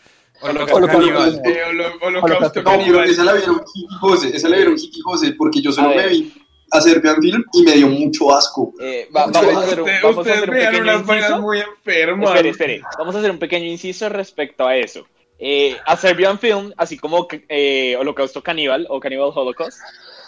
Holocausto 0.40 0.76
Holocausto 0.76 0.98
Caníbal. 0.98 1.42
Caníbal. 1.42 1.56
Eh, 1.56 1.62
holo- 1.70 2.22
Holocausto 2.22 2.64
caníbal. 2.64 3.08
esa 3.08 3.22
la 3.24 3.32
vieron 3.34 3.62
Hit 3.72 3.86
y 3.88 3.94
José, 4.00 4.30
esa 4.36 4.48
la 4.48 4.56
vieron 4.56 4.76
Hit 4.76 4.96
y 4.96 5.00
José, 5.00 5.32
porque 5.38 5.60
yo 5.62 5.70
solo 5.70 5.90
me 5.90 6.08
vi 6.08 6.32
a 6.72 6.80
Serbian 6.80 7.20
Film 7.20 7.44
y 7.52 7.62
me 7.62 7.72
dio 7.72 7.86
mucho 7.86 8.34
asco. 8.34 8.72
Eh, 8.80 9.08
va- 9.14 9.26
Mucho 9.28 9.42
vamos 9.46 9.62
a 9.62 9.66
hacer 9.66 9.80
un, 9.82 9.88
vamos 10.02 10.16
a 10.16 10.20
ustedes 10.22 10.36
hacer 10.38 10.50
un 10.50 10.56
pequeño 10.56 10.94
inciso. 10.98 11.40
muy 11.40 11.60
enfermas. 11.60 12.30
Espere, 12.30 12.48
espere. 12.48 12.82
Vamos 12.98 13.14
a 13.14 13.18
hacer 13.18 13.30
un 13.30 13.38
pequeño 13.38 13.66
inciso 13.66 14.08
respecto 14.08 14.66
a 14.66 14.74
eso. 14.76 15.06
Eh, 15.44 15.76
a 15.86 15.96
Serbian 15.96 16.38
Film, 16.38 16.72
así 16.76 16.96
como 16.96 17.26
eh, 17.48 17.96
Holocausto 17.98 18.42
Caníbal 18.42 18.86
o 18.88 19.00
Cannibal 19.00 19.32
Holocaust, 19.34 19.76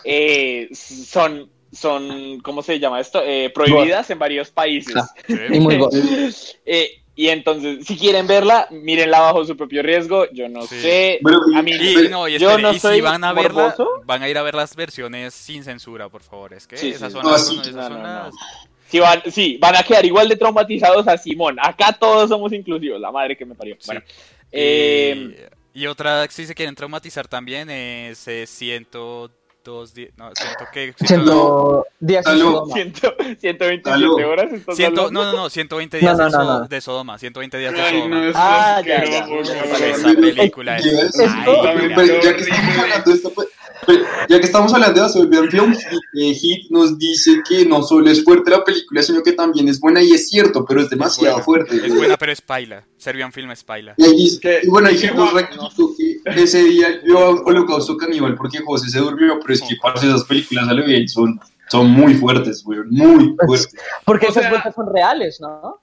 eh, 0.03 0.69
son, 0.75 1.49
son, 1.73 2.41
¿cómo 2.41 2.63
se 2.63 2.79
llama 2.81 2.99
esto? 3.01 3.23
Eh, 3.25 3.51
prohibidas 3.55 4.11
en 4.11 4.19
varios 4.19 4.51
países. 4.51 4.97
Ah. 4.97 5.07
Sí. 5.27 5.35
Y 5.53 5.61
muy 5.61 5.79
Eh, 6.67 6.91
y 7.17 7.29
entonces, 7.29 7.87
si 7.87 7.97
quieren 7.97 8.27
verla, 8.27 8.67
mírenla 8.73 9.21
bajo 9.21 9.45
su 9.45 9.57
propio 9.57 9.85
riesgo. 9.85 10.27
Yo 10.33 10.49
no 10.49 10.63
Sí. 10.67 10.81
sé. 10.81 11.21
A 11.55 11.63
mí, 11.63 11.71
Y, 11.71 12.09
no, 12.09 12.27
y, 12.27 12.39
yo 12.41 12.59
no 12.59 12.73
y 12.73 12.81
soy 12.81 12.97
si 12.97 13.01
van 13.03 13.23
a 13.23 13.33
verla, 13.33 13.69
morboso. 13.77 14.03
van 14.05 14.25
a 14.25 14.29
ir 14.29 14.37
a 14.37 14.43
ver 14.43 14.57
las 14.57 14.75
versiones 14.75 15.33
sin 15.33 15.63
censura, 15.63 16.09
por 16.09 16.23
favor. 16.25 16.53
Es 16.55 16.67
que 16.67 16.77
Sí, 16.77 16.89
esas 16.89 17.13
sí. 17.13 17.17
son 17.19 17.25
No, 17.25 17.31
las. 17.31 17.47
sí. 17.47 17.61
esas 17.63 17.75
No, 17.77 17.89
no, 17.91 18.25
no. 18.25 18.31
Si 18.89 18.99
van, 18.99 19.23
sí, 19.31 19.59
van 19.61 19.77
a 19.77 19.83
quedar 19.85 20.05
igual 20.05 20.29
de 20.29 20.35
traumatizados 20.37 21.07
a 21.07 21.17
Simón. 21.17 21.57
Acá 21.61 21.93
todos 21.93 22.29
somos 22.29 22.53
inclusivos, 22.53 23.01
la 23.01 23.13
madre 23.13 23.37
que 23.37 23.45
me 23.47 23.55
parió. 23.55 23.77
Sí. 23.79 23.87
Bueno, 23.87 24.03
eh, 24.55 25.49
y, 25.75 25.87
otra, 25.87 26.27
si 26.31 26.47
se 26.47 26.55
quieren 26.55 26.75
traumatizar 26.75 27.27
también, 27.29 27.69
es 27.71 28.27
eh, 28.29 28.47
102 28.47 29.95
días. 29.95 30.11
No, 30.17 30.31
siento 30.35 30.65
que. 30.73 30.95
Ciento 31.07 31.87
días 31.99 32.25
en 32.27 32.33
Aló. 32.33 32.45
Sodoma. 32.51 32.75
Ciento- 32.75 33.15
127 33.41 33.91
Aló. 33.91 34.15
horas. 34.29 34.53
¿estás 34.53 34.77
Ciento, 34.77 35.01
hablando? 35.07 35.25
no, 35.25 35.33
no, 35.33 35.39
no, 35.45 35.51
120 35.51 35.99
días 35.99 36.17
No, 36.17 36.29
no, 36.29 36.69
de, 36.69 36.81
Sodoma. 36.81 37.19
120 37.19 37.59
días 37.59 37.73
de 37.73 37.91
Sodoma. 37.91 38.33
Ah, 38.35 38.83
ya, 38.87 39.05
ya. 39.05 39.27
Esa 39.89 40.15
película 40.15 40.77
es. 40.77 40.87
Esto- 40.87 41.25
ya 42.23 42.37
que 42.37 42.43
estamos 42.43 42.79
hablando 42.79 43.11
de 43.11 43.17
esta 43.17 43.31
pe- 43.31 43.35
pero 43.35 43.64
ya 44.29 44.39
que 44.41 44.47
estamos 44.47 44.73
hablando 44.75 45.03
de 45.03 45.09
Serbian 45.09 45.49
Film, 45.51 45.73
Hit, 45.75 46.01
eh, 46.15 46.35
Hit 46.35 46.71
nos 46.71 46.99
dice 46.99 47.43
que 47.49 47.65
no 47.67 47.83
solo 47.83 48.11
es 48.11 48.23
fuerte 48.25 48.51
la 48.51 48.65
película, 48.65 49.03
sino 49.03 49.23
que 49.23 49.33
también 49.33 49.69
es 49.69 49.81
buena 49.81 50.03
y 50.03 50.13
es 50.13 50.29
cierto, 50.29 50.65
pero 50.65 50.81
es 50.81 50.91
demasiado 50.91 51.35
buena. 51.37 51.45
fuerte. 51.45 51.87
Es 51.87 51.95
buena, 51.95 52.17
pero 52.17 52.33
es 52.33 52.41
paila. 52.41 52.85
Serbian 52.97 53.33
Film 53.33 53.51
es 53.51 53.63
paila. 53.65 53.95
Y, 53.97 54.05
ahí 54.05 54.39
y 54.63 54.69
bueno, 54.69 54.89
ahí 54.89 54.95
¿Qué 54.97 55.09
Hit 55.09 55.17
nos 55.17 55.33
recordó 55.33 55.71
que 55.97 56.21
ese 56.43 56.63
día 56.65 57.01
vio 57.05 57.19
a 57.19 57.31
Holocausto 57.31 57.97
Caníbal 57.97 58.35
porque 58.35 58.59
José 58.61 58.89
se 58.91 58.99
durmió, 58.99 59.39
pero 59.41 59.55
es 59.55 59.63
que 59.63 59.77
parce, 59.83 60.07
esas 60.07 60.25
películas 60.25 60.69
a 60.69 60.73
lo 60.75 60.85
bien 60.85 61.09
son, 61.09 61.39
son 61.71 61.91
muy 61.91 62.15
fuertes, 62.15 62.63
güey, 62.65 62.81
muy 62.91 63.35
fuertes. 63.47 63.75
Porque 64.05 64.27
O 64.27 64.31
esas 64.31 64.43
sea- 64.45 64.51
vueltas 64.51 64.75
son 64.75 64.93
reales, 64.93 65.39
¿no? 65.41 65.81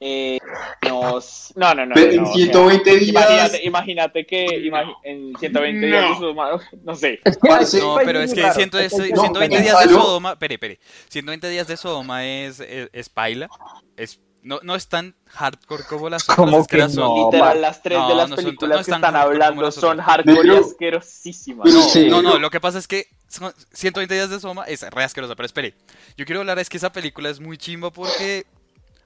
Eh, 0.00 0.38
no, 0.82 1.18
no, 1.54 1.74
no, 1.74 1.86
no. 1.86 1.94
Pero 1.94 2.06
no, 2.08 2.12
en 2.12 2.20
o 2.22 2.26
sea, 2.26 2.34
120 2.34 2.90
días- 2.96 3.08
Imagínate, 3.08 3.64
imagínate 3.64 4.26
que 4.26 4.46
imagi- 4.46 4.96
en 5.04 5.32
120 5.38 5.86
días 5.86 6.02
No. 6.02 6.08
de 6.10 6.14
Sodoma, 6.16 6.50
no 6.84 6.94
sé. 6.94 7.20
Hay- 7.24 7.80
No, 7.80 7.96
pero 8.04 8.20
es 8.20 8.34
que 8.34 8.42
raro. 8.42 8.54
ciento- 8.54 8.78
Es 8.78 8.92
que 8.92 9.02
hay- 9.02 9.12
no, 9.12 9.20
120 9.22 9.56
pero 9.56 9.62
días 9.62 9.88
de. 9.88 9.94
Sodoma. 9.94 10.38
Pere, 10.38 10.58
pere. 10.58 10.78
120 11.08 11.48
días 11.48 11.66
de 11.68 11.76
Sodoma 11.76 12.24
es, 12.26 12.60
es, 12.60 12.90
es 12.92 13.08
paila. 13.08 13.48
Es, 13.96 14.20
no, 14.42 14.58
no 14.62 14.74
es 14.74 14.88
tan 14.88 15.14
hardcore 15.26 15.84
como 15.88 16.10
las 16.10 16.24
otras. 16.24 16.36
¿Cómo 16.36 16.60
es 16.60 16.66
que 16.66 16.76
las 16.76 16.92
son- 16.92 17.04
no? 17.16 17.30
Literal, 17.30 17.62
las 17.62 17.82
tres 17.82 17.98
No, 17.98 18.08
de 18.08 18.14
las 18.14 18.28
no 18.28 18.36
son- 18.36 18.44
películas 18.44 18.78
no 18.80 18.84
que 18.84 18.90
están 18.90 19.16
hablando 19.16 19.70
son 19.72 19.98
hardcore 20.00 20.48
y 20.54 20.56
asquerosísimas. 20.58 21.72
No, 21.72 21.82
Sí. 21.82 22.08
no, 22.10 22.20
no, 22.20 22.38
lo 22.38 22.50
que 22.50 22.60
pasa 22.60 22.78
es 22.78 22.86
que 22.86 23.06
son 23.28 23.54
120 23.72 24.12
días 24.14 24.28
de 24.28 24.38
Sodoma 24.40 24.64
es 24.64 24.82
re 24.90 25.02
asquerosa, 25.04 25.34
pero 25.34 25.46
espere. 25.46 25.74
Yo 26.18 26.26
quiero 26.26 26.40
hablar 26.40 26.58
es 26.58 26.68
que 26.68 26.76
esa 26.76 26.92
película 26.92 27.30
es 27.30 27.40
muy 27.40 27.56
chimba 27.56 27.90
porque 27.90 28.44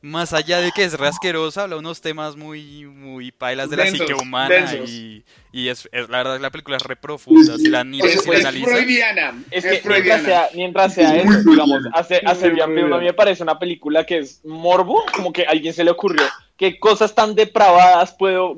más 0.01 0.33
allá 0.33 0.61
de 0.61 0.71
que 0.73 0.85
es 0.85 0.95
re 0.99 1.09
asquerosa, 1.09 1.63
habla 1.65 1.77
unos 1.77 2.01
temas 2.01 2.37
muy 2.37 2.87
muy 2.87 3.33
pailas 3.33 3.69
de 3.71 3.77
la 3.77 3.85
Densos, 3.85 4.07
psique 4.07 4.15
humana 4.21 4.49
densos. 4.55 4.91
y, 4.91 5.25
y 5.53 5.69
es, 5.69 5.89
es- 5.93 6.09
la 6.09 6.19
verdad 6.19 6.41
la 6.41 6.51
película 6.51 6.77
es 6.77 6.83
re 6.83 6.97
profunda, 6.97 7.57
si 7.57 7.69
la 7.69 7.83
ni 7.85 8.01
Es, 8.01 8.23
si 8.23 8.31
la 8.31 8.37
es 8.37 8.45
analizas. 8.45 8.71
freudiana. 8.71 9.43
Es 9.51 9.65
Es, 9.65 9.81
que 9.83 9.89
mientras 9.89 10.23
sea, 10.23 10.49
mientras 10.55 10.95
sea 10.95 11.17
Es 11.17 11.25
eso, 11.31 11.51
digamos, 11.51 11.83
hace, 11.95 12.17
Es 12.17 12.23
hace 12.27 12.51
bien 12.51 12.75
Film 12.75 12.93
a 12.93 12.99
mí 12.99 13.05
me 13.07 13.13
parece 13.15 13.43
una 13.43 13.59
película 13.59 14.05
que 14.05 14.19
es 14.19 14.41
morbo, 14.45 15.05
como 15.15 15.33
que 15.33 15.47
a 15.47 15.51
alguien 15.51 15.73
se 15.75 15.85
le 15.85 15.91
ocurrió 15.91 16.23
qué 16.57 16.79
cosas 16.79 17.15
tan 17.15 17.35
depravadas 17.35 18.13
puedo 18.15 18.57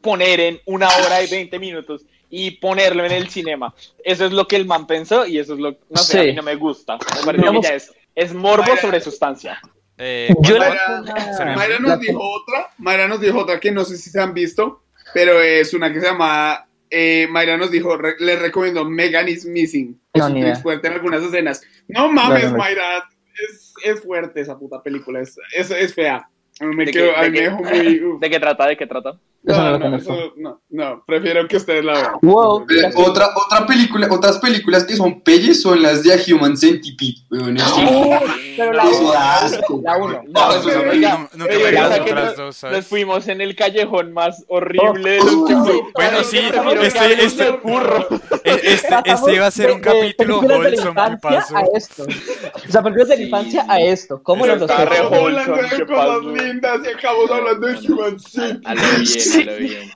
poner 0.00 0.40
en 0.40 0.60
una 0.66 0.88
hora 0.88 1.22
y 1.22 1.28
20 1.28 1.58
minutos 1.58 2.02
y 2.30 2.52
ponerlo 2.52 3.04
en 3.04 3.12
el 3.12 3.28
cinema. 3.30 3.74
Eso 4.04 4.26
es 4.26 4.32
lo 4.32 4.46
que 4.46 4.56
el 4.56 4.66
man 4.66 4.86
pensó 4.86 5.26
y 5.26 5.38
eso 5.38 5.54
es 5.54 5.60
lo 5.60 5.76
no 5.90 6.02
sé, 6.02 6.18
a 6.18 6.22
Sí. 6.22 6.28
mí 6.28 6.34
no 6.34 6.42
me 6.42 6.54
gusta. 6.56 6.98
Me 7.18 7.24
parece 7.24 7.44
que 7.50 7.62
ya 7.62 7.74
es, 7.74 7.92
es 8.14 8.34
morbo 8.34 8.62
Vaya. 8.68 8.80
sobre 8.80 9.00
sustancia. 9.00 9.60
Eh, 9.98 10.28
Yo 10.42 10.56
¿cuál- 10.56 10.70
la 11.04 11.54
Mayra, 11.56 11.76
Film? 11.76 11.88
nos 11.88 12.00
dijo 12.00 12.20
otra, 12.20 12.70
Mayra 12.78 13.08
nos 13.08 13.20
dijo 13.20 13.38
otra 13.38 13.58
que 13.60 13.70
no 13.72 13.84
sé 13.84 13.96
si 13.96 14.10
se 14.10 14.20
han 14.20 14.32
visto, 14.32 14.84
pero 15.12 15.40
es 15.42 15.74
una 15.74 15.92
que 15.92 16.00
se 16.00 16.06
llama, 16.06 16.68
eh, 16.88 17.26
Mayra 17.30 17.56
nos 17.56 17.70
dijo, 17.70 17.96
re- 17.96 18.16
le 18.20 18.36
recomiendo 18.36 18.84
Megan 18.84 19.28
is 19.28 19.44
Missing. 19.44 20.00
No, 20.14 20.28
es 20.28 20.62
fuerte 20.62 20.86
en 20.88 20.94
algunas 20.94 21.22
escenas. 21.22 21.62
No 21.88 22.10
mames, 22.12 22.50
No. 22.52 22.58
Mayra, 22.58 23.08
es, 23.34 23.74
es 23.84 24.00
fuerte 24.02 24.40
esa 24.40 24.58
puta 24.58 24.82
película, 24.82 25.20
es, 25.20 25.36
es, 25.54 25.70
es 25.70 25.94
fea. 25.94 26.28
A 26.60 26.64
mí 26.64 26.74
me, 26.74 26.84
¿De 26.86 26.92
quedo, 26.92 27.12
qué- 27.14 27.20
de 27.22 27.30
me 27.30 27.36
qué- 27.36 27.42
dejó 27.44 27.62
muy... 27.62 28.04
uf. 28.04 28.20
¿De 28.20 28.30
qué 28.30 28.40
trata? 28.40 28.66
¿De 28.66 28.76
qué 28.76 28.86
trata? 28.86 29.18
Eso 29.48 29.78
no 29.78 29.78
No, 29.78 29.96
eso- 29.96 30.32
no, 30.36 30.60
no, 30.70 31.04
prefiero 31.06 31.48
que 31.48 31.56
ustedes 31.56 31.84
la 31.84 31.92
vean. 31.94 32.12
Wow. 32.22 32.66
Eh, 32.70 32.90
otra, 32.96 33.30
otra 33.34 33.66
película, 33.66 34.06
otras 34.10 34.38
películas 34.38 34.84
que 34.84 34.94
son 34.96 35.22
pelles 35.22 35.62
son 35.62 35.80
las 35.82 36.02
de 36.02 36.12
A 36.12 36.18
Human 36.34 36.56
Centipede, 36.56 37.14
weón. 37.30 37.56
que- 37.56 38.44
Pero 38.58 38.72
la 38.72 38.82
Eso 38.90 39.00
uno, 39.00 39.12
da 39.12 39.36
asco, 39.44 39.80
la 39.82 39.96
uno. 39.96 40.22
No, 40.28 40.50
eso 40.50 40.58
es 40.58 40.64
pero 40.76 40.92
nunca 40.92 41.28
me 41.38 41.72
las 41.72 42.00
otras 42.00 42.24
nos- 42.24 42.36
dos, 42.36 42.56
¿sabes? 42.56 42.76
nos 42.76 42.86
fuimos 42.86 43.28
en 43.28 43.40
el 43.40 43.54
callejón 43.56 44.12
más 44.12 44.44
horrible 44.48 45.18
Oh, 45.20 45.24
mundo. 45.24 45.88
Bueno, 45.94 46.24
sí, 46.24 46.38
este- 46.38 46.50
que 46.52 46.58
hablemos 46.58 46.84
este- 46.84 47.44
de 47.44 47.50
burro. 47.52 48.06
E- 48.44 48.60
Este, 48.64 48.94
este 49.04 49.34
iba 49.34 49.46
a 49.46 49.50
ser 49.50 49.70
un 49.72 49.80
De- 49.80 49.88
de 49.90 50.00
capítulo 50.00 50.40
de 50.40 50.46
wholesome 50.58 51.10
que 51.10 51.16
pasó. 51.22 51.56
a 51.56 51.62
esto. 51.74 52.02
O 52.04 52.70
sea, 52.72 52.82
películas 52.82 53.08
de 53.08 53.16
la 53.16 53.22
infancia 53.22 53.66
a 53.68 53.80
esto. 53.80 54.22
¿Cómo 54.22 54.44
Eso 54.44 54.54
los 54.56 54.62
está 54.70 54.80
dos? 54.84 54.88
re 54.90 54.96
Estamos 54.96 55.18
wholesome, 55.20 55.42
hablando 55.42 55.62
de 55.62 55.76
¿qué 55.76 55.86
cosas 55.86 56.24
lindas 56.44 56.80
y 56.84 56.88
acabamos 56.88 57.30
hablando 57.30 57.66
de 57.66 57.92
Human 57.92 58.18
Centipede. 58.20 59.37
A 59.40 59.44
lo 59.44 59.56
bien. 59.58 59.90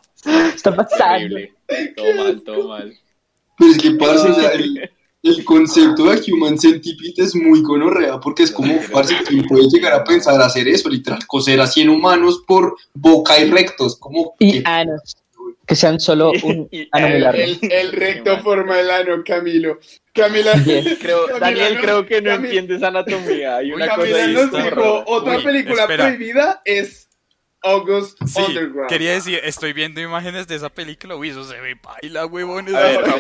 Está 0.55 0.75
pasando. 0.75 1.15
Horrible. 1.37 1.53
Todo 1.97 2.15
mal, 2.15 2.43
todo 2.43 2.69
mal. 2.69 2.95
Pero 3.59 3.71
es 3.71 3.79
que 3.79 3.91
parce, 3.93 4.29
o 4.29 4.35
sea, 4.35 4.51
el, 4.53 4.91
el 5.23 5.45
concepto 5.45 6.05
de 6.11 6.21
Human 6.33 6.59
Centipede 6.59 7.15
es 7.17 7.35
muy 7.35 7.63
gonorrea, 7.63 8.19
porque 8.21 8.43
es 8.45 8.51
como, 8.51 8.75
parce, 8.93 9.17
¿quién 9.27 9.47
puede 9.47 9.69
llegar 9.69 9.93
a 9.93 10.05
pensar 10.05 10.41
hacer 10.41 10.67
eso? 10.69 10.89
Literal, 10.89 11.27
coser 11.27 11.61
a 11.61 11.67
100 11.67 11.89
humanos 11.89 12.43
por 12.47 12.77
boca 12.95 13.39
y 13.39 13.51
rectos, 13.51 13.97
como 13.97 14.35
Y 14.39 14.63
que- 14.63 14.69
anos. 14.69 15.17
Que 15.65 15.77
sean 15.77 16.01
solo 16.01 16.33
un 16.43 16.69
ano 16.91 17.07
muy 17.07 17.17
El, 17.17 17.23
largo. 17.23 17.41
el, 17.41 17.59
el 17.71 17.93
recto 17.93 18.39
forma 18.41 18.81
el 18.81 18.91
ano, 18.91 19.23
Camilo. 19.25 19.79
Camila. 20.13 20.53
Creo, 20.65 21.27
Camila 21.27 21.39
Daniel, 21.39 21.75
nos- 21.75 21.83
creo 21.83 22.07
que 22.07 22.21
no 22.21 22.31
Camila- 22.31 22.45
entiendes 22.47 22.83
anatomía. 22.83 23.57
Hay 23.59 23.73
una 23.73 23.87
cosa 23.87 23.99
Camila 24.01 24.25
ahí 24.25 24.33
nos 24.33 24.51
dijo, 24.53 25.05
otra 25.07 25.37
Uy, 25.39 25.45
película 25.45 25.83
espera. 25.83 26.05
prohibida 26.09 26.63
es 26.65 27.09
August 27.63 28.19
Sí, 28.27 28.41
Underground. 28.43 28.89
quería 28.89 29.13
decir, 29.13 29.41
estoy 29.45 29.73
viendo 29.73 30.01
imágenes 30.01 30.47
de 30.49 30.57
esa 30.57 30.69
película. 30.69 31.17
Uy, 31.17 31.29
eso 31.31 31.45
se 31.45 31.59
ve 31.61 31.77
huevón. 32.27 32.67
eso 32.69 32.77
A 32.77 32.81
ver, 32.81 33.07
no, 33.07 33.15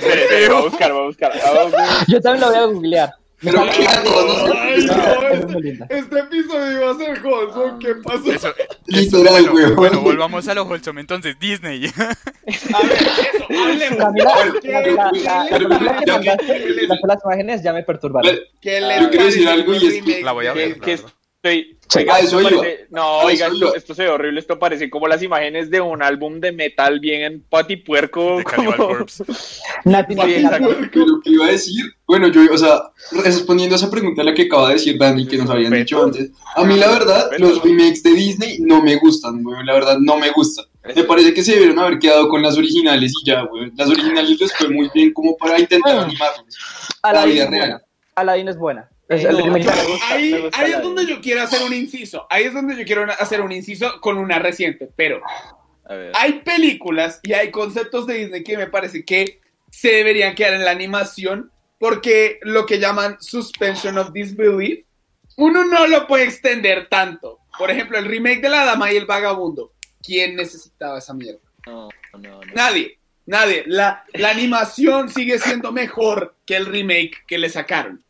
a 0.59 0.61
buscar, 0.62 0.93
voy 0.93 1.03
a 1.03 1.07
buscar. 1.07 1.32
Ah. 1.45 2.05
Yo 2.09 2.20
también 2.20 2.40
lo 2.40 2.49
voy 2.49 2.57
a 2.59 2.64
googlear. 2.64 3.14
Pero 3.45 3.64
que 3.70 3.88
a 3.88 4.03
todos 4.05 4.49
nos- 4.49 4.57
Ay, 4.57 4.84
no, 4.86 4.93
Es 5.32 5.40
este, 5.40 5.61
linda. 5.61 5.86
este 5.90 6.18
episodio 6.20 6.72
iba 6.80 6.90
a 6.93 6.95
ser 6.97 7.26
wholesome, 7.26 7.72
¿qué 7.80 7.95
pasó? 7.97 8.32
Eso, 8.32 8.49
eh, 8.51 8.68
Literal, 8.86 9.32
bueno, 9.32 9.53
weón. 9.53 9.74
bueno, 9.76 10.01
volvamos 10.01 10.47
a 10.47 10.55
lo 10.55 10.62
wholesome. 10.62 11.01
Entonces, 11.01 11.36
Disney. 11.40 11.86
A 11.97 12.82
ver, 12.86 13.82
eso, 13.82 13.97
las, 17.07 17.18
imágenes 17.24 17.62
ya 17.64 17.72
me 17.72 17.82
perturbaron. 17.82 18.36
¿Qué 18.61 18.80
Yo 18.80 18.86
les 18.86 19.09
quiero 19.09 19.24
decir 19.26 19.49
algo 19.49 19.74
y 19.74 19.76
el 19.78 19.93
es 19.93 20.05
que- 20.05 20.22
La 20.22 20.30
voy 20.32 20.47
a 20.47 20.53
ver. 20.53 20.78
Estoy. 21.43 21.76
Sí, 21.88 21.99
oiga, 21.99 22.14
a 22.14 22.20
esto 22.20 22.40
eso 22.40 22.49
parece- 22.59 22.86
no, 22.90 23.03
A 23.03 23.24
oiga, 23.24 23.51
esto, 23.76 23.95
se 23.95 24.03
ve 24.05 24.09
horrible. 24.09 24.40
Esto 24.40 24.59
parece 24.59 24.88
como 24.88 25.07
las 25.09 25.22
imágenes 25.22 25.70
de 25.70 25.80
un 25.82 26.03
álbum 26.03 26.40
de 26.40 26.51
metal 26.53 27.01
bien 27.01 27.45
patipuerco. 27.51 28.38
De 28.38 28.45
como- 28.45 28.74
Corpse. 28.76 29.24
Pero 30.93 31.20
que 31.22 31.30
iba 31.30 31.47
a 31.47 31.51
decir, 31.51 31.84
bueno, 32.07 32.28
yo, 32.28 32.40
o 32.51 32.57
sea, 32.57 32.80
respondiendo 33.22 33.74
a 33.74 33.78
esa 33.78 33.90
pregunta 33.90 34.22
a 34.22 34.24
la 34.24 34.32
que 34.34 34.43
acaba 34.43 34.68
de 34.68 34.74
decir 34.74 34.97
Dani, 34.99 35.26
que 35.26 35.36
nos 35.36 35.51
habían 35.51 35.72
dicho 35.72 36.03
antes, 36.03 36.30
a 36.55 36.64
mí 36.64 36.76
la 36.76 36.88
verdad, 36.88 37.30
los 37.38 37.62
remakes 37.62 38.03
de 38.03 38.12
Disney 38.12 38.59
no 38.61 38.80
me 38.82 38.97
gustan, 38.97 39.43
güey, 39.43 39.62
la 39.64 39.74
verdad 39.74 39.99
no 39.99 40.16
me 40.16 40.30
gustan. 40.30 40.64
Me 40.97 41.05
parece 41.05 41.32
que 41.34 41.43
se 41.45 41.53
debieron 41.53 41.78
haber 41.78 41.99
quedado 41.99 42.28
con 42.28 42.43
las 42.43 42.57
originales 42.57 43.12
y 43.22 43.26
ya, 43.26 43.43
güey. 43.43 43.70
Las 43.76 43.88
originales 43.88 44.40
les 44.40 44.53
fue 44.55 44.68
muy 44.68 44.90
bien 44.95 45.12
como 45.12 45.36
para 45.36 45.59
intentar 45.61 45.99
animarlos. 45.99 46.57
Aladdin 47.03 47.32
vida 47.34 47.45
es 47.45 47.51
buena. 47.51 47.66
real. 47.66 47.82
Aladdin 48.16 48.49
es 48.49 48.57
buena. 48.59 48.88
Es 49.09 49.25
el 49.25 49.33
no, 49.37 49.45
remake. 49.45 49.65
me 49.67 49.85
gusta, 49.85 50.09
ahí, 50.15 50.31
me 50.33 50.41
gusta 50.41 50.59
ahí 50.61 50.71
es 50.71 50.77
de- 50.79 50.83
donde 50.83 51.07
yo 51.07 51.21
quiero 51.21 51.43
hacer 51.43 51.63
un 51.63 51.75
inciso. 51.75 52.27
Ahí 52.31 52.45
es 52.45 52.55
donde 52.55 52.77
yo 52.77 52.85
quiero 52.85 53.05
hacer 53.19 53.41
un 53.41 53.53
inciso 53.53 54.01
con 54.01 54.17
una 54.19 54.39
reciente. 54.39 54.89
Pero 54.97 55.21
A 55.85 55.95
ver. 55.95 56.13
hay 56.15 56.41
películas 56.41 57.21
y 57.23 57.33
hay 57.35 57.51
conceptos 57.51 58.07
de 58.07 58.15
Disney 58.15 58.43
que 58.45 58.57
me 58.57 58.67
parece 58.69 59.05
que 59.05 59.41
se 59.71 59.89
deberían 59.89 60.35
quedar 60.35 60.55
en 60.55 60.65
la 60.65 60.71
animación 60.71 61.51
porque 61.79 62.39
lo 62.43 62.65
que 62.67 62.79
llaman 62.79 63.17
suspension 63.21 63.99
of 63.99 64.13
disbelief, 64.13 64.85
uno 65.37 65.65
no 65.65 65.87
lo 65.87 66.07
puede 66.07 66.25
extender 66.25 66.89
tanto. 66.89 67.41
Por 67.59 67.71
ejemplo, 67.71 67.99
el 67.99 68.05
remake 68.07 68.41
de 68.41 68.49
La 68.49 68.65
Dama 68.65 68.93
y 68.93 68.97
el 68.97 69.07
Vagabundo. 69.07 69.73
¿Quién 70.03 70.37
necesitaba 70.37 70.99
esa 70.99 71.13
mierda? 71.15 71.41
No, 71.67 71.89
no, 72.13 72.41
no. 72.41 72.41
Nadie. 72.55 72.99
Nadie. 73.27 73.65
La, 73.67 74.05
la 74.15 74.31
animación 74.31 75.09
sigue 75.09 75.39
siendo 75.39 75.71
mejor 75.73 76.35
que 76.47 76.57
el 76.57 76.67
remake 76.67 77.25
que 77.27 77.39
le 77.39 77.49
sacaron. 77.51 78.03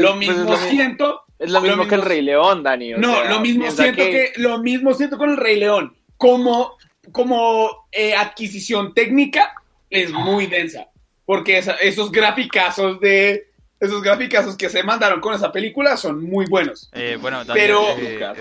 Pues- 0.00 0.10
Lo 0.10 0.14
pues 0.16 0.28
es 0.28 0.28
mismo 0.36 0.44
lo 0.44 0.50
mismo. 0.56 0.70
siento 0.70 1.22
Es 1.38 1.50
lo 1.50 1.60
mismo 1.60 1.86
que 1.88 1.94
el 1.94 2.02
Rey 2.02 2.22
León, 2.22 2.62
Dani. 2.62 2.94
o 2.94 2.98
no, 2.98 3.12
sea, 3.14 3.30
lo 3.30 3.40
mismo 3.40 3.70
siento 3.70 4.02
que... 4.04 4.32
lo 4.36 4.58
mismo 4.58 4.94
siento 4.94 5.18
con 5.18 5.30
el 5.30 5.36
Rey 5.36 5.56
León. 5.58 5.96
Como, 6.16 6.76
como 7.12 7.86
eh, 7.92 8.14
adquisición 8.14 8.92
técnica 8.94 9.52
es 9.90 10.10
muy 10.12 10.46
densa. 10.46 10.88
Porque 11.24 11.58
esa- 11.58 11.74
esos 11.76 12.10
graficazos 12.10 13.00
de. 13.00 13.46
Esos 13.80 14.02
graficazos 14.02 14.56
que 14.56 14.68
se 14.68 14.82
mandaron 14.82 15.20
con 15.20 15.34
esa 15.34 15.52
película 15.52 15.96
son 15.96 16.24
muy 16.24 16.46
buenos. 16.46 16.90
Eh, 16.94 17.16
bueno, 17.20 17.44
Daniel, 17.44 17.66
Pero- 17.66 17.88
eh, 17.96 18.32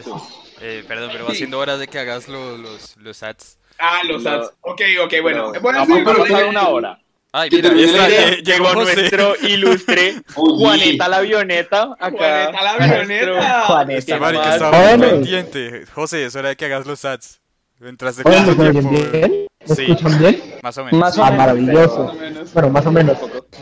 eh, 0.61 0.83
perdón, 0.87 1.09
pero 1.11 1.25
va 1.25 1.31
Sí. 1.31 1.37
siendo 1.37 1.59
hora 1.59 1.77
de 1.77 1.87
que 1.87 1.99
hagas 1.99 2.27
lo- 2.27 2.57
los, 2.57 2.97
los 2.97 3.21
ads. 3.21 3.59
Ah, 3.77 4.01
los 4.03 4.23
Lo- 4.23 4.29
ads. 4.31 4.53
Ok, 4.61 4.81
ok, 5.03 5.13
bueno. 5.21 5.51
Voy 5.61 5.75
a 5.75 5.85
Vamos 5.85 5.99
a 5.99 6.15
pasar 6.23 6.45
una 6.47 6.67
hora. 6.69 6.99
Ay, 7.39 7.49
mira, 7.51 7.69
está- 7.69 8.09
eh, 8.09 8.41
llegó 8.43 8.73
nuestro 8.73 9.33
ilustre. 9.47 10.15
Juaneta 10.33 11.07
la 11.07 11.17
avioneta. 11.17 11.83
Acá. 11.99 12.17
Juaneta 12.17 12.61
la 12.63 12.71
avioneta. 12.71 13.61
Juaneta. 13.67 13.99
Este 13.99 14.13
¿Qué 14.13 14.19
marica 14.19 14.55
está 14.55 14.71
muy 14.97 15.07
pendiente. 15.07 15.85
José, 15.93 16.25
es 16.25 16.35
hora 16.35 16.49
de 16.49 16.55
que 16.55 16.65
hagas 16.65 16.87
los 16.87 17.05
ads. 17.05 17.39
Entraste 17.79 18.23
con 18.23 18.31
¿me 18.31 18.71
tiempo. 18.71 18.89
bien? 18.89 19.45
¿Me 19.67 19.75
Sí. 19.75 19.83
escuchan 19.83 20.17
bien? 20.17 20.41
Más 20.63 20.77
o 20.79 20.85
menos. 20.85 20.99
Más 20.99 21.17
o 21.17 21.23
Ah, 21.23 21.29
maravilloso. 21.31 22.05
Más 22.05 22.13
o 22.15 22.19
menos. 22.19 22.53
Bueno, 22.53 22.69
más 22.69 22.85
o 22.87 22.91
menos. 22.91 23.17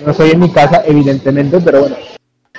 No 0.05 0.11
estoy 0.11 0.31
en 0.31 0.39
mi 0.39 0.51
casa, 0.51 0.83
evidentemente, 0.85 1.59
pero 1.59 1.81
bueno. 1.81 1.97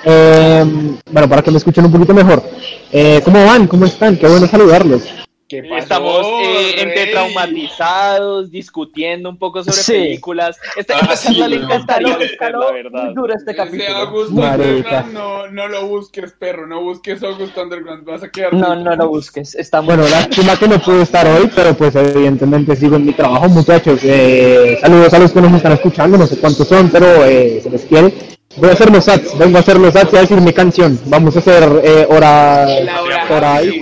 Eh, 0.05 0.63
bueno, 1.09 1.27
para 1.27 1.41
que 1.41 1.49
me 1.49 1.57
escuchen 1.57 1.83
un 1.85 1.91
poquito 1.91 2.13
mejor. 2.13 2.43
Eh, 2.91 3.21
¿Cómo 3.25 3.43
van? 3.43 3.65
¿Cómo 3.65 3.85
están? 3.85 4.17
Qué 4.17 4.27
bueno 4.27 4.45
saludarlos. 4.45 5.01
¿Qué 5.49 5.63
pasó, 5.63 5.77
Estamos 5.77 6.25
eh, 6.43 6.75
entre 6.81 7.05
traumatizados, 7.07 8.51
discutiendo 8.51 9.29
un 9.29 9.37
poco 9.37 9.63
sobre 9.63 9.77
Sí. 9.77 9.93
películas. 9.93 10.57
Esta, 10.75 10.95
Ah, 10.95 10.99
esta 11.03 11.15
sí, 11.15 11.27
charla 11.27 11.47
le 11.47 11.55
encantaría 11.55 12.07
a 12.07 12.11
Escaló- 12.11 12.19
usted, 12.19 12.19
la 12.19 12.25
escaló 12.25 12.73
verdad. 12.73 13.03
muy 13.05 13.13
duro 13.13 13.33
este 13.33 13.55
capítulo. 13.55 14.27
Underground, 14.27 15.13
no, 15.13 15.47
no 15.47 15.67
lo 15.69 15.87
busques, 15.87 16.33
perro, 16.33 16.67
no 16.67 16.81
busques 16.81 17.23
August 17.23 17.57
Underground, 17.57 18.03
vas 18.05 18.23
a 18.23 18.29
quedar... 18.29 18.53
No, 18.53 18.75
no 18.75 18.93
lo 18.95 19.07
busques. 19.07 19.55
Está 19.55 19.79
Bueno, 19.79 20.03
lástima 20.07 20.57
que 20.59 20.67
no 20.67 20.79
pude 20.79 21.03
estar 21.03 21.25
hoy, 21.25 21.49
pero 21.55 21.73
pues 21.75 21.95
evidentemente 21.95 22.75
sigo 22.75 22.97
en 22.97 23.05
mi 23.05 23.13
trabajo, 23.13 23.47
muchachos. 23.47 23.99
Eh, 24.03 24.77
saludos 24.81 25.13
a 25.13 25.19
los 25.19 25.31
que 25.31 25.41
nos 25.41 25.53
están 25.53 25.71
escuchando, 25.71 26.17
no 26.17 26.27
sé 26.27 26.37
cuántos 26.39 26.67
son, 26.67 26.89
pero 26.89 27.23
eh, 27.25 27.61
se 27.63 27.69
les 27.69 27.85
quiere. 27.85 28.13
Voy 28.57 28.69
a 28.69 28.73
hacer 28.73 28.91
los 28.91 29.07
ads, 29.07 29.37
vengo 29.37 29.57
a 29.57 29.61
hacer 29.61 29.77
los 29.77 29.95
ads 29.95 30.11
y 30.13 30.17
a 30.17 30.21
decir 30.21 30.41
mi 30.41 30.51
canción. 30.51 30.99
Vamos 31.05 31.35
a 31.37 31.39
hacer 31.39 31.63
eh, 31.85 32.05
hora, 32.09 32.65
hora 33.01 33.25
hora 33.29 33.55
ahí. 33.55 33.81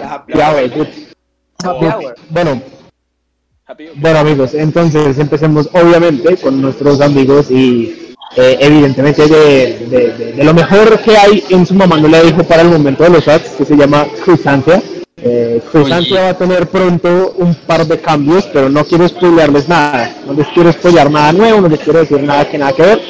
Happy 0.00 0.32
hour. 0.34 0.88
Happy 1.64 1.86
hour. 1.86 2.14
Bueno, 2.30 2.62
Happy 3.66 3.84
Hour. 3.88 3.92
Bueno 3.96 4.18
amigos, 4.18 4.54
entonces 4.54 5.18
empecemos 5.18 5.68
obviamente 5.72 6.36
con 6.38 6.60
nuestros 6.60 7.00
amigos 7.00 7.50
y 7.50 8.14
eh, 8.36 8.56
evidentemente 8.60 9.26
de, 9.26 9.78
de- 9.88 10.12
de- 10.14 10.32
de 10.32 10.44
lo 10.44 10.54
mejor 10.54 10.98
que 11.00 11.16
hay 11.16 11.44
en 11.50 11.64
su 11.66 11.74
mamá 11.74 11.96
no 11.98 12.08
le 12.08 12.22
dijo 12.22 12.42
para 12.44 12.62
el 12.62 12.68
momento 12.68 13.04
de 13.04 13.10
los 13.10 13.28
ads, 13.28 13.50
que 13.58 13.64
se 13.64 13.76
llama 13.76 14.06
Crusantia. 14.24 14.82
Eh, 15.24 15.60
Crusantia 15.70 16.14
Oye. 16.16 16.22
va 16.24 16.28
a 16.30 16.38
tener 16.38 16.66
pronto 16.68 17.34
un 17.38 17.54
par 17.54 17.86
de 17.86 18.00
cambios, 18.00 18.44
pero 18.52 18.68
no 18.68 18.84
quiero 18.84 19.06
spoilearles 19.06 19.68
nada, 19.68 20.16
no 20.26 20.32
les 20.32 20.48
quiero 20.48 20.72
spoilear 20.72 21.10
nada 21.10 21.32
nuevo, 21.32 21.60
no 21.60 21.68
les 21.68 21.80
quiero 21.80 22.00
decir 22.00 22.20
nada 22.22 22.48
que 22.48 22.58
nada 22.58 22.72
que 22.72 22.82
ver. 22.82 23.00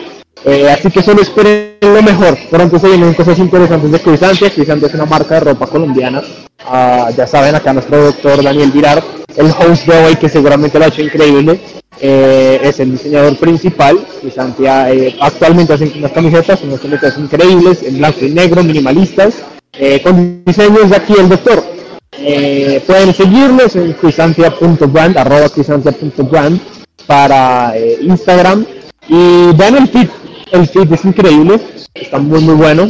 Eh, 0.45 0.69
así 0.69 0.91
que 0.91 1.03
solo 1.03 1.23
esperen 1.23 1.77
lo 1.81 2.03
mejor. 2.03 2.37
Pronto 2.51 2.79
se 2.79 2.89
vienen 2.89 3.15
cosas 3.15 3.39
interesantes 3.39 3.93
de 3.93 4.01
Crisantia. 4.01 4.51
Crisantia 4.51 4.89
es 4.89 4.95
una 4.95 5.07
marca 5.07 5.35
de 5.35 5.41
ropa 5.41 5.67
colombiana. 5.69 6.21
Ah, 6.65 7.11
ya 7.17 7.27
saben, 7.27 7.55
acá 7.55 7.73
nuestro 7.73 8.05
doctor 8.05 8.43
Daniel 8.43 8.71
Virar, 8.71 9.03
el 9.37 9.47
host 9.47 9.87
de 9.87 10.05
hoy, 10.05 10.17
que 10.17 10.29
seguramente 10.29 10.79
lo 10.79 10.85
ha 10.85 10.89
hecho 10.89 11.03
increíble, 11.03 11.61
eh, 12.01 12.61
es 12.63 12.81
el 12.81 12.93
diseñador 12.93 13.37
principal. 13.37 13.99
Crisantia 14.21 14.93
eh, 14.93 15.17
actualmente 15.21 15.73
hacen 15.73 15.93
unas 15.97 16.13
camisetas, 16.13 16.63
unas 16.63 16.81
camisetas 16.81 17.19
increíbles, 17.19 17.83
en 17.83 17.99
blanco 17.99 18.25
y 18.25 18.31
negro, 18.31 18.63
minimalistas, 18.63 19.43
eh, 19.73 20.01
con 20.03 20.43
diseños 20.45 20.91
de 20.91 20.97
aquí 20.97 21.15
el 21.19 21.29
doctor. 21.29 21.63
Pueden 22.87 23.15
seguirnos 23.15 23.75
en 23.75 23.93
crisantia.brand, 23.95 25.17
arroba 25.17 25.49
crisantia.brand 25.49 26.61
para 27.07 27.75
Instagram 28.01 28.65
y 29.09 29.53
vean 29.55 29.77
el 29.77 29.89
feed, 29.89 30.09
el 30.53 30.69
feed 30.69 30.93
es 30.93 31.05
increíble, 31.05 31.59
está 31.95 32.19
muy 32.19 32.41
muy 32.41 32.55
bueno 32.55 32.89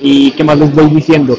y 0.00 0.32
qué 0.32 0.44
más 0.44 0.58
les 0.58 0.74
voy 0.74 0.86
diciendo. 0.86 1.38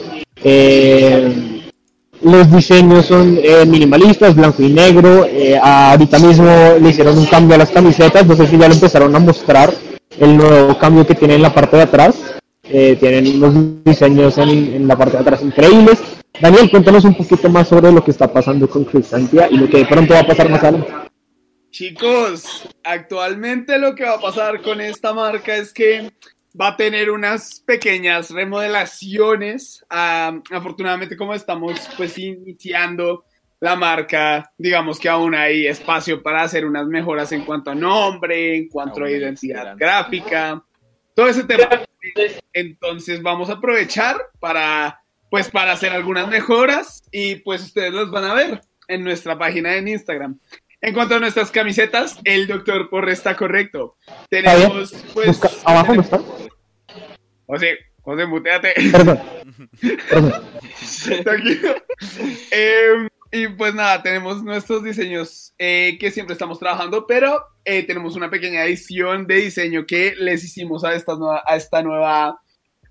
Los 2.21 2.51
diseños 2.51 3.05
son 3.05 3.37
eh, 3.41 3.65
minimalistas, 3.65 4.35
blanco 4.35 4.63
y 4.63 4.69
negro. 4.69 5.25
eh, 5.25 5.59
ahorita 5.61 6.19
mismo 6.19 6.49
le 6.81 6.89
hicieron 6.89 7.17
un 7.17 7.25
cambio 7.25 7.55
a 7.55 7.59
las 7.59 7.69
camisetas. 7.69 8.25
No 8.25 8.35
sé 8.35 8.47
si 8.47 8.57
ya 8.57 8.67
lo 8.67 8.73
empezaron 8.73 9.15
a 9.15 9.19
mostrar 9.19 9.73
el 10.19 10.37
nuevo 10.37 10.77
cambio 10.77 11.05
que 11.05 11.15
tiene 11.15 11.35
en 11.35 11.41
la 11.41 11.53
parte 11.53 11.77
de 11.77 11.83
atrás. 11.83 12.15
Eh, 12.63 12.97
tienen 12.99 13.41
unos 13.41 13.83
diseños 13.83 14.37
en, 14.37 14.49
en 14.49 14.87
la 14.87 14.97
parte 14.97 15.13
de 15.13 15.21
atrás 15.21 15.41
increíbles. 15.41 15.99
Daniel, 16.39 16.69
cuéntanos 16.69 17.05
un 17.05 17.15
poquito 17.15 17.49
más 17.49 17.67
sobre 17.67 17.91
lo 17.91 18.03
que 18.03 18.11
está 18.11 18.31
pasando 18.31 18.69
con 18.69 18.83
Crisantia 18.83 19.47
y 19.49 19.57
lo 19.57 19.69
que 19.69 19.77
de 19.77 19.85
pronto 19.85 20.13
va 20.13 20.19
a 20.19 20.27
pasar 20.27 20.49
más 20.49 20.63
adelante. 20.63 20.93
Chicos, 21.71 22.67
actualmente 22.83 23.77
lo 23.77 23.93
que 23.95 24.03
va 24.03 24.15
a 24.15 24.21
pasar 24.21 24.61
con 24.61 24.81
esta 24.81 25.13
marca 25.13 25.55
es 25.55 25.73
que 25.73 26.11
va 26.59 26.69
a 26.69 26.77
tener 26.77 27.11
unas 27.11 27.59
pequeñas 27.61 28.31
remodelaciones. 28.31 29.85
Ah, 29.89 30.39
afortunadamente, 30.51 31.17
como 31.17 31.33
estamos 31.33 31.89
pues 31.97 32.17
iniciando 32.17 33.25
la 33.59 33.75
marca, 33.75 34.51
digamos 34.57 34.99
que 34.99 35.09
aún 35.09 35.33
hay 35.33 35.67
espacio 35.67 36.21
para 36.21 36.43
hacer 36.43 36.65
unas 36.65 36.87
mejoras 36.87 37.31
en 37.31 37.43
cuanto 37.43 37.71
a 37.71 37.75
nombre, 37.75 38.55
en 38.55 38.69
cuanto 38.69 39.03
a 39.03 39.03
Aún 39.03 39.17
identidad 39.17 39.75
gráfica, 39.77 40.63
todo 41.15 41.27
ese 41.27 41.43
tema. 41.43 41.67
Entonces 42.53 43.21
vamos 43.21 43.49
a 43.49 43.53
aprovechar 43.53 44.17
para 44.39 45.01
pues 45.29 45.49
para 45.49 45.73
hacer 45.73 45.91
algunas 45.91 46.27
mejoras 46.29 47.03
y 47.11 47.35
pues 47.37 47.61
ustedes 47.63 47.93
las 47.93 48.09
van 48.09 48.23
a 48.23 48.33
ver 48.33 48.61
en 48.87 49.03
nuestra 49.03 49.37
página 49.37 49.75
en 49.75 49.89
Instagram. 49.89 50.39
En 50.81 50.93
cuanto 50.93 51.15
a 51.15 51.19
nuestras 51.19 51.49
camisetas, 51.51 52.19
el 52.23 52.47
doctor 52.47 52.89
Porre 52.89 53.13
está 53.13 53.35
correcto. 53.35 53.97
Tenemos, 54.29 54.93
pues. 55.13 55.39
Busca- 55.39 55.49
abajo 55.65 55.95
no 55.95 56.01
está. 56.01 56.21
José, 57.47 57.77
José, 58.01 58.25
muteate. 58.25 58.73
Perdón. 58.91 59.19
Perdón. 60.09 60.43
Tranquilo. 61.23 61.75
Eh, 62.51 63.07
y 63.31 63.47
pues 63.49 63.73
nada, 63.73 64.01
tenemos 64.03 64.43
nuestros 64.43 64.83
diseños 64.83 65.53
eh, 65.57 65.97
que 65.99 66.11
siempre 66.11 66.33
estamos 66.33 66.59
trabajando, 66.59 67.05
pero 67.07 67.43
eh, 67.65 67.83
tenemos 67.83 68.15
una 68.15 68.29
pequeña 68.29 68.63
edición 68.63 69.27
de 69.27 69.35
diseño 69.35 69.85
que 69.85 70.13
les 70.17 70.43
hicimos 70.43 70.83
a 70.85 70.93
esta 70.93 71.15
nueva, 71.15 71.43
a 71.45 71.55
esta 71.55 71.81
nueva, 71.81 72.39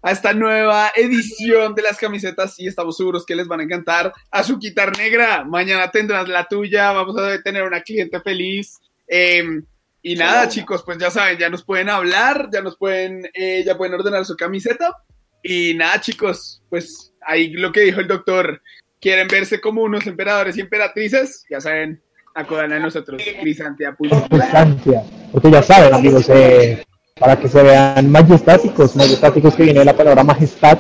a 0.03 0.11
esta 0.11 0.33
nueva 0.33 0.93
edición 0.95 1.75
de 1.75 1.83
las 1.83 1.99
camisetas 1.99 2.59
y 2.59 2.67
estamos 2.67 2.97
seguros 2.97 3.27
que 3.27 3.37
les 3.37 3.49
van 3.49 3.61
a 3.61 3.65
encantar. 3.65 4.13
A 4.31 4.43
su 4.43 4.59
quitar 4.59 4.97
negra, 4.97 5.45
mañana 5.45 5.91
tendrás 5.91 6.29
la 6.29 6.47
tuya, 6.47 6.93
vamos 6.93 7.17
a 7.19 7.43
tener 7.43 7.63
una 7.63 7.81
cliente 7.81 8.21
feliz. 8.21 8.79
Eh, 9.09 9.45
y 10.03 10.15
nada, 10.15 10.49
chicos, 10.49 10.85
pues 10.85 10.99
ya 10.99 11.11
saben, 11.11 11.37
ya 11.37 11.51
nos 11.51 11.65
pueden 11.65 11.89
hablar, 11.89 12.49
ya 12.53 12.63
nos 12.63 12.77
pueden, 12.77 13.29
eh, 13.35 13.65
ya 13.67 13.77
pueden 13.77 13.95
ordenar 13.95 14.25
su 14.25 14.37
camiseta. 14.37 14.93
Y 15.43 15.75
nada, 15.75 16.01
chicos, 16.01 16.63
pues 16.71 17.13
ahí 17.27 17.51
lo 17.51 17.73
que 17.73 17.81
dijo 17.81 18.01
el 18.01 18.07
doctor, 18.07 18.63
quieren 19.01 19.27
verse 19.27 19.61
como 19.61 19.83
unos 19.83 20.07
emperadores 20.07 20.57
y 20.57 20.61
emperatrices, 20.61 21.45
ya 21.51 21.61
saben, 21.61 22.01
acudan 22.37 22.73
a 22.73 22.79
nosotros. 22.79 23.21
Crisantia. 24.29 25.03
Porque 25.33 25.51
ya 25.51 25.63
saben, 25.63 25.95
amigos, 25.95 26.29
eh, 26.29 26.85
para 27.19 27.37
que 27.37 27.49
se 27.49 27.63
vean 27.63 28.11
majestáticos, 28.11 28.95
majestáticos 28.95 29.55
que 29.55 29.65
viene 29.65 29.81
de 29.81 29.85
la 29.87 29.97
palabra 29.97 30.23
majestad, 30.23 30.79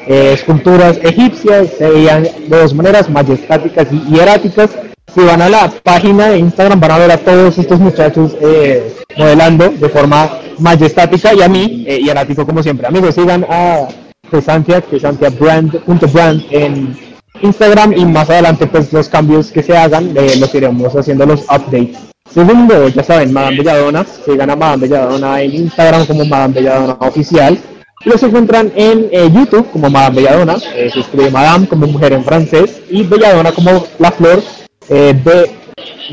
eh, 0.00 0.32
esculturas 0.34 0.98
egipcias 1.02 1.68
se 1.78 1.88
veían 1.88 2.22
de 2.22 2.60
dos 2.60 2.74
maneras, 2.74 3.08
majestáticas 3.08 3.86
y 3.92 4.00
hieráticas. 4.10 4.70
Si 5.14 5.20
van 5.20 5.40
a 5.40 5.48
la 5.48 5.70
página 5.82 6.28
de 6.28 6.38
Instagram 6.38 6.80
van 6.80 6.90
a 6.90 6.98
ver 6.98 7.10
a 7.12 7.18
todos 7.18 7.56
estos 7.56 7.80
muchachos 7.80 8.36
eh, 8.40 8.94
modelando 9.16 9.68
de 9.70 9.88
forma 9.88 10.38
majestática 10.58 11.32
y 11.34 11.42
a 11.42 11.48
mí, 11.48 11.84
eh, 11.86 12.00
como 12.44 12.62
siempre. 12.62 12.86
Amigos, 12.86 13.14
sigan 13.14 13.46
a 13.48 13.88
Crisantia, 14.30 14.82
crisantiabrand.brand 14.82 16.44
en 16.50 16.96
Instagram 17.40 17.92
y 17.96 18.04
más 18.04 18.28
adelante 18.28 18.66
pues 18.66 18.92
los 18.92 19.08
cambios 19.08 19.50
que 19.50 19.62
se 19.62 19.76
hagan 19.76 20.16
eh, 20.16 20.36
los 20.38 20.54
iremos 20.54 20.94
haciendo 20.94 21.24
los 21.26 21.42
updates. 21.42 22.07
Segundo, 22.32 22.88
ya 22.88 23.02
saben, 23.02 23.32
Madame 23.32 23.58
Belladonna, 23.58 24.04
sigan 24.04 24.50
a 24.50 24.56
Madame 24.56 24.86
Belladonna 24.86 25.40
en 25.42 25.54
Instagram 25.54 26.06
como 26.06 26.24
Madame 26.24 26.54
Belladonna 26.54 26.96
Oficial. 27.00 27.58
Los 28.04 28.22
encuentran 28.22 28.70
en 28.76 29.08
eh, 29.10 29.28
YouTube 29.32 29.70
como 29.72 29.90
Madame 29.90 30.16
Belladonna, 30.16 30.56
eh, 30.74 30.90
se 30.92 31.00
escribe 31.00 31.30
Madame 31.30 31.66
como 31.66 31.86
mujer 31.86 32.12
en 32.12 32.24
francés 32.24 32.80
y 32.90 33.02
Belladonna 33.02 33.50
como 33.52 33.84
la 33.98 34.12
flor, 34.12 34.42
eh, 34.88 35.14
B- 35.24 35.50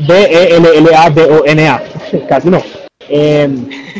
B-E-L-L-A-D-O-N-A, 0.08 1.82
casi 2.28 2.48
no. 2.50 2.62
Eh, 3.08 3.48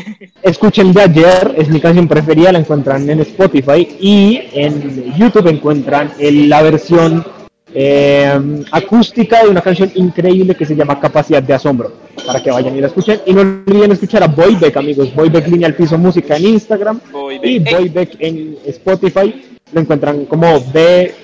escuchen 0.43 0.91
de 0.91 1.01
ayer, 1.01 1.55
es 1.57 1.69
mi 1.69 1.79
canción 1.79 2.07
preferida, 2.07 2.51
la 2.51 2.59
encuentran 2.59 3.09
en 3.09 3.21
Spotify 3.21 3.87
y 4.01 4.41
en 4.53 5.13
YouTube 5.17 5.47
encuentran 5.47 6.11
el- 6.19 6.49
la 6.49 6.61
versión 6.61 7.25
eh, 7.73 8.63
acústica 8.71 9.43
de 9.43 9.49
una 9.49 9.61
canción 9.61 9.91
increíble 9.95 10.55
que 10.55 10.65
se 10.65 10.75
llama 10.75 10.99
Capacidad 10.99 11.43
de 11.43 11.53
Asombro, 11.53 11.91
para 12.25 12.41
que 12.41 12.51
vayan 12.51 12.75
y 12.75 12.81
la 12.81 12.87
escuchen. 12.87 13.21
Y 13.25 13.33
no 13.33 13.41
olviden 13.41 13.91
escuchar 13.91 14.23
a 14.23 14.27
Boybeck, 14.27 14.77
amigos, 14.77 15.13
Boybeck 15.13 15.47
Línea 15.47 15.67
al 15.67 15.75
Piso 15.75 15.97
Música 15.97 16.37
en 16.37 16.45
Instagram 16.45 16.99
Voy 17.11 17.39
y 17.43 17.59
Boybeck 17.59 18.15
en 18.19 18.57
Spotify. 18.65 19.43
Lo 19.73 19.81
encuentran 19.81 20.25
como 20.25 20.61
B-O-Y-B-E-K, 20.71 21.17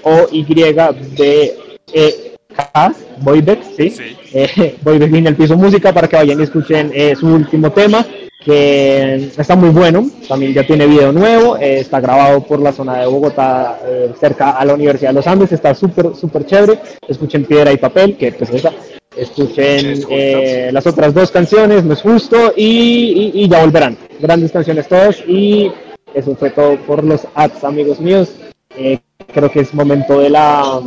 Boybeck, 3.22 3.64
¿sí? 3.78 3.90
Sí. 3.90 4.18
Eh, 4.34 4.76
Boybeck 4.84 5.12
Línea 5.12 5.30
al 5.30 5.38
Piso 5.38 5.56
Música 5.56 5.94
para 5.94 6.08
que 6.08 6.18
vayan 6.18 6.40
y 6.40 6.44
escuchen 6.44 6.92
eh, 6.94 7.16
su 7.16 7.28
último 7.28 7.72
tema 7.72 8.06
que 8.46 9.32
está 9.38 9.56
muy 9.56 9.70
bueno, 9.70 10.10
también 10.28 10.54
ya 10.54 10.66
tiene 10.66 10.86
video 10.86 11.12
nuevo, 11.12 11.58
eh, 11.58 11.80
está 11.80 12.00
grabado 12.00 12.42
por 12.44 12.60
la 12.60 12.72
zona 12.74 12.98
de 13.00 13.06
Bogotá, 13.08 13.80
eh, 13.86 14.12
cerca 14.20 14.52
a 14.52 14.66
la 14.66 14.74
Universidad 14.74 15.12
de 15.12 15.16
los 15.16 15.28
Andes, 15.28 15.52
está 15.52 15.74
súper, 15.74 16.16
súper 16.16 16.46
chévere, 16.46 16.80
escuchen 17.08 17.46
Piedra 17.46 17.72
y 17.72 17.78
Papel, 17.78 18.18
que 18.18 18.32
pues 18.34 18.50
esa, 18.52 18.72
escuchen 19.16 20.04
eh, 20.10 20.70
las 20.74 20.86
otras 20.88 21.14
dos 21.14 21.32
canciones, 21.32 21.84
No 21.84 21.94
es 21.94 22.02
justo, 22.02 22.54
y, 22.56 23.32
y- 23.36 23.44
y 23.44 23.48
ya 23.48 23.62
volverán, 23.64 23.98
grandes 24.20 24.52
canciones 24.52 24.88
todas, 24.88 25.18
y 25.28 25.72
eso 26.14 26.36
fue 26.36 26.50
todo 26.50 26.76
por 26.86 27.04
los 27.04 27.22
ads, 27.36 27.64
amigos 27.64 28.00
míos, 28.00 28.30
Eh, 28.76 29.00
creo 29.32 29.52
que 29.52 29.60
es 29.60 29.72
momento 29.72 30.20
de 30.20 30.32
la, 30.32 30.82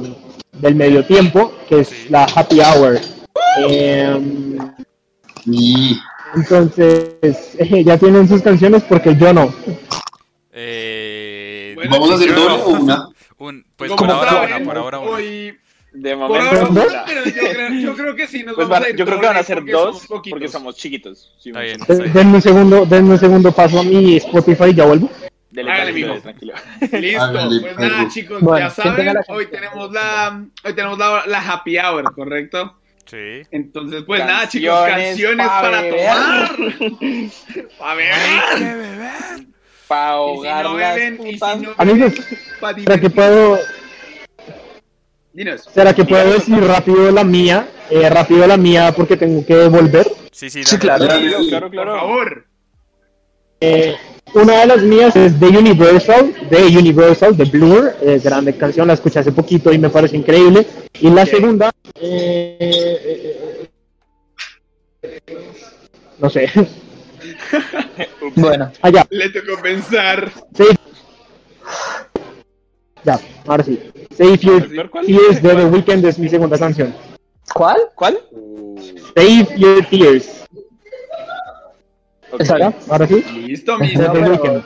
del 0.60 0.74
medio 0.74 1.04
tiempo, 1.04 1.52
que 1.68 1.80
es 1.82 2.10
la 2.10 2.24
happy 2.24 2.58
hour. 2.60 2.98
Y 5.46 5.96
entonces, 6.36 7.56
ya 7.84 7.98
tienen 7.98 8.28
sus 8.28 8.42
canciones 8.42 8.82
porque 8.84 9.16
yo 9.16 9.32
no. 9.32 9.52
Eh, 10.52 11.72
Bueno, 11.74 11.90
vamos 11.92 12.10
a 12.10 12.14
hacer 12.14 12.34
doble 12.34 12.54
o 12.62 12.68
una. 12.70 13.08
un, 13.38 13.64
pues 13.76 13.90
Como 13.90 13.98
por 14.06 14.10
ahora 14.10 14.30
saben, 14.30 14.54
una, 14.56 14.64
por 14.64 14.76
ahora 14.78 14.98
una. 15.00 15.10
Hoy, 15.10 15.56
De 15.92 16.16
por 16.16 16.28
momento, 16.28 16.48
ahora 16.80 17.04
pero 17.06 17.24
yo 17.24 17.32
creo, 17.52 17.68
yo 17.80 17.94
creo 17.96 18.14
que 18.16 18.26
sí 18.26 18.42
nos 18.42 18.54
pues 18.54 18.68
vamos 18.68 18.80
van- 18.80 18.84
a 18.86 18.90
ir 18.90 18.96
yo 18.96 19.04
creo 19.04 19.20
que 19.20 19.26
van 19.26 19.36
a 19.36 19.42
ser 19.42 19.58
porque 19.58 19.72
dos 19.72 20.02
somos 20.02 20.22
porque 20.30 20.48
somos 20.48 20.76
chiquitos. 20.76 21.34
Sí, 21.38 21.50
Está 21.50 21.60
bien. 21.60 21.80
está 21.80 21.94
bien. 21.94 22.12
Denme 22.12 22.34
un 22.36 22.42
segundo, 22.42 22.86
denme 22.86 23.10
un 23.10 23.18
segundo 23.18 23.52
paso 23.52 23.80
a 23.80 23.82
mi 23.82 24.16
Spotify 24.16 24.64
y 24.70 24.74
ya 24.74 24.84
vuelvo. 24.86 25.10
Dele, 25.50 25.70
Hágale, 25.72 25.92
mijo. 25.92 26.14
tranquilo. 26.20 26.52
Listo, 26.92 27.22
Hágale, 27.22 27.60
pues 27.60 27.78
nada 27.78 28.08
chicos, 28.08 28.40
Bueno, 28.42 28.68
ya 28.68 28.74
¿quién 28.74 28.94
tenga 28.96 29.12
saben, 29.12 29.24
la 29.28 29.34
hoy 29.34 29.46
tenemos 29.46 29.92
la, 29.92 30.44
hoy 30.64 30.72
tenemos 30.74 30.98
la, 30.98 31.22
la 31.26 31.38
happy 31.52 31.78
hour, 31.78 32.14
¿correcto? 32.14 32.76
Sí. 33.06 33.42
Entonces, 33.50 34.02
pues 34.04 34.24
nada 34.26 34.48
chicos, 34.48 34.74
Canciones 34.80 35.08
canciones 35.08 35.46
pa' 35.46 35.60
para 35.62 35.82
beber. 35.82 36.00
tomar, 36.00 36.56
para 37.78 37.94
beber, 37.94 38.18
Para 39.86 40.06
y 40.10 40.40
si 40.40 40.48
ahogar 40.48 40.64
no 40.64 40.74
beben, 40.74 41.26
y 41.26 41.32
si 41.38 41.38
no 41.62 41.74
Amigos, 41.78 42.12
beben, 42.60 42.84
¿será 42.84 43.00
que 43.00 43.10
puedo, 43.10 43.58
Dinos. 45.32 45.64
será 45.72 45.94
que 45.94 46.04
puedo 46.04 46.32
decir 46.32 46.58
rápido 46.64 47.10
la 47.12 47.22
mía? 47.24 47.68
Eh, 47.90 48.08
rápido 48.10 48.46
la 48.48 48.56
mía 48.56 48.92
porque 48.96 49.16
tengo 49.16 49.46
que 49.46 49.68
volver. 49.68 50.06
Sí, 50.32 50.50
sí, 50.50 50.64
Sí, 50.64 50.76
dale. 50.78 51.06
claro. 51.06 51.20
Ya, 51.20 51.38
Claro, 51.48 51.66
Por 51.66 51.70
claro. 51.70 51.94
favor. 51.96 52.46
Eh, 53.60 53.96
una 54.36 54.60
de 54.60 54.66
las 54.66 54.82
mías 54.82 55.16
es 55.16 55.38
de 55.40 55.48
Universal, 55.48 56.34
de 56.50 56.78
Universal, 56.78 57.36
de 57.36 57.44
Blur, 57.44 57.94
eh, 58.02 58.20
grande 58.22 58.56
canción, 58.56 58.86
la 58.86 58.94
escuché 58.94 59.18
hace 59.20 59.32
poquito 59.32 59.72
y 59.72 59.78
me 59.78 59.88
parece 59.90 60.16
increíble. 60.16 60.66
Y 61.00 61.10
la 61.10 61.26
segunda, 61.26 61.72
eh, 62.00 63.68
no 66.18 66.30
sé, 66.30 66.50
Bueno, 68.36 68.70
allá, 68.82 69.06
Le 69.10 69.30
tocó 69.30 69.60
pensar. 69.62 70.30
sí. 70.54 70.64
Ya, 73.04 73.20
ahora 73.46 73.62
sí. 73.62 73.78
Save 74.16 74.36
Your. 74.38 74.90
Tears 75.06 75.42
de 75.42 75.48
The 75.48 75.64
Weeknd 75.66 76.04
es 76.04 76.18
mi 76.18 76.28
segunda 76.28 76.58
canción. 76.58 76.92
¿cuál? 77.54 77.78
¿Cuál? 77.94 78.18
Save 79.14 79.46
Your 79.56 79.86
Tears. 79.86 80.45
Ok. 82.36 82.42
¿Está 82.42 82.56
acá? 82.56 82.74
Ahora 82.88 83.06
sí. 83.06 83.24
Listo. 83.46 83.78
The 83.78 84.08
Weeknd. 84.08 84.64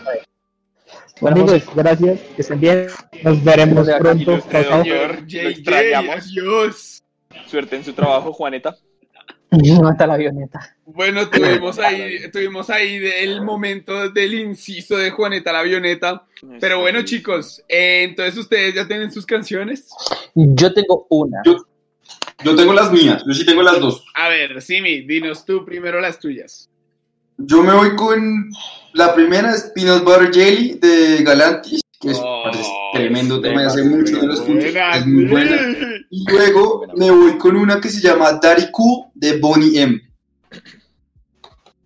Bueno, 1.20 1.42
Amigos, 1.42 1.62
gracias, 1.74 2.20
que 2.34 2.42
estén 2.42 2.60
bien. 2.60 2.86
Nos 3.22 3.44
veremos 3.44 3.88
pronto. 3.98 4.40
Señor 4.40 5.24
adiós. 5.74 7.02
Suerte 7.46 7.76
en 7.76 7.84
su 7.84 7.92
trabajo, 7.92 8.32
Juaneta. 8.32 8.76
Mata 9.82 10.06
la 10.06 10.14
avioneta. 10.14 10.76
Bueno, 10.86 11.28
tuvimos 11.28 11.78
ahí, 11.78 12.30
tuvimos 12.32 12.70
ahí 12.70 13.00
el 13.18 13.42
momento 13.42 14.08
del 14.10 14.34
inciso 14.34 14.96
de 14.96 15.10
Juaneta 15.10 15.52
la 15.52 15.60
avioneta. 15.60 16.24
Pero 16.58 16.80
bueno, 16.80 17.02
chicos, 17.02 17.62
eh, 17.68 18.04
entonces 18.08 18.36
ustedes 18.38 18.74
ya 18.74 18.86
tienen 18.86 19.12
sus 19.12 19.26
canciones. 19.26 19.88
Yo 20.34 20.72
tengo 20.72 21.06
una. 21.10 21.42
Yo, 21.44 21.66
yo 22.44 22.56
tengo 22.56 22.72
las 22.72 22.90
mías, 22.92 23.22
yo 23.26 23.34
sí 23.34 23.44
tengo 23.44 23.62
las 23.62 23.78
dos. 23.78 24.04
A 24.14 24.28
ver, 24.28 24.62
Simi, 24.62 25.02
dinos 25.02 25.44
tú 25.44 25.64
primero 25.64 26.00
las 26.00 26.18
tuyas. 26.18 26.69
Yo 27.40 27.62
me 27.62 27.74
voy 27.74 27.96
con 27.96 28.50
la 28.92 29.14
primera 29.14 29.54
es 29.54 29.72
Peanut 29.74 30.04
Butter 30.04 30.32
Jelly 30.32 30.78
de 30.80 31.22
Galantis, 31.22 31.80
que 32.00 32.10
es, 32.10 32.18
Oh, 32.20 32.50
tremendo 32.92 33.40
tema, 33.40 33.66
hace 33.66 33.82
mucho 33.84 34.16
no 34.16 34.26
lo 34.26 34.34
escucho, 34.34 34.52
Buena, 34.52 34.96
es 34.96 35.06
muy 35.06 35.24
buena. 35.26 35.56
Y 36.10 36.24
luego 36.30 36.86
me 36.96 37.10
voy 37.10 37.38
con 37.38 37.56
una 37.56 37.80
que 37.80 37.88
se 37.88 38.00
llama 38.00 38.32
Daddy 38.32 38.70
Cool 38.72 39.06
de 39.14 39.38
Bonnie 39.38 39.80
M. 39.80 40.00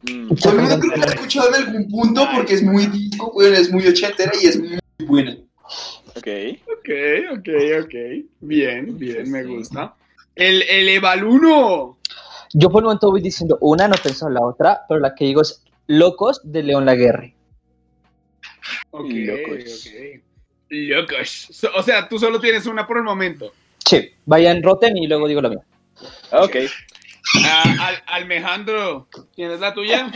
Mm. 0.02 0.28
Mundo 0.28 0.78
creo 0.78 0.92
que 0.92 1.00
la 1.00 1.06
ha 1.06 1.10
escuchado 1.10 1.48
en 1.48 1.54
algún 1.54 1.88
punto 1.88 2.26
porque 2.34 2.54
es 2.54 2.62
muy 2.62 2.86
disco, 2.86 3.32
bueno, 3.32 3.56
es 3.56 3.70
muy 3.70 3.86
ochentera 3.86 4.32
y 4.40 4.46
es 4.46 4.58
muy 4.58 4.78
buena. 5.00 5.36
Ok. 6.16 6.28
Ok, 6.78 6.90
ok, 7.32 7.48
ok. 7.84 7.94
Bien, 8.40 8.98
bien, 8.98 9.30
me 9.30 9.44
gusta. 9.44 9.94
El, 10.34 10.62
el 10.62 10.88
Evaluno. 10.88 11.98
Yo 12.54 12.70
por 12.70 12.80
el 12.82 12.84
momento 12.84 13.10
voy 13.10 13.20
diciendo 13.20 13.58
una, 13.60 13.88
no 13.88 13.96
pienso 14.02 14.28
en 14.28 14.34
la 14.34 14.40
otra, 14.42 14.82
pero 14.88 15.00
la 15.00 15.14
que 15.14 15.24
digo 15.24 15.42
es 15.42 15.62
Locos 15.88 16.40
de 16.44 16.62
León 16.62 16.86
Laguerre. 16.86 17.34
Ok, 18.90 19.06
Locos. 19.10 19.86
ok. 19.86 20.20
Locos. 20.70 21.64
O 21.76 21.82
sea, 21.82 22.08
tú 22.08 22.18
solo 22.18 22.40
tienes 22.40 22.66
una 22.66 22.86
por 22.86 22.96
el 22.98 23.02
momento. 23.02 23.52
Sí, 23.84 24.10
vayan, 24.24 24.62
roten 24.62 24.96
y 24.96 25.06
luego 25.06 25.28
digo 25.28 25.42
la 25.42 25.48
mía. 25.50 25.60
Ok. 26.32 26.56
Ah, 27.44 27.62
Al- 28.06 28.22
Alejandro, 28.22 29.08
¿tienes 29.34 29.58
la 29.58 29.74
tuya? 29.74 30.10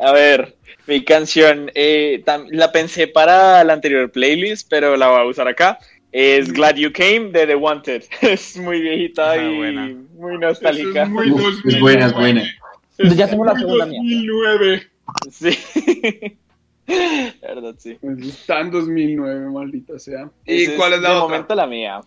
A 0.00 0.12
ver, 0.12 0.56
mi 0.86 1.04
canción, 1.04 1.70
eh, 1.74 2.22
la 2.50 2.70
pensé 2.70 3.08
para 3.08 3.64
la 3.64 3.72
anterior 3.72 4.10
playlist, 4.12 4.68
pero 4.70 4.96
la 4.96 5.08
voy 5.08 5.20
a 5.20 5.24
usar 5.24 5.48
acá. 5.48 5.78
Es 6.12 6.52
Glad 6.52 6.74
You 6.76 6.92
Came 6.92 7.30
de 7.30 7.46
The 7.46 7.54
Wanted. 7.54 8.04
Es 8.22 8.56
muy 8.56 8.80
viejita 8.80 9.32
Ah, 9.32 9.36
y 9.36 9.56
buena. 9.56 9.86
muy 10.14 10.38
nostálgica. 10.38 11.04
es 11.04 11.08
muy 11.08 11.30
Uf, 11.30 11.40
2009. 11.42 11.74
es 11.76 11.80
buena, 11.80 12.06
es 12.06 12.12
buena. 12.14 12.42
Eso 12.98 13.14
Ya 13.14 13.24
es 13.24 13.30
tengo 13.30 13.44
la 13.44 13.54
segunda 13.56 13.86
mía. 13.86 13.98
2009. 13.98 14.90
Sí. 15.30 16.36
La 17.40 17.54
verdad, 17.54 17.74
sí. 17.78 17.96
Pues 18.00 18.18
Está 18.26 18.60
en 18.60 18.70
2009, 18.72 19.46
maldita 19.50 19.98
sea. 19.98 20.28
¿Y 20.44 20.64
Ese 20.64 20.76
cuál 20.76 20.94
es 20.94 21.00
la 21.00 21.10
de 21.10 21.14
otra? 21.14 21.28
momento 21.28 21.54
la 21.54 21.66
mía. 21.68 22.00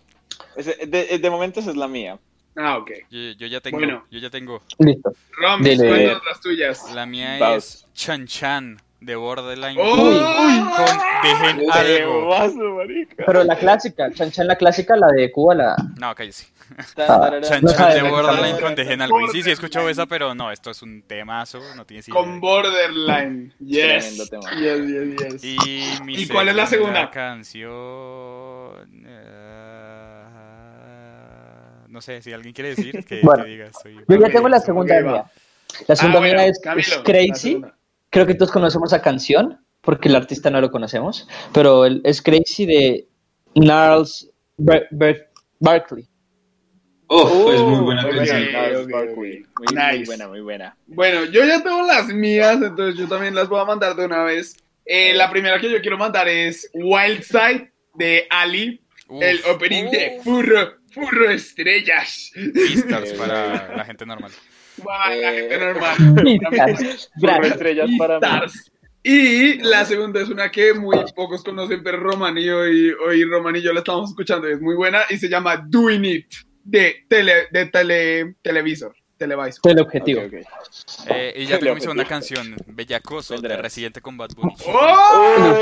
De, 0.86 1.18
de 1.18 1.30
momento 1.30 1.60
esa 1.60 1.70
es 1.70 1.76
la 1.76 1.88
mía. 1.88 2.18
Ah, 2.56 2.76
ok. 2.78 2.90
Yo, 3.10 3.18
yo 3.38 3.46
ya 3.46 3.60
tengo, 3.60 3.78
Bueno. 3.78 4.04
yo 4.10 4.18
ya 4.18 4.28
tengo. 4.30 4.62
Listo. 4.78 5.14
Cuéntanos 5.40 6.22
las 6.28 6.40
tuyas. 6.40 6.92
La 6.94 7.06
mía 7.06 7.36
Vamos. 7.40 7.64
es 7.64 7.86
Chan 7.94 8.26
Chan 8.26 8.76
de 9.04 9.16
Borderline. 9.16 9.76
¡Oh! 9.80 9.96
Con 9.96 10.98
Dejen 11.22 11.58
¡Qué 11.58 11.70
algo. 12.00 12.26
vaso! 12.28 12.78
Pero 13.26 13.44
la 13.44 13.56
clásica, 13.56 14.10
Chan 14.12 14.30
Chan 14.30 14.46
la 14.46 14.56
clásica, 14.56 14.96
la 14.96 15.08
de 15.08 15.30
Cuba, 15.30 15.54
la... 15.54 15.76
No, 15.98 16.14
cállese. 16.14 16.46
Tan, 16.94 17.04
Ah, 17.10 17.20
tararán, 17.20 17.42
Chan 17.42 17.60
No 17.62 17.68
Chan 17.70 17.78
sabe, 17.78 17.94
de 18.02 18.10
Borderline 18.10 18.60
con 18.60 18.74
Dejen 18.74 19.02
algo. 19.02 19.20
Y 19.20 19.28
sí, 19.28 19.42
sí, 19.42 19.50
he 19.50 19.52
escuchado 19.52 19.88
esa, 19.90 20.06
pero 20.06 20.34
no, 20.34 20.50
esto 20.50 20.70
es 20.70 20.80
un 20.82 21.02
temazo. 21.02 21.60
No 21.76 21.84
tienes 21.84 22.08
idea. 22.08 22.18
Con 22.18 22.40
Borderline. 22.40 23.52
Yes. 23.60 24.30
Yes, 24.58 24.88
yes, 24.88 25.16
yes. 25.18 25.44
Y, 25.44 25.82
mi 26.04 26.14
¿Y 26.22 26.28
cuál 26.28 26.48
es 26.48 26.56
la 26.56 26.66
segunda? 26.66 27.10
canción. 27.10 27.70
eh, 29.06 30.24
no 31.88 32.00
sé, 32.00 32.22
si 32.22 32.32
alguien 32.32 32.54
quiere 32.54 32.70
decir, 32.74 33.04
que, 33.04 33.20
Bueno, 33.22 33.44
que 33.44 33.50
diga. 33.50 33.70
Soy... 33.82 33.96
Yo 34.08 34.16
ya 34.18 34.28
tengo 34.28 34.48
la 34.48 34.58
segunda 34.60 35.00
mía. 35.00 35.24
La 35.86 35.96
segunda 35.96 36.18
Ah, 36.18 36.22
bueno, 36.22 36.38
mía 36.38 36.46
es, 36.46 36.60
Camilo, 36.60 36.88
es 36.88 36.96
la 36.96 37.02
Crazy. 37.04 37.62
Creo 38.14 38.26
que 38.26 38.34
todos 38.34 38.52
conocemos 38.52 38.92
la 38.92 39.02
canción, 39.02 39.60
porque 39.80 40.08
el 40.08 40.14
artista 40.14 40.48
no 40.48 40.60
lo 40.60 40.70
conocemos, 40.70 41.28
pero 41.52 41.84
el- 41.84 42.00
es 42.04 42.22
Crazy 42.22 42.64
de 42.64 43.08
Bar- 44.56 44.86
Bar- 44.92 45.30
Barkley. 45.58 46.08
Oh, 47.08 47.52
es 47.52 47.60
muy 47.60 47.80
buena 47.80 48.06
ok. 48.06 48.14
canción. 48.14 48.40
Nice, 48.44 48.76
ok, 48.76 48.90
Barkley. 48.90 49.14
ok. 49.42 49.48
Muy, 49.58 49.66
muy 49.74 49.84
Nice. 49.98 50.04
buena, 50.06 50.28
muy 50.28 50.40
buena. 50.40 50.76
Bueno, 50.86 51.24
yo 51.26 51.44
ya 51.44 51.62
tengo 51.62 51.82
las 51.86 52.06
mías, 52.08 52.56
entonces 52.62 52.96
yo 52.98 53.06
también 53.08 53.34
las 53.34 53.48
voy 53.48 53.60
a 53.60 53.64
mandar 53.64 53.94
de 53.96 54.06
una 54.06 54.22
vez. 54.24 54.56
Eh, 54.86 55.12
la 55.14 55.28
primera 55.30 55.58
que 55.60 55.70
yo 55.70 55.80
quiero 55.80 55.98
mandar 55.98 56.28
es 56.28 56.70
Wild 56.72 57.22
Side 57.22 57.72
de 57.94 58.26
Ali, 58.30 58.80
Uf, 59.08 59.22
el 59.22 59.40
opening 59.50 59.90
de 59.90 60.20
Furro, 60.22 60.74
Furro 60.92 61.30
Estrellas. 61.30 62.30
Beastars 62.34 63.12
para 63.18 63.76
la 63.76 63.84
gente 63.84 64.06
normal. 64.06 64.30
La 64.82 65.14
Eh, 65.14 65.34
gente 65.40 65.58
normal. 65.58 65.96
Beastars. 66.24 67.10
Por 67.14 67.22
Gracias. 67.22 67.52
estrellas 67.52 67.90
para 67.98 68.14
mí. 68.14 68.20
Beastars. 68.20 68.70
Y 69.06 69.58
la 69.58 69.84
segunda 69.84 70.20
es 70.22 70.30
una 70.30 70.50
que 70.50 70.72
muy 70.72 70.96
pocos 71.14 71.44
conocen, 71.44 71.82
pero 71.82 71.98
Roman 71.98 72.38
y 72.38 72.48
hoy 72.48 73.24
Roman 73.24 73.54
y 73.56 73.60
yo 73.60 73.72
la 73.74 73.80
estamos 73.80 74.08
escuchando, 74.10 74.48
es 74.48 74.60
muy 74.62 74.74
buena 74.74 75.02
y 75.10 75.18
se 75.18 75.28
llama 75.28 75.58
Doing 75.58 76.04
It 76.06 76.26
de, 76.64 77.04
tele, 77.06 77.48
de 77.52 77.66
tele, 77.66 78.36
televisor, 78.40 78.96
televisor. 79.18 79.60
Teleobjetivo. 79.60 80.22
Ok, 80.22 80.32
ok. 80.32 81.10
Eh, 81.10 81.34
y 81.36 81.44
ya 81.44 81.58
tengo 81.58 81.74
mi 81.74 81.82
segunda 81.82 82.06
canción, 82.06 82.56
Bellacoso, 82.66 83.36
de. 83.36 83.54
Residente 83.58 84.00
con 84.00 84.16
Bad 84.16 84.30
Bunny. 84.36 84.54
¡Oh! 84.68 85.54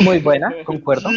Muy- 0.00 0.18
buena, 0.18 0.52
concuerdo. 0.64 1.08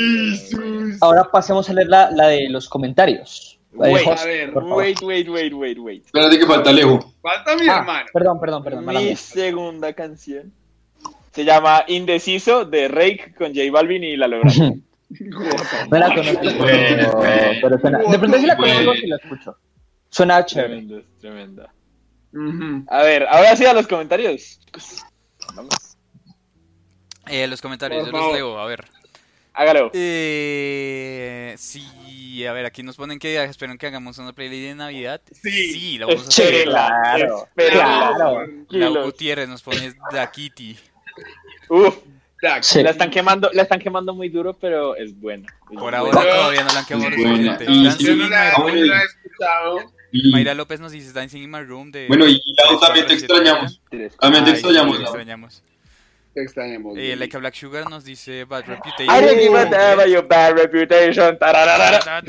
Ahora 1.01 1.25
pasemos 1.29 1.69
a 1.69 1.73
leer 1.73 1.87
la, 1.89 2.09
la 2.11 2.27
de 2.29 2.47
los 2.49 2.69
comentarios. 2.69 3.58
Wait, 3.71 4.07
a 4.07 4.25
ver. 4.25 4.53
Wait, 4.55 5.01
wait, 5.01 5.29
wait, 5.29 5.53
wait, 5.53 5.77
wait. 5.79 6.05
Espérate 6.05 6.39
que 6.39 6.45
falta 6.47 6.69
Alejo. 6.71 7.13
Falta 7.21 7.55
mi 7.55 7.67
Ah, 7.69 7.77
hermano. 7.79 8.05
perdón, 8.11 8.39
perdón, 8.39 8.63
perdón. 8.63 8.85
Mi 8.87 9.15
segunda 9.15 9.93
canción 9.93 10.51
se 11.31 11.45
llama 11.45 11.83
Indeciso 11.87 12.65
de 12.65 12.87
Rake 12.87 13.35
con 13.37 13.53
J 13.53 13.71
Balvin 13.71 14.03
y 14.03 14.17
La 14.17 14.27
Logra. 14.27 14.49
No 15.89 15.97
la 15.97 16.13
conozco, 16.13 16.39
pero, 16.59 17.19
pero 17.63 17.79
suena. 17.79 17.97
De 17.97 18.19
pronto 18.19 18.37
sí 18.37 18.45
la 18.45 18.55
conozco 18.55 18.93
y 18.93 19.07
la 19.07 19.15
escucho. 19.15 19.57
Suena 20.09 20.45
chévere. 20.45 20.81
Tremenda, 21.19 21.73
tremenda. 22.31 22.83
A 22.89 23.01
ver, 23.01 23.25
ahora 23.27 23.55
sí 23.55 23.65
a 23.65 23.73
los 23.73 23.87
comentarios. 23.87 24.59
Vamos. 25.55 25.73
Eh, 27.25 27.47
los 27.47 27.59
comentarios, 27.59 28.05
yo 28.05 28.11
los 28.11 28.33
leo, 28.33 28.59
a 28.59 28.67
ver. 28.67 28.85
Hágalo. 29.59 29.91
Eh, 29.93 31.53
sí, 31.57 32.45
a 32.45 32.53
ver, 32.53 32.65
aquí 32.65 32.81
nos 32.81 32.95
ponen 32.95 33.19
que 33.19 33.43
esperan 33.43 33.77
que 33.77 33.87
hagamos 33.87 34.17
una 34.17 34.31
playlist 34.31 34.63
de 34.69 34.75
Navidad. 34.75 35.19
Sí. 35.33 35.97
la 35.97 36.05
vamos 36.05 36.23
a 36.23 36.27
hacer. 36.29 36.63
Claro, 36.63 37.49
claro. 37.57 38.47
La. 38.69 38.87
Gutiérrez 39.01 39.49
nos 39.49 39.61
pone 39.61 39.93
Da 40.13 40.31
Kitty. 40.31 40.77
Uf. 41.67 41.97
Sí. 42.61 42.81
la 42.83 42.91
están 42.91 43.11
quemando, 43.11 43.49
la 43.51 43.63
están 43.63 43.79
quemando 43.79 44.13
muy 44.15 44.29
duro, 44.29 44.53
pero 44.53 44.95
es 44.95 45.19
buena. 45.19 45.53
Por 45.77 45.93
ahora 45.93 46.21
todavía 46.21 46.63
no 46.63 46.71
la 46.71 46.79
han 46.79 46.85
quemado 46.85 47.11
suficiente. 47.11 47.65
Yo 47.99 48.15
no 48.15 48.29
la, 48.29 48.57
no 48.57 48.69
he 48.69 49.03
escuchado. 49.03 49.93
Y- 50.13 50.31
Mayra 50.31 50.53
López 50.53 50.79
nos 50.79 50.93
dice 50.93 51.11
Dancing 51.11 51.41
in 51.43 51.51
My 51.51 51.63
Room 51.63 51.91
de... 51.91 52.07
Bueno, 52.07 52.25
y 52.25 52.41
Lau, 52.65 52.79
también 52.79 53.07
te 53.07 53.17
47 53.17 53.25
extrañamos. 53.25 53.81
También 54.19 54.45
te 54.45 54.51
Ay, 54.51 54.55
extrañamos, 54.55 55.63
te 56.39 56.43
extrañamos. 56.45 56.97
Eh, 56.97 57.15
like 57.17 57.35
a 57.35 57.39
Black 57.39 57.53
Sugar 57.53 57.89
nos 57.89 58.03
dice 58.03 58.45
Bad 58.45 58.65
Reputation. 58.65 59.15
I 59.15 59.21
don't 59.21 59.39
give 59.39 59.55
a 59.57 59.65
damn 59.65 59.99
about 59.99 60.07
your 60.07 60.27
bad 60.27 60.55
reputation. 60.57 61.37
Tararara. 61.37 62.21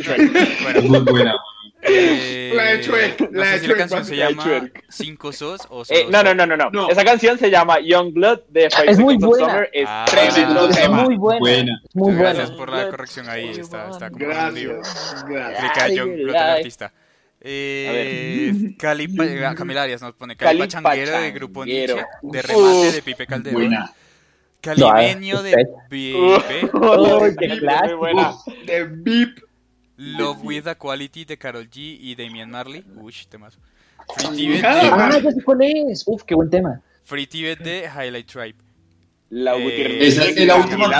Bueno, 0.62 0.82
Muy 0.82 0.98
buena. 1.00 1.34
eh, 1.82 2.52
La 2.54 2.64
de 2.64 3.16
no 3.30 3.38
la 3.40 3.44
sé 3.46 3.50
de 3.52 3.58
si 3.60 3.66
la 3.66 3.74
Shrek, 3.74 3.78
canción 3.78 4.04
se 4.04 4.16
la 4.16 4.28
llama 4.30 4.44
Shrek. 4.44 4.84
Cinco 4.90 5.32
Sos 5.32 5.60
o 5.70 5.82
Eh, 5.82 5.84
solo 5.86 6.10
no, 6.10 6.22
no, 6.22 6.28
Sos. 6.30 6.36
no, 6.36 6.46
no, 6.46 6.56
no, 6.56 6.70
No. 6.70 6.90
Esa 6.90 7.04
canción 7.04 7.38
se 7.38 7.50
llama 7.50 7.80
Young 7.80 8.12
Blood 8.12 8.40
de 8.48 8.68
Five 8.70 8.90
Es 8.90 8.98
muy 8.98 9.16
buena. 9.16 9.46
Summer. 9.48 9.70
Es 9.72 9.86
Ah, 9.88 10.04
tremendo 10.10 10.68
sí, 10.72 10.80
tema. 10.80 11.02
Es 11.02 11.06
muy 11.08 11.16
buena. 11.16 11.40
Buena. 11.40 11.80
es 11.88 11.96
Muy 11.96 12.12
buena. 12.14 12.32
Gracias 12.34 12.50
por 12.50 12.68
la 12.70 12.88
corrección 12.90 13.28
ahí. 13.30 13.48
Está, 13.50 13.90
está 13.90 14.10
como. 14.10 14.26
Gracias. 14.26 15.24
Gracias. 15.28 15.60
Clica 15.60 15.84
ay, 15.84 15.94
Blood, 16.00 16.08
el 16.30 16.36
ay. 16.36 16.56
artista. 16.58 16.92
Eh, 17.42 18.74
Cali, 18.78 19.04
eh, 19.04 19.50
Camila 19.56 19.82
Arias 19.84 20.02
nos 20.02 20.12
pone 20.12 20.36
Cali 20.36 20.58
Cali 20.58 20.70
Pachanguero 20.70 21.18
de 21.18 21.30
Grupo. 21.32 21.64
Nietzsche, 21.64 21.96
de 22.20 22.42
remate 22.42 22.92
de 22.92 23.02
Pipe 23.02 23.26
Calderón, 23.26 23.54
Buena. 23.62 23.90
Calimeño 24.60 25.42
de 25.42 25.56
Pipe, 25.88 26.14
Uy, 26.74 27.36
qué 27.38 27.94
buena. 27.94 28.34
De 28.66 28.84
Beep. 28.84 29.42
Love 29.96 30.38
with 30.42 30.66
a 30.66 30.74
Quality 30.74 31.24
de 31.26 31.36
Carol 31.36 31.68
G 31.68 31.96
y 32.00 32.14
Damian 32.14 32.50
Marley, 32.50 32.84
ush, 32.96 33.26
temazo. 33.26 33.58
Free 34.16 34.36
Tibet 34.36 34.64
Ah, 34.64 35.18
ya 35.22 35.30
sé 35.30 35.42
cuál 35.42 35.58
es. 35.62 36.04
Uf, 36.06 36.22
qué 36.24 36.34
buen 36.34 36.48
tema. 36.48 36.80
Free 37.04 37.26
Tibet 37.26 37.58
de 37.58 37.84
Highlight 37.84 38.26
Tribe. 38.26 38.54
La 39.28 39.56
Eh, 39.56 40.06
esa 40.08 40.24
es 40.24 40.36
la 40.46 40.56
última 40.56 40.90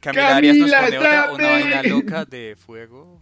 Camila 0.00 0.36
Arias 0.36 0.56
nos 0.56 0.70
pone 0.72 0.98
otra, 0.98 1.32
una 1.32 1.44
Zape. 1.44 1.62
vaina 1.62 1.82
loca 1.82 2.24
de 2.24 2.56
fuego. 2.56 3.20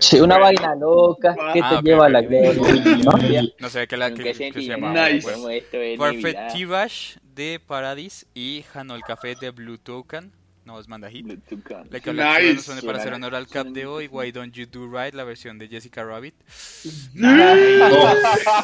Sí, 0.00 0.20
una 0.20 0.38
vaina 0.38 0.74
loca 0.74 1.34
que 1.52 1.60
Ah, 1.62 1.70
te 1.70 1.76
ok, 1.76 1.82
lleva 1.84 2.06
a 2.06 2.08
la 2.08 2.22
gloria. 2.22 3.42
¿no? 3.42 3.48
No 3.60 3.68
sé 3.68 3.86
qué 3.86 3.96
la 3.96 4.12
que, 4.12 4.30
¿En 4.30 4.36
que 4.36 4.50
qué 4.50 4.60
se 4.60 4.66
llama. 4.66 4.92
Nice. 4.92 5.30
Es 5.30 5.98
Perfect. 5.98 6.52
Tibash 6.52 7.16
de 7.22 7.60
Paradis 7.64 8.26
y 8.34 8.64
Hanol 8.74 9.02
Café 9.02 9.34
de 9.40 9.50
Blue 9.50 9.78
Token. 9.78 10.32
No, 10.64 10.80
es 10.80 10.88
manda 10.88 11.10
hit. 11.10 11.26
Bluetooth 11.26 11.62
con- 11.62 11.88
La 11.90 12.00
que 12.00 12.12
Nice. 12.12 12.54
nos 12.54 12.64
pone 12.66 12.82
para 12.82 12.98
hacer 12.98 13.12
honor 13.12 13.34
al 13.34 13.46
cap 13.46 13.66
de 13.66 13.84
hoy. 13.84 14.08
Why 14.10 14.32
Don't 14.32 14.54
You 14.54 14.64
Do 14.66 14.86
Right, 14.90 15.12
la 15.14 15.24
versión 15.24 15.58
de 15.58 15.68
Jessica 15.68 16.02
Rabbit. 16.04 16.34
Oh, 17.22 18.14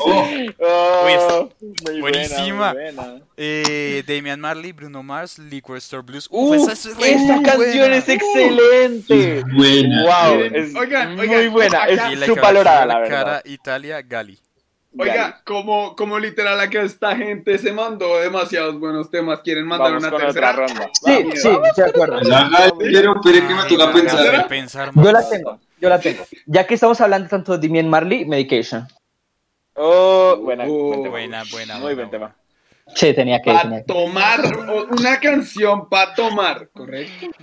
oh. 0.00 0.26
Oh, 0.60 1.50
Uy, 1.60 1.74
muy 1.92 2.00
buenísima. 2.00 2.72
buena, 2.72 3.02
muy 3.02 3.12
buena. 3.12 3.24
Eh, 3.36 4.02
Damian 4.06 4.40
Marley, 4.40 4.72
Bruno 4.72 5.02
Mars, 5.02 5.38
Liquor 5.38 5.76
Store 5.78 6.02
Blues. 6.02 6.26
Uf, 6.30 6.56
Uf, 6.58 6.72
esa 6.72 6.88
es 6.90 6.96
muy 6.96 7.42
canción 7.42 7.92
es 7.92 8.08
excelente. 8.08 9.44
Buena. 9.54 10.02
Wow, 10.04 10.40
es 10.54 10.74
oigan, 10.74 11.16
muy 11.16 11.28
oigan, 11.28 11.52
buena. 11.52 11.82
acá- 11.84 12.12
Es 12.12 12.24
subvalorada, 12.26 12.82
habla 12.82 13.00
la 13.00 13.08
cara 13.08 13.24
verdad. 13.24 13.42
Italia, 13.46 14.02
Gali. 14.02 14.38
Oiga, 14.98 15.40
como, 15.44 15.94
como 15.94 16.18
literal 16.18 16.58
acá 16.58 16.82
esta 16.82 17.14
gente 17.16 17.58
se 17.58 17.72
mandó 17.72 18.18
demasiados 18.18 18.78
buenos 18.78 19.08
temas. 19.08 19.40
¿Quieren 19.40 19.66
mandar 19.66 19.92
Vamos 19.92 20.02
una 20.02 20.10
con 20.10 20.20
tercera? 20.20 20.50
otra 20.50 20.66
ronda. 20.66 20.90
Sí, 20.92 21.30
sí, 21.36 21.48
de 21.76 21.84
acuerdo. 21.84 22.20
Pero 22.78 23.14
espere 23.14 23.46
que 23.46 23.54
me 23.54 23.64
toca 23.64 24.48
pensar. 24.48 24.90
Yo 24.94 25.12
la 25.12 25.28
tengo, 25.28 25.60
yo 25.80 25.88
la 25.88 26.00
tengo. 26.00 26.24
Ya 26.46 26.66
que 26.66 26.74
estamos 26.74 27.00
hablando 27.00 27.28
tanto 27.28 27.56
de 27.56 27.66
Damian 27.66 27.88
Marley, 27.88 28.24
Medication. 28.24 28.88
Oh, 29.74 30.36
buena. 30.42 30.64
Oh. 30.66 30.88
buen. 30.88 31.10
Buena, 31.10 31.44
buena, 31.50 31.74
Muy 31.78 31.82
buena, 31.82 31.94
buen 31.94 32.10
tema. 32.10 32.36
Sí, 32.94 33.14
tenía 33.14 33.40
que, 33.40 33.52
Para 33.52 33.70
que. 33.70 33.82
tomar, 33.84 34.40
una 34.90 35.20
canción 35.20 35.88
para 35.88 36.14
tomar, 36.14 36.68
¿correcto? 36.70 37.28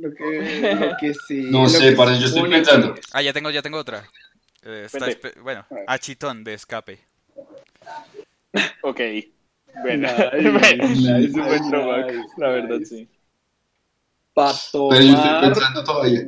Lo 0.00 0.14
que, 0.14 0.76
lo 0.78 0.96
que 0.96 1.12
sí. 1.26 1.48
No 1.50 1.62
lo 1.62 1.68
sé, 1.68 1.78
que 1.78 1.96
se 1.96 2.18
yo 2.20 2.26
estoy 2.26 2.48
pensando. 2.48 2.94
que. 2.94 3.00
Ah, 3.12 3.20
ya 3.20 3.32
tengo, 3.32 3.50
ya 3.50 3.62
tengo 3.62 3.78
otra. 3.78 4.04
Eh, 4.70 4.84
está 4.84 5.06
bueno, 5.40 5.64
A 5.86 5.96
de 5.96 6.54
escape. 6.54 7.00
Ok. 8.82 9.00
Nice, 9.84 9.96
nice, 9.98 11.24
es 11.24 11.34
un 11.34 11.42
buen 11.44 11.60
nice, 11.60 11.70
throwback, 11.70 12.12
la 12.38 12.48
verdad, 12.48 12.78
sí. 12.84 13.08
Pa' 14.34 14.52
Pero 14.72 15.00
yo 15.00 15.14
estoy 15.14 15.40
pensando 15.40 15.84
todavía. 15.84 16.22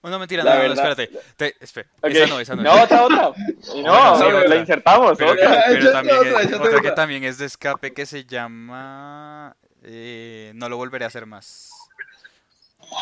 Oh, 0.00 0.10
no, 0.10 0.18
mentira, 0.18 0.42
La 0.42 0.56
no, 0.56 0.56
no, 0.56 0.68
verdad. 0.70 0.90
espérate. 0.90 1.20
Te, 1.36 1.64
espera, 1.64 1.88
esa 2.02 2.26
no, 2.26 2.40
esa 2.40 2.56
no. 2.56 2.62
No, 2.62 2.82
otra, 2.82 3.04
otra. 3.04 3.32
Y 3.74 3.82
no, 3.82 4.16
Bueno, 4.16 4.42
sí, 4.42 4.48
la 4.48 4.56
insertamos, 4.56 5.16
pero, 5.16 5.32
otra. 5.32 5.64
pero 5.68 5.92
también 5.92 6.16
otra, 6.18 6.40
es, 6.40 6.46
échate 6.46 6.68
otra 6.68 6.80
que 6.80 6.90
también 6.92 7.24
es 7.24 7.38
de 7.38 7.46
escape 7.46 7.92
que 7.92 8.06
se 8.06 8.24
llama 8.24 9.56
eh, 9.82 10.50
No 10.56 10.68
lo 10.68 10.76
volveré 10.78 11.04
a 11.04 11.08
hacer 11.08 11.26
más. 11.26 11.73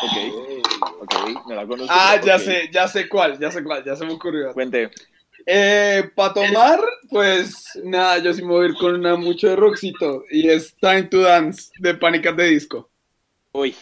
Ok, 0.01 0.73
ok, 1.01 1.47
me 1.47 1.55
la 1.55 1.67
conozco. 1.67 1.93
Ah, 1.93 2.19
ya 2.23 2.39
sé, 2.39 2.69
ya 2.71 2.87
sé 2.87 3.07
cuál, 3.07 3.39
ya 3.39 3.51
sé 3.51 3.63
cuál, 3.63 3.83
ya 3.83 3.95
se 3.95 4.05
me 4.05 4.13
ocurrió. 4.13 4.53
Cuente. 4.53 4.91
Eh, 5.45 6.09
para 6.15 6.33
tomar, 6.33 6.79
pues 7.09 7.79
nada, 7.83 8.17
yo 8.19 8.33
sí 8.33 8.41
me 8.41 8.47
voy 8.49 8.65
a 8.65 8.69
ir 8.69 8.75
con 8.75 8.95
una 8.95 9.15
mucho 9.15 9.49
de 9.49 9.55
rockcito 9.55 10.23
y 10.31 10.49
es 10.49 10.75
Time 10.75 11.03
to 11.03 11.21
Dance 11.21 11.71
de 11.79 11.95
Pánicas 11.95 12.35
de 12.35 12.45
Disco. 12.45 12.89
Uy. 13.51 13.75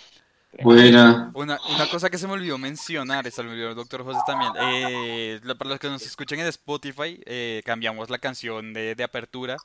Buena. 0.64 1.32
Una, 1.34 1.60
una 1.74 1.90
cosa 1.90 2.10
que 2.10 2.18
se 2.18 2.28
me 2.28 2.34
olvidó 2.34 2.58
mencionar, 2.58 3.30
se 3.32 3.42
me 3.42 3.52
olvidó 3.52 3.70
el 3.70 3.76
doctor 3.76 4.04
José 4.04 4.20
también. 4.26 4.52
eh, 4.62 5.40
para 5.58 5.70
los 5.70 5.80
que 5.80 5.88
nos 5.88 6.06
escuchen 6.06 6.40
en 6.40 6.48
Spotify, 6.48 7.22
eh, 7.26 7.62
cambiamos 7.66 8.10
la 8.10 8.18
canción 8.18 8.74
de, 8.74 8.94
de 8.96 9.04
apertura. 9.04 9.56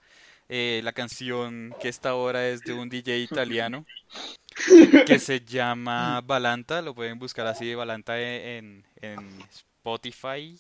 Eh, 0.49 0.81
la 0.85 0.93
canción 0.93 1.75
que 1.81 1.89
esta 1.89 2.15
hora 2.15 2.49
es 2.49 2.63
de 2.63 2.73
un 2.73 2.89
DJ 2.89 3.19
italiano 3.31 3.85
que 5.07 5.19
se 5.19 5.41
llama 5.41 6.21
Balanta. 6.23 6.83
Lo 6.83 6.95
pueden 6.95 7.19
buscar 7.19 7.47
así, 7.47 7.75
Balanta 7.75 8.21
en, 8.21 8.85
en 9.01 9.19
Spotify. 9.53 10.57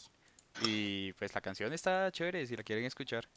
Y 0.66 1.12
pues 1.14 1.34
la 1.34 1.40
canción 1.40 1.72
está 1.72 2.10
chévere 2.10 2.46
si 2.46 2.56
la 2.56 2.62
quieren 2.62 2.84
escuchar. 2.84 3.28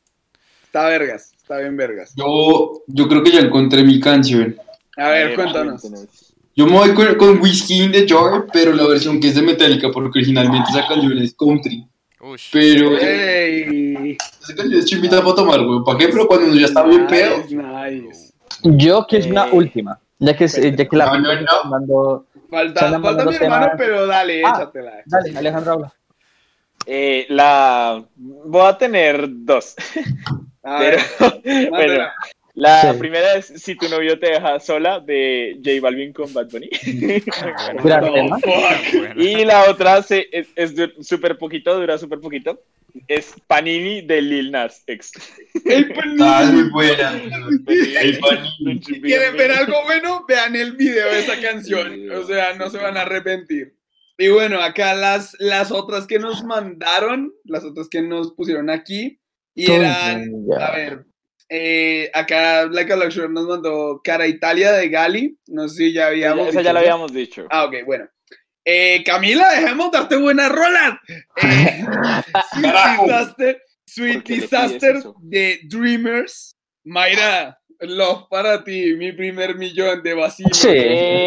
Está 0.63 0.87
vergas, 0.87 1.33
está 1.35 1.57
bien 1.57 1.75
vergas. 1.75 2.13
Yo, 2.15 2.83
yo 2.87 3.07
creo 3.07 3.23
que 3.23 3.31
ya 3.31 3.39
encontré 3.39 3.83
mi 3.83 3.99
canción. 3.99 4.55
A 4.97 5.09
ver, 5.09 5.31
Eh, 5.31 5.35
cuéntanos. 5.35 5.81
Yo 6.55 6.65
me 6.65 6.73
voy 6.73 6.93
con, 6.93 7.15
con 7.15 7.41
Whiskey 7.41 7.83
in 7.83 7.91
the 7.91 8.07
Jar, 8.07 8.47
pero 8.51 8.73
la 8.73 8.87
versión 8.87 9.19
que 9.19 9.29
es 9.29 9.35
de 9.35 9.41
Metallica, 9.41 9.89
porque 9.91 10.19
originalmente 10.19 10.69
esa 10.69 10.87
canción 10.87 11.17
es 11.17 11.33
country. 11.33 11.87
Pero 12.51 12.97
Ey, 12.97 14.17
esa 14.41 14.55
canción 14.55 14.79
es 14.79 14.85
chimbita 14.85 15.21
para 15.21 15.35
tomar, 15.35 15.63
güey. 15.63 15.79
¿Para 15.85 15.97
qué? 15.97 16.07
Pero 16.09 16.27
cuando 16.27 16.55
ya 16.55 16.65
está 16.65 16.83
bien 16.83 17.07
pedo. 17.07 17.37
nice. 17.49 18.33
Yo 18.63 19.05
quiero 19.07 19.29
una 19.29 19.45
Eh, 19.47 19.49
última. 19.53 19.99
Ya 20.19 20.35
que, 20.35 20.47
ya 20.47 20.75
que 20.89 20.97
la 20.97 21.05
No, 21.05 21.19
no, 21.19 21.33
no. 21.41 21.69
mandando. 21.69 22.25
Falta, 22.49 22.99
falta 22.99 23.25
mi 23.25 23.35
hermano, 23.35 23.65
temas. 23.65 23.69
pero 23.77 24.07
dale, 24.07 24.41
Ah. 24.43 24.53
échatela. 24.57 24.91
Dale, 25.05 25.37
Alejandro 25.37 25.71
habla. 25.73 25.93
Eh, 26.85 27.25
la. 27.29 28.03
Voy 28.15 28.67
a 28.67 28.77
tener 28.77 29.27
dos. 29.29 29.75
A 30.63 30.77
Pero, 30.79 30.97
ver, 30.97 30.99
bueno, 31.69 31.71
mándela. 31.71 32.13
La 32.55 32.93
Sí. 32.93 32.99
primera 32.99 33.35
es 33.35 33.47
Si 33.57 33.75
tu 33.75 33.87
novio 33.89 34.19
te 34.19 34.31
deja 34.31 34.59
sola 34.59 34.99
de 34.99 35.59
J 35.63 35.79
Balvin 35.81 36.11
con 36.13 36.33
Bad 36.33 36.49
Bunny. 36.51 36.69
Gran 37.83 38.05
No, 38.05 38.37
y 39.15 39.45
la 39.45 39.69
otra 39.69 40.01
se- 40.01 40.27
es, 40.31 40.47
súper 41.01 41.37
poquito, 41.37 41.77
dura 41.79 41.97
súper 41.97 42.19
poquito. 42.19 42.61
Es 43.07 43.35
Panini 43.47 44.01
de 44.01 44.21
Lil 44.21 44.51
Nas 44.51 44.83
X. 44.87 45.11
Ey, 45.65 45.85
pues, 45.93 46.05
Ah, 46.19 46.41
es 46.43 46.51
muy 46.51 46.69
buena. 46.71 47.21
El 48.01 48.19
Panini. 48.19 48.81
Si 48.83 49.01
quieren 49.01 49.37
ver 49.37 49.51
algo 49.51 49.75
bueno, 49.85 50.25
vean 50.27 50.55
el 50.55 50.73
video 50.75 51.07
de 51.11 51.19
esa 51.19 51.39
canción. 51.39 52.09
O 52.11 52.25
sea, 52.25 52.55
no 52.55 52.69
se 52.69 52.77
van 52.79 52.97
a 52.97 53.01
arrepentir. 53.01 53.75
Y 54.17 54.27
bueno, 54.29 54.59
acá 54.61 54.95
las, 54.95 55.35
las 55.39 55.71
otras 55.71 56.05
que 56.07 56.19
nos 56.19 56.43
mandaron, 56.43 57.31
las 57.45 57.63
otras 57.63 57.87
que 57.87 58.01
nos 58.01 58.33
pusieron 58.33 58.69
aquí, 58.69 59.19
y 59.55 59.71
eran, 59.71 60.29
a 60.59 60.71
ver, 60.75 61.05
eh, 61.49 62.09
acá 62.13 62.61
a 62.61 62.95
Luxury 62.95 63.33
nos 63.33 63.47
mandó 63.47 63.99
Cara 64.03 64.27
Italia 64.27 64.71
de 64.73 64.87
Gali, 64.89 65.37
no 65.47 65.67
sé 65.67 65.75
si 65.75 65.93
ya 65.93 66.07
habíamos 66.07 66.47
Esa 66.49 66.61
ya 66.61 66.69
dicho 66.69 66.69
eso. 66.69 66.79
habíamos 66.79 67.13
dicho. 67.13 67.47
Ah, 67.49 67.65
ok, 67.65 67.75
bueno. 67.85 68.07
Eh, 68.65 69.03
Camila, 69.03 69.49
dejemos 69.53 69.91
darte 69.91 70.15
buenas 70.15 70.51
rolas. 70.51 70.99
Eh, 71.41 71.85
Sweet. 72.53 73.01
Disaster, 73.03 73.61
Sweet 73.85 74.13
¿Por 74.15 74.23
qué 74.23 74.33
le 74.33 74.37
pides 74.37 74.49
Disaster 74.51 74.95
eso? 74.97 75.15
de 75.21 75.59
Dreamers. 75.63 76.55
Mayra, 76.83 77.58
Love 77.81 78.27
para 78.29 78.61
ti, 78.63 78.93
mi 78.95 79.13
primer 79.13 79.55
millón 79.55 80.03
de 80.03 80.13
vacío. 80.13 80.47
Sí. 80.51 80.67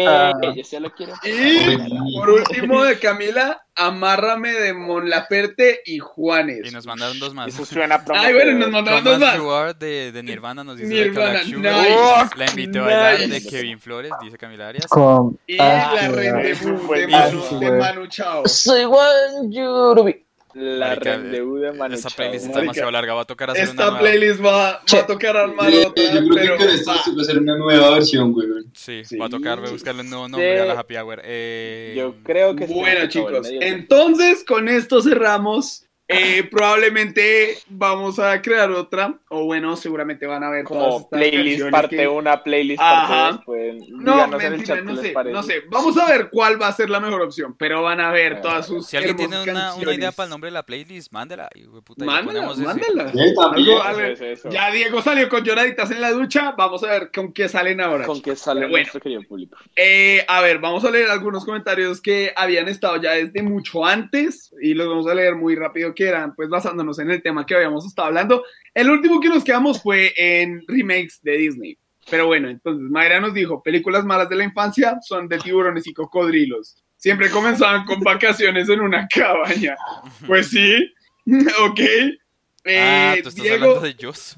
Ah. 0.07 0.31
yo 0.55 0.63
sí 0.63 0.79
lo 0.79 0.91
quiero. 0.91 1.13
Y 1.23 1.77
por 2.15 2.29
último 2.29 2.83
de 2.83 2.99
Camila, 2.99 3.65
Amárrame 3.75 4.53
de 4.53 4.73
Mon 4.73 5.09
Laferte 5.09 5.81
y 5.83 5.97
Juanes. 5.97 6.59
Y 6.63 6.69
nos 6.71 6.85
mandaron 6.85 7.19
dos 7.19 7.33
más. 7.33 7.47
Eso 7.47 7.65
suena. 7.65 8.03
Ay, 8.13 8.33
bueno, 8.33 8.59
nos 8.59 8.69
mandaron 8.69 9.03
dos 9.03 9.19
más. 9.19 9.33
Stewart 9.33 9.75
de, 9.77 10.11
de 10.11 10.21
Nirvana 10.21 10.63
nos 10.63 10.77
dice 10.77 10.93
Nirvana, 10.93 11.41
Like 11.41 11.57
nice. 11.57 12.35
La 12.37 12.45
invité 12.45 12.77
a 12.77 12.81
bailar 12.83 13.17
de. 13.17 13.43
Kevin 13.43 13.79
Flores, 13.79 14.11
dice 14.21 14.37
Camila 14.37 14.67
Arias. 14.67 14.85
Con 14.87 15.39
Y 15.47 15.57
Ah, 15.59 15.91
la 15.95 16.07
rendezvous 16.09 16.87
de 16.91 17.07
Manu. 17.07 17.79
Manu 17.79 18.07
Chao. 18.07 18.47
Soy 18.47 18.83
Juan 18.83 19.51
Yurubi. 19.51 20.23
La 20.55 20.87
Marica, 20.89 21.15
rendezvous 21.17 21.61
de 21.61 21.71
Manu 21.73 21.95
Esa 21.95 22.09
Chao. 22.09 22.15
playlist 22.17 22.35
está 22.45 22.49
Marica, 22.49 22.61
demasiado 22.61 22.91
larga, 22.91 23.13
va 23.15 23.21
a 23.21 23.25
tocar 23.25 23.49
hacer 23.49 23.63
una 23.63 23.71
Esta 23.71 23.83
nueva. 23.85 23.99
playlist 23.99 24.45
va, 24.45 24.51
va 24.51 24.99
a 24.99 25.07
tocar 25.07 25.37
armar 25.37 25.71
Sí, 25.71 25.77
otra, 25.85 26.03
yo 26.03 26.11
creo 26.11 26.29
pero 26.35 26.57
que 26.57 26.65
con 26.65 26.75
esto 26.75 26.91
va. 26.91 26.97
se 27.03 27.11
puede 27.11 27.21
hacer 27.23 27.37
una 27.39 27.57
nueva 27.57 27.89
versión, 27.91 28.31
güey. 28.33 28.47
Sí, 28.73 29.03
Sí. 29.03 29.17
va 29.17 29.25
a 29.25 29.29
tocar 29.29 29.59
voy 29.59 29.69
a 29.69 29.71
buscarle 29.71 30.01
un 30.01 30.09
nuevo 30.09 30.27
nombre 30.27 30.59
a 30.61 30.65
la 30.65 30.79
Happy 30.79 30.95
Hour. 30.97 31.21
Eh, 31.23 31.93
Yo 31.97 32.15
creo 32.23 32.55
que 32.55 32.67
sí, 32.67 32.73
Bueno 32.73 33.07
chicos, 33.07 33.49
entonces 33.51 34.43
con 34.43 34.67
esto 34.69 35.01
cerramos. 35.01 35.85
Eh, 36.09 36.43
probablemente 36.51 37.57
vamos 37.69 38.19
a 38.19 38.41
crear 38.41 38.69
otra, 38.71 39.17
o 39.29 39.45
bueno, 39.45 39.75
seguramente 39.77 40.25
van 40.27 40.43
a 40.43 40.49
ver 40.49 40.65
todas 40.65 40.83
como 40.83 40.97
estas 40.97 41.19
playlist 41.19 41.69
parte 41.71 41.95
que- 41.95 42.07
1, 42.07 42.43
playlist 42.43 42.81
Ajá. 42.81 43.07
parte 43.07 43.35
2. 43.37 43.41
Pues, 43.45 43.89
No, 43.89 44.27
mentira, 44.27 44.81
no 44.81 44.95
qué 45.01 45.01
sé, 45.13 45.13
no 45.23 45.43
sé. 45.43 45.63
Vamos 45.69 45.97
a 45.97 46.05
ver 46.07 46.29
cuál 46.29 46.61
va 46.61 46.67
a 46.67 46.73
ser 46.73 46.89
la 46.89 46.99
mejor 46.99 47.21
opción, 47.21 47.55
pero 47.57 47.81
van 47.83 48.01
a 48.01 48.11
ver 48.11 48.33
Ah, 48.33 48.41
todas 48.41 48.67
sus 48.67 48.85
Si 48.85 48.97
alguien 48.97 49.15
tiene 49.15 49.41
una, 49.43 49.73
idea 49.93 50.11
para 50.11 50.25
el 50.25 50.29
nombre 50.31 50.49
de 50.49 50.53
la 50.53 50.63
playlist, 50.63 51.11
mándela. 51.13 51.49
y, 51.55 51.63
puta, 51.81 52.03
Mándala, 52.03 52.41
mándala. 52.53 53.11
Sí, 53.11 53.33
también. 53.35 53.77
Algo-. 53.81 54.49
Ya 54.51 54.71
Diego 54.71 55.01
salió 55.01 55.29
con 55.29 55.43
lloraditas 55.43 55.89
en 55.89 56.01
la 56.01 56.11
ducha, 56.11 56.51
vamos 56.57 56.83
a 56.83 56.87
ver 56.87 57.11
con 57.15 57.31
qué 57.31 57.47
salen 57.47 57.79
ahora. 57.79 58.05
Con 58.05 58.21
que 58.21 58.35
sale 58.35 58.61
bueno. 58.61 58.77
nuestro 58.77 58.99
querido 58.99 59.21
público. 59.23 59.57
Eh, 59.75 60.25
a 60.27 60.41
ver, 60.41 60.59
vamos 60.59 60.83
a 60.83 60.91
leer 60.91 61.09
algunos 61.09 61.45
comentarios 61.45 62.01
que 62.01 62.33
habían 62.35 62.67
estado 62.67 62.97
ya 63.01 63.11
desde 63.13 63.41
mucho 63.41 63.85
antes 63.85 64.53
y 64.61 64.73
los 64.73 64.87
vamos 64.89 65.07
a 65.07 65.15
leer 65.15 65.35
muy 65.35 65.55
rápido 65.55 65.92
que 65.93 66.07
eran 66.07 66.35
pues 66.35 66.49
basándonos 66.49 66.99
en 66.99 67.11
el 67.11 67.21
tema 67.21 67.45
que 67.45 67.55
habíamos 67.55 67.85
estado 67.85 68.07
hablando. 68.09 68.43
El 68.73 68.89
último 68.89 69.19
que 69.19 69.29
nos 69.29 69.43
quedamos 69.43 69.81
fue 69.81 70.13
en 70.17 70.63
remakes 70.67 71.19
de 71.21 71.37
Disney. 71.37 71.77
Pero 72.09 72.27
bueno, 72.27 72.49
entonces 72.49 72.89
Mayra 72.89 73.19
nos 73.21 73.33
dijo, 73.33 73.63
películas 73.63 74.03
malas 74.05 74.27
de 74.29 74.35
la 74.35 74.43
infancia 74.43 74.97
son 75.01 75.27
de 75.29 75.37
tiburones 75.39 75.87
y 75.87 75.93
cocodrilos. 75.93 76.75
Siempre 76.97 77.29
comenzaban 77.29 77.85
con 77.85 77.99
vacaciones 78.03 78.67
en 78.69 78.81
una 78.81 79.07
cabaña. 79.07 79.75
Pues 80.27 80.47
sí, 80.49 80.93
ok. 81.61 81.79
Eh, 82.65 82.79
ah, 82.79 83.13
tú 83.21 83.29
estás 83.29 83.35
Diego, 83.35 83.55
hablando 83.65 83.81
de 83.81 83.95
Joss. 84.01 84.37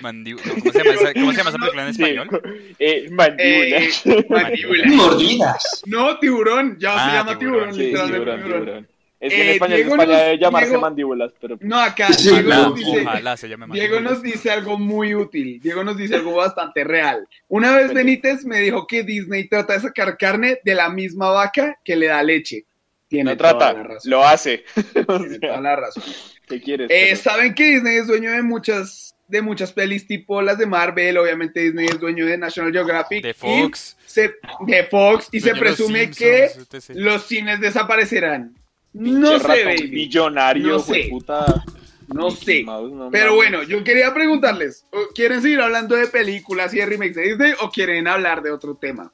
Mandíbula. 0.00 0.44
¿Cómo 0.58 0.72
se 0.72 0.78
llama 0.78 0.94
esa, 0.94 1.12
cómo 1.12 1.30
se 1.32 1.36
llama 1.38 1.50
esa 1.50 1.58
película 1.58 1.86
en 1.88 1.94
Sí, 1.94 2.02
español? 2.02 2.42
eh, 2.78 3.08
mandíbula. 3.10 3.78
eh, 3.78 4.26
mandíbula. 4.30 4.84
Mordidas. 4.86 5.82
No, 5.86 6.18
tiburón, 6.18 6.76
ya 6.78 6.92
se 6.94 6.98
Ah, 7.00 7.14
llama 7.18 7.38
tiburón, 7.38 7.70
tiburón, 7.70 7.74
Sí, 7.74 7.82
literalmente 7.82 8.18
tiburón, 8.42 8.64
tiburón. 8.64 8.88
Es 9.24 9.32
que 9.32 9.40
Eh, 9.40 9.44
en 9.46 9.50
español, 9.54 9.80
en 9.80 9.86
España 9.88 10.12
nos- 10.12 10.22
debe 10.22 10.38
llamarse 10.38 10.68
Diego- 10.68 10.80
mandíbulas, 10.82 11.32
pero 11.40 11.56
No, 11.60 11.80
acá 11.80 12.12
Sí, 12.12 12.28
Diego, 12.30 12.48
ojalá, 12.48 12.62
nos 12.68 12.74
dice, 12.74 13.00
Ojalá 13.00 13.36
se 13.36 13.48
llame 13.48 13.66
Diego 13.72 13.94
Mandíbula. 13.94 14.10
nos 14.10 14.22
dice 14.22 14.50
algo 14.50 14.78
muy 14.78 15.14
útil. 15.14 15.60
Diego 15.62 15.82
nos 15.84 15.96
dice 15.96 16.14
algo 16.16 16.34
bastante 16.34 16.84
real. 16.84 17.26
Una 17.48 17.76
vez. 17.76 17.92
Benítez 17.94 18.44
me 18.44 18.58
dijo 18.60 18.86
que 18.86 19.02
Disney 19.02 19.48
trata 19.48 19.72
de 19.74 19.80
sacar 19.80 20.16
carne 20.18 20.58
de 20.64 20.74
la 20.74 20.88
misma 20.90 21.30
vaca 21.30 21.78
que 21.84 21.96
le 21.96 22.06
da 22.08 22.22
leche. 22.22 22.64
Tiene 23.08 23.30
no 23.32 23.36
toda 23.36 23.58
trata, 23.58 23.72
la 23.74 23.82
razón. 23.84 24.10
lo 24.10 24.24
hace. 24.26 24.64
Tiene 24.92 25.38
toda 25.38 25.60
la 25.60 25.76
razón. 25.76 26.02
¿Qué 26.46 26.60
quieres? 26.60 26.90
Eh, 26.90 27.06
Pero- 27.10 27.16
Saben 27.22 27.54
que 27.54 27.64
Disney 27.64 27.96
es 27.96 28.06
dueño 28.06 28.30
de 28.32 28.42
muchas 28.42 29.10
de 29.26 29.40
muchas 29.40 29.72
pelis 29.72 30.06
tipo 30.06 30.42
las 30.42 30.58
de 30.58 30.66
Marvel, 30.66 31.16
obviamente 31.16 31.60
Disney 31.60 31.86
es 31.86 31.98
dueño 31.98 32.26
de 32.26 32.36
National 32.36 32.70
Geographic 32.72 33.22
De 33.22 33.30
y 33.30 33.32
Fox. 33.32 33.96
se- 34.04 34.34
de 34.66 34.84
Fox 34.84 35.28
y 35.32 35.40
se 35.40 35.48
dueño 35.50 35.60
presume 35.62 36.10
que 36.10 36.48
Simpsons, 36.50 36.90
los 36.90 37.22
cines 37.26 37.58
desaparecerán. 37.60 38.54
No 38.94 39.38
sé, 39.40 39.64
baby. 39.64 39.88
Millonario, 39.90 40.66
No 40.68 40.78
sé. 40.78 41.08
puta. 41.10 41.64
No 42.08 42.30
sé. 42.30 42.62
Mouse, 42.64 42.92
no 42.92 43.10
Pero 43.10 43.32
mames. 43.32 43.36
bueno, 43.36 43.62
yo 43.64 43.82
quería 43.82 44.12
preguntarles, 44.14 44.84
¿quieren 45.14 45.42
seguir 45.42 45.60
hablando 45.60 45.96
de 45.96 46.06
películas 46.06 46.72
y 46.74 46.78
de 46.78 46.86
remakes 46.86 47.16
de 47.16 47.22
Disney 47.22 47.52
o 47.62 47.70
quieren 47.70 48.06
hablar 48.06 48.42
de 48.42 48.50
otro 48.52 48.74
tema? 48.76 49.10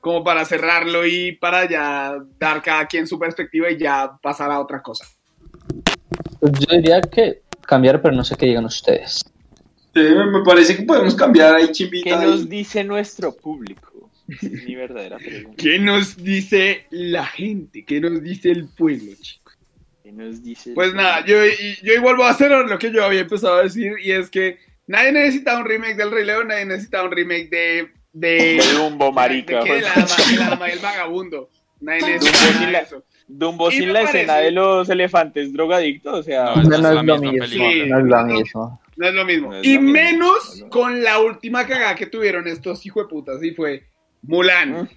Como 0.00 0.22
para 0.22 0.44
cerrarlo 0.44 1.04
y 1.06 1.32
para 1.32 1.68
ya 1.68 2.14
dar 2.38 2.62
cada 2.62 2.86
quien 2.86 3.06
su 3.06 3.18
perspectiva 3.18 3.70
y 3.70 3.78
ya 3.78 4.12
pasar 4.22 4.50
a 4.50 4.60
otra 4.60 4.80
cosa. 4.82 5.06
Pues 6.40 6.52
yo 6.60 6.76
diría 6.76 7.00
que 7.02 7.42
cambiar, 7.66 8.00
pero 8.00 8.14
no 8.14 8.24
sé 8.24 8.36
qué 8.36 8.46
digan 8.46 8.64
ustedes. 8.64 9.24
Sí, 9.92 10.00
me 10.00 10.42
parece 10.44 10.76
que 10.76 10.82
podemos 10.84 11.14
cambiar 11.14 11.54
ahí, 11.54 11.66
¿Qué 11.66 11.72
chimbita. 11.72 12.22
nos 12.24 12.40
ahí. 12.42 12.46
dice 12.46 12.84
nuestro 12.84 13.34
público? 13.34 13.89
Es 14.42 14.64
mi 14.64 14.74
verdadera 14.74 15.16
pregunta. 15.18 15.56
¿Qué 15.62 15.78
nos 15.78 16.16
dice 16.16 16.86
la 16.90 17.24
gente? 17.26 17.84
¿Qué 17.84 18.00
nos 18.00 18.22
dice 18.22 18.50
el 18.50 18.68
pueblo, 18.68 19.12
chicos? 19.20 19.58
¿Qué 20.02 20.12
nos 20.12 20.42
dice? 20.42 20.72
Pues 20.74 20.94
nada, 20.94 21.24
yo, 21.26 21.44
y- 21.46 21.76
yo 21.82 21.92
igual 21.94 22.16
voy 22.16 22.26
a 22.26 22.30
hacer 22.30 22.50
lo 22.50 22.78
que 22.78 22.92
yo 22.92 23.04
había 23.04 23.20
empezado 23.20 23.56
a 23.56 23.62
decir 23.62 23.92
y 24.02 24.12
es 24.12 24.30
que 24.30 24.58
nadie 24.86 25.12
necesita 25.12 25.58
un 25.58 25.64
remake 25.66 25.96
del 25.96 26.10
Rey 26.10 26.24
León, 26.24 26.48
nadie 26.48 26.64
necesita 26.66 27.02
un 27.02 27.10
remake 27.12 27.48
de... 27.50 27.88
De, 28.12 28.28
De 28.56 28.62
Dumbo, 28.74 29.12
marica. 29.12 29.62
¿De? 29.62 29.70
De 29.74 29.80
la, 29.82 29.88
dama, 29.94 30.06
de 30.30 30.36
la 30.36 30.48
dama 30.50 30.68
y 30.68 30.72
el 30.72 30.78
vagabundo. 30.80 31.48
Nadie 31.80 32.00
necesita 32.14 32.38
Dumbo 32.38 32.52
nada 32.54 32.66
de 32.66 32.72
la- 32.72 32.78
eso. 32.80 33.04
Dumbo 33.28 33.70
sin 33.70 33.92
la 33.92 34.00
parece- 34.00 34.18
escena 34.22 34.36
de 34.38 34.50
los 34.50 34.88
elefantes 34.88 35.52
drogadictos, 35.52 36.18
o 36.18 36.22
sea... 36.24 36.56
No, 36.56 36.62
es 36.62 36.68
la 36.80 36.92
lo 37.02 37.18
mismo. 37.18 37.32
No 37.32 37.44
es 37.44 37.54
lo 37.54 38.24
mismo. 38.26 38.80
No 38.96 39.06
es 39.08 39.14
lo 39.14 39.24
mismo. 39.24 39.50
No 39.52 39.56
es 39.60 39.66
y 39.66 39.74
lo 39.76 39.80
menos 39.82 40.58
no. 40.60 40.68
con 40.70 41.02
la 41.04 41.20
última 41.20 41.66
cagada 41.66 41.94
que 41.94 42.06
tuvieron 42.06 42.48
estos 42.48 42.84
hijueputas 42.84 43.40
y 43.44 43.52
fue 43.52 43.84
Mulan. 44.22 44.72
Mm. 44.82 44.88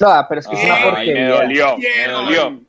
No, 0.00 0.26
pero 0.28 0.40
es 0.40 0.48
que 0.48 0.56
es 0.56 0.64
una 0.64 0.74
Ay, 0.74 0.82
me 0.82 0.90
porquería. 0.90 1.28
dolió, 1.28 1.76
me 1.78 2.12
dolió. 2.12 2.60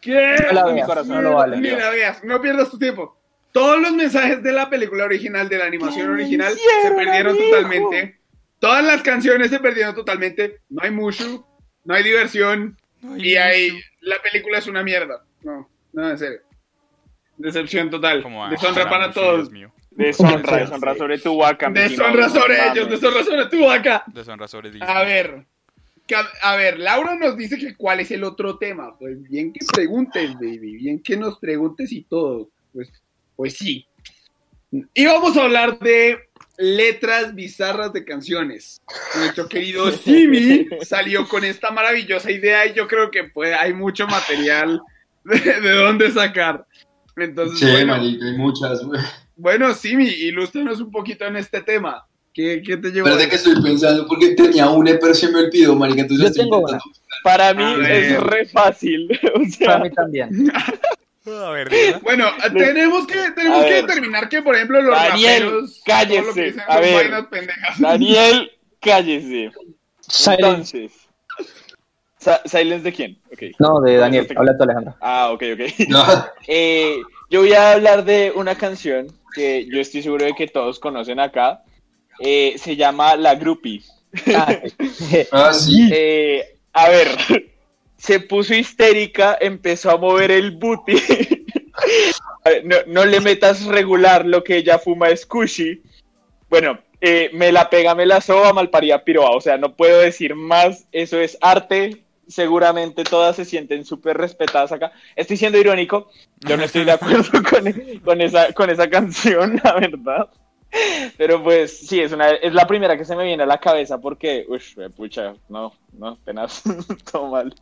¿Qué? 0.00 0.36
No 0.48 0.52
la 0.52 0.66
Mi 0.66 0.72
veas, 0.74 0.86
corazón 0.86 1.14
no 1.14 1.22
lo 1.22 1.34
vale. 1.34 1.56
Ni 1.58 1.70
la 1.70 1.90
veas, 1.90 2.24
no 2.24 2.40
pierdas 2.40 2.70
tu 2.70 2.78
tiempo. 2.78 3.16
Todos 3.52 3.80
los 3.80 3.92
mensajes 3.92 4.42
de 4.42 4.50
la 4.52 4.68
película 4.68 5.04
original, 5.04 5.48
de 5.48 5.58
la 5.58 5.66
animación 5.66 6.06
¿Qué 6.06 6.12
original, 6.12 6.54
se 6.82 6.90
perdieron 6.90 7.36
totalmente. 7.36 8.18
Todas 8.58 8.84
las 8.84 9.02
canciones 9.02 9.50
se 9.50 9.60
perdieron 9.60 9.94
totalmente. 9.94 10.60
No 10.70 10.82
hay 10.82 10.90
mushu, 10.90 11.44
no 11.84 11.94
hay 11.94 12.02
diversión. 12.02 12.76
Ay, 13.04 13.30
Y 13.32 13.36
ahí 13.36 13.80
la 14.00 14.16
película 14.22 14.58
es 14.58 14.66
una 14.66 14.82
mierda. 14.82 15.22
No, 15.42 15.68
no, 15.92 16.10
en 16.10 16.18
serio. 16.18 16.40
Decepción 17.36 17.90
total. 17.90 18.24
Deshonra 18.50 18.88
para 18.88 19.12
todos. 19.12 19.50
Deshonra, 19.90 20.58
deshonra 20.58 20.94
sobre 20.94 21.18
tu 21.18 21.36
vaca. 21.36 21.68
mi 21.68 21.80
Deshonra 21.80 22.28
sobre 22.28 22.56
no 22.56 22.72
ellos, 22.72 22.90
deshonra 22.90 23.24
sobre 23.24 23.46
tu 23.46 23.64
vaca. 23.66 24.04
Deshonra 24.06 24.48
sobre 24.48 24.70
Disney. 24.70 24.88
A 24.90 25.02
ver, 25.02 25.44
a, 26.14 26.52
a 26.52 26.56
ver, 26.56 26.78
Laura 26.78 27.16
nos 27.16 27.36
dice 27.36 27.58
que 27.58 27.74
cuál 27.74 28.00
es 28.00 28.10
el 28.10 28.24
otro 28.24 28.58
tema. 28.58 28.98
Pues 28.98 29.22
bien 29.22 29.52
que 29.52 29.64
preguntes, 29.72 30.34
baby, 30.34 30.76
bien 30.76 31.02
que 31.02 31.16
nos 31.16 31.38
preguntes 31.38 31.92
y 31.92 32.02
todo. 32.02 32.50
Pues, 32.72 32.90
pues 33.36 33.54
sí. 33.54 33.86
Y 34.94 35.04
vamos 35.04 35.36
a 35.36 35.44
hablar 35.44 35.78
de 35.78 36.18
letras 36.56 37.34
bizarras 37.34 37.92
de 37.92 38.04
canciones. 38.04 38.80
Nuestro 39.16 39.48
querido 39.48 39.90
Simi 39.92 40.66
salió 40.82 41.28
con 41.28 41.44
esta 41.44 41.70
maravillosa 41.70 42.30
idea 42.30 42.66
y 42.66 42.74
yo 42.74 42.88
creo 42.88 43.10
que 43.10 43.24
pues, 43.24 43.54
hay 43.58 43.74
mucho 43.74 44.06
material 44.06 44.80
de, 45.24 45.38
de 45.38 45.70
dónde 45.70 46.10
sacar. 46.10 46.66
Entonces, 47.16 47.58
Sí, 47.58 47.66
bueno, 47.66 47.94
marica, 47.94 48.24
hay 48.24 48.38
muchas, 48.38 48.80
bueno, 49.36 49.74
Simi, 49.74 50.06
ilústranos 50.06 50.80
un 50.80 50.90
poquito 50.90 51.26
en 51.26 51.36
este 51.36 51.60
tema. 51.62 52.06
¿Qué, 52.34 52.62
qué 52.64 52.76
te 52.78 52.90
llevó? 52.90 53.08
Espérate 53.08 53.28
que 53.30 53.36
estoy 53.36 53.62
pensando 53.62 54.06
porque 54.06 54.30
tenía 54.34 54.68
una, 54.70 54.92
pero 55.00 55.14
se 55.14 55.28
me 55.30 55.38
olvidó, 55.40 55.74
marica. 55.76 56.02
Entonces 56.02 56.22
Yo 56.24 56.28
estoy 56.30 56.44
tengo 56.44 56.60
intentando- 56.60 56.84
Para 57.22 57.52
mí 57.54 57.64
es 57.86 58.20
re 58.20 58.46
fácil. 58.46 59.08
O 59.34 59.38
Para 59.38 59.50
sea, 59.50 59.78
mí 59.78 59.90
también. 59.90 60.52
A 61.26 61.50
ver. 61.50 61.68
Bueno, 62.02 62.26
tenemos 62.56 63.06
que, 63.06 63.14
tenemos 63.36 63.62
A 63.62 63.66
que 63.66 63.72
ver. 63.74 63.86
determinar 63.86 64.28
que, 64.28 64.42
por 64.42 64.56
ejemplo, 64.56 64.82
los 64.82 64.92
Daniel, 64.96 65.42
raperos. 65.44 65.80
cállese. 65.84 66.22
lo 66.26 66.34
que 66.34 66.42
dicen 66.42 66.62
A 66.66 66.80
ver. 66.80 67.10
Daniel, 67.78 68.50
cállese. 68.80 69.52
Silence. 70.00 70.76
Entonces, 70.78 70.92
¿Silence 72.50 72.82
de 72.84 72.92
quién? 72.92 73.18
Ok. 73.32 73.42
No, 73.60 73.80
de 73.80 73.96
Daniel. 73.98 74.26
Habla 74.36 74.56
tú, 74.56 74.64
Alejandro. 74.64 74.96
Ah, 75.00 75.30
ok, 75.30 75.42
ok. 75.54 75.60
No, 75.88 76.04
Eh, 76.48 76.96
yo 77.30 77.40
voy 77.40 77.52
a 77.52 77.72
hablar 77.72 78.04
de 78.04 78.32
una 78.34 78.56
canción 78.56 79.06
que 79.34 79.66
yo 79.72 79.80
estoy 79.80 80.02
seguro 80.02 80.24
de 80.24 80.32
que 80.34 80.48
todos 80.48 80.80
conocen 80.80 81.20
acá. 81.20 81.62
Eh, 82.20 82.54
se 82.58 82.76
llama 82.76 83.16
La 83.16 83.34
Groupie. 83.34 83.82
Ah, 84.34 84.58
sí. 84.92 85.26
ah, 85.32 85.52
sí. 85.52 85.88
Eh, 85.92 86.56
a 86.72 86.88
ver, 86.88 87.08
se 87.96 88.20
puso 88.20 88.54
histérica, 88.54 89.36
empezó 89.40 89.90
a 89.90 89.96
mover 89.96 90.30
el 90.30 90.52
booty. 90.52 90.94
No, 92.64 92.76
no 92.86 93.04
le 93.04 93.20
metas 93.20 93.64
regular, 93.64 94.26
lo 94.26 94.42
que 94.42 94.56
ella 94.56 94.78
fuma 94.78 95.08
es 95.08 95.24
cushy. 95.24 95.80
Bueno, 96.50 96.78
eh, 97.00 97.30
me 97.32 97.50
la 97.50 97.68
pega, 97.68 97.96
me 97.96 98.06
la 98.06 98.20
soba, 98.20 98.52
malparía 98.52 99.04
piroa. 99.04 99.30
O 99.30 99.40
sea, 99.40 99.58
no 99.58 99.74
puedo 99.74 100.00
decir 100.00 100.36
más. 100.36 100.86
Eso 100.92 101.18
es 101.18 101.36
arte. 101.40 102.04
Seguramente 102.28 103.02
todas 103.02 103.36
se 103.36 103.44
sienten 103.44 103.84
súper 103.84 104.16
respetadas 104.16 104.70
acá. 104.70 104.92
Estoy 105.16 105.36
siendo 105.36 105.58
irónico. 105.58 106.10
Yo 106.40 106.56
no 106.56 106.62
estoy 106.62 106.84
de 106.84 106.92
acuerdo 106.92 107.30
con, 107.48 108.00
con, 108.04 108.20
esa, 108.20 108.52
con 108.52 108.70
esa 108.70 108.88
canción, 108.88 109.60
la 109.64 109.74
verdad. 109.74 110.28
Pero 111.16 111.42
pues 111.42 111.78
sí, 111.86 112.00
es 112.00 112.12
una 112.12 112.30
es 112.30 112.54
la 112.54 112.66
primera 112.66 112.96
que 112.96 113.04
se 113.04 113.14
me 113.14 113.24
viene 113.24 113.42
a 113.42 113.46
la 113.46 113.58
cabeza 113.58 113.98
porque, 113.98 114.46
uff, 114.48 114.76
pucha, 114.96 115.34
no, 115.48 115.72
no, 115.92 116.16
tenaz, 116.24 116.62
todo 117.12 117.28
mal. 117.28 117.54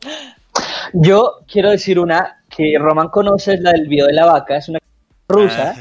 Yo 0.92 1.40
quiero 1.50 1.70
decir 1.70 1.98
una 1.98 2.42
que 2.48 2.76
Roman 2.78 3.08
conoce, 3.08 3.54
es 3.54 3.61
la 3.61 3.72
del 3.72 3.88
video 3.88 4.06
de 4.06 4.12
la 4.12 4.26
vaca, 4.26 4.56
es 4.56 4.68
una 4.68 4.78
rusa. 5.28 5.74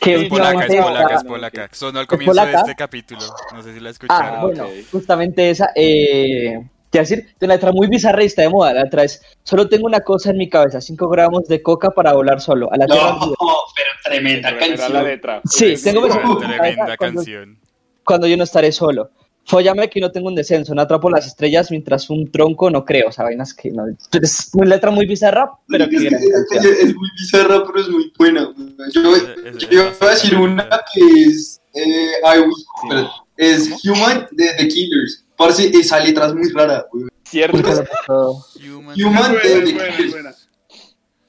que 0.00 0.14
Es 0.14 0.28
polaca, 0.28 0.66
es 0.66 0.82
polaca, 0.82 1.14
es 1.14 1.24
polaca. 1.24 1.68
Sonó 1.72 2.00
al 2.00 2.06
comienzo 2.06 2.44
de 2.44 2.52
este 2.52 2.74
capítulo. 2.74 3.20
No 3.52 3.62
sé 3.62 3.74
si 3.74 3.80
la 3.80 3.90
escucharon. 3.90 4.34
Ah, 4.34 4.42
bueno, 4.42 4.68
justamente 4.90 5.50
esa. 5.50 5.70
Eh, 5.74 6.62
quiero 6.90 7.02
decir, 7.06 7.26
de 7.38 7.46
una 7.46 7.54
letra 7.54 7.72
muy 7.72 7.86
bizarra 7.86 8.22
y 8.22 8.26
está 8.26 8.42
de 8.42 8.48
moda. 8.50 8.72
La 8.74 8.84
letra 8.84 9.04
es: 9.04 9.22
Solo 9.42 9.68
tengo 9.68 9.86
una 9.86 10.00
cosa 10.00 10.30
en 10.30 10.38
mi 10.38 10.48
cabeza, 10.48 10.80
5 10.80 11.08
gramos 11.08 11.44
de 11.48 11.62
coca 11.62 11.90
para 11.90 12.12
volar 12.14 12.40
solo. 12.40 12.72
A 12.72 12.76
la 12.76 12.86
tierra. 12.86 13.16
No, 13.20 13.34
pero 13.76 13.90
tremenda 14.04 14.48
Era 14.50 14.60
la 14.60 14.66
canción. 14.76 15.04
letra. 15.04 15.40
Sí, 15.44 15.74
tengo 15.82 16.00
Pues, 16.02 16.14
que- 16.14 16.46
Tremenda 16.46 16.96
cuando- 16.96 17.16
canción. 17.22 17.58
Cuando 18.04 18.26
yo 18.26 18.36
no 18.36 18.44
estaré 18.44 18.72
solo. 18.72 19.10
Fóllame 19.44 19.88
que 19.88 19.98
no 20.00 20.10
tengo 20.12 20.28
un 20.28 20.34
descenso, 20.34 20.74
no 20.74 20.82
atrapo 20.82 21.08
las 21.08 21.26
estrellas 21.26 21.70
mientras 21.70 22.10
un 22.10 22.30
tronco 22.30 22.68
no 22.70 22.84
creo. 22.84 23.08
O 23.08 23.12
sea, 23.12 23.24
vainas 23.24 23.54
que 23.54 23.70
no. 23.70 23.84
Es 24.20 24.50
una 24.52 24.66
letra 24.66 24.90
muy 24.90 25.06
bizarra, 25.06 25.50
pero 25.66 25.84
Es, 25.84 25.90
que 25.90 25.96
es- 25.96 26.02
canción. 26.50 26.74
es 26.82 26.94
muy 26.94 27.08
bizarra, 27.18 27.62
pero 27.66 27.80
es 27.80 27.88
muy 27.88 28.12
buena. 28.18 28.52
Yo, 28.92 29.16
Es- 29.16 29.22
es 29.46 29.68
yo 29.68 29.68
iba 29.70 29.90
a 30.00 30.10
decir 30.10 30.36
una 30.36 30.68
que 30.92 31.00
es, 31.24 31.62
eh, 31.74 32.10
ay, 32.24 32.40
uy, 32.40 32.52
espera, 32.82 33.10
es 33.38 33.70
Human 33.86 34.26
de 34.32 34.48
The 34.58 34.68
Killers. 34.68 35.24
Parce, 35.38 35.70
esa 35.72 35.98
letra 36.00 36.26
es 36.26 36.34
muy 36.34 36.50
rara, 36.50 36.86
güey. 36.92 37.06
Cierto. 37.24 37.58
Human- 38.08 38.94
Human 39.00 39.32
buena, 39.32 40.10
buena. 40.10 40.34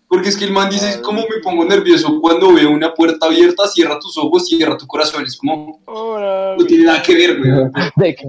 Porque 0.07 0.29
es 0.29 0.37
que 0.37 0.45
el 0.45 0.51
man 0.51 0.69
dice, 0.71 0.89
es 0.89 0.97
como 0.97 1.21
me 1.21 1.37
pongo 1.43 1.63
nervioso 1.65 2.19
cuando 2.19 2.51
veo 2.51 2.71
una 2.71 2.93
puerta 2.95 3.27
abierta, 3.27 3.67
cierra 3.67 3.99
tus 3.99 4.17
ojos, 4.17 4.47
cierra 4.47 4.75
tu 4.75 4.87
corazón. 4.87 5.23
Es 5.23 5.37
como, 5.37 5.81
Hola, 5.85 6.55
no 6.57 6.65
tiene 6.65 6.85
nada 6.85 7.03
que 7.03 7.13
ver, 7.13 7.37
güey. 7.37 7.51
¿De 7.95 8.15
qué? 8.15 8.25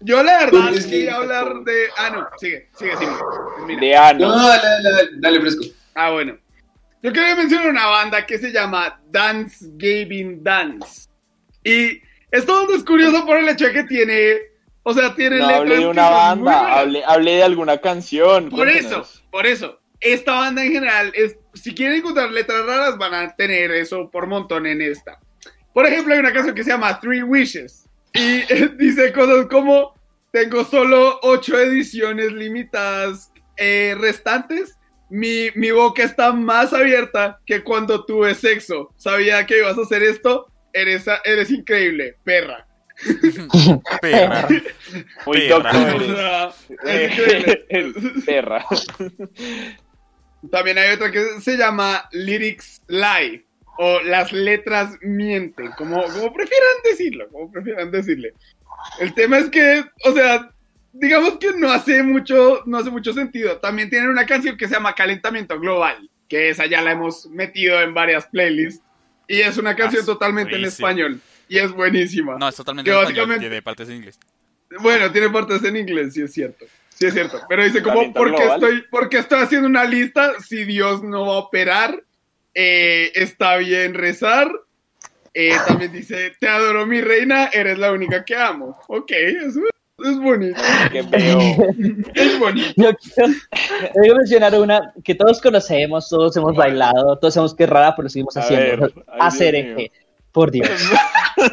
Yo 0.00 0.22
la 0.22 0.38
verdad 0.38 0.74
es 0.74 0.86
que- 0.86 1.10
hablar 1.10 1.62
de... 1.64 1.84
Ah, 1.96 2.10
no, 2.10 2.26
sigue, 2.38 2.68
sigue, 2.76 2.96
sigue. 2.96 3.10
Mira. 3.66 4.12
De 4.12 4.20
No, 4.20 4.32
Ano. 4.32 4.48
dale, 4.48 4.62
dale, 4.82 5.08
dale, 5.20 5.40
fresco. 5.40 5.64
Ah, 5.94 6.10
bueno. 6.10 6.36
Yo 7.02 7.12
quería 7.12 7.34
mencionar 7.36 7.68
una 7.68 7.86
banda 7.86 8.24
que 8.26 8.38
se 8.38 8.52
llama 8.52 9.00
Dance 9.10 9.66
Gavin 9.74 10.42
Dance. 10.42 11.08
Y 11.64 12.00
banda 12.32 12.74
es 12.76 12.84
curioso 12.84 13.24
por 13.26 13.36
el 13.36 13.48
hecho 13.48 13.66
de 13.66 13.72
que 13.72 13.84
tiene... 13.84 14.52
O 14.84 14.92
sea, 14.92 15.14
tiene 15.14 15.38
No 15.38 15.46
letras 15.46 15.60
hablé 15.60 15.76
de 15.78 15.86
una 15.86 16.10
banda, 16.10 16.80
hablé, 16.80 17.04
hablé 17.04 17.36
de 17.36 17.42
alguna 17.44 17.78
canción. 17.78 18.50
Por 18.50 18.68
eso, 18.68 18.88
cuéntenos. 18.88 19.24
por 19.30 19.46
eso. 19.46 19.78
Esta 20.00 20.32
banda 20.32 20.64
en 20.64 20.72
general, 20.72 21.12
es, 21.14 21.38
si 21.54 21.72
quieren 21.72 21.98
encontrar 21.98 22.32
letras 22.32 22.66
raras, 22.66 22.98
van 22.98 23.14
a 23.14 23.36
tener 23.36 23.70
eso 23.70 24.10
por 24.10 24.26
montón 24.26 24.66
en 24.66 24.82
esta. 24.82 25.20
Por 25.72 25.86
ejemplo, 25.86 26.12
hay 26.12 26.20
una 26.20 26.32
canción 26.32 26.54
que 26.54 26.64
se 26.64 26.70
llama 26.70 26.98
Three 27.00 27.22
Wishes. 27.22 27.88
Y 28.12 28.40
eh, 28.52 28.70
dice 28.78 29.12
cosas 29.12 29.46
como, 29.46 29.94
tengo 30.32 30.64
solo 30.64 31.20
ocho 31.22 31.58
ediciones 31.58 32.32
limitadas 32.32 33.32
eh, 33.56 33.94
restantes. 33.98 34.76
Mi, 35.08 35.50
mi 35.54 35.70
boca 35.70 36.02
está 36.02 36.32
más 36.32 36.72
abierta 36.72 37.38
que 37.46 37.62
cuando 37.62 38.04
tuve 38.04 38.34
sexo. 38.34 38.92
Sabía 38.96 39.46
que 39.46 39.58
ibas 39.58 39.78
a 39.78 39.82
hacer 39.82 40.02
esto. 40.02 40.46
Eres, 40.72 41.04
eres 41.24 41.50
increíble, 41.50 42.16
perra. 42.24 42.66
Perra. 44.00 44.48
Muy 45.26 45.48
Perra. 45.48 46.52
eres. 46.84 47.58
El 47.68 47.94
perra. 48.24 48.64
También 50.50 50.78
hay 50.78 50.92
otra 50.94 51.10
que 51.10 51.40
se 51.40 51.56
llama 51.56 52.08
Lyrics 52.12 52.82
Lie 52.88 53.44
o 53.78 54.00
las 54.00 54.32
letras 54.32 54.96
mienten, 55.00 55.70
como, 55.78 56.02
como 56.02 56.32
prefieran 56.32 56.76
decirlo, 56.84 57.28
como 57.30 57.50
prefieran 57.50 57.90
decirle. 57.90 58.34
El 59.00 59.14
tema 59.14 59.38
es 59.38 59.48
que, 59.48 59.84
o 60.04 60.12
sea, 60.12 60.50
digamos 60.92 61.38
que 61.38 61.52
no 61.52 61.70
hace 61.70 62.02
mucho, 62.02 62.62
no 62.66 62.78
hace 62.78 62.90
mucho 62.90 63.12
sentido. 63.12 63.58
También 63.58 63.88
tienen 63.88 64.10
una 64.10 64.26
canción 64.26 64.56
que 64.56 64.68
se 64.68 64.74
llama 64.74 64.94
Calentamiento 64.94 65.58
Global, 65.58 66.10
que 66.28 66.50
esa 66.50 66.66
ya 66.66 66.82
la 66.82 66.92
hemos 66.92 67.26
metido 67.26 67.80
en 67.80 67.94
varias 67.94 68.26
playlists 68.26 68.84
y 69.32 69.40
es 69.40 69.56
una 69.56 69.74
canción 69.74 70.02
Ah, 70.02 70.06
totalmente 70.06 70.54
en 70.54 70.60
buenísimo. 70.60 70.88
español 70.88 71.20
y 71.48 71.58
es 71.58 71.70
buenísima. 71.72 72.36
No, 72.38 72.48
es 72.48 72.54
totalmente 72.54 72.90
Que 72.90 72.94
en 72.96 73.00
español, 73.02 73.14
básicamente- 73.28 73.48
tiene 73.48 73.62
partes 73.62 73.88
en 73.88 73.94
inglés. 73.96 74.18
Bueno, 74.80 75.10
tiene 75.10 75.28
partes 75.30 75.64
en 75.64 75.76
inglés, 75.76 76.14
sí 76.14 76.22
es 76.22 76.32
cierto. 76.32 76.66
Sí 76.94 77.06
es 77.06 77.14
cierto. 77.14 77.40
Pero 77.48 77.64
dice 77.64 77.82
como, 77.82 78.12
¿por 78.12 78.34
qué 78.34 78.44
estoy, 78.44 78.82
por 78.90 79.08
qué 79.08 79.18
estoy 79.18 79.40
haciendo 79.40 79.66
una 79.68 79.84
lista 79.84 80.34
si 80.40 80.64
Dios 80.64 81.02
no 81.02 81.26
va 81.26 81.34
a 81.34 81.38
operar? 81.38 82.02
Eh, 82.54 83.10
está 83.14 83.56
bien 83.56 83.94
rezar. 83.94 84.50
Eh, 85.34 85.56
también 85.66 85.92
dice, 85.92 86.34
te 86.38 86.46
adoro 86.46 86.86
mi 86.86 87.00
reina, 87.00 87.46
eres 87.54 87.78
la 87.78 87.90
única 87.92 88.22
que 88.24 88.36
amo. 88.36 88.78
Ok, 88.88 89.10
eso 89.12 89.60
es, 90.04 90.18
bonito. 90.20 90.60
Que 90.90 91.02
veo. 91.02 91.38
Es 92.14 92.38
bonito. 92.38 92.72
Yo 92.76 92.90
quiero, 92.96 93.32
quiero 93.94 94.16
mencionar 94.16 94.54
una 94.58 94.92
que 95.04 95.14
todos 95.14 95.40
conocemos, 95.40 96.08
todos 96.08 96.36
hemos 96.36 96.54
bailado, 96.56 97.16
todos 97.18 97.34
sabemos 97.34 97.54
que 97.54 97.64
es 97.64 97.70
rara, 97.70 97.94
pero 97.96 98.04
lo 98.04 98.08
seguimos 98.10 98.36
A 98.36 98.40
haciendo. 98.40 98.82
ver, 98.86 98.92
ay, 99.08 99.18
Hacer 99.20 99.54
Dios 99.54 99.64
mío. 99.66 99.74
eje. 99.78 99.92
Por 100.32 100.50
Dios. 100.50 100.68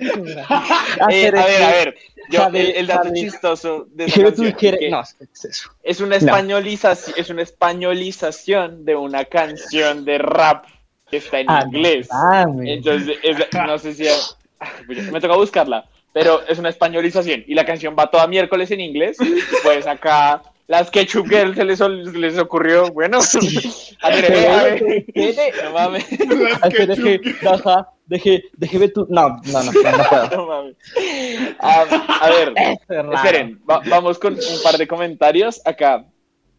Eh, 0.00 1.00
a 1.00 1.06
ver, 1.08 1.36
a 1.36 1.44
ver. 1.70 1.94
Yo, 2.30 2.46
el, 2.48 2.56
el 2.56 2.86
dato 2.86 3.10
chistoso 3.12 3.86
de 3.92 4.06
esa 4.06 4.14
Quiero 4.14 4.32
tú 4.32 4.42
canción 4.44 4.76
que 4.78 4.90
No, 4.90 5.02
¿qué 5.18 5.24
es 5.32 5.44
eso? 5.44 5.70
es 5.82 6.00
una 6.00 6.16
españolización, 6.16 7.14
es 7.18 7.30
una 7.30 7.42
españolización 7.42 8.84
de 8.84 8.96
una 8.96 9.24
canción 9.26 10.04
de 10.04 10.18
rap 10.18 10.64
que 11.10 11.18
está 11.18 11.40
en 11.40 11.50
Ah, 11.50 11.64
inglés. 11.66 12.08
dame. 12.08 12.74
Entonces, 12.74 13.18
es- 13.22 13.36
no 13.52 13.78
sé 13.78 13.94
si 13.94 14.08
ah, 14.08 14.16
me 15.12 15.20
toca 15.20 15.36
buscarla, 15.36 15.84
pero 16.14 16.40
es 16.48 16.58
una 16.58 16.70
españolización 16.70 17.44
y 17.46 17.54
la 17.54 17.66
canción 17.66 17.94
va 17.98 18.10
toda 18.10 18.26
miércoles 18.26 18.70
en 18.70 18.80
inglés. 18.80 19.18
Pues 19.62 19.86
acá 19.86 20.42
las 20.66 20.90
Ketchup 20.90 21.28
Girls 21.28 21.56
se 21.56 21.64
les, 21.64 21.80
les 22.14 22.38
ocurrió, 22.38 22.86
bueno, 22.92 23.18
a 24.02 24.10
no 25.64 25.70
mames, 25.72 26.06
deje, 28.06 28.44
déjeme 28.56 28.88
tu. 28.88 29.06
No, 29.10 29.28
no, 29.28 29.62
no, 29.62 29.62
no, 29.62 29.72
no 29.72 29.72
puedo. 29.72 30.30
no 30.36 30.46
mames. 30.46 30.76
Ah, 31.60 31.84
a 32.22 32.30
ver. 32.30 32.52
Esperen, 33.14 33.60
va- 33.68 33.82
vamos 33.86 34.18
con 34.18 34.34
un 34.34 34.62
par 34.62 34.76
de 34.78 34.86
comentarios 34.86 35.60
acá. 35.64 36.04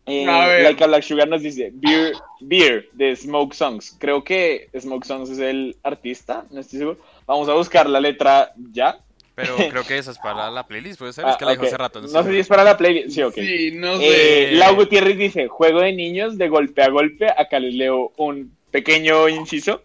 Eh, 0.08 0.28
A 0.30 0.46
ver. 0.48 0.64
Laika 0.64 0.86
Black 0.86 1.02
Sugar 1.02 1.28
nos 1.28 1.42
dice 1.42 1.72
Beer, 1.74 2.14
Beer 2.40 2.90
de 2.94 3.16
Smoke 3.16 3.56
Songs. 3.56 3.96
Creo 4.00 4.24
que 4.24 4.70
Smoke 4.80 5.04
Songs 5.04 5.32
es 5.32 5.40
el 5.40 5.76
artista, 5.82 6.46
no 6.52 6.60
estoy 6.60 6.78
seguro. 6.80 7.00
Vamos 7.26 7.50
a 7.50 7.54
buscar 7.54 7.90
la 7.90 8.00
letra 8.00 8.52
ya. 8.72 9.00
Pero 9.36 9.56
creo 9.70 9.84
que 9.84 9.98
esa 9.98 10.12
es 10.12 10.18
para 10.18 10.50
la 10.50 10.66
playlist, 10.66 10.98
puede 11.00 11.14
ser. 11.14 11.26
es 11.26 11.34
Ah, 11.34 11.38
que 11.38 11.46
la 11.46 11.52
dijo 11.52 11.64
hace 11.66 11.78
rato. 11.78 12.02
No 12.02 12.24
sé 12.24 12.32
si 12.32 12.40
es 12.40 12.48
para 12.48 12.64
la 12.64 12.78
playlist. 12.78 13.10
Sí, 13.12 13.22
ok. 13.22 13.34
Sí, 13.36 13.72
no 13.74 14.00
Eh, 14.02 14.48
sé. 14.50 14.56
Lau 14.56 14.76
Gutiérrez 14.76 15.18
dice: 15.18 15.48
Juego 15.48 15.82
de 15.82 15.94
niños 15.94 16.38
de 16.38 16.48
golpe 16.50 16.82
a 16.84 16.90
golpe. 16.90 17.28
Acá 17.30 17.60
les 17.60 17.74
leo 17.76 18.14
un 18.18 18.56
pequeño 18.72 19.28
inciso. 19.30 19.82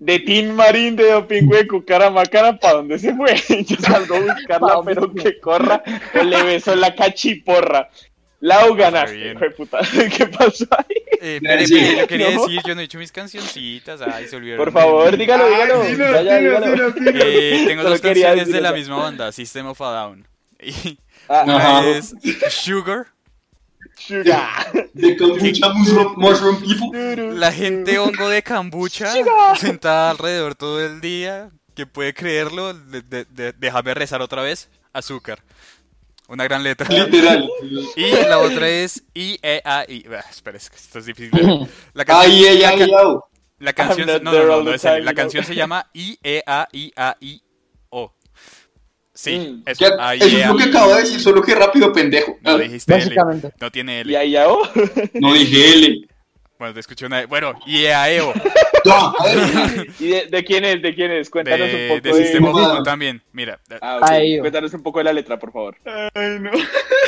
De 0.00 0.20
Tin 0.20 0.54
Marín 0.54 0.94
de 0.94 1.10
Dopingüe 1.10 1.66
Cucaramacara, 1.66 2.56
¿para 2.60 2.74
dónde 2.74 3.00
se 3.00 3.12
fue? 3.16 3.34
Yo 3.66 3.76
salgo 3.80 4.14
a 4.14 4.20
¿Pa' 4.20 4.34
buscarla, 4.34 4.80
pero 4.84 5.12
que 5.12 5.40
corra 5.40 5.82
o 6.14 6.22
le 6.22 6.40
beso 6.44 6.76
la 6.76 6.94
cachiporra. 6.94 7.90
Lau 8.40 8.74
ganaste, 8.74 9.30
hijo 9.32 9.40
de 9.40 9.50
puta. 9.50 9.78
¿Qué 10.16 10.26
pasó 10.26 10.64
ahí? 10.70 10.96
Eh, 11.20 11.40
pero, 11.42 11.66
Sí. 11.66 11.74
pero 11.74 12.00
yo 12.00 12.06
quería 12.08 12.30
No. 12.30 12.42
decir, 12.42 12.60
yo 12.66 12.74
no 12.74 12.80
he 12.80 12.84
hecho 12.84 12.98
mis 12.98 13.10
cancioncitas. 13.10 14.00
Ay, 14.02 14.28
se 14.28 14.36
olvidaron. 14.36 14.64
Por 14.64 14.72
favor, 14.72 15.16
dígalo, 15.16 15.44
Ay, 15.44 15.50
dígalo. 15.52 15.82
dinos, 15.82 16.24
Ya, 16.24 16.38
dígalo. 16.38 16.94
Eh, 17.24 17.64
tengo 17.66 17.82
Solo 17.82 17.90
dos 17.94 18.00
canciones 18.00 18.36
decir 18.38 18.54
de 18.54 18.60
la 18.60 18.72
misma 18.72 18.96
banda, 18.96 19.32
System 19.32 19.66
of 19.66 19.80
a 19.80 19.90
Down. 19.92 20.26
Y 20.60 20.98
Ah, 21.28 21.44
Ajá. 21.46 21.80
una 21.80 21.88
es 21.90 22.14
Sugar. 22.48 23.06
sugar. 23.98 24.72
De 24.94 25.16
Kombucha 25.16 25.68
Mushroom, 26.16 26.60
People. 26.62 27.34
La 27.34 27.52
gente 27.52 27.98
hongo 27.98 28.28
de 28.28 28.42
cambucha 28.42 29.12
sentada 29.56 30.10
alrededor 30.10 30.54
todo 30.54 30.84
el 30.84 31.00
día. 31.00 31.50
que 31.74 31.86
puede 31.86 32.12
creerlo? 32.12 32.74
De- 32.74 33.02
de- 33.02 33.24
de- 33.26 33.52
déjame 33.52 33.94
rezar 33.94 34.20
otra 34.20 34.42
vez. 34.42 34.68
Azúcar. 34.92 35.38
Una 36.28 36.44
gran 36.44 36.62
letra. 36.62 36.86
Literal. 36.88 37.48
Y 37.96 38.10
la 38.28 38.38
otra 38.38 38.68
es 38.68 39.02
I, 39.14 39.38
E, 39.42 39.62
A, 39.64 39.84
I. 39.88 40.04
Ah, 40.14 40.24
espera, 40.30 40.56
es 40.58 40.68
que 40.70 40.76
esto 40.76 40.98
es 40.98 41.06
difícil. 41.06 41.68
La 41.94 42.04
canción, 42.04 42.32
Ay, 42.32 42.44
ay, 42.46 42.58
la 42.58 42.68
ay, 42.68 42.78
ca- 42.78 42.84
ay. 42.84 43.16
la 43.60 43.72
canción, 43.72 44.06
no, 44.22 44.32
no, 44.32 44.44
no, 44.44 44.62
no 44.62 44.72
es 44.74 44.82
time, 44.82 45.00
La 45.00 45.14
canción 45.14 45.42
se 45.44 45.54
llama 45.54 45.88
I, 45.94 46.18
E, 46.22 46.42
A, 46.46 46.68
I, 46.72 46.92
A, 46.96 47.16
I, 47.20 47.42
O. 47.90 48.12
Sí, 49.14 49.36
Mm. 49.38 49.62
eso. 49.68 49.84
Ya, 49.84 49.96
Ay, 49.98 50.18
eso 50.20 50.36
E, 50.36 50.40
es 50.40 50.46
A. 50.46 50.48
lo 50.52 50.56
que 50.58 50.64
acabo 50.64 50.94
de 50.94 51.00
decir, 51.00 51.18
solo 51.20 51.42
que 51.42 51.54
rápido, 51.54 51.92
pendejo. 51.92 52.36
No 52.42 52.58
dijiste 52.58 52.94
L. 52.94 53.02
Básicamente. 53.04 53.52
No 53.60 53.70
tiene 53.72 53.96
Y 53.96 54.00
L. 54.00 54.16
ahí 54.18 54.30
ya, 54.32 54.48
oh. 54.48 54.62
No 55.14 55.32
dije 55.32 55.72
L. 55.74 56.08
Bueno, 56.58 56.74
te 56.74 56.80
escuché 56.80 57.06
una. 57.06 57.24
Bueno, 57.26 57.54
y 57.66 57.86
a 57.86 58.10
Evo. 58.10 58.32
Ya, 58.84 58.94
a 58.94 59.12
ver, 59.24 59.88
¿Y 59.98 60.06
de, 60.06 60.26
de 60.26 60.44
quién 60.44 60.64
es? 60.64 60.80
¿De 60.80 60.94
quién 60.94 61.10
es? 61.10 61.28
Cuéntanos 61.28 61.66
De, 61.66 61.90
un 61.90 61.96
poco 61.96 62.00
de 62.00 62.12
de... 62.12 62.22
Sistema. 62.24 62.50
Opus 62.50 62.84
también. 62.84 63.20
Mira, 63.32 63.58
Ah. 63.82 64.18
Cuéntanos 64.40 64.72
un 64.72 64.82
poco 64.84 65.00
de 65.00 65.04
la 65.04 65.12
letra, 65.12 65.36
por 65.36 65.52
favor. 65.52 65.76
Ay, 66.14 66.38
no. 66.40 66.52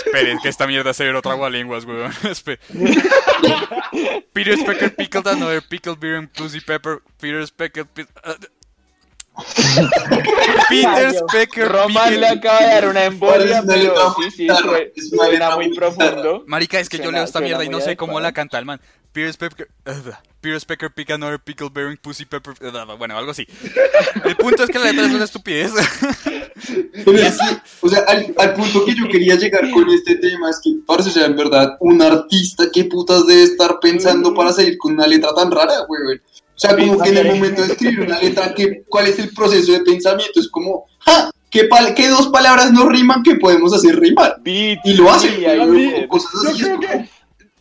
esperen 0.05 0.39
que 0.43 0.49
esta 0.49 0.67
mierda 0.67 0.93
se 0.93 1.05
ve 1.05 1.15
otra 1.15 1.49
lenguas, 1.49 1.85
weón. 1.85 2.11
Peter 4.33 4.59
Specker 4.59 4.97
pickled 4.97 5.29
another 5.29 5.63
pickled 5.63 6.01
beer 6.01 6.17
and 6.17 6.29
pussy 6.33 6.61
pepper. 6.61 7.03
Peter 7.21 7.47
Specker. 7.47 7.87
Peter 10.71 11.15
Specker 11.15 11.69
Roman 11.69 12.21
le 12.21 12.27
acaba 12.29 12.61
de 12.61 12.67
dar 12.67 12.89
una 12.89 13.05
embolia, 13.05 13.63
Parece 13.63 13.89
pero 13.91 14.15
sí, 14.17 14.31
sí, 14.31 15.09
suena 15.11 15.57
muy 15.57 15.75
profundo. 15.75 16.45
Marica, 16.47 16.81
es 16.81 16.89
que 16.89 16.99
yo 16.99 17.11
leo 17.11 17.25
esta 17.25 17.41
mierda 17.41 17.65
y 17.65 17.69
no 17.69 17.81
sé 17.81 17.97
cómo 17.97 18.21
la 18.21 18.33
canta 18.33 18.59
el 18.59 18.65
man. 18.65 18.81
Peter 19.13 19.33
Specker. 19.33 19.69
Peter 20.41 20.61
Specker 20.61 20.91
pick 20.91 21.11
another 21.11 21.39
pickled 21.39 21.75
beer 21.75 21.89
and 21.89 21.99
pussy 22.01 22.25
pepper. 22.25 22.55
bueno, 22.97 23.19
algo 23.19 23.33
así. 23.33 23.47
El 24.25 24.37
punto 24.37 24.63
es 24.63 24.71
que 24.71 24.79
la 24.79 24.87
letra 24.87 25.07
es 25.07 25.13
una 25.13 25.25
estupidez. 25.25 25.73
Es 27.07 27.39
o 27.81 27.89
sea, 27.89 28.01
al, 28.07 28.35
al 28.37 28.55
punto 28.55 28.85
que 28.85 28.95
yo 28.95 29.09
quería 29.09 29.35
llegar 29.35 29.69
con 29.71 29.89
este 29.89 30.17
tema 30.17 30.51
es 30.51 30.61
que, 30.63 30.75
parce, 30.87 31.09
o 31.09 31.13
sea, 31.13 31.25
en 31.25 31.35
verdad, 31.35 31.77
un 31.81 32.01
artista, 32.03 32.65
¿qué 32.73 32.85
putas 32.85 33.27
debe 33.27 33.43
estar 33.45 33.81
pensando 33.81 34.35
para 34.35 34.53
salir 34.53 34.77
con 34.77 34.93
una 34.93 35.07
letra 35.07 35.35
tan 35.35 35.51
rara, 35.51 35.85
güey? 35.89 36.21
O 36.63 36.69
sea, 36.69 36.77
como 36.77 37.03
que 37.03 37.09
en 37.09 37.17
el 37.17 37.27
momento 37.27 37.63
de 37.63 37.69
escribir 37.73 38.01
una 38.03 38.19
letra, 38.21 38.53
¿qué, 38.55 38.83
¿cuál 38.87 39.07
es 39.07 39.19
el 39.19 39.33
proceso 39.33 39.73
de 39.73 39.81
pensamiento? 39.81 40.39
Es 40.41 40.49
como, 40.51 40.85
¡ja! 40.99 41.31
¿Qué, 41.51 41.67
pal- 41.71 41.95
qué 41.95 42.09
dos 42.09 42.29
palabras 42.29 42.71
no 42.71 42.87
riman 42.87 43.23
que 43.23 43.37
podemos 43.37 43.73
hacer 43.75 43.99
rimar? 43.99 44.37
Beat, 44.43 44.81
Y 44.85 44.93
lo 44.93 45.11
hace, 45.11 45.35
sí, 45.37 45.47
ahí 45.47 45.59
A 45.59 45.65
mí- 45.65 46.07
cosas 46.07 46.31
Yo 46.45 46.51
así. 46.51 46.63
creo 46.63 46.81
que, 46.81 47.09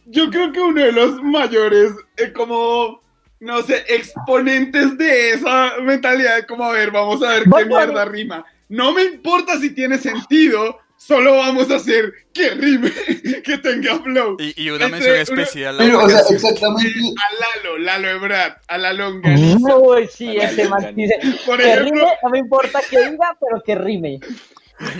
yo 0.07 0.29
creo 0.29 0.51
que 0.51 0.59
uno 0.59 0.81
de 0.83 0.91
los 0.91 1.23
mayores, 1.23 1.93
eh, 2.17 2.33
como, 2.33 3.01
no 3.39 3.61
sé, 3.63 3.85
exponentes 3.87 4.97
de 4.97 5.31
esa 5.31 5.71
mentalidad, 5.81 6.45
como 6.45 6.65
a 6.65 6.73
ver, 6.73 6.91
vamos 6.91 7.23
a 7.23 7.29
ver 7.29 7.43
qué 7.45 7.65
mierda 7.65 8.03
rima. 8.03 8.45
No 8.67 8.91
me 8.91 9.05
importa 9.05 9.57
si 9.59 9.69
tiene 9.69 9.97
sentido, 9.97 10.77
solo 11.09 11.35
vamos 11.37 11.71
a 11.71 11.77
hacer 11.77 12.13
que 12.31 12.51
rime, 12.51 12.91
que 13.43 13.57
tenga 13.57 13.97
flow. 13.99 14.37
Y, 14.39 14.63
y 14.63 14.69
una 14.69 14.87
mención 14.87 15.13
una- 15.13 15.21
especial 15.23 15.75
a 15.75 15.83
Pero, 15.83 15.97
una 15.97 16.05
o 16.05 16.09
sea, 16.09 16.35
exactamente. 16.35 16.91
A 17.17 17.57
Lalo, 17.63 17.77
Lalo 17.79 18.09
Ebrard, 18.09 18.53
a 18.67 18.77
la 18.77 18.93
longaniza. 18.93 19.75
Uy, 19.75 20.07
sí, 20.07 20.37
ese 20.37 20.69
man 20.69 20.81
vale. 20.83 20.93
dice, 20.93 21.19
Por 21.47 21.57
que 21.57 21.63
ejemplo, 21.73 21.95
rime, 22.05 22.11
no 22.23 22.29
me 22.29 22.37
importa 22.39 22.79
que 22.87 23.09
diga, 23.09 23.35
pero 23.39 23.61
que 23.63 23.75
rime. 23.75 24.19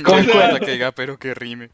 No 0.03 0.15
me 0.15 0.21
importa 0.21 0.59
que 0.59 0.71
diga, 0.71 0.91
pero 0.91 1.17
que 1.19 1.33
rime. 1.35 1.69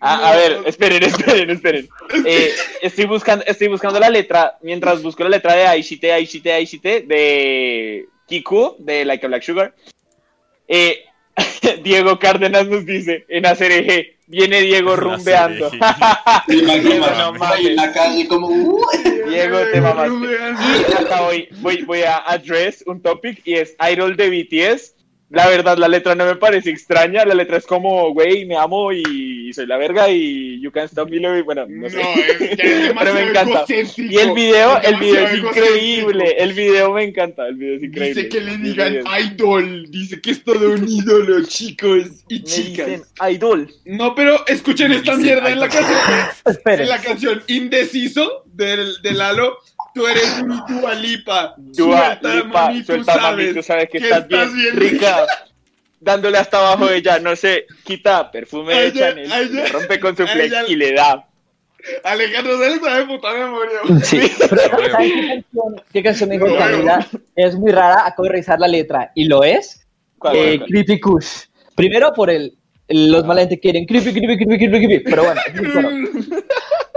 A, 0.00 0.30
a 0.30 0.36
ver, 0.36 0.60
esperen, 0.66 1.02
esperen, 1.02 1.50
esperen. 1.50 1.88
Eh, 2.24 2.50
estoy, 2.80 3.06
buscando, 3.06 3.44
estoy 3.46 3.68
buscando 3.68 3.98
la 4.00 4.08
letra, 4.08 4.56
mientras 4.62 5.02
busco 5.02 5.24
la 5.24 5.30
letra 5.30 5.54
de 5.54 5.66
Aishite, 5.66 6.12
Aishite, 6.12 6.52
Aishite, 6.52 7.00
de 7.02 8.06
Kiku, 8.26 8.76
de 8.78 9.04
Like 9.04 9.26
a 9.26 9.28
Black 9.28 9.42
Sugar. 9.42 9.74
Eh, 10.68 11.04
Diego 11.82 12.18
Cárdenas 12.18 12.68
nos 12.68 12.84
dice, 12.86 13.24
en 13.28 13.46
Acereje, 13.46 14.16
viene 14.26 14.60
Diego 14.62 14.96
rumbeando. 14.96 15.70
Diego, 16.48 17.06
no 17.36 17.44
ahí 17.46 17.66
en 17.68 17.76
la 17.76 17.82
mames. 17.82 17.94
calle 17.96 18.28
como, 18.28 18.46
"Uh". 18.48 18.84
Diego, 19.28 19.58
te 19.72 19.80
mamaste. 19.80 20.36
Y 20.90 20.92
acá 21.02 21.22
voy, 21.22 21.48
voy, 21.60 21.82
voy 21.82 22.02
a 22.02 22.18
address 22.18 22.84
un 22.86 23.00
topic 23.00 23.40
y 23.44 23.54
es 23.54 23.74
Idol 23.92 24.16
de 24.16 24.30
BTS. 24.30 24.93
La 25.34 25.48
verdad, 25.48 25.76
la 25.78 25.88
letra 25.88 26.14
no 26.14 26.24
me 26.26 26.36
parece 26.36 26.70
extraña. 26.70 27.24
La 27.24 27.34
letra 27.34 27.56
es 27.56 27.66
como, 27.66 28.12
güey, 28.14 28.44
me 28.46 28.56
amo 28.56 28.92
y 28.92 29.52
soy 29.52 29.66
la 29.66 29.76
verga 29.76 30.08
y 30.08 30.60
you 30.60 30.70
can't 30.70 30.88
stop 30.90 31.10
me. 31.10 31.18
love", 31.18 31.38
y 31.38 31.42
Bueno, 31.42 31.66
no 31.68 31.82
No, 31.82 31.90
sé. 31.90 32.00
es, 32.00 32.56
ya 32.56 32.64
es 32.64 32.92
Pero 32.98 33.14
me 33.14 33.20
demasiado 33.26 33.50
encanta. 33.50 33.64
Y 33.98 34.16
el 34.16 34.32
video, 34.32 34.78
es 34.78 34.88
el 34.88 34.96
video 34.96 35.26
es 35.26 35.38
increíble. 35.38 36.34
El 36.38 36.52
video 36.52 36.92
me 36.92 37.04
encanta. 37.04 37.46
El 37.48 37.56
video 37.56 37.76
es 37.76 37.82
increíble. 37.82 38.22
Dice 38.22 38.28
que 38.28 38.40
le 38.40 38.56
digan 38.58 38.96
es- 38.96 39.04
idol, 39.32 39.90
dice 39.90 40.20
que 40.20 40.30
es 40.30 40.44
todo 40.44 40.70
un 40.70 40.88
ídolo, 40.88 41.44
chicos 41.46 42.04
y 42.28 42.34
Me 42.38 42.44
chicas. 42.44 42.86
dicen 42.86 43.02
Idol. 43.30 43.70
No, 43.84 44.14
pero 44.14 44.46
escuchen 44.46 44.92
esta 44.92 45.16
mierda 45.16 45.50
en 45.50 45.60
la 45.60 45.68
canción. 45.68 45.98
Espere. 46.46 46.82
En 46.84 46.88
la 46.88 47.00
canción 47.00 47.42
Indeciso 47.48 48.44
del, 48.46 49.00
de 49.02 49.12
Lalo. 49.12 49.58
Tú 49.94 50.06
eres 50.06 50.44
mi 50.44 50.56
Dua 50.68 50.94
Lipa. 50.94 51.54
Dua 51.56 52.16
Suelta, 52.20 52.34
Lipa, 52.34 52.48
mami, 52.66 52.80
tú 52.80 52.86
suelta, 52.86 53.16
mami, 53.16 53.42
sabes 53.42 53.54
tú 53.54 53.62
sabes 53.62 53.84
que, 53.90 53.98
que 53.98 54.04
estás, 54.04 54.22
estás 54.22 54.54
bien, 54.54 54.76
bien 54.78 54.92
rica. 54.92 55.26
Dándole 56.00 56.36
hasta 56.38 56.58
abajo 56.58 56.86
de 56.86 56.96
ella, 56.98 57.18
no 57.20 57.34
sé, 57.36 57.66
quita 57.84 58.30
perfume 58.30 58.74
de 58.74 58.86
ella- 58.88 59.08
Chanel, 59.10 59.26
ella- 59.32 59.62
le 59.62 59.68
rompe 59.68 60.00
con 60.00 60.16
su 60.16 60.26
flex 60.26 60.46
ella- 60.52 60.64
y 60.68 60.76
le 60.76 60.92
da. 60.92 61.26
Alejandro 62.02 62.58
se 62.58 62.70
le 62.70 62.78
sabe 62.80 63.04
puta 63.06 63.32
memoria. 63.32 63.78
Sí, 64.02 64.20
pero 64.38 64.56
¿saben 64.90 65.12
qué 65.12 65.26
canción, 65.28 65.82
qué 65.92 66.02
canción 66.02 66.28
me 66.30 66.34
dijo 66.36 66.48
No, 66.48 66.56
Camila? 66.56 67.06
Es 67.36 67.54
muy 67.56 67.72
rara, 67.72 68.06
acabo 68.06 68.24
de 68.24 68.30
revisar 68.30 68.58
la 68.58 68.68
letra, 68.68 69.12
y 69.14 69.26
lo 69.26 69.44
es, 69.44 69.86
¿Cuál, 70.18 70.36
eh, 70.36 70.56
cuál? 70.58 70.68
Creepy 70.70 71.00
Kush. 71.00 71.28
Primero 71.74 72.12
por 72.12 72.30
el, 72.30 72.54
los 72.88 73.24
malentes 73.26 73.58
quieren 73.60 73.84
creepy, 73.86 74.12
creepy, 74.12 74.36
creepy, 74.44 74.58
creepy, 74.68 74.86
creepy, 74.86 75.04
pero 75.04 75.24
bueno, 75.24 75.40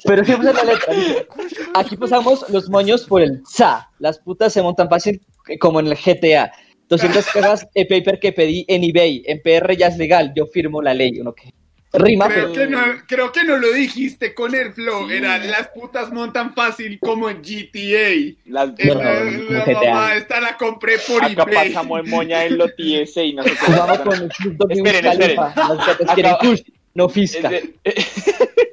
es. 0.07 0.15
Pero 0.15 0.25
siempre 0.25 0.49
es 0.51 0.55
la 0.55 0.63
letra. 0.63 0.93
Aquí 1.75 1.97
pasamos 1.97 2.45
los 2.49 2.69
moños 2.69 3.03
por 3.05 3.21
el 3.21 3.41
za. 3.47 3.89
Las 3.99 4.19
putas 4.19 4.53
se 4.53 4.61
montan 4.61 4.89
fácil 4.89 5.21
eh, 5.47 5.57
como 5.59 5.79
en 5.79 5.87
el 5.87 5.95
GTA. 5.95 6.51
200 6.89 7.25
cajas 7.33 7.67
de 7.75 7.85
paper 7.85 8.19
que 8.19 8.31
pedí 8.31 8.65
en 8.67 8.83
eBay. 8.83 9.23
En 9.27 9.41
PR 9.41 9.75
ya 9.75 9.87
es 9.87 9.97
legal. 9.97 10.33
Yo 10.35 10.45
firmo 10.47 10.81
la 10.81 10.93
ley. 10.93 11.19
Uno 11.19 11.33
que 11.33 11.53
rima, 11.93 12.27
Creo 12.27 12.51
pero 12.51 12.53
que, 12.53 12.67
no, 12.67 12.79
creo 13.07 13.31
que 13.31 13.43
no 13.45 13.57
lo 13.57 13.71
dijiste 13.71 14.33
con 14.33 14.53
el 14.53 14.73
flow. 14.73 15.09
Era 15.09 15.37
las 15.39 15.69
putas 15.69 16.11
montan 16.11 16.53
fácil 16.53 16.99
como 16.99 17.29
en 17.29 17.41
GTA. 17.41 18.35
Las- 18.45 18.69
Eh, 18.77 18.87
No, 18.87 18.95
la, 18.95 19.19
no, 19.23 19.49
la 19.49 19.65
GTA. 19.65 19.73
mamá 19.93 20.15
esta 20.15 20.39
la 20.41 20.57
compré 20.57 20.97
por 21.07 21.23
Acá 21.23 21.43
eBay. 21.43 21.69
pasamos 21.69 21.99
en 22.03 22.09
moña 22.09 22.45
en 22.45 22.57
lo 22.57 22.67
TS 22.67 23.17
y 23.17 23.33
no 23.33 23.43
sé 23.43 23.51
qué. 23.51 23.57
jugamos 23.57 23.99
con 23.99 24.13
el 24.15 24.23
Wiz 24.23 24.77
Esperen, 24.77 25.05
esperen. 25.05 25.35
Las 25.37 25.53
putas 25.97 26.13
quieren 26.13 26.31
Acá- 26.33 26.47
Kush, 26.47 26.61
no 26.93 27.09
fisca. 27.09 27.49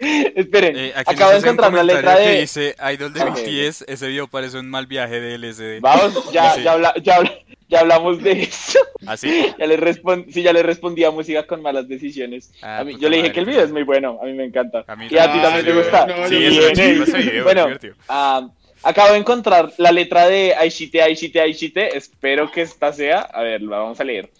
Esperen, 0.34 0.76
Eh, 0.76 0.92
aquí 0.94 1.14
acabo 1.14 1.30
de 1.32 1.38
encontrar 1.38 1.72
la 1.72 1.82
letra 1.82 2.02
comentario 2.02 2.26
que 2.28 2.34
de... 2.34 2.40
dice 2.40 2.76
Idol 2.92 3.12
de 3.12 3.20
Ok. 3.22 3.30
BTS, 3.40 3.84
ese 3.88 4.09
video 4.09 4.28
parece 4.28 4.59
un 4.59 4.68
mal 4.70 4.86
viaje 4.86 5.20
de 5.20 5.38
LSD. 5.38 5.80
Vamos, 5.80 6.32
ya, 6.32 6.52
Sí. 6.55 6.62
ya, 6.62 6.72
habla- 6.72 6.94
ya, 7.02 7.16
habla- 7.16 7.38
ya 7.68 7.80
hablamos 7.80 8.22
de 8.22 8.42
eso. 8.42 8.78
¿Así? 9.07 9.46
Ya 9.59 9.66
le 9.66 9.78
respon- 9.78 10.26
sí, 10.30 10.42
ya 10.42 10.52
le 10.52 10.62
respondí 10.62 11.05
a 11.05 11.11
música 11.11 11.46
con 11.46 11.62
malas 11.62 11.88
decisiones. 11.88 12.52
Ah, 12.62 12.78
a 12.80 12.84
mí, 12.84 12.92
puta 12.92 13.02
yo 13.02 13.09
le 13.09 13.16
dije 13.16 13.28
madre. 13.28 13.34
que 13.34 13.40
el 13.40 13.46
video 13.46 13.64
es 13.64 13.72
muy 13.72 13.82
bueno, 13.82 14.18
a 14.22 14.26
mí 14.26 14.32
me 14.34 14.44
encanta. 14.44 14.84
A 14.86 14.96
mí 14.96 15.07
y 15.11 15.18
a 15.18 15.32
ti 15.32 15.40
también. 15.40 15.64
te 15.64 15.70
Ah, 15.72 15.74
gusta. 15.74 16.07
no, 16.07 16.28
Sí, 16.28 16.44
eso 16.44 16.68
es 16.68 17.12
video, 17.12 17.44
Bueno, 17.44 17.68
ah, 18.09 18.48
acabo 18.82 19.12
de 19.12 19.18
encontrar 19.18 19.72
la 19.78 19.92
letra 19.92 20.28
de 20.28 20.55
Aishite, 20.55 21.02
Aishite, 21.02 21.40
Aishite. 21.40 21.96
Espero 21.96 22.50
que 22.50 22.62
esta 22.62 22.92
sea. 22.92 23.20
A 23.20 23.42
ver, 23.42 23.62
la 23.62 23.78
vamos 23.78 24.00
a 24.00 24.05
leer. 24.05 24.30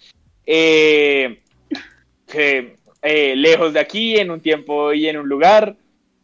Eh, 0.45 1.41
que, 2.27 2.75
eh, 3.05 3.35
lejos 3.35 3.73
de 3.73 3.79
aquí, 3.79 4.17
en 4.17 4.31
un 4.31 4.41
tiempo 4.41 4.91
y 4.91 5.07
en 5.07 5.17
un 5.17 5.29
lugar, 5.29 5.75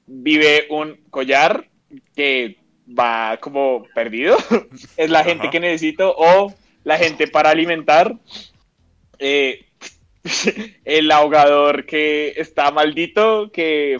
vive 0.07 0.65
un 0.69 0.97
collar 1.09 1.69
que 2.15 2.57
va 2.87 3.37
como 3.37 3.85
perdido. 3.93 4.37
es 4.97 5.09
la 5.09 5.23
gente 5.23 5.43
Ajá. 5.43 5.51
que 5.51 5.59
necesito 5.59 6.13
o 6.17 6.53
la 6.83 6.97
gente 6.97 7.27
para 7.27 7.51
alimentar. 7.51 8.15
Eh, 9.19 9.65
el 10.85 11.11
ahogador 11.11 11.85
que 11.85 12.33
está 12.35 12.71
maldito, 12.71 13.51
que 13.51 13.99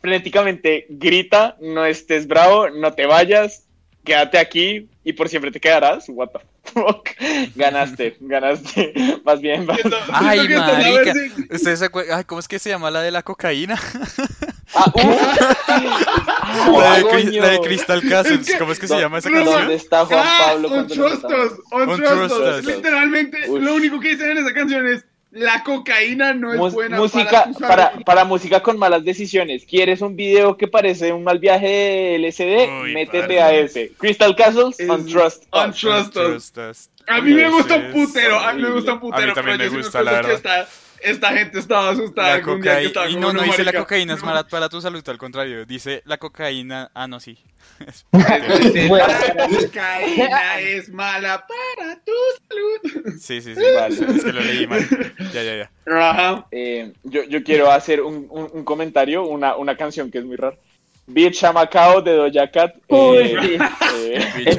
frenéticamente 0.00 0.86
grita, 0.90 1.56
no 1.60 1.84
estés 1.86 2.26
bravo, 2.26 2.70
no 2.70 2.92
te 2.92 3.06
vayas, 3.06 3.66
quédate 4.04 4.38
aquí 4.38 4.88
y 5.04 5.12
por 5.14 5.28
siempre 5.28 5.50
te 5.50 5.60
quedarás. 5.60 6.08
What 6.08 6.28
the 6.28 6.38
fuck? 6.40 6.49
Ganaste, 7.56 8.16
ganaste. 8.20 9.20
Más 9.24 9.40
bien, 9.40 9.66
vas. 9.66 9.78
Siento- 9.78 9.96
Ay, 10.12 10.48
marica. 10.48 11.12
¿Ustedes 11.50 11.78
se 11.80 11.84
acuerdan? 11.86 12.18
Ay, 12.18 12.24
¿cómo 12.24 12.38
es 12.40 12.48
que 12.48 12.58
se 12.58 12.70
llama 12.70 12.90
la 12.90 13.02
de 13.02 13.10
la 13.10 13.22
cocaína? 13.22 13.78
Ah, 14.74 14.92
uh. 14.94 15.00
la, 16.80 16.94
de, 16.96 17.04
Cri- 17.06 17.40
la 17.40 17.48
de 17.48 17.60
Crystal 17.60 18.00
Castles. 18.08 18.40
Es 18.42 18.52
que- 18.52 18.58
¿Cómo 18.58 18.72
es 18.72 18.78
que 18.78 18.86
se 18.88 18.98
llama 19.00 19.18
esa 19.18 19.28
¿Dónde 19.30 19.44
¿Dónde 19.44 19.58
canción? 19.58 19.76
está 19.80 20.06
Juan 20.06 20.20
Ah, 20.24 20.38
Pablo? 20.46 20.68
on 20.68 20.74
cuando 20.74 20.94
no 20.94 21.06
está? 21.08 21.28
trustos, 21.28 21.58
on 21.72 21.88
On 21.90 21.96
trustos. 21.96 22.28
trustos. 22.28 22.64
Literalmente, 22.64 23.38
Uy. 23.50 23.60
lo 23.62 23.74
único 23.74 23.98
que 24.00 24.08
dicen 24.10 24.30
en 24.30 24.38
esa 24.38 24.54
canción 24.54 24.86
es 24.86 25.04
la 25.32 25.62
cocaína 25.62 26.34
no 26.34 26.52
es 26.52 26.58
Mus- 26.58 26.72
buena 26.74 26.96
música 26.98 27.30
para, 27.30 27.44
tu 27.52 27.58
para, 27.60 27.90
salud". 27.92 28.04
para 28.04 28.24
música 28.24 28.60
con 28.62 28.78
malas 28.78 29.04
decisiones. 29.04 29.64
¿Quieres 29.64 30.00
un 30.00 30.16
video 30.16 30.56
que 30.56 30.66
parece 30.66 31.12
un 31.12 31.22
mal 31.24 31.38
viaje 31.38 31.66
de 31.68 32.14
LSD? 32.18 32.82
Uy, 32.82 32.94
Métete 32.94 33.40
a 33.40 33.52
ese. 33.54 33.92
Crystal 33.98 34.34
Castles, 34.34 34.80
Es- 34.80 34.88
on 34.90 35.06
Trust. 35.06 35.44
on 35.50 35.70
Us. 35.70 35.76
Trust 35.76 36.16
us. 36.16 36.52
Trust 36.52 36.58
us. 36.58 36.90
A 37.06 37.20
mí 37.20 37.32
me 37.32 37.48
gusta 37.48 37.76
un 37.76 37.90
putero, 37.92 38.38
a 38.38 38.52
mí 38.52 38.62
me 38.62 38.70
gusta 38.70 38.92
un 38.92 38.98
A 38.98 39.00
putero. 39.00 39.26
mí 39.28 39.32
también 39.34 39.58
me 39.58 39.68
gusta, 39.68 40.02
la 40.02 40.12
verdad. 40.12 40.68
Esta 41.02 41.32
gente 41.32 41.58
estaba 41.58 41.90
asustada 41.90 42.28
La 42.28 42.34
día 42.36 42.44
que 42.44 42.50
cocaína. 42.50 42.80
estaba 42.88 43.08
Y 43.10 43.16
no, 43.16 43.32
no 43.32 43.42
dice 43.42 43.58
la 43.58 43.64
marica, 43.66 43.78
cocaína 43.80 44.14
es 44.14 44.20
no". 44.20 44.26
mala 44.26 44.46
para 44.46 44.68
tu 44.68 44.80
salud, 44.80 45.02
al 45.08 45.18
contrario. 45.18 45.64
Dice 45.66 46.02
la 46.06 46.18
cocaína. 46.18 46.90
Ah, 46.94 47.06
no, 47.08 47.20
sí. 47.20 47.38
Dice, 48.12 48.88
la 48.88 49.48
cocaína 49.48 50.60
es 50.60 50.88
mala 50.90 51.46
para 51.46 51.96
tu 52.04 52.12
salud. 52.48 53.14
Sí, 53.18 53.40
sí, 53.40 53.54
sí. 53.54 53.60
Vale. 53.74 53.94
Es 53.94 54.24
que 54.24 54.32
lo 54.32 54.40
leí 54.40 54.66
mal. 54.66 54.86
Ya, 55.32 55.42
ya, 55.42 55.56
ya. 55.56 55.70
Ajá. 55.86 56.46
Eh, 56.50 56.92
yo, 57.04 57.24
yo 57.24 57.42
quiero 57.42 57.70
hacer 57.70 58.00
un, 58.02 58.26
un- 58.30 58.50
un 58.52 58.64
comentario, 58.64 59.24
una, 59.24 59.56
una 59.56 59.76
canción 59.76 60.10
que 60.10 60.18
es 60.18 60.24
muy 60.24 60.36
rara. 60.36 60.56
Bitch 61.12 61.42
Macao 61.52 62.00
de 62.02 62.12
Doja 62.14 62.50
Cat. 62.50 62.74
Uy, 62.88 63.16
eh, 63.18 63.58
sí. 64.36 64.44
eh, 64.46 64.56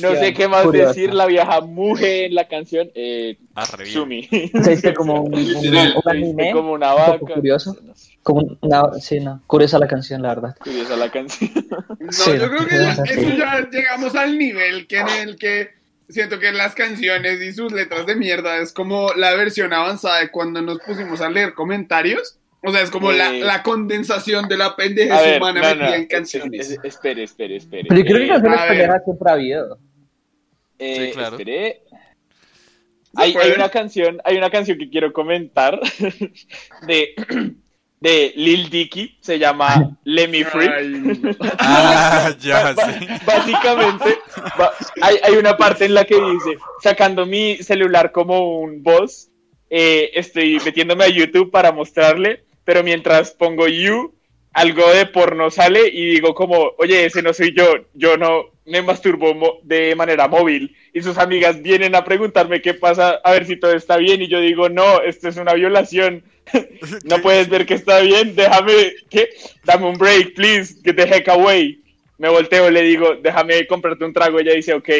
no, 0.00 0.14
sé 0.16 0.32
qué 0.34 0.48
más 0.48 0.62
curiosa. 0.64 0.88
decir, 0.88 1.12
la 1.14 1.26
vieja 1.26 1.60
mujer 1.60 2.24
en 2.26 2.34
la 2.34 2.46
canción. 2.48 2.90
Eh, 2.94 3.36
Arre 3.54 3.84
bien. 3.84 3.94
Sumi. 3.94 4.22
Se 4.62 4.70
dice 4.70 4.94
como 4.94 5.22
un, 5.22 5.34
un, 5.34 5.44
Literal. 5.44 5.94
un 6.04 6.10
anime, 6.10 6.52
como 6.52 6.72
una 6.72 6.94
un 6.94 7.00
vaca. 7.20 7.34
curioso. 7.34 7.76
Como 8.22 8.58
una, 8.60 8.82
sí, 9.00 9.20
no, 9.20 9.42
curiosa 9.46 9.78
la 9.78 9.88
canción, 9.88 10.22
la 10.22 10.28
verdad. 10.30 10.56
curiosa 10.62 10.96
la 10.96 11.10
canción. 11.10 11.50
No, 12.00 12.12
Sí, 12.12 12.30
yo 12.38 12.48
creo 12.48 12.66
que 12.66 12.76
sí. 12.76 13.20
eso 13.20 13.36
ya 13.36 13.68
llegamos 13.70 14.14
al 14.14 14.38
nivel 14.38 14.86
que 14.86 14.98
en 15.00 15.08
el 15.08 15.36
que 15.36 15.70
siento 16.08 16.38
que 16.38 16.52
las 16.52 16.74
canciones 16.74 17.40
y 17.42 17.52
sus 17.52 17.70
letras 17.72 18.06
de 18.06 18.16
mierda 18.16 18.56
es 18.58 18.72
como 18.72 19.12
la 19.14 19.34
versión 19.34 19.72
avanzada 19.74 20.20
de 20.20 20.30
cuando 20.30 20.62
nos 20.62 20.78
pusimos 20.80 21.20
a 21.20 21.28
leer 21.28 21.52
comentarios. 21.54 22.37
O 22.62 22.72
sea, 22.72 22.82
es 22.82 22.90
como 22.90 23.12
la, 23.12 23.34
Eh. 23.34 23.40
la 23.40 23.62
condensación 23.62 24.48
de 24.48 24.56
la 24.56 24.66
A 24.66 24.76
pendejez 24.76 25.36
humana 25.38 25.60
no, 25.60 25.68
metida 25.68 25.88
no, 25.90 25.94
en 25.94 26.02
es- 26.02 26.08
canciones. 26.08 26.70
es- 26.70 26.78
espere, 26.82 27.22
espere, 27.22 27.56
espere. 27.56 27.84
Pero 27.88 28.00
yo 28.00 28.06
creo 28.06 28.18
que 28.20 28.28
canciones 28.28 28.60
pendejas 28.68 29.04
siempre 29.04 29.30
ha 29.30 29.32
habido. 29.34 29.78
Eh, 30.80 31.06
Sí, 31.06 31.12
claro. 31.12 31.36
espere. 31.36 31.82
Hay, 33.16 33.34
hay 33.36 33.50
una 33.52 33.68
canción, 33.68 34.20
hay 34.24 34.36
una 34.36 34.50
canción 34.50 34.78
que 34.78 34.90
quiero 34.90 35.12
comentar 35.12 35.80
de, 36.86 37.14
de 38.00 38.32
Lil 38.36 38.68
Dicky, 38.70 39.18
se 39.20 39.38
llama 39.38 39.96
Let 40.04 40.28
Me 40.28 40.44
Free. 40.44 40.68
Ah, 41.58 42.32
ya, 42.40 42.74
sí. 42.74 43.06
Básicamente, 43.24 44.18
hay, 45.00 45.16
hay 45.22 45.32
una 45.36 45.56
parte 45.56 45.84
en 45.86 45.94
la 45.94 46.04
que 46.04 46.14
dice, 46.16 46.58
sacando 46.82 47.24
mi 47.26 47.56
celular 47.56 48.12
como 48.12 48.60
un 48.60 48.82
boss, 48.82 49.30
eh, 49.70 50.10
estoy 50.14 50.60
metiéndome 50.64 51.04
a 51.04 51.08
YouTube 51.08 51.50
para 51.50 51.72
mostrarle, 51.72 52.44
pero 52.68 52.84
mientras 52.84 53.30
pongo 53.30 53.66
You, 53.66 54.12
algo 54.52 54.90
de 54.90 55.06
porno 55.06 55.50
sale 55.50 55.88
y 55.88 56.10
digo 56.10 56.34
como, 56.34 56.72
oye, 56.76 57.06
ese 57.06 57.22
no 57.22 57.32
soy 57.32 57.54
yo, 57.56 57.86
yo 57.94 58.18
no 58.18 58.50
me 58.66 58.82
masturbo 58.82 59.60
de 59.62 59.94
manera 59.94 60.28
móvil. 60.28 60.76
Y 60.92 61.00
sus 61.00 61.16
amigas 61.16 61.62
vienen 61.62 61.94
a 61.94 62.04
preguntarme 62.04 62.60
qué 62.60 62.74
pasa, 62.74 63.20
a 63.24 63.32
ver 63.32 63.46
si 63.46 63.56
todo 63.56 63.72
está 63.72 63.96
bien, 63.96 64.20
y 64.20 64.28
yo 64.28 64.38
digo, 64.40 64.68
no, 64.68 65.00
esto 65.00 65.30
es 65.30 65.38
una 65.38 65.54
violación. 65.54 66.22
No 67.04 67.22
puedes 67.22 67.48
ver 67.48 67.64
que 67.64 67.72
está 67.72 68.00
bien, 68.00 68.36
déjame, 68.36 68.92
¿qué? 69.08 69.30
Dame 69.64 69.86
un 69.86 69.96
break, 69.96 70.34
please, 70.34 70.74
get 70.84 70.96
the 70.96 71.04
heck 71.04 71.28
away. 71.28 71.80
Me 72.18 72.28
volteo, 72.28 72.70
le 72.70 72.82
digo, 72.82 73.14
déjame 73.22 73.66
comprarte 73.66 74.04
un 74.04 74.12
trago, 74.12 74.40
ella 74.40 74.52
dice, 74.52 74.74
ok. 74.74 74.90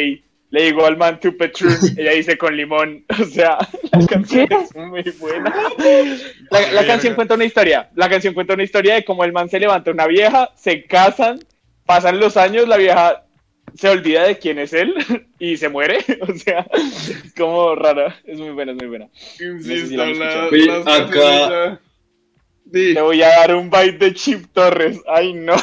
Le 0.51 0.63
digo 0.63 0.85
al 0.85 0.97
man 0.97 1.19
to 1.19 1.37
Petrus, 1.37 1.93
ella 1.97 2.11
dice 2.11 2.37
con 2.37 2.55
limón. 2.55 3.05
O 3.21 3.25
sea, 3.25 3.57
la 3.91 4.05
canción 4.07 4.47
¿Qué? 4.47 4.55
es 4.55 4.75
muy 4.75 5.03
buena. 5.19 5.53
La, 6.51 6.71
la 6.71 6.85
canción 6.87 7.13
cuenta 7.15 7.35
una 7.35 7.45
historia. 7.45 7.89
La 7.95 8.09
canción 8.09 8.33
cuenta 8.33 8.55
una 8.55 8.63
historia 8.63 8.95
de 8.95 9.05
cómo 9.05 9.23
el 9.23 9.31
man 9.31 9.49
se 9.49 9.59
levanta 9.59 9.91
una 9.91 10.07
vieja, 10.07 10.49
se 10.55 10.85
casan, 10.85 11.39
pasan 11.85 12.19
los 12.19 12.35
años, 12.37 12.67
la 12.67 12.77
vieja 12.77 13.23
se 13.75 13.87
olvida 13.87 14.23
de 14.23 14.39
quién 14.39 14.57
es 14.57 14.73
él 14.73 14.95
y 15.37 15.57
se 15.57 15.69
muere. 15.69 15.99
O 16.21 16.33
sea, 16.33 16.65
es 16.73 17.33
como 17.37 17.75
rara. 17.75 18.19
Es 18.25 18.39
muy 18.39 18.49
buena, 18.49 18.71
es 18.71 18.77
muy 18.79 18.87
buena. 18.87 19.07
Insisto, 19.39 19.95
la 19.97 20.03
han 20.05 20.19
la- 20.85 20.95
acá-. 20.95 21.79
Le 22.71 23.01
voy 23.01 23.21
a 23.21 23.27
dar 23.29 23.55
un 23.55 23.69
bite 23.69 23.97
de 24.05 24.13
Chip 24.15 24.45
Torres. 24.53 24.99
Ay, 25.07 25.33
no. 25.33 25.55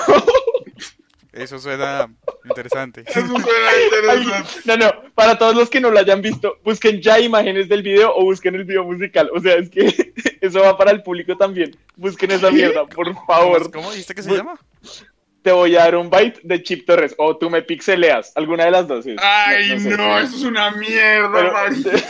Eso 1.36 1.58
suena 1.58 2.08
interesante. 2.44 3.04
Eso 3.06 3.20
suena 3.26 3.44
Ay, 3.70 3.84
interesante. 3.84 4.60
no, 4.64 4.76
no, 4.76 4.92
para 5.14 5.36
todos 5.38 5.54
los 5.54 5.68
que 5.70 5.80
no 5.80 5.90
lo 5.90 5.98
hayan 5.98 6.22
visto, 6.22 6.58
busquen 6.64 7.00
ya 7.00 7.18
imágenes 7.20 7.68
del 7.68 7.82
video 7.82 8.14
o 8.16 8.24
busquen 8.24 8.54
el 8.54 8.64
video 8.64 8.84
musical. 8.84 9.30
O 9.34 9.40
sea, 9.40 9.54
es 9.56 9.68
que 9.70 10.12
eso 10.40 10.60
va 10.60 10.76
para 10.78 10.90
el 10.92 11.02
público 11.02 11.36
también. 11.36 11.76
Busquen 11.96 12.30
esa 12.30 12.50
mierda, 12.50 12.86
por 12.86 13.14
favor. 13.26 13.70
¿Cómo 13.70 13.90
dijiste 13.90 14.14
que 14.14 14.22
se 14.22 14.30
Bu- 14.30 14.36
llama? 14.38 14.58
Te 15.42 15.52
voy 15.52 15.76
a 15.76 15.80
dar 15.84 15.94
un 15.96 16.10
bite 16.10 16.40
de 16.42 16.60
Chip 16.62 16.84
Torres 16.86 17.14
o 17.18 17.36
tú 17.36 17.48
me 17.50 17.62
pixeleas. 17.62 18.32
Alguna 18.34 18.64
de 18.64 18.70
las 18.72 18.88
dos. 18.88 19.06
es. 19.06 19.16
Ay, 19.22 19.78
sé. 19.78 19.90
no, 19.90 20.18
eso 20.18 20.34
es 20.36 20.42
una 20.42 20.72
mierda, 20.72 21.30
Pero-. 21.32 21.52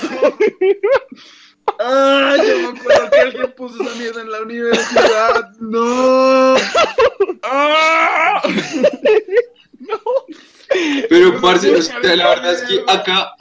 Ay, 1.79 2.41
yo 2.49 2.73
me 2.73 2.79
acuerdo 2.79 3.11
que 3.11 3.21
alguien 3.21 3.53
puso 3.57 3.83
esa 3.83 3.95
mierda 3.97 4.23
en 4.23 4.31
la 4.31 4.41
universidad. 4.43 5.51
No. 5.61 6.57
Ah. 7.43 8.43
Pero, 11.09 11.41
parce, 11.41 11.75
o 11.75 11.83
sea, 11.83 11.99
la 12.01 12.29
verdad 12.31 12.55
es 12.55 12.63
que 12.63 12.81
acá, 12.87 13.35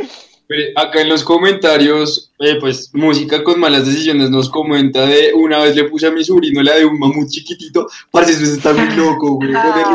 acá 0.76 1.02
en 1.02 1.10
los 1.10 1.24
comentarios, 1.24 2.32
eh, 2.40 2.58
pues, 2.60 2.92
música 2.94 3.44
con 3.44 3.60
malas 3.60 3.86
decisiones 3.86 4.30
nos 4.30 4.50
comenta 4.50 5.06
de 5.06 5.34
una 5.34 5.60
vez 5.60 5.76
le 5.76 5.86
puse 5.86 6.08
a 6.08 6.12
mi 6.12 6.24
sobrino 6.24 6.62
la 6.62 6.76
de 6.76 6.86
un 6.86 7.00
mamut 7.00 7.28
chiquitito. 7.30 7.88
Parce, 8.12 8.34
eso 8.34 8.44
está 8.44 8.74
muy 8.74 8.96
loco, 8.96 9.36
güey. 9.36 9.54
ponerle 9.54 9.86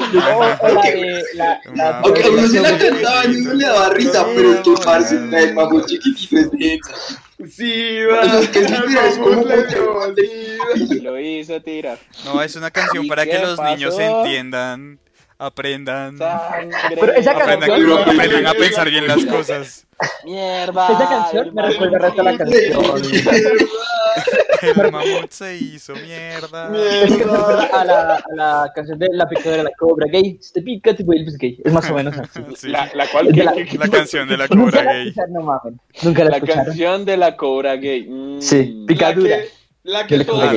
un 0.00 0.20
Ah, 1.80 2.00
Aunque 2.04 2.24
a 2.24 2.30
uno 2.30 2.48
se 2.48 2.60
la 2.60 2.78
cantaba 2.78 3.26
y 3.26 3.36
uno 3.36 3.54
le 3.54 3.64
daba 3.64 3.90
risa, 3.90 4.26
pero 4.34 4.54
es 4.54 4.60
que, 4.60 4.74
parce, 4.84 5.14
la 5.14 5.38
del 5.40 5.54
mamut 5.54 5.86
chiquitito 5.86 6.36
es 6.36 6.50
densa. 6.50 6.94
Sí, 7.48 7.98
va. 8.04 8.40
es 8.40 8.48
que 8.48 8.60
dio, 8.60 10.14
sí. 10.14 11.00
Lo 11.00 11.18
hizo 11.18 11.60
tirar. 11.60 11.98
No, 12.24 12.40
es 12.42 12.54
una 12.56 12.70
canción 12.72 13.04
¿Y 13.04 13.08
para 13.08 13.24
que 13.24 13.38
los 13.38 13.60
niños 13.60 13.98
entiendan, 13.98 15.00
aprendan, 15.38 16.18
Sangre. 16.18 16.70
Pero 16.98 17.12
esa 17.14 17.30
aprendan, 17.32 17.68
canción- 17.70 17.98
aprendan 18.00 18.46
a 18.46 18.52
pensar 18.54 18.90
bien 18.90 19.06
las 19.06 19.24
cosas. 19.26 19.86
Mierda. 20.24 20.86
Esa 20.92 21.08
canción 21.08 21.54
me 21.54 21.62
recuerda 21.62 21.96
el 21.96 22.02
resto 22.02 22.22
de 22.22 22.32
la 22.32 22.38
canción. 22.38 22.82
El 24.62 24.90
mamut 24.92 25.30
se 25.30 25.56
hizo 25.56 25.92
mierda. 25.94 26.68
Recuerda 26.70 27.64
a 27.72 27.84
la, 27.84 28.14
a 28.16 28.22
la 28.34 28.72
canción 28.74 28.98
de 28.98 29.08
La 29.12 29.28
picadora 29.28 29.58
de 29.58 29.62
la 29.64 29.70
cobra 29.78 30.06
gay. 30.10 30.38
Si 30.40 30.52
te 30.54 30.62
pica, 30.62 30.94
te 30.94 31.02
vuelves 31.04 31.36
gay. 31.36 31.60
Es 31.62 31.72
más 31.72 31.90
o 31.90 31.94
menos 31.94 32.16
así. 32.16 32.40
Sí, 32.56 32.68
La, 32.68 32.88
la 32.94 33.06
cual, 33.08 33.26
Es 33.28 33.32
de 33.34 33.38
¿qué- 33.66 33.76
la- 33.78 33.86
La 33.86 33.90
canción 33.90 34.28
de 34.28 34.36
la 34.38 34.46
Nunca 34.48 34.78
cobra 34.78 34.84
la 34.84 34.92
gay. 34.94 35.08
escucharon, 35.08 35.32
no 35.34 35.40
mames. 35.42 35.74
Nunca 36.02 36.24
la, 36.24 36.30
la 36.30 36.36
escucharon. 36.36 36.64
canción 36.64 37.04
de 37.04 37.16
la 37.16 37.36
cobra 37.36 37.76
gay. 37.76 38.08
Mm. 38.08 38.40
Sí, 38.40 38.74
La 38.80 38.86
picadura. 38.86 39.36
que, 39.36 39.48
la 39.82 40.06
que, 40.06 40.24
todos, 40.24 40.38
la, 40.44 40.50
Ah, 40.50 40.54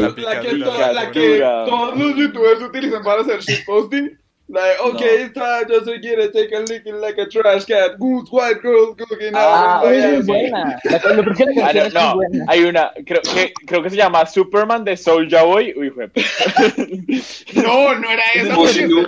la 0.93 1.11
que, 1.11 1.39
la 1.39 1.65
todos 1.65 1.97
los 1.97 2.15
youtubers 2.15 2.61
utilizan 2.61 3.03
para 3.03 3.21
hacer 3.23 3.39
shitposting. 3.41 4.17
La 4.49 4.63
de, 4.63 4.73
ok, 4.81 4.93
No. 5.01 5.05
está, 5.05 5.67
yo 5.67 5.83
soy 5.83 5.99
quiere 5.99 6.29
take 6.29 6.55
a 6.55 6.61
licking 6.61 7.01
like 7.01 7.19
a 7.21 7.27
trash 7.27 7.65
cat. 7.65 7.97
Good 7.97 8.27
white 8.31 8.61
girl 8.61 8.95
cooking 8.95 9.33
Ah, 9.33 9.81
out. 9.83 9.91
es 9.91 10.25
buena. 10.25 10.79
La, 10.85 10.91
la 10.91 10.97
Ah, 10.97 11.01
canción 11.03 11.53
no, 11.53 11.67
es 11.67 11.93
muy 11.93 12.01
no, 12.01 12.15
buena. 12.15 12.45
hay 12.47 12.63
una, 12.63 12.91
creo 13.05 13.21
que, 13.23 13.51
creo 13.65 13.83
que 13.83 13.89
se 13.89 13.97
llama 13.97 14.25
Superman 14.25 14.85
de 14.85 14.95
Soulja 14.95 15.43
Boy. 15.43 15.73
Uy, 15.75 15.89
fue. 15.89 16.09
No, 17.55 17.93
no 17.95 18.09
era 18.09 18.23
esa, 18.35 18.57
O 18.57 18.67
si 18.67 18.85
no-. 18.85 19.01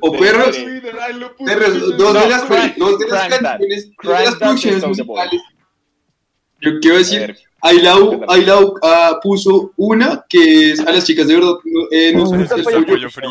O 0.00 0.12
perros. 0.12 0.56
Perros, 1.44 1.96
dos 1.98 2.14
de 2.14 2.28
las, 2.28 2.48
dos 2.78 2.98
de 2.98 3.06
las 3.08 3.28
canciones, 3.28 3.90
dos 4.02 4.18
de 4.18 4.24
las 4.24 4.34
producciones 4.36 4.86
musicales. 4.86 5.42
Yo 6.62 6.70
quiero 6.80 6.96
decir. 6.96 7.36
Ailau, 7.62 8.22
Ailau 8.28 8.74
ah, 8.82 9.18
puso 9.22 9.72
una 9.76 10.24
que 10.28 10.70
es 10.72 10.80
a 10.80 10.92
las 10.92 11.04
chicas 11.04 11.26
de 11.28 11.34
verdad, 11.34 11.54
no, 11.64 11.80
eh, 11.90 12.12
no 12.14 12.26
son 12.26 12.40
Eso 12.42 12.56
es 12.56 12.66
el 12.66 12.86
pollo 12.86 13.10
frito. 13.10 13.30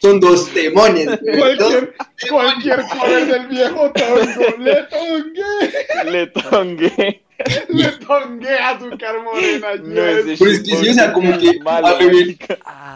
Son 0.00 0.20
dos 0.20 0.52
demones. 0.54 1.06
güey, 1.20 1.56
dos- 1.56 1.74
Cualquier, 1.74 1.94
cualquier 2.30 2.80
cover 2.98 3.26
del 3.26 3.46
viejo 3.48 3.92
tongo. 3.92 4.56
Le 4.58 4.74
tongué, 4.84 6.10
Le 6.10 6.26
tongué. 6.28 7.22
le 7.68 7.88
tongué 8.06 8.54
a 8.58 8.78
su 8.78 8.86
morena. 8.86 9.74
No 9.82 9.94
yes. 9.94 10.26
es 10.26 10.38
Pero 10.38 10.50
es 10.50 10.60
que 10.62 10.76
sí, 10.76 10.88
o 10.88 10.94
sea, 10.94 11.12
como 11.12 11.38
que 11.38 11.58
Malo, 11.60 11.86
a 11.86 11.94
ver. 11.94 12.36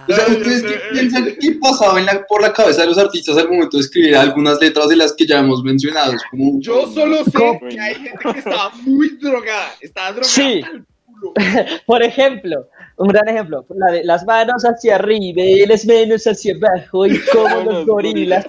O 0.08 0.12
sea, 0.14 0.26
¿ustedes 0.28 0.62
qué 0.62 0.80
piensan 0.92 1.24
que 1.24 1.52
pasaba 1.60 1.98
en 2.00 2.06
la- 2.06 2.26
por 2.26 2.42
la 2.42 2.52
cabeza 2.52 2.82
de 2.82 2.88
los 2.88 2.98
artistas 2.98 3.36
al 3.36 3.48
momento 3.48 3.76
de 3.76 3.82
escribir 3.82 4.16
algunas 4.16 4.60
letras 4.60 4.88
de 4.88 4.96
las 4.96 5.12
que 5.12 5.26
ya 5.26 5.38
hemos 5.40 5.62
mencionado? 5.62 6.12
Es 6.14 6.22
como, 6.30 6.60
Yo 6.60 6.86
solo 6.92 7.24
sé 7.24 7.32
¿Cómo? 7.32 7.60
que 7.68 7.80
hay 7.80 7.94
gente 7.94 8.18
que 8.32 8.38
estaba 8.38 8.70
muy 8.82 9.08
drogada. 9.20 9.74
Estaba 9.80 10.08
drogada. 10.12 10.28
Sí. 10.32 10.60
hasta 10.62 10.76
el 10.76 10.84
culo. 10.84 11.32
Por 11.86 12.02
ejemplo, 12.02 12.68
un 12.96 13.08
gran 13.08 13.28
ejemplo, 13.28 13.64
la 13.70 13.92
de 13.92 14.04
las 14.04 14.24
manos 14.24 14.62
hacia 14.64 14.96
arriba 14.96 15.42
y 15.42 15.66
las 15.66 15.84
manos 15.86 16.24
hacia 16.26 16.54
abajo 16.54 17.06
y 17.06 17.18
como 17.32 17.60
los 17.70 17.86
gorilas. 17.86 18.46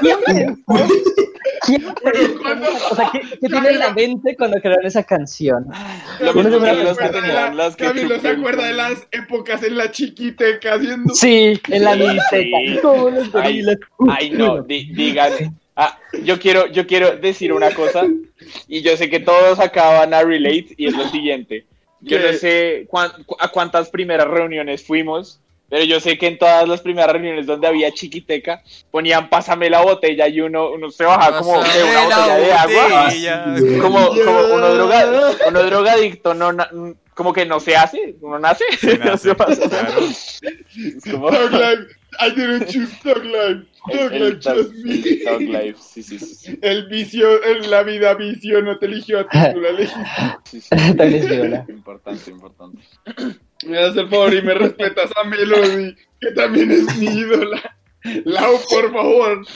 ¿Quién 0.00 0.18
pensó? 0.26 0.56
¿Quién 1.66 1.82
pensó? 2.02 2.88
O 2.90 2.96
sea, 2.96 3.10
¿qué, 3.12 3.20
qué 3.40 3.48
tiene 3.48 3.68
en 3.70 3.78
la 3.78 3.92
mente 3.92 4.36
cuando 4.36 4.60
crearon 4.60 4.86
esa 4.86 5.02
canción? 5.02 5.66
Lo 6.20 6.32
Uno 6.32 6.50
se 6.50 6.56
acuerda 6.56 6.92
de 6.92 7.08
tenían 7.20 7.34
la- 7.56 7.64
las 7.64 7.76
que 7.76 7.84
Camilo 7.84 8.20
se 8.20 8.28
acuerda 8.28 8.64
de 8.66 8.72
las 8.74 9.06
épocas 9.12 9.62
en 9.62 9.76
la 9.76 9.90
chiquiteca 9.90 10.74
haciendo. 10.74 11.14
Sí, 11.14 11.60
en 11.68 11.84
la. 11.84 11.94
Sí. 12.30 12.78
Como 12.82 13.10
los 13.10 13.30
gorilas. 13.32 13.76
Ay, 14.08 14.30
no, 14.30 14.62
di- 14.62 14.92
digan. 14.92 15.32
Ah, 15.76 15.98
yo 16.24 16.38
quiero, 16.38 16.66
yo 16.66 16.86
quiero 16.86 17.16
decir 17.16 17.52
una 17.52 17.70
cosa 17.70 18.02
y 18.68 18.82
yo 18.82 18.96
sé 18.96 19.08
que 19.08 19.20
todos 19.20 19.58
acaban 19.60 20.12
a 20.12 20.22
relate 20.22 20.74
y 20.76 20.86
es 20.88 20.96
lo 20.96 21.08
siguiente. 21.08 21.64
Yo 22.02 22.18
no 22.18 22.32
sé 22.38 22.86
cuán- 22.88 23.24
cu- 23.24 23.36
a 23.38 23.48
cuántas 23.48 23.90
primeras 23.90 24.26
reuniones 24.28 24.84
fuimos, 24.86 25.40
pero 25.68 25.84
yo 25.84 26.00
sé 26.00 26.18
que 26.18 26.26
en 26.26 26.38
todas 26.38 26.66
las 26.68 26.80
primeras 26.80 27.12
reuniones 27.12 27.46
donde 27.46 27.66
había 27.68 27.92
chiquiteca 27.92 28.62
ponían 28.90 29.28
pásame 29.28 29.70
la 29.70 29.82
botella 29.82 30.26
y 30.26 30.40
uno, 30.40 30.70
uno 30.70 30.90
se 30.90 31.04
bajaba 31.04 31.38
como 31.38 31.62
de 31.62 31.84
una 31.84 32.18
botella 32.18 32.36
de 32.38 32.52
agua. 32.52 33.06
Ah, 33.06 33.10
sí, 33.10 33.78
Como, 33.80 34.08
como 34.08 34.40
uno, 34.54 34.74
droga, 34.74 35.06
uno 35.48 35.62
drogadicto, 35.62 36.34
no, 36.34 36.52
na- 36.52 36.70
como 37.14 37.32
que 37.34 37.44
no 37.44 37.60
se 37.60 37.76
hace, 37.76 38.14
uno 38.22 38.38
nace. 38.38 38.64
Se 38.80 38.96
nace, 38.98 39.28
Eso 39.28 39.36
pasa. 39.36 39.68
claro. 39.68 39.92
Es 40.00 41.04
como-. 41.10 41.30
I 42.20 42.30
didn't 42.30 42.68
choose 42.68 42.92
dog 43.02 43.24
life. 43.24 43.66
Dog 43.92 44.12
el 44.12 44.22
life 44.24 44.40
chose 44.40 44.72
me. 44.84 45.24
Dog 45.24 45.40
Life, 45.40 45.78
sí, 45.80 46.02
sí, 46.02 46.18
sí, 46.18 46.34
sí, 46.34 46.58
El 46.60 46.86
vicio, 46.88 47.28
la 47.68 47.82
vida 47.82 48.14
vicio 48.14 48.60
no 48.62 48.78
te 48.78 48.86
eligió 48.86 49.20
a 49.20 49.28
ti, 49.28 49.38
tú 49.54 49.60
la 49.60 49.68
elegiste. 49.70 50.04
sí, 50.44 50.60
sí. 50.60 50.68
También 50.68 51.14
es 51.14 51.28
viola. 51.28 51.64
Importante, 51.68 52.30
importante. 52.30 52.82
Me 53.66 53.76
das 53.76 53.96
el 53.96 54.08
favor 54.08 54.34
y 54.34 54.42
me 54.42 54.54
respetas 54.54 55.10
a 55.16 55.24
Melody, 55.24 55.94
que 56.20 56.30
también 56.32 56.70
es 56.70 56.96
mi 56.96 57.06
ídola. 57.06 57.76
Lau, 58.24 58.58
por 58.70 58.92
favor, 58.92 59.46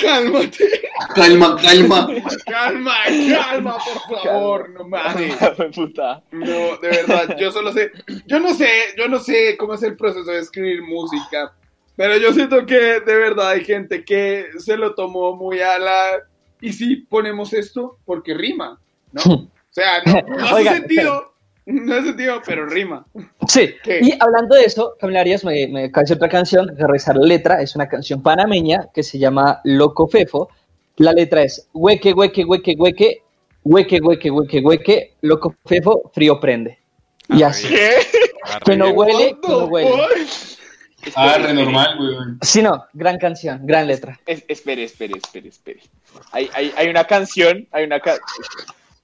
cálmate. 0.00 0.90
Calma, 1.14 1.56
calma. 1.56 2.08
Calma, 2.44 2.94
calma, 3.30 3.76
por 3.78 4.22
favor, 4.22 4.70
no 4.70 4.86
mames. 4.86 5.34
Puta. 5.74 6.22
No, 6.30 6.76
de 6.76 6.88
verdad, 6.88 7.36
yo 7.38 7.50
solo 7.50 7.72
sé, 7.72 7.90
yo 8.26 8.40
no 8.40 8.52
sé, 8.52 8.68
yo 8.96 9.08
no 9.08 9.18
sé 9.18 9.56
cómo 9.58 9.72
es 9.74 9.82
el 9.82 9.96
proceso 9.96 10.30
de 10.30 10.40
escribir 10.40 10.82
música, 10.82 11.54
pero 11.98 12.16
yo 12.16 12.32
siento 12.32 12.64
que 12.64 13.00
de 13.00 13.16
verdad 13.16 13.50
hay 13.50 13.64
gente 13.64 14.04
que 14.04 14.46
se 14.58 14.76
lo 14.76 14.94
tomó 14.94 15.34
muy 15.34 15.58
a 15.58 15.80
la... 15.80 16.00
Y 16.60 16.72
si 16.72 16.94
ponemos 16.94 17.52
esto, 17.52 17.98
porque 18.04 18.34
rima, 18.34 18.80
¿no? 19.10 19.22
O 19.34 19.50
sea, 19.68 20.02
no, 20.06 20.36
no 20.36 20.44
hace 20.46 20.68
sentido, 20.76 21.34
no 21.66 21.94
hace 21.94 22.04
sentido, 22.10 22.40
pero 22.46 22.66
rima. 22.66 23.04
Sí, 23.48 23.74
¿Qué? 23.82 23.98
y 24.00 24.12
hablando 24.20 24.54
de 24.54 24.62
eso, 24.62 24.94
Camila 25.00 25.22
Arias 25.22 25.44
me, 25.44 25.66
me 25.66 25.88
decir 25.88 26.14
otra 26.16 26.28
canción, 26.28 26.72
que 26.76 26.86
revisar 26.86 27.16
la 27.16 27.26
letra, 27.26 27.62
es 27.62 27.74
una 27.74 27.88
canción 27.88 28.22
panameña 28.22 28.88
que 28.94 29.02
se 29.02 29.18
llama 29.18 29.60
Loco 29.64 30.06
Fefo. 30.06 30.50
La 30.98 31.12
letra 31.12 31.42
es 31.42 31.68
hueque, 31.72 32.12
hueque, 32.12 32.44
hueque, 32.44 32.76
hueque, 32.78 33.22
hueque, 33.64 34.00
hueque, 34.00 34.30
hueque, 34.30 34.60
hueque, 34.60 35.14
loco 35.22 35.56
Fefo, 35.66 36.12
frío 36.14 36.38
prende. 36.38 36.78
Y 37.28 37.42
Ah, 37.42 37.48
así. 37.48 37.68
¿Qué? 37.68 37.90
Que 38.64 38.76
no 38.76 38.90
huele, 38.90 39.36
que 39.42 39.48
no 39.48 39.64
huele. 39.64 39.90
Ah, 41.14 41.38
re 41.38 41.54
normal, 41.54 41.96
weón. 41.98 42.38
Sí, 42.42 42.60
no, 42.60 42.84
gran 42.92 43.18
canción, 43.18 43.60
gran 43.66 43.86
letra. 43.86 44.18
Es- 44.26 44.44
espere, 44.48 44.84
espere, 44.84 45.14
espere, 45.16 45.48
espere. 45.48 45.80
Hay, 46.32 46.50
hay, 46.54 46.72
hay 46.76 46.88
una 46.88 47.04
canción, 47.04 47.66
hay 47.70 47.84
una 47.84 48.00
ca- 48.00 48.18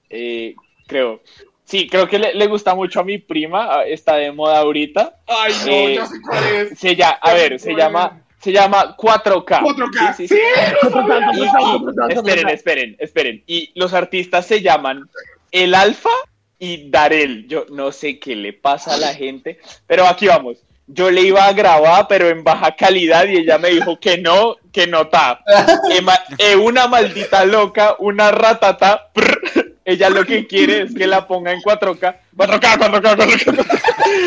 eh, 0.09 0.55
creo. 0.87 1.21
Sí, 1.63 1.87
creo 1.89 2.07
que 2.07 2.19
le, 2.19 2.35
le 2.35 2.47
gusta 2.47 2.75
mucho 2.75 2.99
a 2.99 3.03
mi 3.03 3.17
prima, 3.17 3.67
ah, 3.79 3.85
está 3.85 4.17
de 4.17 4.31
moda 4.31 4.59
ahorita. 4.59 5.17
Ay, 5.27 5.53
no, 5.65 5.71
Eh, 5.71 5.95
ya 5.95 6.05
sé 6.05 6.15
cuál 6.21 6.43
es. 6.47 6.79
Se 6.79 6.95
llama, 6.95 7.17
a 7.21 7.33
ver, 7.33 7.59
se 7.59 7.73
llama, 7.73 8.21
se 8.39 8.51
llama 8.51 8.95
4K. 8.97 9.61
4K, 9.61 10.13
Sí, 10.15 10.27
sí, 10.27 10.35
sí, 10.35 10.89
sí. 10.91 10.99
Y- 11.33 12.09
y- 12.11 12.13
esperen, 12.13 12.49
esperen, 12.49 12.95
esperen. 12.99 13.43
Y 13.47 13.71
los 13.79 13.93
artistas 13.93 14.45
se 14.45 14.61
llaman 14.61 15.09
El 15.51 15.73
Alfa 15.73 16.11
y 16.59 16.89
Darel. 16.91 17.47
Yo 17.47 17.65
no 17.71 17.91
sé 17.91 18.19
qué 18.19 18.35
le 18.35 18.53
pasa 18.53 18.93
a 18.93 18.97
la 18.97 19.13
gente, 19.15 19.59
pero 19.87 20.05
aquí 20.05 20.27
vamos. 20.27 20.57
Yo 20.87 21.09
le 21.09 21.21
iba 21.21 21.45
a 21.45 21.53
grabar, 21.53 22.07
pero 22.07 22.29
en 22.29 22.43
baja 22.43 22.75
calidad, 22.75 23.25
y 23.27 23.37
ella 23.37 23.57
me 23.57 23.69
dijo 23.69 23.99
que 23.99 24.17
no, 24.19 24.55
que 24.71 24.85
no 24.87 25.01
está. 25.03 25.41
una 26.61 26.87
maldita 26.87 27.45
loca, 27.45 27.95
una 27.99 28.31
ratata. 28.31 29.09
prr. 29.13 29.75
Ella 29.85 30.09
lo 30.09 30.25
que 30.25 30.47
quiere 30.47 30.81
es 30.81 30.95
que 30.95 31.05
la 31.05 31.27
ponga 31.27 31.51
en 31.51 31.61
4K. 31.61 32.15
4K, 32.35 32.77
4K, 32.79 33.15
4K. 33.15 34.25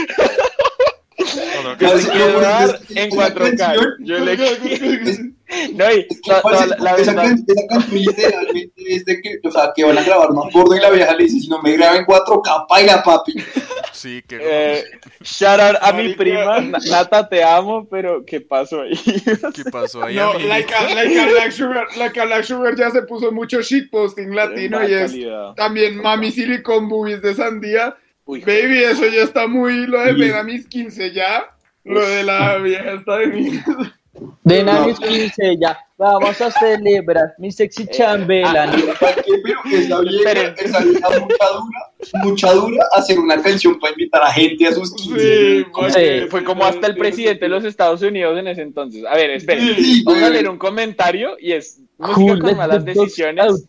Yo 1.79 1.95
le 1.97 2.05
quiero 2.07 2.41
dar 2.41 2.79
en 2.91 3.11
4K. 3.11 3.97
Yo 4.01 4.19
le 4.21 4.37
No, 5.75 5.91
y 5.93 6.07
Es 6.11 6.21
que 6.21 6.31
to- 6.31 6.43
parece- 6.43 6.65
toda 6.65 6.67
la, 6.67 6.77
la 6.79 6.97
esa, 6.97 7.13
verdad. 7.15 7.23
can- 7.31 7.45
esa 7.49 7.67
canción 7.69 7.99
literalmente 8.03 8.83
es 8.87 9.05
de 9.07 9.21
que, 9.23 9.39
o 9.45 9.51
sea, 9.51 9.73
que 9.75 9.85
van 9.85 9.97
a 9.99 10.03
grabar 10.03 10.31
más 10.33 10.53
porno 10.53 10.77
y 10.77 10.81
la 10.81 10.91
vieja 10.91 11.15
le 11.15 11.25
dice, 11.25 11.41
si 11.41 11.49
no 11.49 11.63
me 11.63 11.73
graben 11.77 12.05
4K, 12.05 12.67
paila, 12.69 13.03
papi. 13.03 13.33
Sí, 13.93 14.23
que 14.29 14.39
Eh, 14.41 14.85
shout 15.23 15.59
out 15.59 15.77
a 15.81 15.93
mi 15.93 16.15
prima, 16.15 16.61
Na- 16.61 16.79
Nata, 16.91 17.29
te 17.29 17.43
amo, 17.43 17.89
pero 17.91 18.25
¿qué 18.27 18.41
pasó 18.43 18.83
ahí? 18.83 18.93
¿Qué 19.55 19.65
pasó 19.73 20.03
ahí, 20.05 20.17
No, 20.17 20.35
like 20.39 20.73
a, 20.75 20.95
like 20.95 21.19
a 21.19 21.27
Black 21.27 21.51
Sugar, 21.53 21.87
like 21.97 22.21
a 22.21 22.25
Black 22.27 22.45
Sugar 22.45 22.77
ya 22.77 22.91
se 22.91 23.03
puso 23.03 23.33
mucho 23.33 23.61
shitposting 23.63 24.35
latino 24.37 24.87
y 24.87 24.93
es 24.93 25.15
también 25.57 25.97
Mami 26.03 26.31
Silicon 26.31 26.89
Boobies 26.89 27.23
de 27.23 27.35
Sandía. 27.35 27.97
Uy, 28.27 28.41
Baby, 28.43 28.85
eso 28.85 29.07
ya 29.07 29.23
está 29.23 29.47
muy, 29.47 29.87
lo 29.87 30.01
de 30.01 30.35
a 30.37 30.43
mis 30.43 30.67
15 30.69 31.13
ya. 31.13 31.55
Lo 31.85 32.07
de 32.07 32.23
la 32.23 32.59
vieja 32.59 32.93
está 32.93 33.17
de 33.17 33.27
mí. 33.29 33.61
A 34.19 34.63
No. 34.63 34.87
mis 34.87 34.99
15 34.99 35.57
ya, 35.61 35.79
vamos 35.97 36.41
a 36.41 36.51
celebrar 36.51 37.35
mi 37.39 37.51
sexy 37.53 37.87
chambelán. 37.87 38.71
¿Para 38.99 39.15
qué? 39.17 39.33
Pero 39.43 39.61
esa 39.73 40.01
vieja, 40.01 40.33
esa 40.57 40.81
vieja 40.81 41.09
mucha 41.21 41.47
dura, 41.53 42.25
mucha 42.25 42.53
dura 42.53 42.85
hacer 42.93 43.19
una 43.19 43.41
canción 43.43 43.79
para 43.79 43.93
invitar 43.93 44.23
a 44.23 44.31
gente 44.33 44.67
a 44.67 44.73
sus 44.73 44.95
15. 44.95 45.21
Sí. 45.21 45.67
Sí. 45.91 46.27
Fue 46.31 46.45
como 46.45 46.65
hasta 46.65 46.87
el 46.87 46.97
presidente 46.97 47.45
de 47.45 47.49
los 47.49 47.65
Estados 47.65 48.03
Unidos 48.03 48.39
en 48.39 48.49
ese 48.49 48.63
entonces. 48.63 49.05
A 49.05 49.15
ver, 49.15 49.31
esperen. 49.31 49.75
Sí, 49.77 50.03
Vamos 50.05 50.23
a 50.23 50.31
leer 50.31 50.49
un 50.49 50.59
comentario 50.59 51.37
y 51.39 51.53
es 51.53 51.81
música 51.99 52.15
Cool, 52.15 52.39
con 52.41 52.57
malas 52.57 52.85
decisiones. 52.85 53.67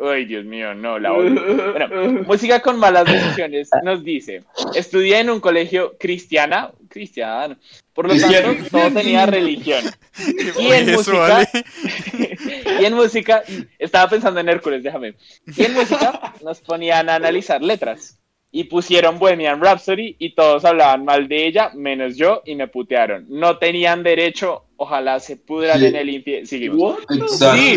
Ay, 0.00 0.26
Dios 0.26 0.44
mío, 0.44 0.74
no, 0.74 0.98
la 0.98 1.12
odio. 1.12 1.72
Bueno, 1.72 2.22
música 2.26 2.60
con 2.60 2.78
malas 2.78 3.04
decisiones 3.04 3.68
nos 3.82 4.04
dice, 4.04 4.44
estudié 4.74 5.18
en 5.20 5.30
un 5.30 5.40
colegio 5.40 5.96
cristiana, 5.98 6.70
cristiano, 6.88 7.56
por 7.94 8.06
lo 8.06 8.14
tanto 8.16 8.68
todo 8.70 8.92
tenía 8.92 9.26
religión. 9.26 9.84
¿Qué 10.16 10.48
y 10.48 10.66
fue 10.66 10.78
en 10.78 10.88
eso, 10.90 10.98
música- 11.12 11.48
y 12.80 12.84
en 12.84 12.94
música, 12.94 13.42
estaba 13.78 14.08
pensando 14.08 14.38
en 14.40 14.48
Hércules, 14.48 14.82
déjame. 14.82 15.14
Y 15.56 15.64
en 15.64 15.74
música 15.74 16.32
nos 16.44 16.60
ponían 16.60 17.08
a 17.08 17.16
analizar 17.16 17.60
letras. 17.62 18.18
Y 18.50 18.64
pusieron 18.64 19.18
Bohemian 19.18 19.60
Rhapsody 19.62 20.16
y 20.18 20.34
todos 20.34 20.64
hablaban 20.64 21.04
mal 21.04 21.28
de 21.28 21.46
ella, 21.46 21.70
menos 21.74 22.16
yo, 22.16 22.42
y 22.46 22.54
me 22.54 22.66
putearon. 22.66 23.26
No 23.28 23.58
tenían 23.58 24.02
derecho, 24.02 24.64
ojalá 24.76 25.20
se 25.20 25.36
pudran 25.36 25.78
Sí. 25.78 25.86
en 25.86 25.96
el 25.96 26.08
infierno. 26.08 26.46
Seguimos. 26.46 26.96
Sí, 27.28 27.76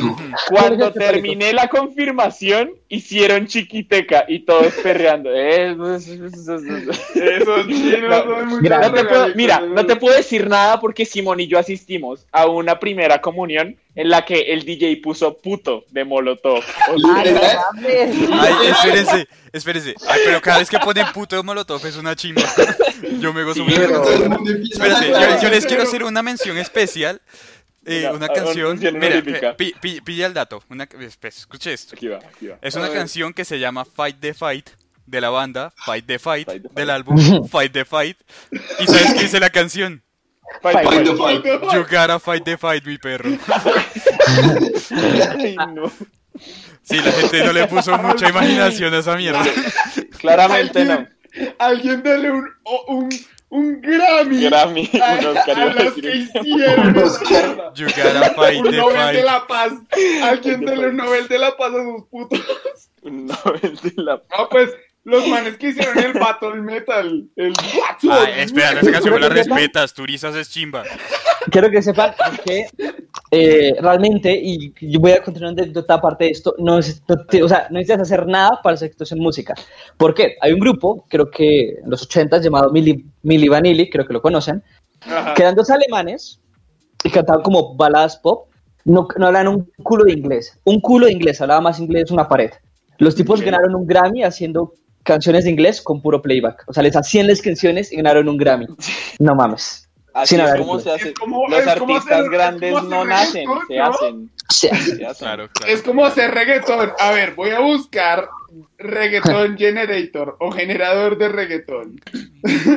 cuando 0.50 0.94
terminé 0.94 1.52
la 1.52 1.68
confirmación, 1.68 2.72
hicieron 2.88 3.48
chiquiteca 3.48 4.24
y 4.30 4.40
todos 4.46 4.74
perreando. 4.82 5.34
Esos 5.36 6.06
chinos 6.06 6.32
son 6.46 6.66
muy 8.48 8.62
Grande. 8.62 8.88
no 8.88 8.94
te 8.94 9.04
puedo- 9.06 9.28
mira, 9.36 9.60
no 9.60 9.86
te 9.86 9.96
puedo 9.98 10.16
decir 10.16 10.48
nada 10.48 10.80
porque 10.80 11.04
Simón 11.06 11.42
y 11.42 11.48
yo 11.48 11.60
asistimos 11.60 12.26
a 12.32 12.46
una 12.48 12.80
primera 12.80 13.20
comunión 13.20 13.76
en 13.96 14.10
la 14.10 14.24
que 14.26 14.54
el 14.54 14.64
DJ 14.64 14.98
puso 15.04 15.38
puto 15.38 15.84
de 15.90 16.06
Molotov. 16.06 16.64
Literal. 16.96 17.58
Ay, 18.34 18.54
espérense, 18.70 19.28
espérense. 19.52 19.96
Ay, 20.08 20.22
pero 20.26 20.42
cada 20.42 20.60
vez 20.60 20.70
que 20.70 20.80
ponen 20.80 21.06
puto 21.14 21.36
de 21.36 21.44
molotov 21.44 21.86
es 21.86 21.98
una 21.98 22.16
chimba. 22.16 22.42
Yo 23.20 23.34
me 23.34 23.44
gozo 23.44 23.56
Sí, 23.56 23.62
mucho. 23.62 23.76
Pero 23.76 24.04
Espérense, 24.64 25.10
yo, 25.10 25.42
yo 25.42 25.50
les 25.50 25.66
quiero 25.66 25.84
hacer 25.84 26.04
una 26.04 26.22
mención 26.22 26.58
especial. 26.58 27.22
eh, 27.86 27.98
Mira, 28.00 28.14
una 28.14 28.28
canción. 28.30 28.78
Mira, 28.80 28.92
honorífica. 28.92 29.58
pi- 29.58 29.74
pi- 29.82 30.02
pilla 30.02 30.28
el 30.28 30.34
dato. 30.34 30.64
Una, 30.70 30.88
escuche 31.24 31.74
esto. 31.74 31.96
aquí 31.96 32.08
va, 32.08 32.18
aquí 32.18 32.48
va. 32.48 32.58
Es 32.62 32.76
una 32.76 32.90
canción 32.90 33.34
que 33.34 33.44
se 33.44 33.60
llama 33.60 33.84
Fight 33.86 34.18
the 34.20 34.34
Fight 34.34 34.70
de 35.06 35.20
la 35.20 35.30
banda 35.30 35.74
Fight 35.86 36.06
the 36.06 36.20
Fight, 36.20 36.46
Fight 36.46 36.62
the 36.62 36.70
Fight. 36.70 36.78
del 36.78 36.90
álbum 36.90 37.48
Fight 37.50 37.74
the 37.74 37.84
Fight. 37.84 38.18
¿Y 38.80 38.86
sabes 38.88 39.14
qué 39.16 39.22
dice 39.24 39.40
la 39.40 39.50
canción? 39.50 40.02
Fight, 40.62 40.74
Fight 40.76 40.88
fight. 40.88 41.06
the 41.06 41.16
fight. 41.60 41.74
You 41.74 41.86
gotta 41.90 42.20
fight 42.20 42.46
the 42.46 42.58
fight, 42.58 42.86
mi 42.86 42.98
perro. 42.98 43.30
Ay, 45.40 45.56
no. 45.74 45.92
Sí, 46.84 46.98
la 46.98 47.12
gente 47.12 47.44
no 47.46 47.54
le 47.54 47.68
puso 47.68 47.98
mucha 47.98 48.30
imaginación 48.30 48.94
a 48.94 48.98
esa 49.00 49.16
mierda. 49.16 49.44
Claramente 50.20 50.86
no. 50.86 51.08
Alguien 51.60 52.04
dale 52.04 52.32
un, 52.32 52.50
un, 52.88 53.10
un 53.50 53.82
Grammy, 53.82 54.44
Grammy, 54.50 54.90
a, 55.02 55.14
un 55.20 55.26
Oscar, 55.38 55.58
a 55.60 55.66
iba 55.66 55.72
a 55.72 55.84
los 55.84 55.94
que 55.94 56.16
hicieron 56.16 56.98
Oscar. 56.98 57.74
You 57.76 57.88
gotta 57.88 58.34
fight 58.36 58.60
Un 58.60 58.72
the 58.72 58.78
Nobel 58.78 59.16
de 59.16 59.24
la 59.24 59.48
Paz. 59.48 59.74
Alguien 60.24 60.66
dale 60.66 60.88
un 60.90 60.98
Nobel 60.98 61.28
de 61.28 61.40
la 61.40 61.56
Paz 61.56 61.72
a 61.74 61.84
sus 61.84 62.06
putos. 62.10 62.42
Un 63.04 63.28
Nobel 63.28 63.80
de 63.82 63.94
la 64.04 64.22
Ah, 64.32 64.48
pues 64.50 64.72
los 65.04 65.28
manes 65.28 65.58
que 65.58 65.70
hicieron 65.70 65.98
el 65.98 66.14
Battle 66.14 66.62
Metal. 66.62 67.28
El 67.36 67.54
Battle 67.54 68.12
Ay, 68.12 68.42
espera, 68.44 68.80
esa 68.80 68.92
canción 68.92 69.14
me 69.16 69.20
la 69.20 69.30
respetas, 69.30 69.94
Turizas 69.94 70.36
es 70.36 70.50
chimba. 70.50 70.84
Quiero 71.50 71.70
que 71.72 71.82
sepan 71.82 72.14
que 72.46 72.68
eh, 73.32 73.74
realmente, 73.82 74.32
y 74.42 74.74
yo 74.82 75.00
voy 75.00 75.14
a 75.14 75.24
continuar 75.24 75.56
de, 75.56 75.78
otra 75.80 76.00
parte 76.00 76.26
de 76.26 76.32
esto, 76.32 76.54
no, 76.60 76.78
es- 76.80 77.02
no 77.08 77.26
te- 77.26 77.42
o 77.44 77.48
sea, 77.50 77.68
no 77.72 77.80
necesitas 77.80 78.02
hacer 78.02 78.28
nada 78.28 78.60
para 78.62 78.78
ser 78.78 78.88
exitoso 78.88 79.16
en 79.16 79.22
música. 79.22 79.56
¿Por 79.98 80.14
qué? 80.14 80.36
Hay 80.42 80.54
un 80.54 80.60
grupo, 80.60 81.06
creo 81.10 81.32
que 81.32 81.80
en 81.84 81.90
los 81.90 82.04
80 82.04 82.40
llamado 82.40 82.72
Milli, 82.72 83.06
Milli 83.24 83.48
Vanilli, 83.48 83.90
creo 83.90 84.06
que 84.06 84.14
lo 84.14 84.22
conocen, 84.22 84.64
Ajá. 85.02 85.34
que 85.34 85.42
eran 85.42 85.56
dos 85.56 85.70
alemanes 85.72 86.40
y 87.04 87.10
cantaban 87.10 87.42
como 87.42 87.76
baladas 87.76 88.18
pop. 88.18 88.50
No, 88.84 89.08
no 89.18 89.28
hablan 89.28 89.48
un 89.48 89.72
culo 89.84 90.04
de 90.06 90.14
inglés. 90.14 90.60
Un 90.64 90.80
culo 90.82 91.06
de 91.08 91.14
inglés, 91.14 91.40
hablaba 91.42 91.62
más 91.62 91.80
inglés 91.80 92.12
una 92.12 92.28
pared. 92.28 92.52
Los 92.98 93.16
tipos 93.16 93.42
ganaron 93.42 93.74
un 93.76 93.88
Grammy 93.88 94.24
haciendo 94.24 94.74
canciones 95.04 95.44
de 95.46 95.52
inglés 95.52 95.82
con 95.82 96.02
puro 96.02 96.22
playback. 96.22 96.64
O 96.68 96.74
sea, 96.74 96.84
les 96.84 96.96
hacían 96.96 97.28
las 97.28 97.42
canciones 97.42 97.92
y 97.92 97.98
ganaron 97.98 98.28
un 98.30 98.38
Grammy. 98.38 98.68
No 99.20 99.36
mames. 99.36 99.88
Así 100.14 100.36
Sin 100.36 100.44
es 100.44 100.56
como 100.56 100.78
se 100.80 100.92
hace. 100.92 101.14
Como- 101.14 101.48
Los 101.48 101.66
artistas 101.66 102.06
hacer- 102.20 102.30
grandes 102.30 102.74
no 102.84 103.06
nacen, 103.06 103.48
reggaetón, 103.48 103.68
se 103.68 103.80
hacen. 103.80 104.32
Se 104.52 104.70
hacen. 104.70 104.98
Claro, 104.98 105.48
claro. 105.54 105.72
Es 105.74 105.82
como 105.82 106.04
hacer 106.06 106.32
reggaetón. 106.32 106.92
A 107.00 107.12
ver, 107.12 107.36
voy 107.36 107.52
a 107.52 107.62
buscar 107.62 108.28
reggaeton 108.78 109.58
generator 109.58 110.36
o 110.42 110.52
generador 110.52 111.18
de 111.18 111.30
reggaeton. 111.30 112.02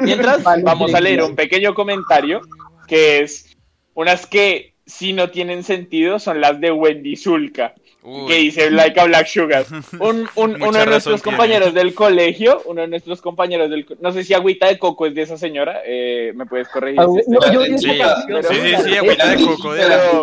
Mientras, 0.02 0.44
Vale, 0.44 0.62
vamos 0.62 0.94
a 0.94 1.00
leer 1.00 1.22
un 1.22 1.34
pequeño 1.34 1.74
comentario 1.74 2.40
que 2.86 3.20
es 3.22 3.56
unas 3.94 4.26
que 4.26 4.74
si 4.86 5.12
no 5.12 5.30
tienen 5.30 5.64
sentido 5.64 6.20
son 6.20 6.40
las 6.40 6.60
de 6.60 6.70
Wendy 6.70 7.16
Zulka, 7.16 7.74
Uy, 8.06 8.26
que 8.26 8.34
dice 8.36 8.70
Like 8.70 9.00
a 9.00 9.04
Black 9.06 9.26
Sugar. 9.26 9.64
Un, 9.98 10.28
un- 10.34 10.62
uno 10.62 10.78
de 10.78 10.86
nuestros 10.86 11.22
tiene. 11.22 11.36
compañeros 11.38 11.72
del 11.74 11.94
colegio, 11.94 12.60
uno 12.66 12.82
de 12.82 12.88
nuestros 12.88 13.22
compañeros 13.22 13.70
del 13.70 13.86
no 14.00 14.12
sé 14.12 14.24
si 14.24 14.34
agüita 14.34 14.66
de 14.68 14.78
coco 14.78 15.06
es 15.06 15.14
de 15.14 15.22
esa 15.22 15.38
señora, 15.38 15.80
eh, 15.86 16.32
me 16.34 16.44
puedes 16.46 16.68
corregir. 16.68 17.00
Ah, 17.00 17.06
si 17.12 17.20
estoy 17.20 17.34
no, 17.34 17.52
yo 17.52 17.60
vi 17.62 17.78
Sí, 17.78 17.88
sí, 17.88 18.74
sí, 18.84 18.96
agüita 18.96 19.28
de 19.28 19.44
coco 19.44 19.72
de 19.72 19.82
Pero 19.82 20.22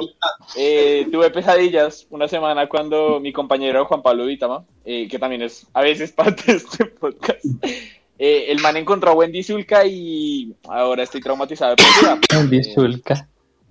eh, 0.57 1.07
tuve 1.11 1.29
pesadillas 1.31 2.05
una 2.11 2.27
semana 2.27 2.67
cuando 2.67 3.19
mi 3.19 3.33
compañero 3.33 3.85
Juan 3.85 4.01
Pablo 4.01 4.25
Vitama, 4.25 4.63
eh, 4.85 5.07
que 5.09 5.17
también 5.19 5.41
es 5.41 5.65
a 5.73 5.81
veces 5.81 6.11
parte 6.13 6.43
de 6.51 6.57
este 6.59 6.85
podcast, 6.85 7.43
eh, 8.19 8.45
el 8.49 8.59
man 8.59 8.77
encontró 8.77 9.11
a 9.11 9.13
Wendy 9.15 9.41
Zulka 9.41 9.83
y 9.85 10.53
ahora 10.67 11.01
estoy 11.01 11.21
traumatizado 11.21 11.75
de 11.75 11.83
por 11.83 12.01
vida. 12.01 12.19
Wendy 12.37 12.57
Eh, 12.59 12.63
Zulka. 12.75 13.27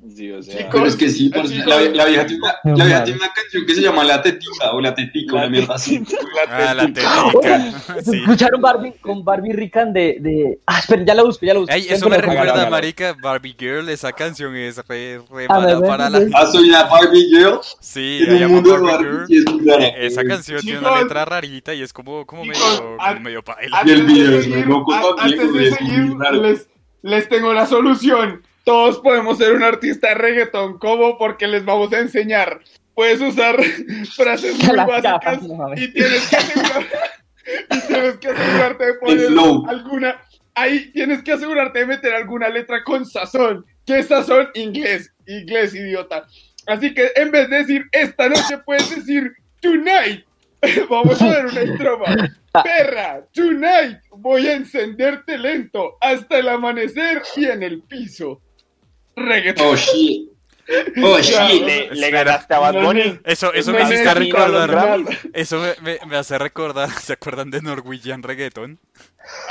Sí, 0.08 0.30
o 0.32 0.42
sea, 0.42 0.56
Chicos, 0.56 0.70
Pero 0.72 0.86
es 0.86 0.96
que 0.96 1.10
sí, 1.10 1.30
Chicos. 1.30 1.50
la, 1.66 1.78
la 1.80 2.04
vieja 2.06 2.26
tiene 2.26 2.42
una, 2.42 2.76
la 2.76 2.84
vieja 2.84 3.04
tiene 3.04 3.18
una 3.20 3.32
canción 3.34 3.66
que 3.66 3.74
se 3.74 3.82
llama 3.82 4.02
La 4.02 4.22
Tetica 4.22 4.72
o 4.72 4.80
La 4.80 4.94
Tetica, 4.94 5.34
La 5.34 5.40
una 5.42 5.48
mierda 5.50 5.74
así. 5.74 6.02
Ah, 6.48 6.74
la 6.74 6.84
técnica. 6.84 8.00
Sí. 8.04 8.16
Escucharon 8.20 8.60
Barbie 8.62 8.92
con 9.00 9.22
Barbie 9.24 9.52
Rican 9.52 9.92
de, 9.92 10.16
de... 10.20 10.58
Ah, 10.66 10.78
esperen, 10.78 11.04
ya 11.06 11.14
la 11.14 11.22
busco, 11.22 11.44
ya 11.44 11.52
la 11.52 11.60
busco. 11.60 11.74
Ey, 11.74 11.86
eso 11.90 12.08
me 12.08 12.16
el- 12.16 12.22
recuerda, 12.22 12.52
hágalo. 12.54 12.70
marica, 12.70 13.14
Barbie 13.22 13.54
Girl, 13.58 13.88
esa 13.90 14.12
canción 14.12 14.56
es 14.56 14.78
re, 14.88 15.20
re 15.30 15.46
A 15.48 15.58
ver, 15.58 15.76
mala 15.76 15.80
ven, 15.80 15.88
para 15.88 16.10
la... 16.10 16.20
Ah, 16.34 16.46
soy 16.46 16.70
una 16.70 16.84
Barbie 16.84 17.26
Girl 17.28 17.60
Sí, 17.80 18.20
en 18.26 18.38
llama 18.40 18.54
mundo 18.54 18.70
Barbie 18.82 18.86
Barbie 18.86 19.08
Girl. 19.08 19.26
y 19.28 19.38
es 19.38 19.44
muy 19.52 19.68
rara. 19.70 19.84
Eh, 19.86 20.06
Esa 20.06 20.24
canción 20.24 20.60
tiene 20.62 20.78
una 20.78 21.00
letra 21.02 21.24
rarita 21.26 21.74
y 21.74 21.82
es 21.82 21.92
como, 21.92 22.24
como 22.26 22.44
medio, 22.44 22.62
a- 22.98 23.08
como 23.08 23.20
medio 23.20 23.42
paila. 23.44 23.82
Y 23.84 23.90
el 23.90 24.00
Antes 24.00 24.06
de 24.06 24.12
video 24.14 24.38
es 24.38 24.44
seguir- 24.46 24.66
muy 24.66 24.66
loco 24.78 24.94
a- 24.94 25.16
también, 25.16 25.38
les 27.02 27.28
tengo 27.28 27.52
la 27.52 27.66
solución. 27.66 28.42
Todos 28.70 29.00
podemos 29.00 29.36
ser 29.36 29.52
un 29.54 29.64
artista 29.64 30.10
de 30.10 30.14
reggaeton. 30.14 30.78
¿Cómo? 30.78 31.18
Porque 31.18 31.48
les 31.48 31.64
vamos 31.64 31.92
a 31.92 31.98
enseñar. 31.98 32.60
Puedes 32.94 33.20
usar 33.20 33.60
frases 34.14 34.62
muy 34.62 34.76
Las 34.76 34.86
básicas 34.86 35.42
no 35.42 35.74
y 35.74 35.92
tienes 35.92 36.28
que 36.28 36.36
asegurar- 36.36 36.86
y 37.72 37.80
tienes 37.88 38.16
que 38.18 38.28
asegurarte 38.28 38.86
de 38.86 38.94
poner 38.94 39.26
alguna. 39.68 40.20
Ahí 40.54 40.92
tienes 40.92 41.20
que 41.24 41.32
asegurarte 41.32 41.80
de 41.80 41.86
meter 41.86 42.14
alguna 42.14 42.48
letra 42.48 42.84
con 42.84 43.04
sazón. 43.04 43.66
¿Qué 43.84 43.98
es 43.98 44.06
sazón? 44.06 44.50
Inglés. 44.54 45.12
Inglés, 45.26 45.74
idiota. 45.74 46.28
Así 46.68 46.94
que 46.94 47.10
en 47.16 47.32
vez 47.32 47.50
de 47.50 47.56
decir 47.56 47.86
esta 47.90 48.28
noche, 48.28 48.58
puedes 48.64 48.88
decir 48.94 49.32
tonight. 49.60 50.24
Vamos 50.88 51.20
a 51.20 51.28
ver 51.28 51.46
una 51.46 51.60
estrofa. 51.62 52.14
Perra, 52.62 53.26
tonight 53.32 53.98
voy 54.12 54.46
a 54.46 54.54
encenderte 54.54 55.38
lento 55.38 55.96
hasta 56.00 56.38
el 56.38 56.48
amanecer 56.48 57.22
y 57.34 57.46
en 57.46 57.64
el 57.64 57.82
piso. 57.82 58.40
Reggaeton. 59.16 59.66
Oh 59.66 59.76
shit. 59.76 60.28
Oh 61.02 61.18
shit. 61.20 61.62
le, 61.64 61.90
le 61.94 62.10
ganaste 62.10 62.54
a 62.54 62.58
Bad 62.60 62.82
Bunny. 62.82 63.18
Eso, 63.24 63.52
eso 63.52 63.72
me 63.72 63.82
a 63.82 63.88
los 63.88 64.14
recordar. 64.14 65.04
Eso 65.32 65.58
me, 65.60 65.74
me, 65.82 65.98
me 66.06 66.16
hace 66.16 66.38
recordar. 66.38 66.90
¿Se 67.02 67.14
acuerdan 67.14 67.50
de 67.50 67.60
Norwegian 67.60 68.22
Reggaeton? 68.22 68.78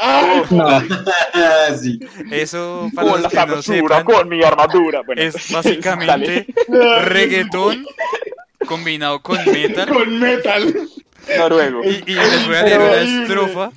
Ah, 0.01 0.43
No, 0.49 1.77
sí. 1.77 1.99
Eso, 2.31 2.89
para 2.95 3.11
Con 3.11 3.21
la 3.21 3.29
los 3.29 3.31
que 3.31 3.45
no 3.47 3.61
sepan, 3.61 4.03
con 4.03 4.29
mi 4.29 4.43
armadura. 4.43 5.01
Bueno, 5.05 5.21
es 5.21 5.33
dale. 5.49 5.53
básicamente 5.53 6.47
reggaetón 7.03 7.85
combinado 8.65 9.21
con 9.21 9.37
metal. 9.51 9.87
con 9.87 10.19
metal. 10.19 10.89
Noruego. 11.37 11.83
Y, 11.83 12.03
y 12.07 12.15
les 12.15 12.47
voy 12.47 12.55
a 12.55 12.63
leer 12.63 12.79
una 12.79 13.21
estrofa 13.21 13.71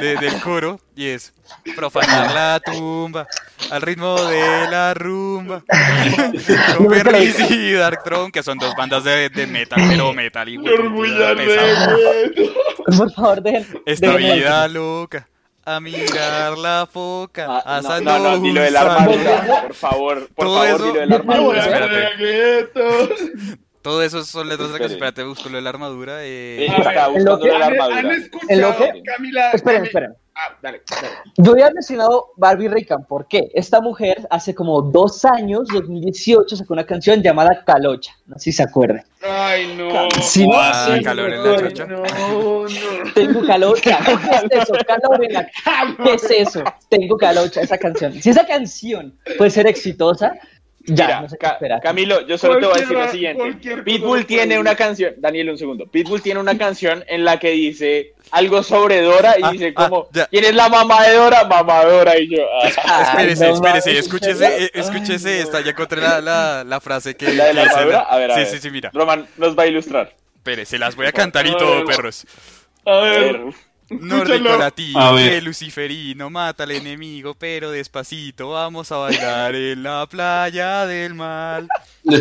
de- 0.00 0.16
del 0.16 0.40
coro 0.40 0.80
y 0.94 1.06
es 1.08 1.32
profanar 1.74 2.32
la 2.32 2.60
tumba 2.64 3.26
al 3.70 3.82
ritmo 3.82 4.14
de 4.24 4.40
la 4.70 4.94
rumba. 4.94 5.62
Con 6.76 6.88
Berlis 6.88 7.38
y 7.50 7.72
Darkthrone 7.72 8.30
que 8.32 8.42
son 8.42 8.58
dos 8.58 8.74
bandas 8.76 9.04
de, 9.04 9.28
de 9.30 9.46
metal 9.46 9.80
pero 9.88 10.12
metal 10.12 10.48
y 10.48 10.58
por 10.58 10.70
favor, 13.12 13.42
dejen. 13.42 13.82
esta 13.86 14.12
dejen 14.12 14.30
el- 14.30 14.38
vida 14.38 14.68
loca 14.68 15.26
a 15.64 15.80
mirar 15.80 16.56
la 16.56 16.88
foca 16.90 17.46
Ah, 17.48 17.78
a 17.78 17.80
no, 17.80 18.00
no, 18.00 18.18
no, 18.20 18.38
dilo 18.38 18.60
de 18.62 18.70
la 18.70 18.82
San- 18.82 18.90
armadura, 18.90 19.62
por 19.62 19.74
favor, 19.74 20.28
por 20.34 20.46
Todo 20.46 20.62
favor, 20.62 20.68
eso- 20.80 20.86
dilo 20.86 21.00
de 21.00 21.06
la 21.06 21.16
armadura. 21.16 21.60
Espérate. 21.60 22.06
Todo 23.86 24.02
eso 24.02 24.24
son 24.24 24.48
letras 24.48 24.66
de 24.68 24.72
la 24.72 24.78
canción 24.80 24.96
espérate 24.96 25.22
busco 25.22 25.48
lo 25.48 25.56
de 25.58 25.62
la 25.62 25.70
armadura 25.70 26.24
Eh, 26.24 26.66
Está 26.66 27.06
¿En 27.06 27.12
buscando 27.14 27.30
lo 27.30 27.38
que- 27.38 27.48
de 27.50 27.58
la 27.58 27.66
¿Han, 27.66 27.72
armadura. 27.72 27.98
han 28.00 28.06
¿En 28.06 28.12
escuchado, 28.20 28.60
lo 28.60 28.76
que? 28.76 29.02
Camila? 29.04 29.50
Esperen, 29.52 29.84
esperen. 29.84 30.14
Ah, 30.38 30.54
dale, 30.60 30.82
dale. 30.90 31.08
Yo 31.38 31.52
había 31.52 31.70
mencionado 31.70 32.32
Barbie 32.36 32.68
Rican, 32.68 33.06
¿por 33.06 33.26
qué? 33.28 33.48
Esta 33.54 33.80
mujer 33.80 34.26
hace 34.28 34.54
como 34.56 34.82
dos 34.82 35.24
años, 35.24 35.66
2018, 35.72 36.56
sacó 36.56 36.74
una 36.74 36.84
canción 36.84 37.22
llamada 37.22 37.62
Calocha. 37.64 38.12
No 38.26 38.34
sé 38.34 38.40
si 38.50 38.52
se 38.52 38.64
acuerdan. 38.64 39.02
Ay, 39.22 39.74
no. 39.78 40.08
Sí, 40.20 40.46
Ah, 40.52 40.88
sí, 40.94 41.02
calor 41.04 41.32
en 41.32 41.42
no, 41.42 41.46
la 41.52 41.58
chocha. 41.60 41.86
No, 41.86 42.02
no. 42.02 43.12
Tengo 43.14 43.46
calocha. 43.46 43.98
¿Qué 44.04 44.12
es 44.56 44.62
eso? 44.62 44.74
Calor 44.86 45.24
en 45.24 45.32
la... 45.32 45.46
¿Qué 46.04 46.14
es 46.14 46.30
eso? 46.30 46.64
Tengo 46.90 47.16
calocha, 47.16 47.60
esa 47.62 47.78
canción. 47.78 48.12
Si 48.20 48.28
esa 48.28 48.44
canción 48.46 49.16
puede 49.38 49.50
ser 49.50 49.66
exitosa, 49.66 50.34
ya, 50.86 51.06
Mira, 51.06 51.20
no 51.22 51.28
sé 51.28 51.36
qué 51.38 51.46
Ca- 51.46 51.52
esperar. 51.52 51.80
Camilo, 51.80 52.26
yo 52.26 52.38
solo 52.38 52.58
te 52.58 52.66
voy 52.66 52.76
a 52.78 52.80
decir 52.80 52.96
lo 52.96 53.08
siguiente. 53.10 53.82
Pitbull 53.84 54.26
tiene 54.26 54.58
una 54.58 54.74
canción, 54.74 55.14
Daniel, 55.18 55.50
un 55.50 55.58
segundo. 55.58 55.86
Pitbull 55.86 56.22
tiene 56.22 56.40
una 56.40 56.56
canción 56.56 57.04
en 57.08 57.24
la 57.24 57.38
que 57.38 57.50
dice 57.50 58.14
algo 58.30 58.62
sobre 58.62 59.02
Dora 59.02 59.34
y 59.38 59.42
Ah, 59.42 59.50
dice 59.52 59.72
ah, 59.76 59.84
como, 59.88 60.08
ya. 60.12 60.26
¿quién 60.26 60.44
es 60.44 60.54
la 60.54 60.68
mamá 60.68 61.06
de 61.06 61.14
Dora? 61.14 61.44
Mamá 61.44 61.84
Dora. 61.84 62.18
Y 62.18 62.28
yo, 62.36 62.42
ah, 62.84 63.08
Espérese, 63.10 63.50
espérese, 63.50 63.98
escúchese, 63.98 64.64
eh, 64.64 64.70
escúchese 64.74 65.40
esta, 65.40 65.60
ya 65.60 65.70
encontré 65.70 66.00
la, 66.00 66.20
la, 66.20 66.64
la 66.64 66.80
frase 66.80 67.14
que, 67.16 67.32
¿La 67.34 67.46
de 67.46 67.54
la 67.54 67.62
que 67.64 67.68
armadura? 67.70 68.00
A 68.00 68.16
ver, 68.18 68.30
a 68.30 68.34
Sí, 68.34 68.40
ver. 68.40 68.48
sí, 68.50 68.58
sí, 68.60 68.70
mira. 68.70 68.90
Roman 68.92 69.26
nos 69.36 69.56
va 69.58 69.64
a 69.64 69.66
ilustrar. 69.66 70.14
Espérese, 70.36 70.78
las 70.78 70.94
voy 70.96 71.06
a 71.06 71.12
cantar 71.12 71.46
y 71.46 71.56
todo, 71.56 71.84
perros. 71.84 72.24
A 72.84 72.98
ver, 73.00 73.40
Nórdico 73.88 74.56
latino, 74.56 75.40
luciferino 75.42 76.28
mata 76.28 76.64
al 76.64 76.72
enemigo, 76.72 77.34
pero 77.34 77.70
despacito 77.70 78.50
vamos 78.50 78.90
a 78.90 78.96
bailar 78.96 79.54
en 79.54 79.82
la 79.82 80.06
playa 80.06 80.86
del 80.86 81.14
mal. 81.14 81.68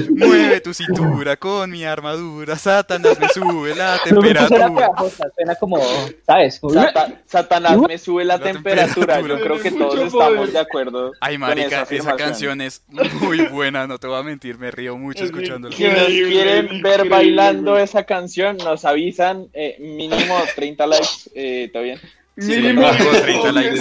Mueve 0.10 0.62
tu 0.62 0.74
cintura 0.74 1.38
con 1.38 1.70
mi 1.70 1.84
armadura, 1.84 2.56
Satanás 2.58 3.20
me 3.20 3.30
sube 3.30 3.76
la 3.76 4.00
temperatura. 4.04 4.68
pegajosa, 4.74 5.26
suena 5.36 5.56
como, 5.56 5.78
¿sabes? 6.26 6.60
Sata- 6.62 7.22
Satanás 7.28 7.78
me 7.88 7.98
sube 7.98 8.26
la, 8.26 8.38
La 8.38 8.44
temperatura. 8.44 9.16
temperatura. 9.18 9.38
Yo 9.38 9.44
creo 9.44 9.60
que 9.62 9.72
todos 9.72 10.00
estamos 10.00 10.54
de 10.54 10.60
acuerdo. 10.60 11.12
Ay, 11.22 11.38
marica, 11.38 11.86
esa 11.90 12.16
canción 12.16 12.62
es 12.62 12.84
muy 13.22 13.46
buena, 13.48 13.86
no 13.88 13.98
te 14.00 14.08
voy 14.08 14.20
a 14.20 14.24
mentir, 14.24 14.58
me 14.58 14.72
río 14.72 14.98
mucho 14.98 15.24
Es 15.24 15.30
escuchándola. 15.30 15.76
Si 15.76 15.84
nos 15.84 16.06
quieren 16.08 16.82
ver 16.82 17.08
bailando 17.08 17.78
esa 17.78 18.04
canción, 18.06 18.58
nos 18.58 18.86
avisan 18.86 19.48
eh, 19.54 19.78
mínimo 19.80 20.36
30 20.56 20.88
likes. 20.88 21.08
Eh, 21.36 21.66
¿Está 21.66 21.82
bien? 21.82 22.00
Mínimo 22.36 22.82
Bajo 22.82 23.04
diez 23.12 23.22
30 23.22 23.52
likes. 23.52 23.80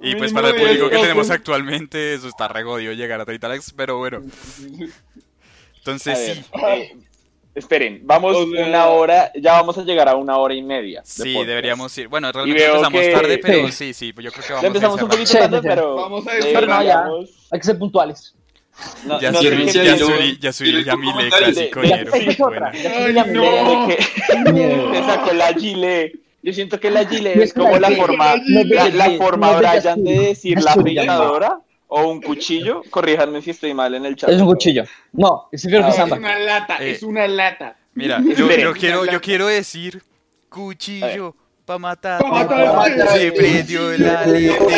Y 0.00 0.14
pues 0.14 0.30
Mínimo 0.32 0.34
para 0.34 0.48
el 0.50 0.54
público 0.62 0.90
que 0.90 0.98
tenemos 0.98 1.28
actualmente, 1.30 2.14
eso 2.14 2.28
está 2.28 2.46
regodio 2.46 2.92
llegar 2.92 3.20
a 3.20 3.24
30 3.24 3.48
likes, 3.48 3.66
pero 3.74 3.98
bueno. 3.98 4.22
Entonces 5.90 6.18
ver, 6.18 6.36
sí, 6.36 6.42
eh, 6.66 6.96
esperen, 7.54 8.00
vamos 8.04 8.36
O 8.36 8.46
sea- 8.50 8.66
una 8.66 8.86
hora, 8.86 9.32
ya 9.34 9.52
vamos 9.54 9.76
a 9.78 9.82
llegar 9.82 10.08
a 10.08 10.14
una 10.16 10.36
hora 10.38 10.54
y 10.54 10.62
media. 10.62 11.00
de 11.00 11.06
sí, 11.06 11.32
podcast. 11.34 11.48
deberíamos 11.48 11.98
ir. 11.98 12.08
Bueno, 12.08 12.30
realmente 12.32 12.62
empezamos 12.64 13.00
que- 13.00 13.08
tarde, 13.12 13.38
pero 13.38 13.68
Sí. 13.72 13.72
sí, 13.94 14.12
pues 14.12 14.24
yo 14.24 14.30
creo 14.32 14.42
que 14.42 14.48
Ya 14.48 14.54
vamos 14.54 14.66
empezamos 14.66 15.00
a 15.00 15.04
un 15.04 15.10
poquito 15.10 15.32
tarde, 15.32 15.60
pero 15.62 15.94
Vamos 15.96 16.26
a 16.26 16.34
eh, 16.34 16.38
ir 16.38 16.42
cerrando. 16.44 16.84
ya. 16.86 17.02
digamos, 17.04 17.30
Hay 17.50 17.58
que 17.60 17.66
ser 17.66 17.78
puntuales. 17.78 18.34
no, 19.06 19.20
Ya 19.20 19.32
no 19.32 19.40
cierren. 19.40 19.66
Ya 19.66 19.96
subí, 19.98 20.38
ya 20.40 20.52
subí 20.52 20.70
ya 20.84 20.94
de- 21.62 21.70
Ya, 21.88 21.96
ñero. 21.96 22.14
esa 22.14 22.30
es 22.30 22.40
otra. 22.40 22.46
Buena. 22.70 22.72
Ya 22.74 23.04
Ay, 23.04 23.14
ya- 23.14 23.24
no. 23.24 23.42
de 23.88 23.96
que 23.96 24.04
te 24.92 25.02
sacó 25.04 25.32
la 25.32 25.52
gilet. 25.54 26.12
Yo 26.40 26.52
siento 26.52 26.78
que 26.78 26.88
la 26.90 27.04
gilet 27.04 27.34
No 27.36 27.42
es 27.42 27.52
como 27.52 27.76
la 27.78 27.90
forma, 27.90 28.36
no 28.46 28.62
la, 28.92 29.10
forma 29.18 29.52
no 29.52 29.58
Brian 29.58 30.04
de 30.04 30.18
decir 30.20 30.56
la 30.62 30.70
Yasuri. 30.70 30.94
O 31.88 32.06
un 32.08 32.20
cuchillo. 32.22 32.82
Corríjanme 32.90 33.42
si 33.42 33.50
estoy 33.50 33.74
mal 33.74 33.94
en 33.94 34.04
el 34.06 34.14
chat. 34.16 34.30
Es 34.30 34.40
un 34.40 34.46
cuchillo. 34.46 34.84
No, 35.12 35.48
ese 35.50 35.68
creo 35.68 35.80
que 35.80 35.86
Ah, 35.86 35.90
es 35.90 35.98
Es 35.98 36.12
una 36.12 36.38
lata, 36.38 36.76
Eh. 36.80 36.90
es 36.92 37.02
una 37.02 37.26
lata. 37.28 37.76
Mira, 37.94 38.20
yo, 38.24 38.48
yo 38.48 38.72
quiero, 38.74 39.04
yo 39.06 39.20
quiero 39.20 39.46
decir 39.48 40.02
cuchillo 40.48 41.34
pa' 41.64 41.78
matar. 41.78 42.20
Pa' 42.22 42.28
matar. 42.46 43.08
Se 43.18 43.30
prendió 43.32 43.92
el 43.92 44.08
aleteo. 44.08 44.68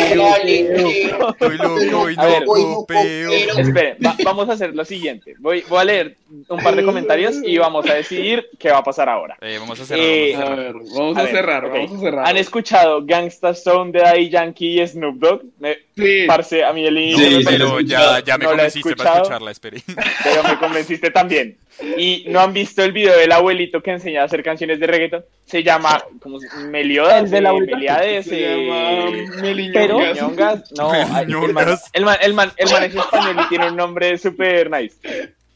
Estoy 1.29 1.57
loco 1.57 2.09
y 2.09 2.15
A 2.17 2.25
ver. 2.25 2.41
no 2.41 2.45
copeo. 2.75 3.31
Esperen, 3.31 3.97
va- 4.05 4.15
vamos 4.25 4.49
a 4.49 4.53
hacer 4.53 4.75
lo 4.75 4.83
siguiente. 4.83 5.35
Voy, 5.39 5.63
voy 5.69 5.79
a 5.79 5.83
leer 5.85 6.17
un 6.49 6.59
par 6.61 6.75
de 6.75 6.83
comentarios 6.83 7.35
y 7.45 7.57
vamos 7.57 7.89
a 7.89 7.93
decidir 7.93 8.45
qué 8.59 8.71
va 8.71 8.79
a 8.79 8.83
pasar 8.83 9.07
ahora. 9.07 9.37
Eh, 9.41 9.57
vamos 9.59 9.79
a 9.79 9.85
cerrar, 9.85 10.03
Eh, 10.05 10.33
vamos 10.35 10.47
a 10.47 10.51
A 10.51 10.57
cerrar. 10.57 10.57
ver, 10.57 10.73
vamos 10.73 11.17
A 11.17 11.19
a, 11.19 11.23
ver, 11.23 11.31
cerrar, 11.33 11.65
ok. 11.65 11.71
vamos 11.73 11.91
a 11.93 11.99
cerrar. 11.99 12.27
¿Han 12.27 12.37
escuchado 12.37 13.05
Gangsta 13.05 13.49
Stone 13.51 13.91
de 13.93 13.99
Daddy 13.99 14.29
Yankee 14.29 14.81
y 14.81 14.87
Snoop 14.87 15.15
Dogg? 15.17 15.41
Me- 15.59 15.77
Sí. 15.95 16.23
Parce, 16.27 16.63
a 16.63 16.71
mí 16.73 16.85
el 16.85 16.97
inicio 16.97 17.39
Sí, 17.39 17.45
pero 17.45 17.79
ya, 17.81 18.23
ya 18.23 18.37
me 18.37 18.45
no 18.45 18.51
la 18.51 18.55
convenciste 18.57 18.95
para 18.95 19.09
escuchado. 19.09 19.21
escucharla, 19.23 19.51
espere. 19.51 19.83
pero 20.23 20.43
me 20.43 20.57
convenciste 20.57 21.11
también. 21.11 21.57
Y 21.97 22.25
no 22.27 22.39
han 22.41 22.53
visto 22.53 22.83
el 22.83 22.91
video 22.91 23.17
del 23.17 23.31
abuelito 23.31 23.81
que 23.81 23.91
enseña 23.91 24.21
a 24.21 24.25
hacer 24.25 24.43
canciones 24.43 24.79
de 24.79 24.87
reggaeton. 24.87 25.23
Se 25.45 25.63
llama 25.63 26.01
como 26.21 26.37
Meliodas, 26.69 27.23
¿El 27.25 27.29
del 27.31 27.45
eh, 27.45 27.47
abuelito? 27.49 27.75
Meliades, 27.75 28.25
Se 28.25 28.37
eh, 28.53 28.65
llama 28.67 29.41
Meliñongas. 29.41 29.87
pero- 29.87 30.13
Ñongas. 30.13 30.71
No, 30.73 30.93
el 30.93 31.07
man, 31.53 31.79
el, 31.93 32.05
man, 32.05 32.17
el, 32.21 32.33
man, 32.35 32.51
el 32.57 32.69
man 32.71 32.83
es 32.83 32.95
español 32.95 33.35
y 33.45 33.49
tiene 33.49 33.67
un 33.69 33.75
nombre 33.75 34.17
súper 34.17 34.69
nice. 34.69 34.95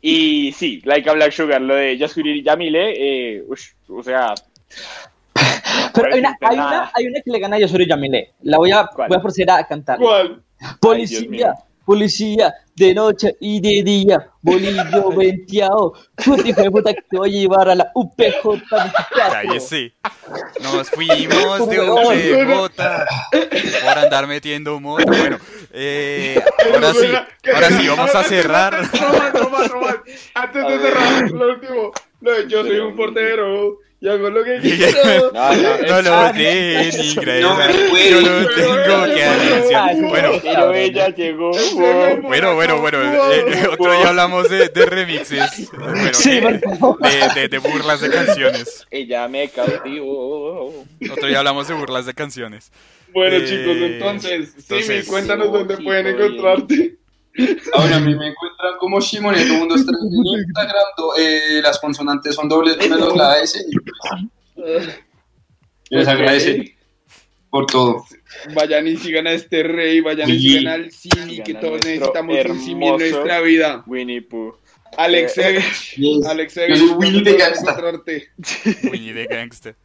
Y 0.02 0.52
sí, 0.52 0.82
Like 0.84 1.10
a 1.10 1.14
Black 1.14 1.32
Sugar, 1.32 1.62
lo 1.62 1.76
de 1.76 1.98
Yasuri 1.98 2.44
Yamile, 2.44 2.94
eh, 3.38 3.44
ush, 3.48 3.70
o 3.88 4.04
sea... 4.04 4.34
Pero 5.94 6.14
hay 6.14 6.20
una, 6.20 6.38
hay, 6.42 6.56
una, 6.58 6.92
hay 6.94 7.08
una 7.08 7.22
que 7.22 7.32
le 7.32 7.40
gana 7.40 7.56
a 7.56 7.60
Yosuri 7.60 7.88
Yamile. 7.88 8.34
La 8.44 8.58
voy 8.58 8.72
a, 8.72 8.88
¿Cuál? 8.88 9.08
voy 9.10 9.18
a 9.18 9.22
proceder 9.22 9.52
a 9.52 9.68
cantar. 9.68 9.98
¿Cuál? 10.00 10.42
Ay, 10.60 10.68
Policía, 10.80 11.30
mío. 11.30 11.54
policía, 11.86 12.54
de 12.76 12.94
noche 12.94 13.36
y 13.40 13.62
de 13.62 13.84
día, 13.84 14.30
bolillo 14.42 15.10
venteado, 15.16 15.94
puta 16.16 16.48
hijo 16.48 16.62
de 16.62 16.72
puta 16.72 16.94
que 16.94 17.02
te 17.10 17.18
voy 17.18 17.30
a 17.30 17.34
llevar 17.40 17.70
a 17.70 17.76
la 17.76 17.92
UPJ. 17.94 18.64
Cállese. 19.32 19.94
Nos 20.62 20.90
fuimos 20.90 21.70
de. 21.70 21.90
UPJ 21.90 22.76
por 23.86 23.98
andar 23.98 24.28
metiendo 24.28 24.80
moto. 24.80 25.06
Bueno, 25.06 25.38
eh, 25.72 26.42
ahora 26.74 26.94
sí, 26.94 27.08
ahora 27.54 27.70
sí, 27.70 27.88
vamos 27.88 28.16
a 28.16 28.24
cerrar. 28.24 28.74
Roman, 28.92 29.34
Roman, 29.34 29.70
Roman. 29.70 29.96
Antes 30.34 30.68
de 30.68 30.80
cerrar, 30.80 31.32
lo 31.32 31.50
último. 31.54 31.92
De 32.22 32.48
yo 32.48 32.64
soy 32.64 32.80
un 32.80 32.96
portero 32.96 33.78
y 34.02 34.08
hago 34.08 34.30
lo 34.30 34.44
que 34.44 34.60
quiero. 34.62 35.32
No, 35.34 35.54
no, 35.56 35.78
No 35.88 36.02
lo 36.02 36.12
no 36.12 36.34
me 36.34 38.10
yo 38.10 38.22
lo 38.22 38.50
tengo 38.50 39.14
que 39.16 39.24
anunciar. 39.24 39.96
Bueno, 40.02 40.32
Pero 40.44 40.74
ella 40.74 41.10
llegó. 41.10 41.52
bueno, 42.24 42.56
bueno, 42.56 42.80
bueno. 42.82 43.00
eh, 43.32 43.68
otro 43.72 43.94
día 43.98 44.10
hablamos 44.10 44.50
de, 44.50 44.70
de 44.70 44.86
remixes. 44.86 45.70
Bueno, 45.72 46.14
Sí, 46.14 46.40
¿qué? 46.40 46.60
por 46.60 46.78
favor. 46.78 47.00
de, 47.00 47.42
de, 47.42 47.48
de 47.48 47.58
burlas 47.60 48.02
de 48.02 48.10
canciones. 48.12 48.86
Ella 48.92 49.28
me 49.28 49.50
cautivó. 49.50 50.84
Otro 51.12 51.28
día 51.28 51.40
hablamos 51.40 51.68
de 51.68 51.74
burlas 51.74 52.06
de 52.06 52.14
canciones. 52.14 52.72
Bueno, 53.14 53.38
Eh, 53.38 53.46
chicos, 53.46 53.78
entonces, 53.78 54.54
entonces- 54.58 54.86
Simi, 54.88 55.04
cuéntanos 55.04 55.52
dónde 55.52 55.78
Sí, 55.78 55.84
pueden 55.84 56.08
encontrarte. 56.08 56.96
Ahora 57.74 57.98
a 57.98 58.00
mí 58.00 58.16
me 58.16 58.28
encuentran 58.30 58.78
como 58.80 59.00
Shimoneto 59.02 59.54
1, 59.54 59.66
2, 59.68 59.86
3 59.86 59.98
en 60.02 60.40
Instagram. 60.40 60.84
do- 60.98 61.14
eh, 61.18 61.62
las 61.62 61.80
consonantes 61.80 62.34
son 62.36 62.48
dobles 62.48 62.78
menos 62.78 63.16
la 63.16 63.40
S. 63.40 63.60
y 63.68 63.76
Les 65.90 66.08
agradece 66.08 66.76
por 67.50 67.66
todo. 67.66 68.04
Vayan 68.54 68.88
y 68.88 68.98
sigan 68.98 69.28
a 69.28 69.32
este 69.34 69.64
rey, 69.64 70.02
vayan 70.02 70.30
y 70.30 70.40
sigan 70.40 70.68
al 70.74 70.92
Simi, 70.92 71.30
Sigan 71.30 71.44
que 71.46 71.54
todos 71.56 71.86
necesitamos 71.86 72.36
un 72.46 72.60
Simi 72.60 72.88
en 72.88 72.98
nuestra 72.98 73.42
vida. 73.42 73.84
Winnie 73.86 74.22
Pooh. 74.22 74.56
Yes. 74.98 75.38
Alexevich, 76.26 76.80
Yo 76.80 76.88
soy 76.88 76.96
Winnie 76.96 77.22
¿dónde 77.22 77.32
the 77.34 77.38
podemos 77.38 78.06
Gangsta. 78.06 78.82
Winnie 78.92 79.14
the 79.14 79.26
Gangster. 79.28 79.76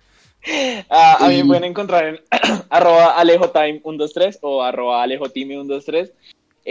Ah, 0.89 1.17
a 1.21 1.29
mí 1.29 1.39
me 1.39 1.45
pueden 1.47 1.65
encontrar 1.65 2.05
en 2.07 2.21
arroba 2.71 3.17
alejotime123 3.23 4.39
o 4.43 4.63
arroba 4.63 5.05
alejotime123. 5.05 6.13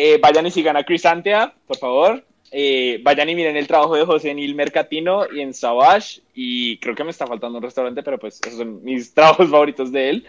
Eh, 0.02 0.18
vayan 0.22 0.48
y 0.48 0.52
sigan 0.52 0.78
a 0.78 0.84
Crisantea, 0.86 1.54
por 1.68 1.78
favor. 1.78 2.24
Eh, 2.52 3.00
vayan 3.04 3.28
y 3.28 3.36
miren 3.36 3.58
el 3.58 3.68
trabajo 3.68 3.96
de 3.98 4.06
José 4.06 4.30
en 4.32 4.40
Il 4.40 4.56
Mercatino 4.56 5.26
y 5.30 5.42
en 5.42 5.54
Savage. 5.54 6.22
Y 6.34 6.78
creo 6.78 6.96
que 6.96 7.04
me 7.04 7.12
está 7.12 7.28
faltando 7.28 7.58
un 7.58 7.64
restaurante, 7.66 8.02
pero 8.02 8.18
pues 8.18 8.40
esos 8.46 8.60
son 8.60 8.82
mis 8.82 9.14
trabajos 9.14 9.50
favoritos 9.50 9.92
de 9.92 10.10
él. 10.10 10.26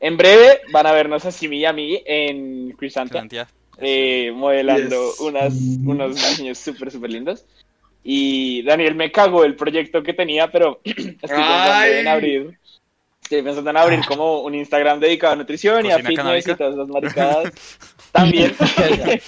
En 0.00 0.18
breve 0.18 0.60
van 0.72 0.86
a 0.86 0.92
vernos 0.92 1.24
a 1.24 1.32
Simi 1.32 1.60
y 1.60 1.64
a 1.64 1.72
mí 1.72 2.02
en 2.04 2.72
Crisantea. 2.72 3.20
Santia. 3.22 3.48
eh, 3.78 4.30
modelando 4.34 5.10
Yes. 5.12 5.20
unas, 5.20 5.54
unos 5.86 6.14
diseños 6.14 6.58
súper, 6.58 6.90
súper 6.90 7.10
lindos. 7.10 7.46
Y 8.04 8.62
Daniel 8.62 8.94
me 8.94 9.10
cagó 9.10 9.42
el 9.44 9.56
proyecto 9.56 10.02
que 10.02 10.12
tenía, 10.12 10.50
pero 10.52 10.80
estoy 10.84 11.04
pensando 11.14 11.72
Ay. 11.72 11.92
en 12.00 12.08
abrir. 12.08 12.58
Estoy 13.22 13.42
pensando 13.42 13.70
en 13.70 13.76
abrir 13.76 14.00
como 14.06 14.40
un 14.42 14.54
Instagram 14.54 15.00
dedicado 15.00 15.32
a 15.32 15.36
nutrición 15.36 15.84
y 15.86 15.90
a 15.90 15.96
¿Cocina 15.96 16.08
fitness 16.08 16.44
canábica? 16.44 16.52
y 16.52 16.56
todas 16.56 16.74
esas 16.74 16.88
maricadas. 16.88 17.52
También. 18.18 18.54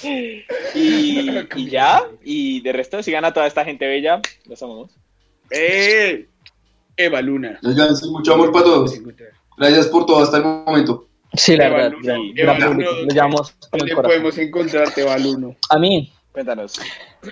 y, 0.74 1.30
y 1.56 1.70
ya. 1.70 2.02
Y 2.22 2.60
de 2.60 2.72
resto, 2.72 3.02
sigan 3.02 3.24
a 3.24 3.32
toda 3.32 3.46
esta 3.46 3.64
gente 3.64 3.86
bella. 3.86 4.20
Los 4.46 4.62
amamos. 4.62 4.90
¡Eh! 5.50 6.26
Eva 6.96 7.22
Luna. 7.22 7.58
Oigan, 7.64 7.96
sí, 7.96 8.08
mucho 8.10 8.34
amor 8.34 8.52
para 8.52 8.64
todos. 8.64 8.94
Gracias 9.56 9.86
por 9.88 10.06
todo 10.06 10.22
hasta 10.22 10.36
el 10.38 10.44
momento. 10.44 11.06
Sí, 11.34 11.56
la 11.56 11.66
Eva 11.68 11.76
verdad, 11.76 11.92
Luna, 11.92 12.14
gran, 12.34 12.56
Eva 12.62 12.68
Luna. 12.70 12.86
Lo 13.02 13.14
llamamos 13.14 13.54
¿Dónde 13.72 13.94
podemos 13.94 14.36
encontrarte, 14.38 15.02
Eva 15.02 15.16
Luna? 15.18 15.54
A 15.70 15.78
mí 15.78 16.12
Cuéntanos. 16.32 16.80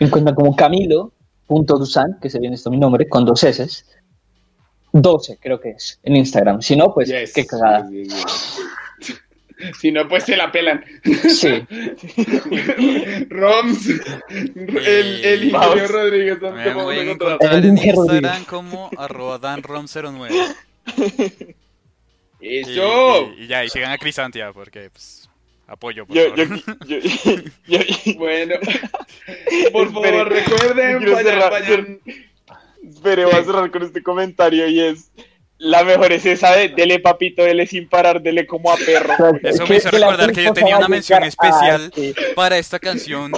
me 0.00 0.06
encuentran 0.06 0.34
como 0.34 0.54
Camilo.dusan, 0.56 2.18
que 2.20 2.30
se 2.30 2.38
viene 2.38 2.54
esto 2.56 2.70
mi 2.70 2.78
nombre, 2.78 3.08
con 3.08 3.24
dos 3.24 3.42
S. 3.44 3.84
12 4.92 5.38
creo 5.40 5.60
que 5.60 5.70
es 5.70 6.00
en 6.02 6.16
Instagram. 6.16 6.62
Si 6.62 6.74
no, 6.76 6.94
pues 6.94 7.08
Yes. 7.08 7.32
qué 7.34 7.44
cagada. 7.46 7.88
Si 9.80 9.90
no, 9.90 10.06
pues 10.08 10.24
se 10.24 10.36
la 10.36 10.52
pelan. 10.52 10.84
Sí. 11.28 11.48
Roms, 13.28 13.88
el, 14.28 15.24
el 15.24 15.44
ingeniero 15.44 15.58
Vamos. 15.58 15.90
Rodríguez, 15.90 16.40
¿dónde 16.40 16.58
Me 16.58 16.64
podemos 16.64 16.84
pueden 16.84 17.08
encontrar? 17.08 17.64
en. 17.64 17.78
Instagram 17.78 18.44
como 18.44 18.90
arroba 18.98 19.40
danrom09. 19.40 20.54
Y, 22.40 22.58
¡Eso! 22.58 23.32
y- 23.36 23.44
y 23.44 23.46
ya, 23.48 23.64
y 23.64 23.68
sigan 23.68 23.90
a 23.90 23.98
Crisantia 23.98 24.52
porque 24.52 24.90
pues 24.90 25.28
apoyo 25.66 26.06
por 26.06 26.16
Yo, 26.16 26.30
favor. 26.30 26.62
yo, 26.86 26.98
yo, 27.66 27.78
yo- 27.80 28.14
Bueno, 28.16 28.54
por 29.72 29.92
favor, 29.92 30.32
Espere, 30.32 30.40
recuerden, 30.40 31.12
vayan, 31.12 31.50
vayan. 31.50 32.00
Espere, 32.88 33.24
voy 33.24 33.34
a 33.34 33.44
cerrar 33.44 33.70
con 33.70 33.82
este 33.82 34.02
comentario 34.02 34.68
y 34.68 34.80
es 34.80 35.10
la 35.58 35.82
mejor 35.84 36.12
es 36.12 36.24
esa 36.24 36.54
de 36.54 36.68
dele 36.68 37.00
papito, 37.00 37.42
dele 37.42 37.66
sin 37.66 37.88
parar, 37.88 38.22
dele 38.22 38.46
como 38.46 38.70
a 38.72 38.76
perro. 38.76 39.14
Eso 39.42 39.66
me 39.66 39.76
hizo 39.76 39.90
recordar 39.90 40.32
que 40.32 40.44
yo 40.44 40.52
tenía 40.52 40.76
una 40.76 40.86
a 40.86 40.88
mención 40.88 41.20
llegar 41.22 41.24
a- 41.24 41.28
especial 41.28 41.92
para 42.34 42.58
esta 42.58 42.78
canción 42.78 43.32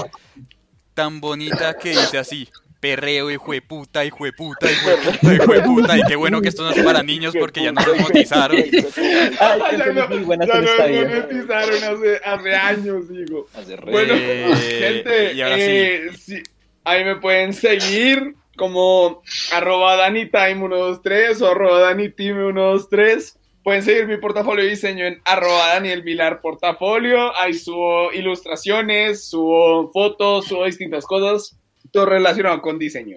tan 0.95 1.21
bonita 1.21 1.77
que 1.79 1.91
dice 1.91 2.19
así. 2.19 2.49
Perreo, 2.81 3.31
hijo 3.31 3.53
de 3.53 3.61
puta, 3.61 4.07
hijo 4.07 4.25
de 4.25 4.33
puta, 4.33 4.71
hijo 4.73 4.89
de 4.89 4.97
puta, 4.97 5.35
hijo 5.35 5.53
de 5.53 5.61
puta. 5.61 5.99
Y 5.99 6.03
qué 6.05 6.17
bueno 6.17 6.41
que 6.41 6.49
esto 6.49 6.63
no 6.65 6.71
es 6.71 6.83
para 6.83 7.03
niños 7.03 7.35
porque 7.39 7.63
ya 7.63 7.73
nos 7.73 7.85
desmotizaron. 7.85 8.57
Ay, 8.57 9.77
Ya 9.79 9.87
no, 9.93 9.93
ya 9.93 10.35
en 10.35 10.39
no 10.39 10.45
esta 10.65 10.87
vida. 10.87 11.05
monetizaron 11.05 11.75
hace, 11.85 12.21
hace 12.25 12.55
años, 12.55 13.09
digo. 13.11 13.49
Hace 13.55 13.77
re- 13.77 13.93
Bueno, 13.93 14.15
gente, 14.17 15.35
y 15.35 15.41
ahora 15.43 15.57
sí. 15.57 15.63
eh, 15.67 16.11
sí, 16.19 16.43
ahí 16.85 17.05
me 17.05 17.17
pueden 17.17 17.53
seguir 17.53 18.35
como 18.61 19.23
arroba 19.55 19.97
danitime123 20.07 21.41
o 21.41 21.51
arroba 21.51 21.95
danitime123. 21.95 23.39
Pueden 23.65 23.83
seguir 23.83 24.07
mi 24.07 24.19
portafolio 24.19 24.63
de 24.63 24.71
diseño 24.71 25.07
en 25.07 25.23
arroba 25.25 25.69
Daniel 25.69 26.03
Vilar 26.03 26.43
Portafolio. 26.43 27.35
Ahí 27.39 27.55
subo 27.55 28.13
ilustraciones, 28.13 29.31
subo 29.31 29.91
fotos, 29.93 30.49
subo 30.49 30.67
distintas 30.67 31.07
cosas, 31.07 31.59
todo 31.91 32.05
relacionado 32.05 32.61
con 32.61 32.79
diseño. 32.79 33.17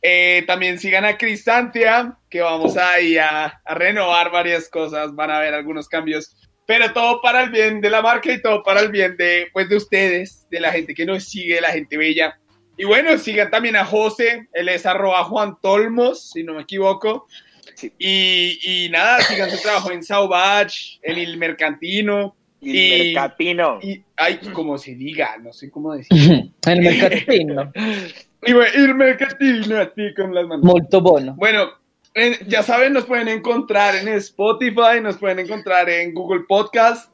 Eh, 0.00 0.44
también 0.46 0.78
sigan 0.78 1.04
a 1.04 1.18
Cristantia, 1.18 2.16
que 2.30 2.40
vamos 2.40 2.78
ahí 2.78 3.18
a, 3.18 3.60
a 3.62 3.74
renovar 3.74 4.30
varias 4.30 4.70
cosas, 4.70 5.14
van 5.14 5.30
a 5.30 5.40
ver 5.40 5.52
algunos 5.52 5.88
cambios, 5.88 6.34
pero 6.66 6.90
todo 6.94 7.20
para 7.20 7.42
el 7.42 7.50
bien 7.50 7.82
de 7.82 7.90
la 7.90 8.00
marca 8.00 8.32
y 8.32 8.40
todo 8.40 8.62
para 8.62 8.80
el 8.80 8.90
bien 8.90 9.18
de, 9.18 9.48
pues, 9.52 9.68
de 9.68 9.76
ustedes, 9.76 10.48
de 10.50 10.60
la 10.60 10.72
gente 10.72 10.94
que 10.94 11.04
nos 11.04 11.24
sigue, 11.24 11.60
la 11.60 11.72
gente 11.72 11.98
bella. 11.98 12.39
Y 12.80 12.84
bueno, 12.86 13.16
sigan 13.18 13.50
también 13.50 13.76
a 13.76 13.84
José, 13.84 14.48
él 14.52 14.68
es 14.70 14.86
arroba 14.86 15.22
Juan 15.24 15.56
Tolmos, 15.60 16.30
si 16.30 16.42
no 16.42 16.54
me 16.54 16.62
equivoco. 16.62 17.26
Sí. 17.74 17.92
Y, 17.98 18.86
y 18.86 18.88
nada, 18.90 19.20
sigan 19.20 19.50
su 19.50 19.60
trabajo 19.60 19.90
en 19.90 20.02
Sauvage, 20.02 20.98
en 21.02 21.18
el 21.18 21.36
Mercantino, 21.36 22.34
Y 22.60 22.78
y- 22.78 23.12
Mercatino. 23.14 23.78
y, 23.82 24.02
ay, 24.16 24.38
como 24.52 24.78
se 24.78 24.94
diga, 24.94 25.36
no 25.42 25.52
sé 25.52 25.70
cómo 25.70 25.94
decir. 25.94 26.50
El 26.66 26.80
mercatino, 26.80 27.72
Y 28.46 28.52
bueno, 28.54 28.70
el 28.74 28.94
Mercantino, 28.94 29.76
así 29.78 30.14
con 30.16 30.34
las 30.34 30.46
manos. 30.46 30.64
molto 30.64 31.00
bono. 31.02 31.34
Bueno, 31.36 31.68
en- 32.14 32.38
ya 32.48 32.62
saben, 32.62 32.94
nos 32.94 33.04
pueden 33.04 33.28
encontrar 33.28 33.94
en 33.96 34.08
Spotify, 34.08 35.00
nos 35.02 35.18
pueden 35.18 35.38
encontrar 35.40 35.88
en 35.90 36.14
Google 36.14 36.44
Podcast. 36.48 37.09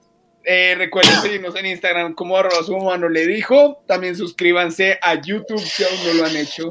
Eh, 0.48 0.76
recuerden 0.78 1.20
seguirnos 1.22 1.56
en 1.56 1.66
Instagram 1.66 2.14
como 2.14 2.36
arroba 2.36 2.62
su 2.62 2.72
humano 2.74 3.08
le 3.08 3.26
dijo. 3.26 3.82
También 3.88 4.14
suscríbanse 4.14 4.96
a 5.02 5.20
YouTube 5.20 5.58
si 5.60 5.82
aún 5.82 5.94
no 6.06 6.14
lo 6.14 6.24
han 6.26 6.36
hecho. 6.36 6.70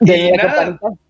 De 0.00 0.16
Y 0.16 0.30
la 0.36 0.42
nada. 0.44 0.64
campanita. 0.64 1.00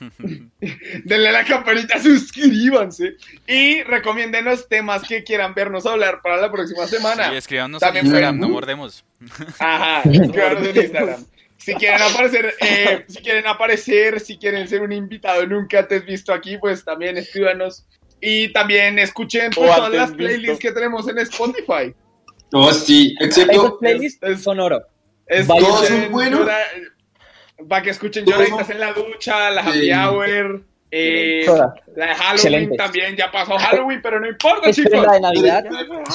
Denle 1.04 1.28
a 1.28 1.32
la 1.32 1.44
campanita, 1.44 2.00
suscríbanse. 2.00 3.16
Y 3.46 3.82
recomiéndenos 3.82 4.66
temas 4.68 5.02
que 5.02 5.22
quieran 5.24 5.52
vernos 5.52 5.84
hablar 5.84 6.20
para 6.22 6.38
la 6.38 6.50
próxima 6.50 6.86
semana. 6.86 7.32
Y 7.34 7.36
escríbanos 7.36 7.80
También 7.80 8.06
en 8.06 8.12
Instagram, 8.12 8.38
pueden- 8.38 8.48
no 8.50 8.54
mordemos. 8.54 9.04
Ajá, 9.58 10.00
escríbanos 10.10 10.66
en 10.66 10.76
Instagram. 10.76 11.24
Si 11.58 11.74
quieren 11.74 12.00
aparecer, 12.00 12.54
eh, 12.62 13.04
si 13.06 13.18
quieren 13.18 13.46
aparecer, 13.46 14.20
si 14.20 14.38
quieren 14.38 14.66
ser 14.66 14.80
un 14.80 14.92
invitado 14.92 15.46
nunca 15.46 15.86
te 15.86 15.96
has 15.96 16.06
visto 16.06 16.32
aquí, 16.32 16.56
pues 16.56 16.82
también 16.82 17.18
escríbanos. 17.18 17.84
Y 18.20 18.52
también 18.52 18.98
escuchen 18.98 19.50
pues, 19.54 19.70
todas 19.74 19.90
las 19.92 20.08
visto. 20.10 20.16
playlists 20.16 20.58
que 20.58 20.72
tenemos 20.72 21.08
en 21.08 21.18
Spotify. 21.18 21.94
No, 22.52 22.72
sí, 22.72 23.14
Esos 23.20 23.38
excepto. 23.38 23.78
playlists 23.78 24.22
es- 24.22 24.42
son 24.42 24.60
oro. 24.60 24.82
Escuchen 25.26 25.64
Todos 25.64 25.86
son 25.86 26.12
buenos. 26.12 26.48
Para 27.68 27.82
que 27.82 27.90
escuchen 27.90 28.24
lloraditas 28.24 28.66
son- 28.66 28.72
en 28.72 28.80
la 28.80 28.92
ducha, 28.92 29.50
la 29.50 29.62
happy 29.62 29.80
Sí. 29.82 29.92
hour. 29.92 30.64
Eh, 30.92 31.44
la 31.46 32.06
de 32.06 32.14
Halloween 32.14 32.32
Excelente. 32.34 32.76
también, 32.76 33.16
ya 33.16 33.30
pasó 33.30 33.56
Halloween, 33.58 34.00
pero 34.02 34.18
no 34.20 34.28
importa, 34.28 34.72
chicos. 34.72 34.92
la 34.92 35.12
de 35.12 35.20
Navidad. 35.20 35.64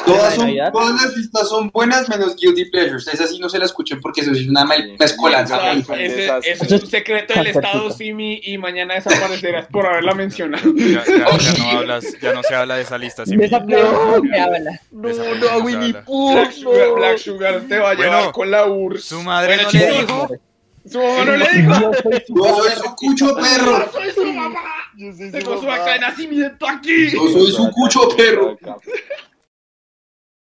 Todas, 0.06 0.30
de 0.32 0.36
son, 0.36 0.46
Navidad. 0.48 0.72
todas 0.74 1.02
las 1.02 1.16
listas 1.18 1.50
son 1.50 1.70
buenas 1.70 2.10
menos 2.10 2.36
Guilty 2.36 2.66
Pleasures. 2.72 3.08
Esas 3.08 3.30
sí 3.30 3.40
no 3.40 3.48
se 3.50 3.60
la 3.60 3.66
escuchen 3.66 4.00
porque 4.02 4.22
eso 4.22 4.34
sí 4.34 4.42
es 4.44 4.50
una 4.50 4.66
mezcolanza. 5.00 5.74
Exacto, 5.74 5.94
ese, 5.96 6.52
es 6.52 6.72
un 6.72 6.88
secreto 6.88 7.34
del. 7.34 7.48
Estado 7.48 7.90
Simi 7.92 8.42
y 8.44 8.58
mañana 8.58 8.96
desaparecerás 8.96 9.68
por 9.68 9.86
haberla 9.86 10.14
mencionado. 10.14 10.72
Ya, 10.76 11.04
ya- 11.06 11.38
ya 11.38 11.58
no 11.64 11.70
hablas, 11.80 12.06
ya 12.22 12.34
no 12.34 12.44
se 12.44 12.56
habla 12.56 12.76
de 12.78 12.82
esa 12.84 12.98
lista. 12.98 13.26
Simi. 13.26 13.46
Esa 13.46 13.60
no 13.60 13.66
esa 13.78 13.78
playlist 13.80 14.26
no 14.26 14.34
se 14.34 14.40
habla. 14.42 14.82
Black 14.92 16.52
Sugar, 16.52 16.92
Black 16.96 17.18
Sugar 17.18 17.62
te 17.68 17.78
va 17.78 17.92
a 17.92 17.96
Bueno, 17.96 18.12
llevar 18.18 18.32
con 18.34 18.52
la 18.52 18.66
URSS. 18.66 19.04
Su 19.06 19.22
madre 19.24 19.56
Bueno, 19.56 19.70
no 19.74 19.80
le 19.80 20.02
dijo. 20.02 20.28
Su 20.90 21.00
mamá 21.00 21.26
no 21.26 21.36
le 21.38 21.50
dijo. 21.50 21.74
Yo 21.80 21.92
soy 22.02 22.24
su 22.28 22.36
Yo 22.36 22.56
soy 22.56 22.72
su 22.72 22.96
cucho 22.96 23.36
perro. 23.36 23.86
Yo 23.86 23.92
soy 23.92 24.12
su 24.12 24.34
mamá. 24.34 24.60
Tengo 25.32 25.62
su 25.62 25.70
acta 25.70 25.94
de 25.94 26.00
nacimiento 26.00 26.68
aquí. 26.68 27.12
Yo 27.12 27.28
soy 27.30 27.52
su 27.52 27.72
cucho 27.72 28.10
perro. 28.16 28.58